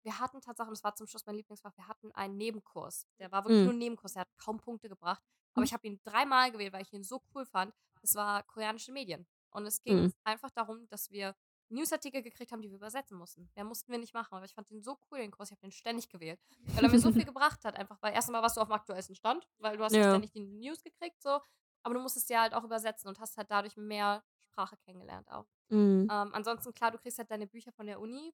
wir 0.06 0.20
hatten 0.20 0.42
tatsächlich, 0.42 0.70
und 0.70 0.78
das 0.78 0.84
war 0.86 0.96
zum 0.96 1.08
Schluss 1.08 1.26
mein 1.26 1.36
Lieblingsfach, 1.36 1.76
wir 1.78 1.88
hatten 1.88 2.12
einen 2.14 2.38
Nebenkurs. 2.38 3.08
Der 3.20 3.32
war 3.32 3.44
wirklich 3.46 3.62
Mhm. 3.62 3.66
nur 3.66 3.74
ein 3.74 3.80
Nebenkurs, 3.80 4.14
der 4.14 4.22
hat 4.22 4.30
kaum 4.38 4.60
Punkte 4.60 4.90
gebracht. 4.90 5.24
Aber 5.54 5.64
Mhm. 5.64 5.66
ich 5.66 5.74
habe 5.74 5.88
ihn 5.88 6.00
dreimal 6.04 6.52
gewählt, 6.52 6.74
weil 6.74 6.84
ich 6.84 6.94
ihn 6.94 7.04
so 7.04 7.22
cool 7.36 7.46
fand. 7.46 7.74
Das 8.02 8.16
war 8.16 8.44
koreanische 8.44 8.92
Medien. 8.94 9.28
Und 9.52 9.66
es 9.66 9.82
ging 9.82 10.08
Mhm. 10.08 10.14
einfach 10.24 10.52
darum, 10.52 10.88
dass 10.90 11.12
wir 11.12 11.36
Newsartikel 11.70 12.22
gekriegt 12.22 12.52
haben, 12.52 12.62
die 12.62 12.70
wir 12.70 12.78
übersetzen 12.78 13.18
mussten. 13.18 13.50
Mehr 13.56 13.66
mussten 13.66 13.92
wir 13.92 13.98
nicht 14.00 14.14
machen, 14.14 14.36
aber 14.36 14.46
ich 14.46 14.54
fand 14.54 14.70
den 14.70 14.84
so 14.84 15.00
cool, 15.12 15.18
den 15.20 15.32
Kurs. 15.32 15.50
Ich 15.50 15.54
habe 15.54 15.62
den 15.62 15.72
ständig 15.72 16.10
gewählt, 16.10 16.40
weil 16.76 16.84
er 16.84 16.90
mir 16.92 17.00
so 17.00 17.10
viel 17.12 17.26
gebracht 17.26 17.66
hat. 17.66 17.76
Einfach, 17.76 17.98
weil 18.02 18.14
erstmal 18.14 18.44
warst 18.44 18.58
du 18.58 18.62
auf 18.62 18.68
dem 18.68 18.74
aktuellsten 18.74 19.16
Stand, 19.16 19.48
weil 19.58 19.78
du 19.78 19.84
hast 19.84 19.98
ja 19.98 20.04
Ja. 20.04 20.04
ständig 20.04 20.32
die 20.32 20.42
News 20.42 20.84
gekriegt, 20.84 21.22
so. 21.24 21.42
Aber 21.84 21.96
du 21.96 22.02
musstest 22.02 22.30
ja 22.30 22.42
halt 22.42 22.54
auch 22.54 22.64
übersetzen 22.64 23.08
und 23.08 23.20
hast 23.20 23.38
halt 23.38 23.50
dadurch 23.52 23.78
mehr 23.78 24.24
Sprache 24.44 24.78
kennengelernt 24.78 25.32
auch. 25.32 25.48
Mhm. 25.70 26.12
Ähm, 26.12 26.32
ansonsten, 26.34 26.74
klar, 26.74 26.92
du 26.92 27.00
kriegst 27.00 27.18
halt 27.18 27.32
deine 27.32 27.48
Bücher 27.48 27.72
von 27.72 27.88
der 27.88 28.00
Uni 28.00 28.34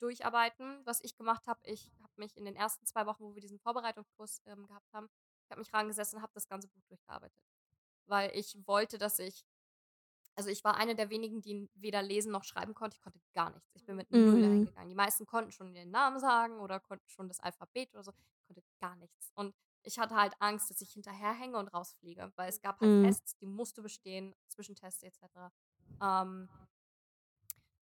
durcharbeiten. 0.00 0.80
Was 0.86 1.00
ich 1.02 1.16
gemacht 1.16 1.46
habe, 1.46 1.60
ich 1.64 1.90
habe 2.02 2.12
mich 2.16 2.36
in 2.36 2.44
den 2.44 2.56
ersten 2.56 2.86
zwei 2.86 3.06
Wochen, 3.06 3.22
wo 3.24 3.34
wir 3.34 3.40
diesen 3.42 3.58
Vorbereitungskurs 3.60 4.42
ähm, 4.46 4.66
gehabt 4.66 4.92
haben, 4.92 5.08
ich 5.44 5.50
habe 5.50 5.60
mich 5.60 5.72
rangesessen 5.72 6.16
und 6.16 6.22
habe 6.22 6.32
das 6.34 6.48
ganze 6.48 6.68
Buch 6.68 6.82
durchgearbeitet. 6.88 7.42
Weil 8.06 8.30
ich 8.36 8.56
wollte, 8.66 8.98
dass 8.98 9.18
ich, 9.18 9.44
also 10.34 10.50
ich 10.50 10.64
war 10.64 10.76
eine 10.76 10.94
der 10.94 11.10
wenigen, 11.10 11.42
die 11.42 11.68
weder 11.74 12.02
lesen 12.02 12.32
noch 12.32 12.44
schreiben 12.44 12.74
konnte. 12.74 12.96
Ich 12.96 13.02
konnte 13.02 13.20
gar 13.34 13.50
nichts. 13.50 13.70
Ich 13.74 13.84
bin 13.84 13.96
mit 13.96 14.10
null 14.10 14.36
Mhm. 14.38 14.42
dahin 14.42 14.64
gegangen. 14.64 14.88
Die 14.88 14.94
meisten 14.94 15.26
konnten 15.26 15.52
schon 15.52 15.74
den 15.74 15.90
Namen 15.90 16.18
sagen 16.18 16.60
oder 16.60 16.80
konnten 16.80 17.08
schon 17.08 17.28
das 17.28 17.40
Alphabet 17.40 17.92
oder 17.94 18.04
so. 18.04 18.12
Ich 18.12 18.46
konnte 18.46 18.62
gar 18.80 18.96
nichts. 18.96 19.30
Und 19.34 19.54
ich 19.82 19.98
hatte 19.98 20.14
halt 20.14 20.34
Angst, 20.40 20.70
dass 20.70 20.80
ich 20.80 20.92
hinterherhänge 20.92 21.56
und 21.58 21.68
rausfliege, 21.68 22.32
weil 22.36 22.48
es 22.48 22.60
gab 22.60 22.80
halt 22.80 22.90
Mhm. 22.90 23.04
Tests, 23.04 23.36
die 23.38 23.46
musst 23.46 23.78
du 23.78 23.82
bestehen, 23.82 24.34
Zwischentests 24.48 25.02
etc. 25.02 25.22
Ähm, 26.02 26.48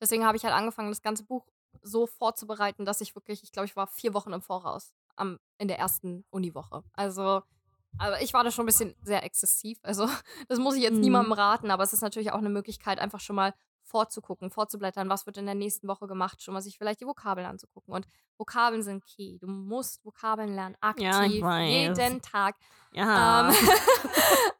deswegen 0.01 0.25
habe 0.25 0.37
ich 0.37 0.45
halt 0.45 0.55
angefangen, 0.55 0.91
das 0.91 1.03
ganze 1.03 1.25
Buch 1.25 1.47
so 1.83 2.07
vorzubereiten, 2.07 2.85
dass 2.85 3.01
ich 3.01 3.15
wirklich, 3.15 3.43
ich 3.43 3.53
glaube, 3.53 3.67
ich 3.67 3.77
war 3.77 3.87
vier 3.87 4.15
Wochen 4.15 4.33
im 4.33 4.43
Voraus 4.43 4.93
am, 5.17 5.39
in 5.59 5.69
der 5.69 5.79
ersten 5.79 6.25
Uniwoche. 6.31 6.83
Also, 6.95 7.43
aber 7.99 8.21
ich 8.23 8.33
war 8.35 8.45
da 8.45 8.51
schon 8.51 8.65
ein 8.65 8.67
bisschen 8.67 8.95
sehr 9.03 9.25
exzessiv. 9.25 9.79
Also, 9.83 10.07
das 10.49 10.59
muss 10.59 10.75
ich 10.77 10.83
jetzt 10.83 10.95
Mhm. 10.95 11.01
niemandem 11.01 11.33
raten, 11.33 11.71
aber 11.71 11.83
es 11.83 11.93
ist 11.93 12.03
natürlich 12.03 12.33
auch 12.33 12.39
eine 12.39 12.51
Möglichkeit, 12.51 12.99
einfach 12.99 13.21
schon 13.21 13.37
mal 13.37 13.55
vorzugucken, 13.83 14.51
vorzublättern, 14.51 15.09
was 15.09 15.25
wird 15.25 15.39
in 15.39 15.47
der 15.47 15.55
nächsten 15.55 15.89
Woche 15.89 16.07
gemacht, 16.07 16.43
schon 16.43 16.53
mal 16.53 16.61
sich 16.61 16.77
vielleicht 16.77 17.01
die 17.01 17.07
Vokabeln 17.07 17.47
anzugucken. 17.47 17.95
Und 17.95 18.07
Vokabeln 18.37 18.83
sind 18.83 19.03
key. 19.07 19.39
Du 19.39 19.47
musst 19.47 20.05
Vokabeln 20.05 20.55
lernen, 20.55 20.77
aktiv, 20.83 21.03
Ja, 21.41 21.61
jeden 21.61 22.21
Tag. 22.23 22.57
Ja. 22.93 23.51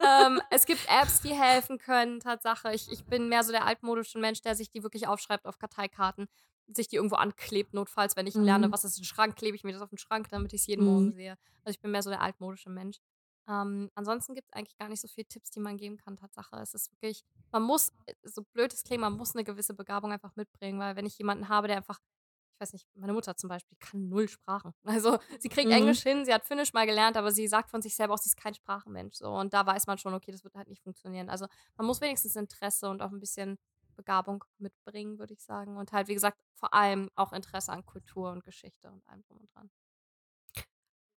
Ähm, 0.01 0.37
ähm, 0.37 0.43
es 0.51 0.65
gibt 0.65 0.81
Apps, 0.89 1.21
die 1.21 1.35
helfen 1.35 1.79
können, 1.79 2.21
Tatsache. 2.21 2.73
Ich, 2.73 2.91
ich 2.91 3.05
bin 3.05 3.29
mehr 3.29 3.45
so 3.45 3.53
der 3.53 3.67
altmodische 3.67 4.19
Mensch, 4.19 4.41
der 4.43 4.55
sich 4.55 4.71
die 4.71 4.83
wirklich 4.83 5.07
aufschreibt 5.07 5.47
auf 5.47 5.59
Karteikarten, 5.59 6.29
sich 6.75 6.89
die 6.89 6.97
irgendwo 6.97 7.17
anklebt, 7.17 7.75
notfalls, 7.75 8.17
wenn 8.17 8.27
ich 8.27 8.35
lerne, 8.35 8.69
Mhm. 8.69 8.73
was 8.73 8.85
ist 8.85 8.99
ein 8.99 9.05
Schrank, 9.05 9.37
klebe 9.37 9.57
ich 9.57 9.65
mir 9.65 9.73
das 9.73 9.83
auf 9.83 9.91
den 9.91 9.99
Schrank, 9.99 10.29
damit 10.31 10.53
ich 10.53 10.61
es 10.63 10.67
jeden 10.67 10.85
Morgen 10.85 11.07
Mhm. 11.07 11.13
sehe. 11.13 11.33
Also 11.65 11.75
ich 11.77 11.81
bin 11.81 11.91
mehr 11.91 12.03
so 12.03 12.11
der 12.11 12.21
altmodische 12.21 12.71
Mensch. 12.71 12.99
Ähm, 13.49 13.91
ansonsten 13.95 14.35
gibt 14.35 14.49
es 14.49 14.53
eigentlich 14.53 14.77
gar 14.77 14.89
nicht 14.91 15.01
so 15.01 15.09
viele 15.09 15.27
Tipps, 15.27 15.51
die 15.51 15.61
man 15.61 15.79
geben 15.79 15.97
kann, 15.97 16.17
Tatsache. 16.17 16.57
Es 16.57 16.75
ist 16.75 16.93
wirklich, 16.93 17.23
man 17.51 17.63
muss, 17.63 17.91
äh, 18.07 18.15
so 18.23 18.43
blöd 18.53 18.73
es 18.75 18.85
klingt, 18.85 19.01
man 19.01 19.15
muss 19.17 19.35
eine 19.35 19.45
gewisse 19.45 19.73
Begabung 19.75 20.13
einfach 20.13 20.37
mitbringen, 20.37 20.79
weil 20.79 20.97
wenn 20.97 21.07
ich 21.07 21.17
jemanden 21.19 21.49
habe, 21.49 21.67
der 21.69 21.79
einfach 21.79 21.99
ich 22.57 22.61
weiß 22.61 22.73
nicht, 22.73 22.89
meine 22.97 23.13
Mutter 23.13 23.37
zum 23.37 23.49
Beispiel 23.49 23.79
kann 23.79 24.09
null 24.09 24.29
Sprachen. 24.29 24.73
Also 25.01 25.19
sie 25.39 25.49
kriegt 25.49 25.69
Mhm. 25.69 25.75
Englisch 25.77 26.03
hin, 26.03 26.25
sie 26.25 26.35
hat 26.35 26.45
Finnisch 26.45 26.73
mal 26.73 26.87
gelernt, 26.87 27.17
aber 27.17 27.31
sie 27.31 27.47
sagt 27.47 27.71
von 27.71 27.83
sich 27.83 27.95
selber 27.95 28.15
auch, 28.15 28.19
sie 28.19 28.27
ist 28.29 28.37
kein 28.37 28.53
Sprachenmensch. 28.55 29.15
So. 29.17 29.31
Und 29.31 29.55
da 29.55 29.65
weiß 29.65 29.87
man 29.87 29.97
schon, 29.99 30.13
okay, 30.13 30.33
das 30.33 30.43
wird 30.43 30.57
halt 30.57 30.67
nicht 30.69 30.83
funktionieren. 30.83 31.31
Also 31.31 31.47
man 31.77 31.87
muss 31.87 32.01
wenigstens 32.01 32.35
Interesse 32.35 32.91
und 32.91 33.01
auch 33.01 33.13
ein 33.13 33.21
bisschen 33.21 33.59
Begabung 33.99 34.45
mitbringen, 34.59 35.19
würde 35.19 35.35
ich 35.35 35.43
sagen. 35.43 35.77
Und 35.77 35.93
halt, 35.93 36.09
wie 36.09 36.15
gesagt, 36.15 36.39
vor 36.57 36.75
allem 36.75 37.11
auch 37.17 37.35
Interesse 37.35 37.73
an 37.73 37.85
Kultur 37.87 38.33
und 38.33 38.45
Geschichte 38.45 38.91
und 38.91 39.07
allem 39.09 39.23
drum 39.25 39.39
und 39.41 39.55
dran. 39.55 39.71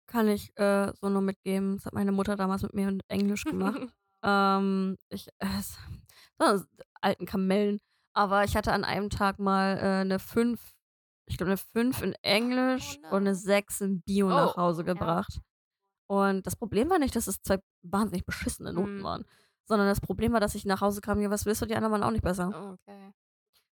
Kann 0.07 0.27
ich 0.27 0.57
äh, 0.57 0.91
so 0.99 1.09
nur 1.09 1.21
mitgeben. 1.21 1.75
Das 1.77 1.85
hat 1.85 1.93
meine 1.93 2.11
Mutter 2.11 2.35
damals 2.35 2.63
mit 2.63 2.73
mir 2.73 2.87
in 2.89 2.99
Englisch 3.09 3.45
gemacht. 3.45 3.79
ähm, 4.23 4.97
ich, 5.09 5.27
äh, 5.39 5.61
so 6.39 6.63
alten 7.01 7.25
Kamellen. 7.25 7.79
Aber 8.13 8.43
ich 8.43 8.55
hatte 8.57 8.73
an 8.73 8.83
einem 8.83 9.09
Tag 9.09 9.37
mal 9.39 9.77
äh, 9.77 10.01
eine 10.01 10.19
5, 10.19 10.73
ich 11.27 11.37
glaube 11.37 11.51
eine 11.51 11.57
5 11.57 12.01
in 12.01 12.13
Englisch 12.23 12.97
Oh, 13.03 13.09
und 13.11 13.21
eine 13.21 13.35
6 13.35 13.81
in 13.81 14.01
Bio 14.01 14.33
nach 14.33 14.55
Oh, 14.55 14.57
Hause 14.57 14.83
ja. 14.83 14.93
gebracht. 14.93 15.41
Und 16.07 16.47
das 16.47 16.55
Problem 16.55 16.89
war 16.89 16.99
nicht, 16.99 17.15
dass 17.15 17.27
es 17.27 17.41
zwei 17.41 17.59
wahnsinnig 17.83 18.25
beschissene 18.25 18.73
Noten 18.73 18.99
Mhm. 18.99 19.03
waren, 19.03 19.25
sondern 19.69 19.87
das 19.87 20.01
Problem 20.01 20.33
war, 20.33 20.39
dass 20.39 20.55
ich 20.55 20.65
nach 20.65 20.81
Hause 20.81 20.99
kam, 20.99 21.21
ja, 21.21 21.29
was 21.29 21.45
willst 21.45 21.61
du, 21.61 21.67
die 21.67 21.75
anderen 21.75 21.93
waren 21.93 22.03
auch 22.03 22.11
nicht 22.11 22.23
besser. 22.23 22.47
Okay. 22.73 23.13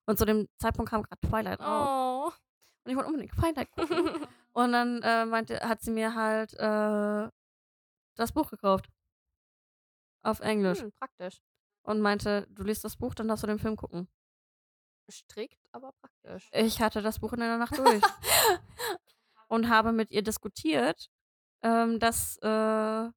Und 0.06 0.20
zu 0.20 0.26
dem 0.26 0.48
Zeitpunkt 0.60 0.92
kam 0.92 1.02
gerade 1.02 1.20
Twilight 1.28 1.60
raus. 1.60 2.32
Oh. 2.32 2.38
Und 2.84 2.92
ich 2.92 2.96
wollte 2.96 3.10
unbedingt 3.10 3.34
Twilight 3.34 3.72
gucken. 3.76 4.28
Und 4.54 4.72
dann 4.72 5.02
äh, 5.02 5.26
meinte, 5.26 5.60
hat 5.60 5.82
sie 5.82 5.90
mir 5.92 6.14
halt 6.14 6.54
äh, 6.54 7.30
das 8.16 8.32
Buch 8.32 8.50
gekauft. 8.50 8.88
Auf 10.22 10.40
Englisch. 10.40 10.82
hm, 10.82 10.92
praktisch. 10.92 11.42
Und 11.82 12.00
meinte, 12.00 12.48
du 12.52 12.64
liest 12.64 12.84
das 12.84 12.96
Buch, 12.96 13.16
dann 13.16 13.28
darfst 13.28 13.44
du 13.44 13.48
den 13.48 13.60
Film 13.60 13.76
gucken. 13.76 14.08
Strikt, 15.10 15.66
aber 15.72 15.94
praktisch. 15.94 16.48
Ich 16.54 16.80
hatte 16.80 17.02
das 17.02 17.20
Buch 17.20 17.34
in 17.34 17.42
einer 17.42 17.58
Nacht 17.58 17.78
durch. 17.78 18.04
und 19.48 19.68
habe 19.68 19.94
mit 19.94 20.12
ihr 20.12 20.22
diskutiert, 20.22 21.10
ähm, 21.64 22.00
dass 22.00 22.38
äh, 22.44 23.10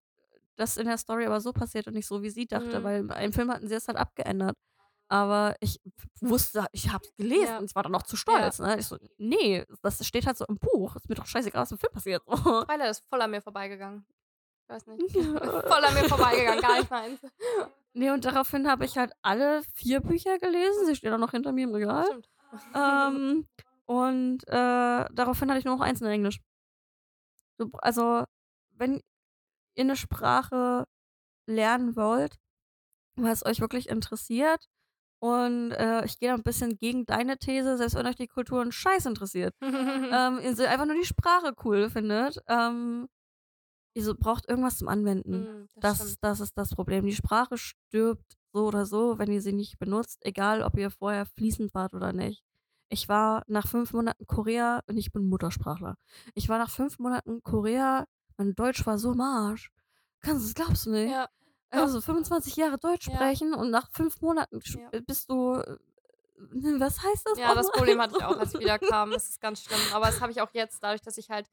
das 0.60 0.76
in 0.76 0.86
der 0.86 0.98
Story 0.98 1.26
aber 1.26 1.40
so 1.40 1.52
passiert 1.52 1.86
und 1.86 1.94
nicht 1.94 2.06
so, 2.06 2.22
wie 2.22 2.30
sie 2.30 2.46
dachte. 2.46 2.80
Mhm. 2.80 2.84
Weil 3.08 3.24
im 3.24 3.32
Film 3.32 3.50
hatten 3.50 3.68
sie 3.68 3.74
es 3.74 3.88
halt 3.88 3.98
abgeändert. 3.98 4.56
Aber 5.08 5.56
ich 5.58 5.80
wusste, 6.20 6.66
ich 6.70 6.92
habe 6.92 7.04
es 7.04 7.12
gelesen 7.16 7.44
Ja. 7.46 7.58
und 7.58 7.64
ich 7.64 7.74
war 7.74 7.82
dann 7.82 7.90
noch 7.90 8.04
zu 8.04 8.16
stolz. 8.16 8.60
Ne? 8.60 8.78
Ich 8.78 8.86
so, 8.86 8.96
nee, 9.18 9.64
das 9.82 10.06
steht 10.06 10.24
halt 10.26 10.36
so 10.36 10.44
im 10.46 10.56
Buch. 10.56 10.94
Ist 10.94 11.08
mir 11.08 11.16
doch 11.16 11.26
scheißegal, 11.26 11.62
was 11.62 11.72
im 11.72 11.78
Film 11.78 11.92
passiert. 11.92 12.22
Twilight 12.26 12.90
ist 12.90 13.04
voll 13.08 13.20
an 13.20 13.30
mir 13.32 13.42
vorbeigegangen. 13.42 14.06
Ich 14.62 14.68
weiß 14.68 14.86
nicht. 14.86 15.12
voll 15.12 15.84
an 15.84 15.94
mir 15.94 16.04
vorbeigegangen, 16.08 16.60
gar 16.60 16.78
nicht 16.78 16.90
meins. 16.90 17.20
Nee, 17.92 18.10
und 18.10 18.24
daraufhin 18.24 18.68
habe 18.70 18.84
ich 18.84 18.96
halt 18.98 19.12
alle 19.22 19.62
vier 19.74 20.00
Bücher 20.00 20.38
gelesen. 20.38 20.86
Sie 20.86 20.94
stehen 20.94 21.12
auch 21.12 21.18
noch 21.18 21.32
hinter 21.32 21.50
mir 21.50 21.64
im 21.64 21.74
Regal. 21.74 22.06
Ähm, 22.74 23.48
und 23.86 24.46
äh, 24.46 25.06
daraufhin 25.12 25.50
hatte 25.50 25.58
ich 25.58 25.64
nur 25.64 25.76
noch 25.76 25.84
eins 25.84 26.00
in 26.00 26.06
Englisch. 26.06 26.38
So, 27.58 27.68
also, 27.78 28.24
wenn 28.76 29.00
ihr 29.80 29.84
eine 29.84 29.96
Sprache 29.96 30.86
lernen 31.46 31.96
wollt, 31.96 32.38
was 33.16 33.44
euch 33.44 33.60
wirklich 33.60 33.88
interessiert, 33.88 34.68
und 35.22 35.72
äh, 35.72 36.04
ich 36.06 36.18
gehe 36.18 36.30
da 36.30 36.34
ein 36.34 36.42
bisschen 36.42 36.78
gegen 36.78 37.04
deine 37.04 37.36
These, 37.36 37.76
selbst 37.76 37.94
wenn 37.94 38.06
euch 38.06 38.16
die 38.16 38.26
Kultur 38.26 38.62
einen 38.62 38.72
Scheiß 38.72 39.04
interessiert, 39.04 39.54
ähm, 39.62 40.40
ihr 40.42 40.70
einfach 40.70 40.86
nur 40.86 40.96
die 40.96 41.04
Sprache 41.04 41.52
cool 41.64 41.90
findet, 41.90 42.38
ähm, 42.48 43.06
Ihr 43.92 44.14
braucht 44.14 44.48
irgendwas 44.48 44.78
zum 44.78 44.88
Anwenden. 44.88 45.64
Mm, 45.64 45.68
das 45.80 45.98
Das, 45.98 46.18
das 46.20 46.40
ist 46.40 46.56
das 46.56 46.70
Problem. 46.70 47.04
Die 47.06 47.14
Sprache 47.14 47.58
stirbt 47.58 48.36
so 48.52 48.66
oder 48.66 48.86
so, 48.86 49.18
wenn 49.18 49.32
ihr 49.32 49.42
sie 49.42 49.52
nicht 49.52 49.78
benutzt, 49.78 50.24
egal 50.24 50.62
ob 50.62 50.78
ihr 50.78 50.90
vorher 50.90 51.26
fließend 51.26 51.74
wart 51.74 51.94
oder 51.94 52.12
nicht. 52.12 52.44
Ich 52.88 53.08
war 53.08 53.44
nach 53.46 53.66
fünf 53.66 53.92
Monaten 53.92 54.26
Korea 54.26 54.82
und 54.86 54.96
ich 54.96 55.12
bin 55.12 55.28
Muttersprachler. 55.28 55.96
Ich 56.34 56.48
war 56.48 56.58
nach 56.58 56.70
fünf 56.70 56.98
Monaten 56.98 57.42
Korea, 57.42 58.06
mein 58.40 58.54
Deutsch 58.54 58.86
war 58.86 58.98
so 58.98 59.12
marsch. 59.12 59.70
Kannst 60.22 60.42
du 60.42 60.46
das 60.46 60.54
glaubst 60.54 60.86
du 60.86 60.90
nicht? 60.92 61.10
Ja. 61.12 61.28
Also 61.68 62.00
25 62.00 62.56
Jahre 62.56 62.78
Deutsch 62.78 63.04
sprechen 63.04 63.52
und 63.54 63.70
nach 63.70 63.90
fünf 63.90 64.20
Monaten 64.22 64.60
bist 65.06 65.30
du. 65.30 65.54
äh, 65.56 65.76
Was 66.80 67.02
heißt 67.02 67.26
das? 67.26 67.38
Ja, 67.38 67.54
das? 67.54 67.70
Problem 67.70 68.00
hatte 68.00 68.16
ich 68.18 68.24
auch, 68.24 68.38
als 68.38 68.54
ich 68.54 68.60
wieder 68.60 68.78
kam. 68.78 69.10
Das 69.10 69.28
ist 69.28 69.40
ganz 69.42 69.62
schlimm. 69.62 69.78
Aber 69.92 70.06
das 70.06 70.22
habe 70.22 70.32
ich 70.32 70.40
auch 70.40 70.52
jetzt, 70.54 70.82
dadurch, 70.82 71.02
dass 71.02 71.18
ich 71.18 71.28
halt 71.30 71.50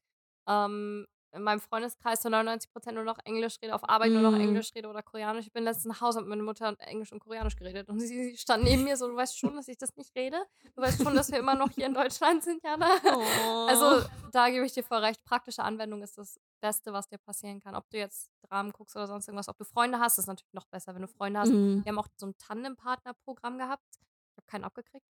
ähm, 0.48 1.06
in 1.34 1.44
meinem 1.44 1.60
Freundeskreis 1.60 2.22
zu 2.22 2.30
99% 2.30 2.92
nur 2.94 3.04
noch 3.04 3.20
Englisch 3.26 3.58
rede, 3.62 3.76
auf 3.76 3.88
Arbeit 3.88 4.12
nur 4.12 4.22
noch 4.22 4.32
Mm. 4.32 4.42
Englisch 4.42 4.74
rede 4.76 4.88
oder 4.88 5.04
Koreanisch. 5.04 5.46
Ich 5.48 5.52
bin 5.54 5.64
letztens 5.64 5.86
nach 5.86 6.02
Hause 6.02 6.20
und 6.20 6.28
meine 6.28 6.44
Mutter 6.44 6.68
hat 6.68 6.80
Englisch 6.80 7.12
und 7.12 7.20
Koreanisch 7.20 7.56
geredet. 7.56 7.90
Und 7.90 8.00
sie 8.02 8.38
stand 8.38 8.64
neben 8.64 8.84
mir 8.84 8.98
so, 8.98 9.08
du 9.08 9.16
weißt 9.16 9.38
schon, 9.38 9.56
dass 9.56 9.68
ich 9.68 9.78
das 9.78 9.96
nicht 9.96 10.16
rede. 10.16 10.38
Du 10.76 10.82
weißt 10.82 11.04
schon, 11.04 11.16
dass 11.16 11.32
wir 11.32 11.40
immer 11.40 11.56
noch 11.56 11.70
hier 11.72 11.86
in 11.86 11.94
Deutschland 11.94 12.44
sind, 12.44 12.64
Jana. 12.64 12.88
Oh. 13.04 13.68
Also 13.68 14.08
da 14.32 14.50
gebe 14.50 14.66
ich 14.66 14.74
dir 14.74 14.84
voll 14.84 15.00
recht. 15.00 15.24
Praktische 15.26 15.64
Anwendung 15.64 16.02
ist 16.02 16.18
das 16.18 16.40
Beste, 16.62 16.94
was 16.94 17.08
dir 17.08 17.18
passieren 17.18 17.60
kann. 17.60 17.76
Ob 17.76 17.90
du 17.90 17.98
jetzt 17.98 18.32
Dramen 18.50 18.72
guckst 18.72 18.96
oder 18.96 19.08
sonst 19.08 19.28
irgendwas, 19.28 19.50
ob 19.50 19.58
du 19.58 19.66
Freunde 19.66 20.00
hast, 20.00 20.18
ist 20.18 20.28
natürlich 20.28 20.54
noch 20.54 20.66
besser, 20.66 20.96
wenn 20.96 21.02
du 21.02 21.08
Freunde 21.08 21.40
hast. 21.40 21.50
Mhm. 21.50 21.84
Wir 21.84 21.92
haben 21.92 22.00
auch 22.00 22.08
so 22.16 22.28
ein 22.28 22.38
Tandem-Partner-Programm 22.38 23.58
gehabt. 23.58 23.84
Ich 24.32 24.38
habe 24.38 24.48
keinen 24.48 24.64
abgekriegt. 24.64 25.06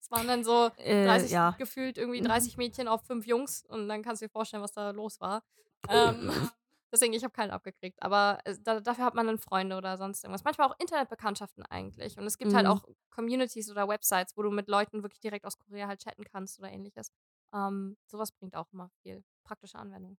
Es 0.00 0.10
waren 0.10 0.26
dann 0.28 0.44
so 0.44 0.70
Äh, 0.76 1.04
30, 1.06 1.30
ja. 1.32 1.54
gefühlt 1.58 1.98
irgendwie 1.98 2.20
Mhm. 2.20 2.24
30 2.24 2.56
Mädchen 2.56 2.88
auf 2.88 3.02
fünf 3.06 3.26
Jungs 3.26 3.64
und 3.68 3.88
dann 3.88 4.02
kannst 4.02 4.22
du 4.22 4.26
dir 4.26 4.30
vorstellen, 4.32 4.62
was 4.62 4.72
da 4.72 4.90
los 4.90 5.20
war. 5.20 5.42
Ähm, 5.88 6.28
deswegen, 6.92 7.12
ich 7.12 7.22
habe 7.24 7.32
keinen 7.32 7.50
abgekriegt. 7.50 8.02
Aber 8.02 8.38
äh, 8.44 8.56
da, 8.62 8.80
dafür 8.80 9.04
hat 9.04 9.14
man 9.14 9.26
dann 9.26 9.38
Freunde 9.38 9.76
oder 9.76 9.96
sonst 9.98 10.24
irgendwas. 10.24 10.44
Manchmal 10.44 10.68
auch 10.68 10.76
Internetbekanntschaften 10.78 11.64
eigentlich. 11.64 12.18
Und 12.18 12.24
es 12.26 12.38
gibt 12.38 12.54
halt 12.54 12.66
Mhm. 12.66 12.70
auch 12.70 12.84
Communities 13.10 13.70
oder 13.70 13.88
Websites, 13.88 14.36
wo 14.36 14.42
du 14.42 14.50
mit 14.50 14.68
Leuten 14.68 15.02
wirklich 15.02 15.20
direkt 15.20 15.44
aus 15.44 15.58
Korea 15.58 15.86
halt 15.88 16.00
chatten 16.02 16.24
kannst 16.24 16.58
oder 16.58 16.70
ähnliches. 16.70 17.12
Ähm, 17.54 17.96
sowas 18.06 18.32
bringt 18.32 18.56
auch 18.56 18.72
immer 18.72 18.90
viel 19.02 19.24
praktische 19.44 19.78
Anwendung. 19.78 20.18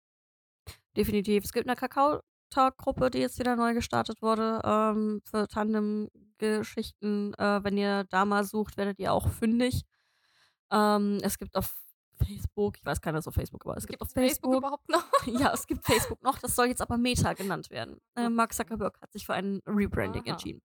Definitiv. 0.96 1.44
Es 1.44 1.52
gibt 1.52 1.66
eine 1.68 1.76
Kakao-Talk-Gruppe, 2.50 3.10
die 3.10 3.18
jetzt 3.18 3.38
wieder 3.38 3.56
neu 3.56 3.74
gestartet 3.74 4.22
wurde 4.22 4.60
ähm, 4.64 5.20
für 5.24 5.48
Tandem-Geschichten. 5.48 7.34
Äh, 7.34 7.64
wenn 7.64 7.76
ihr 7.76 8.04
da 8.04 8.24
mal 8.24 8.44
sucht, 8.44 8.76
werdet 8.76 8.98
ihr 8.98 9.12
auch 9.12 9.28
fündig. 9.28 9.82
Ähm, 10.70 11.18
es 11.22 11.38
gibt 11.38 11.56
auf 11.56 11.74
Facebook, 12.18 12.78
ich 12.78 12.84
weiß 12.84 13.00
keiner 13.00 13.18
auf 13.18 13.34
Facebook, 13.34 13.64
aber 13.66 13.76
es 13.76 13.86
gibt 13.86 14.00
Gibt's 14.00 14.14
auf 14.16 14.22
Facebook. 14.22 14.54
überhaupt 14.54 14.88
noch? 14.88 15.04
ja, 15.26 15.52
es 15.52 15.66
gibt 15.66 15.84
Facebook 15.84 16.22
noch. 16.22 16.38
Das 16.38 16.56
soll 16.56 16.66
jetzt 16.66 16.80
aber 16.80 16.96
Meta 16.96 17.34
genannt 17.34 17.70
werden. 17.70 18.00
Äh, 18.16 18.28
Mark 18.28 18.54
Zuckerberg 18.54 18.98
hat 19.00 19.12
sich 19.12 19.26
für 19.26 19.34
ein 19.34 19.60
Rebranding 19.66 20.22
Aha. 20.22 20.30
entschieden. 20.30 20.62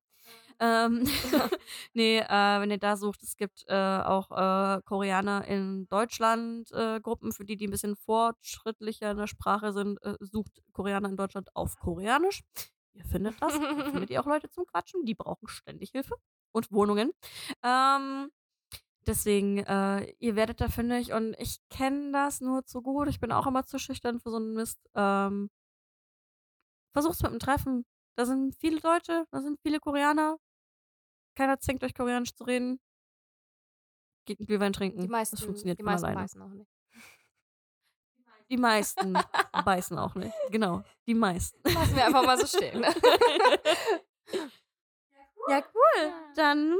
Ähm, 0.59 1.03
nee, 1.93 2.19
äh, 2.19 2.59
wenn 2.61 2.71
ihr 2.71 2.77
da 2.77 2.95
sucht, 2.97 3.23
es 3.23 3.35
gibt 3.37 3.65
äh, 3.67 3.73
auch 3.75 4.31
äh, 4.31 4.81
Koreaner 4.83 5.45
in 5.47 5.87
Deutschland 5.89 6.71
äh, 6.71 6.99
Gruppen, 7.01 7.31
für 7.31 7.45
die, 7.45 7.57
die 7.57 7.67
ein 7.67 7.71
bisschen 7.71 7.95
fortschrittlicher 7.95 9.11
in 9.11 9.17
der 9.17 9.27
Sprache 9.27 9.73
sind, 9.73 10.01
äh, 10.03 10.15
sucht 10.19 10.61
Koreaner 10.73 11.09
in 11.09 11.17
Deutschland 11.17 11.55
auf 11.55 11.77
Koreanisch. 11.79 12.41
Ihr 12.93 13.05
findet 13.05 13.41
das. 13.41 13.53
Da 13.59 13.91
findet 13.91 14.09
ihr 14.09 14.21
auch 14.21 14.27
Leute 14.27 14.49
zum 14.49 14.65
Quatschen. 14.65 15.05
Die 15.05 15.15
brauchen 15.15 15.47
ständig 15.47 15.91
Hilfe 15.91 16.15
und 16.51 16.71
Wohnungen. 16.71 17.11
Ähm, 17.63 18.29
deswegen, 19.07 19.59
äh, 19.59 20.13
ihr 20.19 20.35
werdet 20.35 20.61
da 20.61 20.69
fündig 20.69 21.13
und 21.13 21.35
ich 21.39 21.57
kenne 21.69 22.11
das 22.11 22.41
nur 22.41 22.65
zu 22.65 22.81
gut. 22.81 23.07
Ich 23.09 23.19
bin 23.19 23.31
auch 23.31 23.47
immer 23.47 23.65
zu 23.65 23.79
schüchtern 23.79 24.19
für 24.19 24.31
so 24.31 24.37
einen 24.37 24.53
Mist. 24.53 24.79
Ähm, 24.95 25.49
versucht's 26.93 27.21
mit 27.23 27.31
dem 27.31 27.39
Treffen. 27.39 27.85
Da 28.15 28.25
sind 28.25 28.55
viele 28.55 28.79
Deutsche, 28.79 29.25
da 29.31 29.41
sind 29.41 29.59
viele 29.61 29.79
Koreaner. 29.79 30.37
Keiner 31.35 31.59
zwingt 31.59 31.83
euch 31.83 31.93
Koreanisch 31.93 32.33
zu 32.35 32.43
reden. 32.43 32.79
Geht 34.25 34.39
einen 34.39 34.47
Glühwein 34.47 34.73
trinken. 34.73 34.99
Die 35.01 35.07
meisten, 35.07 35.35
das 35.37 35.45
funktioniert 35.45 35.79
die 35.79 35.83
meisten 35.83 36.05
alleine. 36.05 36.21
beißen 36.21 36.41
auch 36.41 36.49
nicht. 36.49 36.69
Die 38.49 38.57
meisten 38.57 39.13
beißen 39.65 39.97
auch 39.97 40.15
nicht. 40.15 40.35
Genau, 40.51 40.83
die 41.07 41.13
meisten. 41.15 41.57
Lassen 41.63 41.95
wir 41.95 42.05
einfach 42.05 42.25
mal 42.25 42.37
so 42.37 42.45
stehen. 42.45 42.85
Ja, 45.49 45.57
cool. 45.73 46.13
Dann 46.35 46.77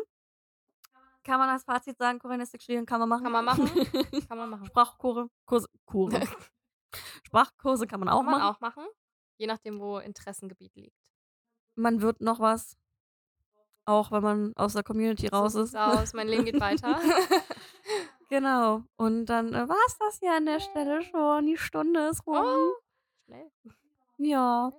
kann 1.24 1.40
man 1.40 1.50
als 1.50 1.64
Fazit 1.64 1.98
sagen, 1.98 2.20
Koreanistik 2.20 2.62
studieren 2.62 2.86
kann 2.86 3.00
man 3.00 3.10
machen. 3.10 3.24
Kann 3.24 3.32
man 3.32 3.44
machen. 3.46 3.66
Kann 4.30 4.38
man 4.38 4.50
machen. 4.52 4.66
Sprachkurse, 4.68 5.28
Kurse, 5.46 5.68
Kurse. 5.86 6.22
Sprachkurse 7.26 7.88
kann 7.88 8.00
man 8.00 8.10
auch 8.10 8.20
Kann 8.22 8.26
man 8.32 8.40
machen. 8.40 8.56
auch 8.56 8.60
machen. 8.62 8.86
Je 9.38 9.48
nachdem, 9.48 9.80
wo 9.80 9.98
Interessengebiet 9.98 10.76
liegt. 10.76 10.96
Man 11.76 12.02
wird 12.02 12.22
noch 12.22 12.40
was. 12.40 12.78
Auch 13.86 14.12
wenn 14.12 14.24
man 14.24 14.54
aus 14.56 14.74
der 14.74 14.84
Community 14.84 15.28
raus 15.28 15.54
so 15.54 15.64
ist. 15.64 15.76
aus. 15.76 16.14
Mein 16.14 16.28
Leben 16.28 16.46
geht 16.46 16.60
weiter. 16.60 17.00
Genau. 18.32 18.84
Und 18.96 19.26
dann 19.26 19.54
äh, 19.54 19.68
war 19.68 19.76
es 19.88 19.98
das 19.98 20.20
hier 20.20 20.34
an 20.34 20.46
der 20.46 20.62
Stelle 20.62 21.02
schon. 21.02 21.46
Die 21.48 21.58
Stunde 21.58 22.08
ist 22.08 22.26
rum. 22.26 22.46
oh, 22.46 22.74
schnell. 23.26 23.52
Ja. 24.20 24.72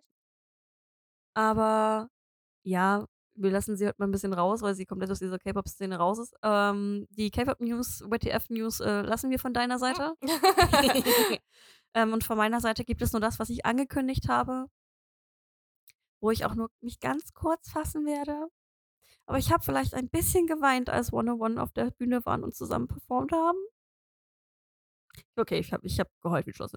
Aber 1.34 2.08
ja, 2.62 3.04
wir 3.34 3.50
lassen 3.50 3.76
sie 3.76 3.86
heute 3.86 3.96
mal 3.98 4.08
ein 4.08 4.10
bisschen 4.10 4.32
raus, 4.32 4.62
weil 4.62 4.74
sie 4.74 4.86
komplett 4.86 5.10
aus 5.10 5.18
dieser 5.18 5.38
K-Pop-Szene 5.38 5.98
raus 5.98 6.18
ist. 6.18 6.34
Ähm, 6.42 7.06
die 7.10 7.30
K-Pop-News, 7.30 8.04
WTF-News 8.08 8.80
äh, 8.80 9.02
lassen 9.02 9.30
wir 9.30 9.38
von 9.38 9.52
deiner 9.52 9.78
Seite. 9.78 10.14
ähm, 11.94 12.14
und 12.14 12.24
von 12.24 12.38
meiner 12.38 12.60
Seite 12.60 12.84
gibt 12.86 13.02
es 13.02 13.12
nur 13.12 13.20
das, 13.20 13.38
was 13.38 13.50
ich 13.50 13.66
angekündigt 13.66 14.30
habe. 14.30 14.66
Wo 16.22 16.30
ich 16.30 16.46
auch 16.46 16.54
nur 16.54 16.70
mich 16.80 17.00
ganz 17.00 17.34
kurz 17.34 17.68
fassen 17.68 18.06
werde. 18.06 18.48
Aber 19.26 19.38
ich 19.38 19.52
habe 19.52 19.62
vielleicht 19.62 19.94
ein 19.94 20.08
bisschen 20.08 20.46
geweint, 20.46 20.88
als 20.88 21.08
101 21.08 21.58
auf 21.58 21.72
der 21.72 21.90
Bühne 21.90 22.24
waren 22.24 22.44
und 22.44 22.54
zusammen 22.54 22.88
performt 22.88 23.32
haben. 23.32 23.58
Okay, 25.36 25.58
ich 25.58 25.72
habe 25.72 25.86
ich 25.86 25.98
hab 25.98 26.08
geheult 26.20 26.46
wie 26.46 26.52
Schloss. 26.52 26.74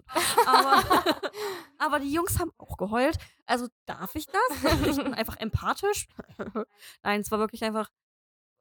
Aber, 0.48 0.84
aber 1.78 2.00
die 2.00 2.12
Jungs 2.12 2.40
haben 2.40 2.52
auch 2.58 2.78
geheult. 2.78 3.18
Also 3.46 3.68
darf 3.86 4.16
ich 4.16 4.26
das? 4.28 4.74
Ich 4.88 4.98
bin 4.98 5.14
einfach 5.14 5.38
empathisch. 5.38 6.08
Nein, 7.04 7.22
es 7.22 7.32
war 7.32 7.40
wirklich 7.40 7.64
einfach. 7.64 7.90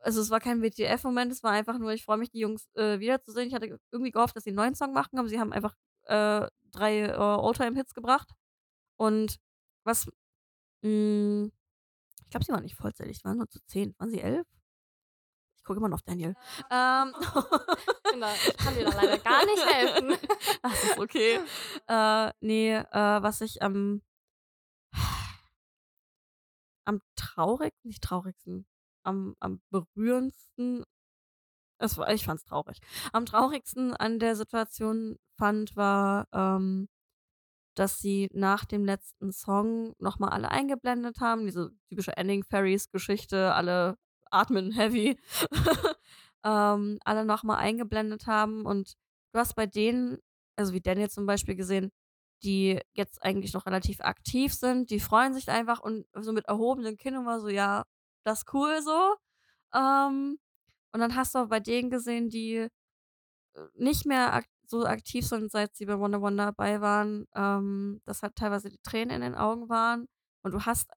Also 0.01 0.20
es 0.20 0.28
war 0.28 0.41
kein 0.41 0.62
WTF-Moment, 0.62 1.32
es 1.32 1.43
war 1.43 1.53
einfach 1.53 1.78
nur, 1.78 1.93
ich 1.93 2.05
freue 2.05 2.18
mich, 2.18 2.30
die 2.30 2.41
Jungs 2.41 2.68
äh, 2.74 3.01
wiederzusehen. 3.01 3.49
Ich 3.49 3.55
hatte 3.55 3.78
irgendwie 3.91 4.11
gehofft, 4.11 4.37
dass 4.37 4.45
sie 4.45 4.51
einen 4.51 4.59
neuen 4.59 4.74
Song 4.74 4.93
machen, 4.93 5.18
aber 5.18 5.28
sie 5.28 5.41
haben 5.41 5.53
einfach 5.53 5.74
äh, 6.03 6.47
drei 6.72 7.01
äh, 7.07 7.12
Alltime-Hits 7.12 7.95
gebracht. 7.95 8.28
Und 8.97 9.39
was. 9.85 10.11
Mh, 10.85 11.49
ich 12.22 12.30
glaube, 12.30 12.45
sie 12.45 12.53
waren 12.53 12.62
nicht 12.62 12.76
vollzählig, 12.76 13.18
sie 13.18 13.24
waren 13.24 13.39
nur 13.39 13.49
zu 13.49 13.61
zehn. 13.66 13.95
Waren 13.99 14.11
sie 14.11 14.20
elf? 14.20 14.47
Ich 15.57 15.64
gucke 15.64 15.78
immer 15.78 15.89
noch 15.89 15.97
auf 15.97 16.03
Daniel. 16.03 16.35
Ähm, 16.70 17.14
Kinder, 18.11 18.28
ich 18.47 18.57
kann 18.59 18.74
dir 18.74 18.85
da 18.85 18.91
leider 18.91 19.18
gar 19.18 19.45
nicht 19.47 19.66
helfen. 19.66 20.16
Das 20.62 20.85
ist 20.85 20.99
okay. 20.99 21.41
äh, 21.89 22.32
nee, 22.41 22.74
äh, 22.74 23.22
was 23.22 23.41
ich 23.41 23.62
am 23.62 24.03
am 26.87 27.01
traurigsten, 27.16 27.88
nicht 27.88 28.03
traurigsten, 28.03 28.67
am, 29.04 29.37
am 29.41 29.63
berührendsten, 29.71 30.84
es 31.79 31.96
war, 31.99 32.13
ich 32.13 32.25
fand's 32.25 32.45
traurig. 32.45 32.79
Am 33.13 33.26
traurigsten 33.26 33.95
an 33.95 34.18
der 34.18 34.37
Situation 34.37 35.18
fand, 35.38 35.76
war, 35.76 36.29
ähm, 36.33 36.88
dass 37.75 37.99
sie 37.99 38.29
nach 38.33 38.64
dem 38.64 38.84
letzten 38.84 39.33
Song 39.33 39.95
nochmal 39.99 40.30
alle 40.30 40.51
eingeblendet 40.51 41.21
haben. 41.21 41.46
Diese 41.46 41.72
typische 41.88 42.17
Ending 42.17 42.45
Fairies 42.45 42.88
Geschichte, 42.91 43.55
alle 43.55 43.96
atmen 44.30 44.72
heavy. 44.72 45.18
ähm, 46.45 46.99
alle 47.05 47.25
nochmal 47.25 47.59
eingeblendet 47.59 48.26
haben. 48.26 48.64
Und 48.64 48.95
du 49.33 49.38
hast 49.38 49.55
bei 49.55 49.67
denen, 49.67 50.18
also 50.57 50.72
wie 50.72 50.80
Daniel 50.80 51.11
zum 51.11 51.26
Beispiel 51.26 51.57
gesehen, 51.57 51.91
die 52.42 52.80
jetzt 52.92 53.22
eigentlich 53.25 53.55
noch 53.55 53.67
relativ 53.67 54.01
aktiv 54.01 54.55
sind, 54.55 54.91
die 54.91 55.01
freuen 55.01 55.34
sich 55.34 55.49
einfach 55.49 55.80
und 55.80 56.07
so 56.14 56.33
mit 56.33 56.46
erhobenen 56.46 56.96
Kinn 56.96 57.14
immer 57.14 57.41
so, 57.41 57.49
ja, 57.49 57.84
das 58.25 58.41
ist 58.41 58.55
cool 58.55 58.80
so. 58.83 59.17
Ähm, 59.75 60.38
und 60.92 61.01
dann 61.01 61.17
hast 61.17 61.34
du 61.34 61.41
auch 61.41 61.49
bei 61.49 61.61
denen 61.61 61.91
gesehen, 61.91 62.29
die 62.29 62.57
äh, 62.57 62.68
nicht 63.75 64.07
mehr 64.07 64.33
so 64.68 64.84
aktiv 64.86 65.26
sind, 65.26 65.50
seit 65.50 65.74
sie 65.76 65.86
bei 65.86 65.99
Wonder 65.99 66.20
One 66.22 66.36
dabei 66.36 66.80
waren, 66.80 67.26
ähm, 67.34 68.00
dass 68.07 68.22
halt 68.22 68.36
teilweise 68.36 68.70
die 68.70 68.78
Tränen 68.82 69.16
in 69.16 69.20
den 69.22 69.34
Augen 69.34 69.68
waren. 69.68 70.07
Und 70.42 70.53
du 70.54 70.61
hast, 70.66 70.91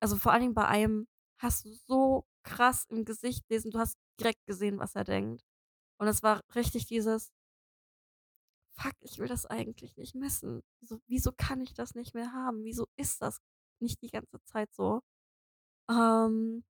also 0.00 0.16
vor 0.16 0.32
allen 0.32 0.42
Dingen 0.42 0.54
bei 0.54 0.66
einem, 0.66 1.08
hast 1.38 1.64
du 1.66 1.72
so 1.88 2.26
krass 2.44 2.86
im 2.90 3.04
Gesicht 3.04 3.44
lesen, 3.50 3.70
du 3.72 3.78
hast 3.78 3.98
direkt 4.20 4.46
gesehen, 4.46 4.78
was 4.78 4.94
er 4.96 5.04
denkt. 5.04 5.42
Und 5.98 6.08
es 6.08 6.22
war 6.22 6.42
richtig 6.54 6.86
dieses, 6.86 7.32
fuck, 8.78 8.94
ich 9.00 9.18
will 9.18 9.28
das 9.28 9.46
eigentlich 9.46 9.96
nicht 9.96 10.14
missen. 10.14 10.62
Wieso, 10.80 11.00
wieso 11.06 11.32
kann 11.32 11.60
ich 11.60 11.74
das 11.74 11.94
nicht 11.94 12.14
mehr 12.14 12.32
haben? 12.32 12.64
Wieso 12.64 12.86
ist 12.96 13.22
das 13.22 13.40
nicht 13.80 14.02
die 14.02 14.10
ganze 14.10 14.42
Zeit 14.44 14.72
so? 14.74 15.00
Ähm, 15.90 16.64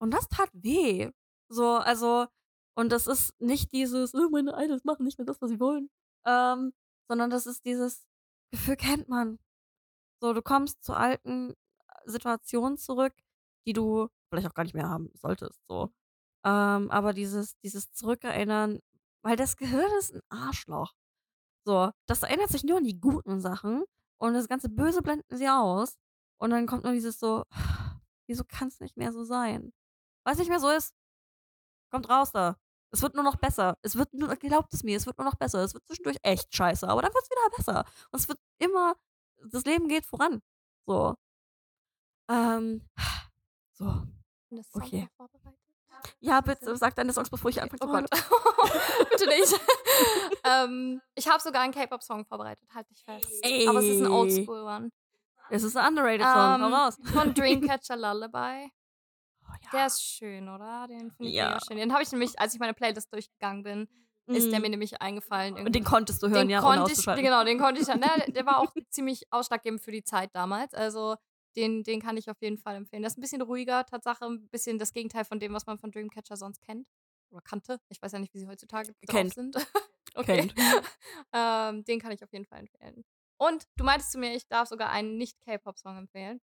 und 0.00 0.12
das 0.12 0.28
tat 0.28 0.50
weh. 0.52 1.10
So, 1.48 1.76
also, 1.76 2.26
und 2.76 2.90
das 2.90 3.06
ist 3.06 3.40
nicht 3.40 3.72
dieses, 3.72 4.14
oh, 4.14 4.28
meine 4.30 4.52
Idols 4.56 4.84
machen 4.84 5.04
nicht 5.04 5.18
mehr 5.18 5.26
das, 5.26 5.40
was 5.40 5.50
sie 5.50 5.60
wollen. 5.60 5.90
Ähm, 6.26 6.72
sondern 7.08 7.30
das 7.30 7.46
ist 7.46 7.64
dieses 7.64 8.06
Gefühl 8.50 8.76
kennt 8.76 9.08
man. 9.08 9.38
So, 10.20 10.32
du 10.32 10.42
kommst 10.42 10.82
zu 10.84 10.94
alten 10.94 11.52
äh, 11.52 11.54
Situationen 12.06 12.78
zurück, 12.78 13.14
die 13.66 13.72
du 13.72 14.08
vielleicht 14.30 14.48
auch 14.48 14.54
gar 14.54 14.64
nicht 14.64 14.74
mehr 14.74 14.88
haben 14.88 15.10
solltest. 15.14 15.60
So. 15.68 15.90
Ähm, 16.44 16.90
aber 16.90 17.12
dieses, 17.12 17.58
dieses 17.60 17.92
Zurückerinnern, 17.92 18.80
weil 19.22 19.36
das 19.36 19.56
Gehirn 19.56 19.90
ist 19.98 20.14
ein 20.14 20.22
Arschloch. 20.30 20.92
So, 21.66 21.90
das 22.06 22.22
erinnert 22.22 22.50
sich 22.50 22.64
nur 22.64 22.78
an 22.78 22.84
die 22.84 23.00
guten 23.00 23.40
Sachen 23.40 23.84
und 24.20 24.34
das 24.34 24.48
ganze 24.48 24.68
Böse 24.68 25.02
blenden 25.02 25.36
sie 25.36 25.48
aus. 25.48 25.96
Und 26.38 26.50
dann 26.50 26.66
kommt 26.66 26.84
nur 26.84 26.92
dieses 26.92 27.18
so, 27.18 27.44
wieso 28.28 28.44
kann 28.44 28.68
es 28.68 28.80
nicht 28.80 28.96
mehr 28.96 29.12
so 29.12 29.24
sein? 29.24 29.72
Was 30.26 30.38
nicht 30.38 30.48
mehr 30.48 30.60
so 30.60 30.70
ist, 30.70 30.94
kommt 31.90 32.08
raus 32.10 32.32
da. 32.32 32.56
Es 32.94 33.02
wird 33.02 33.14
nur 33.14 33.24
noch 33.24 33.34
besser. 33.34 33.76
Es 33.82 33.96
wird 33.96 34.14
nur, 34.14 34.36
glaubt 34.36 34.72
es 34.72 34.84
mir, 34.84 34.96
es 34.96 35.04
wird 35.04 35.18
nur 35.18 35.24
noch 35.24 35.34
besser. 35.34 35.64
Es 35.64 35.74
wird 35.74 35.84
zwischendurch 35.84 36.16
echt 36.22 36.54
scheiße, 36.54 36.88
aber 36.88 37.02
dann 37.02 37.12
wird 37.12 37.24
es 37.24 37.30
wieder 37.30 37.56
besser. 37.56 37.84
Und 38.12 38.20
es 38.20 38.28
wird 38.28 38.38
immer, 38.58 38.94
das 39.50 39.64
Leben 39.64 39.88
geht 39.88 40.06
voran. 40.06 40.40
So. 40.86 41.16
Ähm, 42.30 42.88
so. 43.72 44.06
Okay. 44.74 45.08
Ja, 46.20 46.40
bitte, 46.40 46.76
sag 46.76 46.94
deine 46.94 47.12
Songs, 47.12 47.30
bevor 47.30 47.50
ich 47.50 47.60
anfange 47.60 47.82
oh 47.82 47.86
Gott. 47.88 48.08
bitte 49.10 49.26
nicht. 49.26 49.60
ähm, 50.44 51.02
ich 51.16 51.26
habe 51.26 51.42
sogar 51.42 51.62
einen 51.62 51.72
K-Pop-Song 51.72 52.24
vorbereitet, 52.26 52.68
halt 52.72 52.88
dich 52.90 53.02
fest. 53.02 53.26
Ey. 53.42 53.66
Aber 53.66 53.80
es 53.80 53.86
ist 53.86 54.02
ein 54.02 54.06
Oldschool-One. 54.06 54.90
Es 55.50 55.64
ist 55.64 55.76
ein 55.76 55.88
underrated 55.88 56.26
Song, 56.26 56.54
um, 56.54 56.62
hau 56.62 56.84
raus. 56.84 56.96
Von 57.12 57.34
Dreamcatcher 57.34 57.96
Lullaby. 57.96 58.70
Ja. 59.64 59.70
Der 59.72 59.86
ist 59.86 60.02
schön, 60.02 60.48
oder? 60.48 60.86
Den 60.88 61.10
finde 61.10 61.30
ich 61.30 61.34
ja. 61.34 61.58
schön. 61.66 61.76
Den 61.76 61.92
habe 61.92 62.02
ich 62.02 62.12
nämlich, 62.12 62.38
als 62.38 62.54
ich 62.54 62.60
meine 62.60 62.74
Playlist 62.74 63.12
durchgegangen 63.12 63.62
bin, 63.62 63.88
mm. 64.26 64.34
ist 64.34 64.50
der 64.50 64.58
mhm. 64.58 64.62
mir 64.62 64.70
nämlich 64.70 65.00
eingefallen. 65.00 65.54
Irgendwie. 65.54 65.66
Und 65.66 65.74
den 65.74 65.84
konntest 65.84 66.22
du 66.22 66.28
hören, 66.28 66.48
den 66.48 66.50
ja, 66.50 66.60
konnte 66.60 66.92
ich, 66.92 67.04
Genau, 67.04 67.44
den 67.44 67.58
konnte 67.58 67.80
ich. 67.80 67.88
Ne, 67.94 68.32
der 68.32 68.46
war 68.46 68.60
auch 68.60 68.72
ziemlich 68.90 69.24
ausschlaggebend 69.30 69.82
für 69.82 69.92
die 69.92 70.04
Zeit 70.04 70.30
damals. 70.34 70.74
Also 70.74 71.16
den, 71.56 71.82
den 71.84 72.00
kann 72.00 72.16
ich 72.16 72.30
auf 72.30 72.40
jeden 72.40 72.58
Fall 72.58 72.76
empfehlen. 72.76 73.02
Das 73.02 73.12
ist 73.12 73.18
ein 73.18 73.22
bisschen 73.22 73.42
ruhiger, 73.42 73.84
Tatsache, 73.86 74.24
ein 74.24 74.48
bisschen 74.48 74.78
das 74.78 74.92
Gegenteil 74.92 75.24
von 75.24 75.40
dem, 75.40 75.52
was 75.54 75.66
man 75.66 75.78
von 75.78 75.90
Dreamcatcher 75.90 76.36
sonst 76.36 76.60
kennt. 76.62 76.86
Oder 77.30 77.40
kannte. 77.42 77.80
Ich 77.88 78.00
weiß 78.02 78.12
ja 78.12 78.18
nicht, 78.18 78.34
wie 78.34 78.38
sie 78.38 78.46
heutzutage 78.46 78.94
kennt. 79.08 79.34
sind. 79.34 79.56
okay. 80.14 80.52
ähm, 81.32 81.84
den 81.84 82.00
kann 82.00 82.12
ich 82.12 82.22
auf 82.22 82.32
jeden 82.32 82.44
Fall 82.44 82.60
empfehlen. 82.60 83.04
Und 83.36 83.64
du 83.76 83.84
meintest 83.84 84.12
zu 84.12 84.18
mir, 84.18 84.34
ich 84.34 84.46
darf 84.46 84.68
sogar 84.68 84.90
einen 84.90 85.16
Nicht-K-Pop-Song 85.16 85.96
empfehlen. 85.96 86.40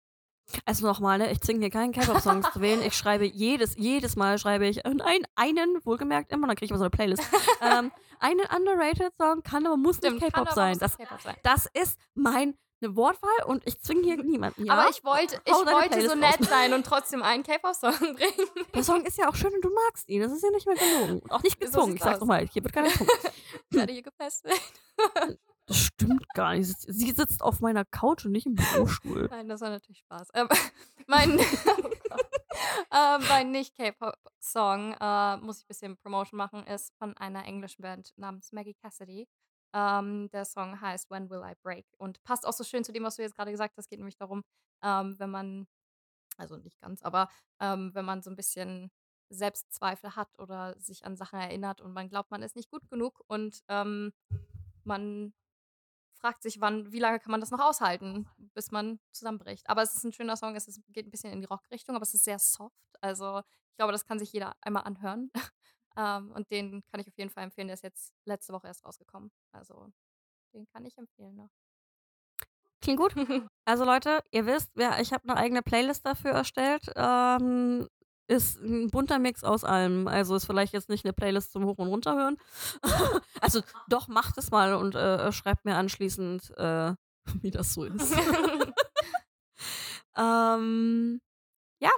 Also 0.66 0.86
nochmal, 0.86 1.18
ne? 1.18 1.32
ich 1.32 1.40
zwinge 1.42 1.60
hier 1.60 1.70
keinen 1.70 1.94
K-Pop-Song 1.94 2.44
zu 2.44 2.62
wählen. 2.62 2.82
Ich 2.82 2.96
schreibe 2.96 3.26
jedes, 3.26 3.76
jedes 3.78 4.16
Mal 4.16 4.38
schreibe 4.38 4.68
ich 4.68 4.86
einen, 4.86 5.26
einen 5.36 5.86
wohlgemerkt 5.86 6.32
immer, 6.32 6.48
dann 6.48 6.56
kriege 6.56 6.66
ich 6.66 6.72
immer 6.72 6.80
so 6.80 6.86
eine 6.86 6.90
Playlist. 6.92 7.24
ähm, 7.62 7.92
einen 8.20 8.46
underrated 8.56 9.14
Song 9.18 9.44
kann 9.44 9.66
aber 9.66 9.78
muss 9.78 9.98
Stimmt, 9.98 10.22
nicht 10.22 10.34
K-Pop 10.34 10.54
sein. 10.54 10.78
Das, 10.80 10.98
sein. 11.24 11.36
Das 11.44 11.68
ist 11.74 12.00
mein 12.16 12.56
eine 12.84 12.96
Wortwahl 12.96 13.46
und 13.46 13.66
ich 13.68 13.80
zwinge 13.82 14.02
hier 14.04 14.18
niemanden. 14.18 14.66
Ja? 14.66 14.74
Aber 14.74 14.90
ich 14.90 15.04
wollte, 15.04 15.40
ich 15.46 15.54
wollte 15.54 16.10
so 16.10 16.16
nett 16.16 16.44
sein 16.44 16.74
und 16.74 16.86
trotzdem 16.86 17.22
einen 17.22 17.44
K-Pop-Song 17.44 17.92
bringen. 18.00 18.50
Der 18.74 18.84
Song 18.84 19.06
ist 19.06 19.18
ja 19.18 19.30
auch 19.30 19.36
schön 19.36 19.54
und 19.54 19.64
du 19.64 19.70
magst 19.70 20.10
ihn. 20.10 20.22
Das 20.22 20.32
ist 20.32 20.44
ja 20.44 20.50
nicht 20.50 20.66
mehr 20.66 20.76
gelogen. 20.76 21.20
Und 21.20 21.32
auch 21.32 21.44
nicht 21.44 21.60
gezwungen. 21.60 21.92
So 21.92 21.96
ich 21.96 22.04
sag's 22.04 22.20
nochmal, 22.20 22.48
hier 22.48 22.64
wird 22.64 22.74
keiner 22.74 22.90
gezwungen. 22.90 23.10
Ich 23.70 23.78
werde 23.78 23.94
hier 23.94 24.04
gefesselt. 24.04 24.60
Das 25.72 25.80
stimmt 25.80 26.28
gar 26.34 26.56
nicht. 26.56 26.76
Sie 26.80 27.12
sitzt 27.12 27.42
auf 27.42 27.62
meiner 27.62 27.86
Couch 27.86 28.26
und 28.26 28.34
nicht 28.34 28.46
im 28.46 28.56
Bürostuhl. 28.56 29.30
Nein, 29.32 29.48
das 29.48 29.62
war 29.62 29.70
natürlich 29.70 30.00
Spaß. 30.00 30.28
Ähm, 30.34 30.50
mein, 31.08 31.40
äh, 32.92 33.18
mein 33.30 33.52
Nicht-K-Pop-Song, 33.52 34.96
äh, 35.00 35.38
muss 35.38 35.60
ich 35.60 35.64
ein 35.64 35.68
bisschen 35.70 35.98
Promotion 35.98 36.38
machen, 36.38 36.68
ist 36.68 36.94
von 36.98 37.16
einer 37.16 37.46
englischen 37.46 37.84
Band 37.84 38.12
namens 38.18 38.52
Maggie 38.52 38.74
Cassidy. 38.74 39.30
Ähm, 39.74 40.30
der 40.32 40.44
Song 40.44 40.82
heißt 40.82 41.10
When 41.10 41.30
Will 41.30 41.42
I 41.42 41.54
Break 41.64 41.86
und 41.98 42.22
passt 42.24 42.46
auch 42.46 42.52
so 42.52 42.66
schön 42.66 42.84
zu 42.84 42.92
dem, 42.92 43.04
was 43.04 43.16
du 43.16 43.22
jetzt 43.22 43.38
gerade 43.38 43.52
gesagt 43.52 43.78
hast. 43.78 43.86
Es 43.86 43.90
geht 43.90 44.00
nämlich 44.00 44.18
darum, 44.18 44.44
ähm, 44.84 45.18
wenn 45.20 45.30
man, 45.30 45.68
also 46.36 46.58
nicht 46.58 46.82
ganz, 46.82 47.02
aber 47.02 47.30
ähm, 47.62 47.92
wenn 47.94 48.04
man 48.04 48.22
so 48.22 48.30
ein 48.30 48.36
bisschen 48.36 48.92
Selbstzweifel 49.30 50.18
hat 50.18 50.38
oder 50.38 50.78
sich 50.78 51.06
an 51.06 51.16
Sachen 51.16 51.40
erinnert 51.40 51.80
und 51.80 51.94
man 51.94 52.10
glaubt, 52.10 52.30
man 52.30 52.44
ist 52.44 52.58
nicht 52.58 52.70
gut 52.70 52.90
genug 52.90 53.24
und 53.28 53.62
ähm, 53.70 54.12
man 54.84 55.34
fragt 56.22 56.44
sich, 56.44 56.62
wann, 56.62 56.92
wie 56.92 57.00
lange 57.00 57.20
kann 57.20 57.32
man 57.32 57.42
das 57.42 57.52
noch 57.52 57.60
aushalten, 57.60 58.30
bis 58.54 58.72
man 58.72 59.00
zusammenbricht. 59.12 59.70
Aber 59.70 59.82
es 59.82 59.96
ist 59.96 60.04
ein 60.04 60.14
schöner 60.14 60.38
Song, 60.38 60.56
es 60.56 60.68
ist, 60.68 60.82
geht 60.90 61.08
ein 61.08 61.12
bisschen 61.12 61.34
in 61.34 61.42
die 61.42 61.48
Rockrichtung, 61.48 61.96
aber 61.96 62.04
es 62.04 62.14
ist 62.14 62.24
sehr 62.24 62.40
soft. 62.40 62.76
Also 63.02 63.40
ich 63.40 63.78
glaube, 63.78 63.92
das 63.92 64.06
kann 64.06 64.20
sich 64.20 64.32
jeder 64.32 64.56
einmal 64.62 64.84
anhören. 64.84 65.32
Ähm, 65.98 66.32
und 66.32 66.50
den 66.52 66.84
kann 66.90 67.02
ich 67.02 67.08
auf 67.10 67.18
jeden 67.18 67.30
Fall 67.30 67.44
empfehlen. 67.44 67.68
Der 67.68 67.74
ist 67.74 67.84
jetzt 67.84 68.14
letzte 68.24 68.54
Woche 68.54 68.68
erst 68.68 68.86
rausgekommen. 68.86 69.30
Also 69.52 69.92
den 70.54 70.66
kann 70.68 70.86
ich 70.86 70.98
empfehlen 70.98 71.36
noch. 71.36 71.50
Klingt 72.82 73.00
gut. 73.00 73.14
Also 73.66 73.86
Leute, 73.86 74.24
ihr 74.32 74.46
wisst, 74.46 74.72
ja, 74.76 75.00
ich 75.00 75.14
habe 75.14 75.24
eine 75.28 75.38
eigene 75.38 75.62
Playlist 75.62 76.06
dafür 76.06 76.32
erstellt. 76.32 76.92
Ähm, 76.96 77.88
ist 78.32 78.62
ein 78.62 78.90
bunter 78.90 79.20
Mix 79.20 79.44
aus 79.44 79.64
allem. 79.64 80.08
Also 80.08 80.36
ist 80.36 80.46
vielleicht 80.46 80.74
jetzt 80.74 80.90
nicht 80.90 81.06
eine 81.06 81.14
Playlist 81.14 81.52
zum 81.52 81.66
Hoch- 81.66 81.78
und 81.78 81.88
Runterhören. 81.88 82.38
also 83.42 83.62
doch, 83.90 84.08
macht 84.08 84.38
es 84.38 84.52
mal 84.52 84.74
und 84.74 84.96
äh, 84.96 85.32
schreibt 85.32 85.66
mir 85.66 85.76
anschließend, 85.76 86.58
äh, 86.58 86.94
wie 87.42 87.52
das 87.52 87.74
so 87.74 87.84
ist. 87.84 88.14
ähm, 90.18 91.22
ja, 91.80 91.92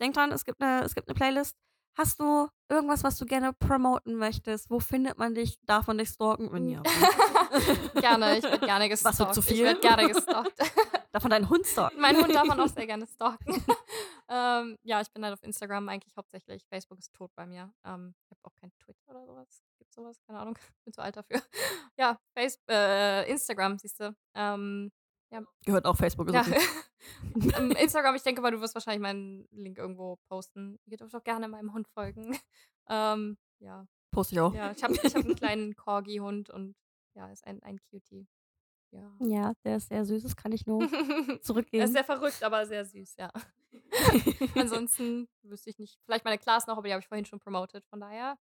denkt 0.00 0.16
dran, 0.16 0.32
es 0.32 0.44
gibt 0.44 0.62
eine, 0.62 0.84
es 0.84 0.94
gibt 0.94 1.08
eine 1.08 1.14
Playlist. 1.14 1.56
Hast 1.96 2.18
du 2.18 2.48
irgendwas, 2.68 3.04
was 3.04 3.16
du 3.18 3.24
gerne 3.24 3.52
promoten 3.52 4.16
möchtest? 4.16 4.68
Wo 4.68 4.80
findet 4.80 5.16
man 5.16 5.34
dich? 5.34 5.58
Darf 5.64 5.86
man 5.86 5.96
dich 5.96 6.08
stalken? 6.08 6.52
Wenn 6.52 6.68
ja. 6.68 6.82
gerne, 8.00 8.38
ich 8.38 8.42
werde 8.42 8.66
gerne 8.66 8.88
gestalkt. 8.90 9.18
Was 9.18 9.26
wird 9.26 9.34
zu 9.34 9.42
viel? 9.42 9.58
Ich 9.58 9.62
werde 9.62 9.80
gerne 9.80 10.08
gestalkt. 10.12 10.58
darf 11.12 11.22
man 11.22 11.30
deinen 11.30 11.48
Hund 11.48 11.66
stalken? 11.66 12.00
Mein 12.00 12.16
Hund 12.16 12.34
darf 12.34 12.46
man 12.46 12.58
auch 12.58 12.68
sehr 12.68 12.86
gerne 12.86 13.06
stalken. 13.06 13.64
ähm, 14.28 14.76
ja, 14.82 15.00
ich 15.00 15.10
bin 15.12 15.22
halt 15.24 15.34
auf 15.34 15.42
Instagram 15.44 15.88
eigentlich 15.88 16.16
hauptsächlich. 16.16 16.64
Facebook 16.68 16.98
ist 16.98 17.12
tot 17.12 17.30
bei 17.36 17.46
mir. 17.46 17.72
Ähm, 17.84 18.14
ich 18.24 18.30
habe 18.30 18.40
auch 18.42 18.56
kein 18.56 18.72
Twitter 18.78 19.10
oder 19.10 19.24
sowas. 19.24 19.62
Gibt 19.78 19.92
sowas? 19.94 20.20
Keine 20.26 20.40
Ahnung. 20.40 20.58
Bin 20.84 20.92
zu 20.92 21.00
alt 21.00 21.16
dafür. 21.16 21.40
ja, 21.96 22.18
Face 22.36 22.58
äh, 22.68 23.30
Instagram, 23.30 23.78
siehst 23.78 24.00
du. 24.00 24.16
Ähm, 24.34 24.90
ja. 25.34 25.42
Gehört 25.64 25.84
auch 25.86 25.96
Facebook. 25.96 26.32
Ja. 26.32 26.44
Instagram, 27.80 28.14
ich 28.14 28.22
denke 28.22 28.40
mal, 28.40 28.50
du 28.50 28.60
wirst 28.60 28.74
wahrscheinlich 28.74 29.02
meinen 29.02 29.48
Link 29.50 29.78
irgendwo 29.78 30.16
posten. 30.28 30.78
Ihr 30.86 30.96
dürft 30.96 31.14
auch 31.14 31.24
gerne 31.24 31.48
meinem 31.48 31.72
Hund 31.72 31.88
folgen. 31.88 32.36
ähm, 32.88 33.36
ja. 33.58 33.86
Poste 34.10 34.34
ich 34.34 34.40
auch. 34.40 34.54
Ja, 34.54 34.70
ich 34.70 34.82
habe 34.82 34.94
ich 34.94 35.14
hab 35.14 35.24
einen 35.24 35.34
kleinen 35.34 35.76
Corgi-Hund 35.76 36.50
und 36.50 36.76
ja, 37.14 37.30
ist 37.30 37.46
ein, 37.46 37.62
ein 37.62 37.78
Cutie. 37.90 38.26
Ja. 38.92 39.10
ja, 39.18 39.52
der 39.64 39.78
ist 39.78 39.88
sehr 39.88 40.04
süß, 40.04 40.22
das 40.22 40.36
kann 40.36 40.52
ich 40.52 40.66
nur 40.66 40.88
zurückgeben. 41.42 41.80
er 41.80 41.86
ist 41.86 41.94
sehr 41.94 42.04
verrückt, 42.04 42.44
aber 42.44 42.64
sehr 42.64 42.84
süß, 42.84 43.16
ja. 43.16 43.28
Ansonsten 44.54 45.28
wüsste 45.42 45.70
ich 45.70 45.80
nicht. 45.80 45.98
Vielleicht 46.04 46.24
meine 46.24 46.38
Class 46.38 46.68
noch, 46.68 46.76
aber 46.78 46.86
die 46.86 46.92
habe 46.92 47.00
ich 47.00 47.08
vorhin 47.08 47.24
schon 47.24 47.40
promotet. 47.40 47.84
Von 47.86 47.98
daher 47.98 48.38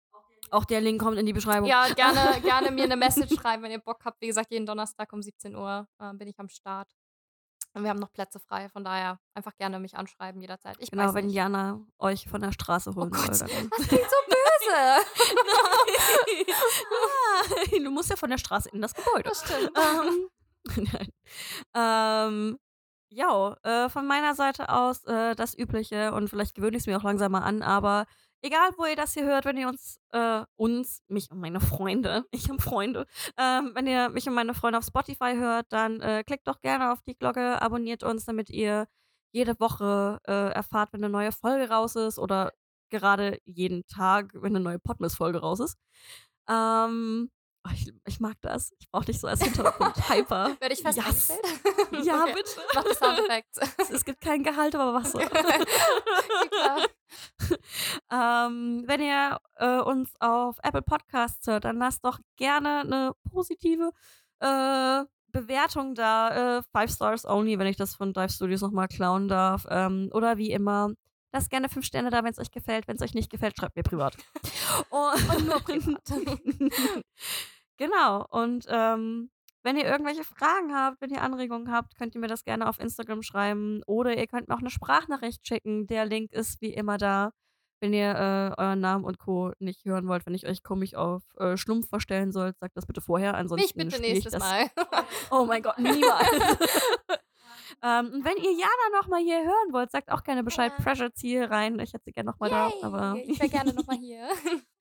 auch 0.50 0.64
der 0.64 0.80
Link 0.80 1.00
kommt 1.00 1.18
in 1.18 1.26
die 1.26 1.32
Beschreibung. 1.32 1.68
Ja, 1.68 1.86
gerne, 1.94 2.40
gerne 2.42 2.70
mir 2.70 2.84
eine 2.84 2.96
Message 2.96 3.34
schreiben, 3.34 3.62
wenn 3.62 3.70
ihr 3.70 3.78
Bock 3.78 4.04
habt. 4.04 4.20
Wie 4.20 4.26
gesagt, 4.26 4.50
jeden 4.50 4.66
Donnerstag 4.66 5.12
um 5.12 5.22
17 5.22 5.54
Uhr 5.54 5.86
äh, 5.98 6.12
bin 6.14 6.28
ich 6.28 6.38
am 6.38 6.48
Start. 6.48 6.88
Und 7.74 7.82
wir 7.82 7.90
haben 7.90 7.98
noch 7.98 8.12
Plätze 8.12 8.40
frei, 8.40 8.68
von 8.68 8.82
daher 8.82 9.20
einfach 9.34 9.54
gerne 9.56 9.78
mich 9.78 9.96
anschreiben 9.96 10.40
jederzeit. 10.40 10.76
Ich 10.80 10.90
genau, 10.90 11.14
wenn 11.14 11.28
Jana 11.28 11.80
euch 11.98 12.28
von 12.28 12.40
der 12.40 12.52
Straße 12.52 12.94
holen 12.94 13.12
oh 13.12 13.32
soll. 13.32 13.48
Das 13.48 13.88
klingt 13.88 14.10
so 14.10 14.16
böse. 14.26 15.04
Nein. 17.70 17.84
du 17.84 17.90
musst 17.90 18.10
ja 18.10 18.16
von 18.16 18.30
der 18.30 18.38
Straße 18.38 18.70
in 18.70 18.80
das 18.80 18.94
Gebäude. 18.94 19.28
Das 19.28 19.44
stimmt. 19.44 19.70
Ähm, 19.76 20.28
ähm, 21.74 22.58
ja, 23.10 23.56
äh, 23.62 23.88
von 23.88 24.06
meiner 24.06 24.34
Seite 24.34 24.68
aus 24.70 25.04
äh, 25.04 25.34
das 25.34 25.56
Übliche 25.56 26.12
und 26.12 26.28
vielleicht 26.28 26.54
gewöhne 26.54 26.76
ich 26.76 26.82
es 26.82 26.86
mir 26.86 26.98
auch 26.98 27.04
langsam 27.04 27.32
mal 27.32 27.42
an, 27.42 27.62
aber 27.62 28.06
egal 28.42 28.70
wo 28.76 28.84
ihr 28.86 28.96
das 28.96 29.14
hier 29.14 29.24
hört, 29.24 29.44
wenn 29.44 29.56
ihr 29.56 29.68
uns, 29.68 29.98
äh, 30.12 30.42
uns, 30.56 31.02
mich 31.08 31.30
und 31.30 31.40
meine 31.40 31.60
Freunde, 31.60 32.24
ich 32.30 32.50
und 32.50 32.62
Freunde, 32.62 33.06
ähm, 33.36 33.72
wenn 33.74 33.86
ihr 33.86 34.08
mich 34.10 34.26
und 34.28 34.34
meine 34.34 34.54
Freunde 34.54 34.78
auf 34.78 34.84
Spotify 34.84 35.34
hört, 35.36 35.66
dann 35.70 36.00
äh, 36.00 36.24
klickt 36.24 36.48
doch 36.48 36.60
gerne 36.60 36.92
auf 36.92 37.00
die 37.02 37.16
Glocke, 37.16 37.60
abonniert 37.62 38.02
uns, 38.02 38.24
damit 38.24 38.50
ihr 38.50 38.86
jede 39.32 39.58
Woche 39.60 40.20
äh, 40.26 40.52
erfahrt, 40.52 40.92
wenn 40.92 41.04
eine 41.04 41.12
neue 41.12 41.32
Folge 41.32 41.68
raus 41.70 41.96
ist 41.96 42.18
oder 42.18 42.52
gerade 42.90 43.40
jeden 43.44 43.86
Tag, 43.86 44.30
wenn 44.34 44.56
eine 44.56 44.60
neue 44.60 44.78
Podmas-Folge 44.78 45.40
raus 45.40 45.60
ist. 45.60 45.78
Ähm, 46.48 47.30
Oh, 47.64 47.70
ich, 47.74 47.92
ich, 48.06 48.20
mag 48.20 48.36
das. 48.40 48.72
Ich 48.78 48.90
brauche 48.90 49.06
dich 49.06 49.20
so 49.20 49.26
als 49.26 49.42
Hintergrund. 49.42 49.96
Hyper. 50.08 50.56
Werde 50.60 50.74
ich 50.74 50.80
fest 50.80 50.98
yes. 50.98 51.32
Ja, 52.04 52.22
okay. 52.22 52.34
bitte. 52.34 52.50
Mach 52.74 52.84
das 52.84 52.98
Soundeffekt. 52.98 53.58
Es 53.92 54.04
gibt 54.04 54.20
kein 54.20 54.42
Gehalt, 54.42 54.74
aber 54.74 54.94
was 54.94 55.12
so. 55.12 55.20
ähm, 58.10 58.84
wenn 58.86 59.00
ihr 59.00 59.38
äh, 59.56 59.80
uns 59.80 60.12
auf 60.20 60.56
Apple 60.62 60.82
Podcasts 60.82 61.46
hört, 61.46 61.64
dann 61.64 61.78
lasst 61.78 62.04
doch 62.04 62.20
gerne 62.36 62.80
eine 62.80 63.12
positive 63.30 63.90
äh, 64.40 65.04
Bewertung 65.32 65.94
da. 65.94 66.58
Äh, 66.58 66.62
Five 66.72 66.90
Stars 66.90 67.24
only, 67.24 67.58
wenn 67.58 67.66
ich 67.66 67.76
das 67.76 67.94
von 67.96 68.12
Dive 68.12 68.30
Studios 68.30 68.60
nochmal 68.60 68.88
klauen 68.88 69.28
darf. 69.28 69.66
Ähm, 69.68 70.10
oder 70.12 70.38
wie 70.38 70.52
immer 70.52 70.92
Lasst 71.32 71.50
gerne 71.50 71.68
fünf 71.68 71.84
Sterne 71.84 72.10
da, 72.10 72.24
wenn 72.24 72.30
es 72.32 72.38
euch 72.38 72.50
gefällt. 72.50 72.88
Wenn 72.88 72.96
es 72.96 73.02
euch 73.02 73.14
nicht 73.14 73.30
gefällt, 73.30 73.56
schreibt 73.56 73.76
mir 73.76 73.82
privat. 73.82 74.16
und, 74.90 75.28
und 75.36 75.46
nur 75.46 75.60
privat. 75.64 76.02
genau. 77.76 78.24
Und 78.30 78.64
ähm, 78.68 79.30
Wenn 79.62 79.76
ihr 79.76 79.84
irgendwelche 79.84 80.24
Fragen 80.24 80.74
habt, 80.74 81.00
wenn 81.00 81.10
ihr 81.10 81.20
Anregungen 81.22 81.70
habt, 81.72 81.96
könnt 81.96 82.14
ihr 82.14 82.20
mir 82.20 82.28
das 82.28 82.44
gerne 82.44 82.68
auf 82.68 82.78
Instagram 82.78 83.22
schreiben 83.22 83.82
oder 83.86 84.16
ihr 84.16 84.26
könnt 84.26 84.48
mir 84.48 84.54
auch 84.54 84.60
eine 84.60 84.70
Sprachnachricht 84.70 85.46
schicken. 85.46 85.86
Der 85.86 86.06
Link 86.06 86.32
ist 86.32 86.60
wie 86.62 86.72
immer 86.72 86.96
da. 86.96 87.32
Wenn 87.80 87.92
ihr 87.92 88.10
äh, 88.10 88.60
euren 88.60 88.80
Namen 88.80 89.04
und 89.04 89.18
Co. 89.18 89.52
nicht 89.60 89.84
hören 89.84 90.08
wollt, 90.08 90.26
wenn 90.26 90.34
ich 90.34 90.46
euch 90.48 90.64
komisch 90.64 90.94
auf 90.96 91.22
äh, 91.36 91.56
Schlumpf 91.56 91.88
verstellen 91.88 92.32
soll, 92.32 92.52
sagt 92.58 92.76
das 92.76 92.86
bitte 92.86 93.00
vorher. 93.00 93.34
Ansonsten 93.36 93.78
Mich 93.78 93.90
bitte 93.90 94.02
ich 94.04 94.12
nächstes 94.14 94.32
das. 94.32 94.42
Mal. 94.42 94.68
Oh 95.30 95.44
mein 95.44 95.62
Gott, 95.62 95.78
niemals. 95.78 96.58
Ähm, 97.82 98.12
und 98.12 98.24
wenn 98.24 98.36
ihr 98.36 98.52
Jana 98.52 99.00
nochmal 99.00 99.20
hier 99.20 99.38
hören 99.38 99.72
wollt, 99.72 99.90
sagt 99.90 100.10
auch 100.10 100.22
gerne 100.22 100.42
Bescheid. 100.42 100.72
Ja. 100.76 100.84
Pressure 100.84 101.14
ziehe 101.14 101.40
hier 101.40 101.50
rein. 101.50 101.78
Ich 101.78 101.92
hätte 101.92 102.04
sie 102.04 102.12
gerne 102.12 102.30
nochmal 102.30 102.50
da. 102.50 102.70
Aber 102.82 103.16
ich 103.24 103.38
wäre 103.38 103.48
gerne 103.48 103.72
nochmal 103.72 103.96
hier. 103.98 104.28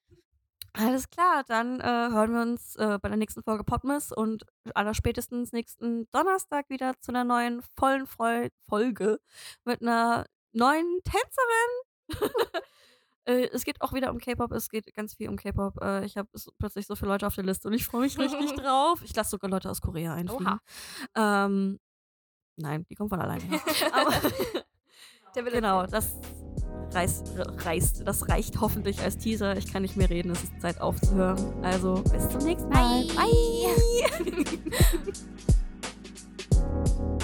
alles 0.73 1.09
klar, 1.09 1.43
dann 1.47 1.79
äh, 1.79 1.83
hören 1.83 2.33
wir 2.33 2.41
uns 2.41 2.75
äh, 2.75 2.99
bei 3.01 3.09
der 3.09 3.17
nächsten 3.17 3.43
Folge 3.43 3.63
Podmas 3.63 4.11
und 4.11 4.45
allerspätestens 4.73 5.51
nächsten 5.51 6.07
Donnerstag 6.11 6.69
wieder 6.69 6.93
zu 6.99 7.11
einer 7.11 7.23
neuen 7.23 7.61
vollen 7.77 8.05
Freu 8.05 8.49
Folge 8.67 9.19
mit 9.65 9.81
einer 9.81 10.25
neuen 10.53 10.99
Tänzerin. 11.03 12.61
Äh, 13.29 13.49
es 13.51 13.65
geht 13.65 13.81
auch 13.81 13.91
wieder 13.91 14.11
um 14.11 14.19
K-Pop, 14.19 14.53
es 14.53 14.69
geht 14.69 14.93
ganz 14.95 15.15
viel 15.15 15.27
um 15.27 15.35
K-Pop. 15.35 15.81
Äh, 15.81 16.05
ich 16.05 16.15
habe 16.15 16.29
plötzlich 16.59 16.87
so 16.87 16.95
viele 16.95 17.11
Leute 17.11 17.27
auf 17.27 17.35
der 17.35 17.43
Liste 17.43 17.67
und 17.67 17.73
ich 17.73 17.85
freue 17.85 18.03
mich 18.03 18.17
richtig 18.17 18.53
drauf. 18.55 19.01
Ich 19.03 19.13
lasse 19.13 19.31
sogar 19.31 19.51
Leute 19.51 19.69
aus 19.69 19.81
Korea 19.81 20.13
einfliegen. 20.13 20.61
Ähm, 21.13 21.77
Nein, 22.57 22.85
die 22.89 22.95
kommt 22.95 23.09
von 23.09 23.21
alleine. 23.21 23.43
Aber 23.91 24.13
genau, 25.51 25.85
das 25.85 26.17
reißt, 26.91 27.33
reißt, 27.37 28.07
das 28.07 28.27
reicht 28.27 28.59
hoffentlich 28.59 28.99
als 28.99 29.17
Teaser. 29.17 29.55
Ich 29.57 29.71
kann 29.71 29.83
nicht 29.83 29.95
mehr 29.95 30.09
reden, 30.09 30.31
es 30.31 30.43
ist 30.43 30.59
Zeit 30.59 30.81
aufzuhören. 30.81 31.63
Also 31.63 32.03
bis 32.11 32.29
zum 32.29 32.41
nächsten 32.41 32.69
Mal. 32.69 33.05
Bye. 33.05 33.33
Bye. 34.17 34.43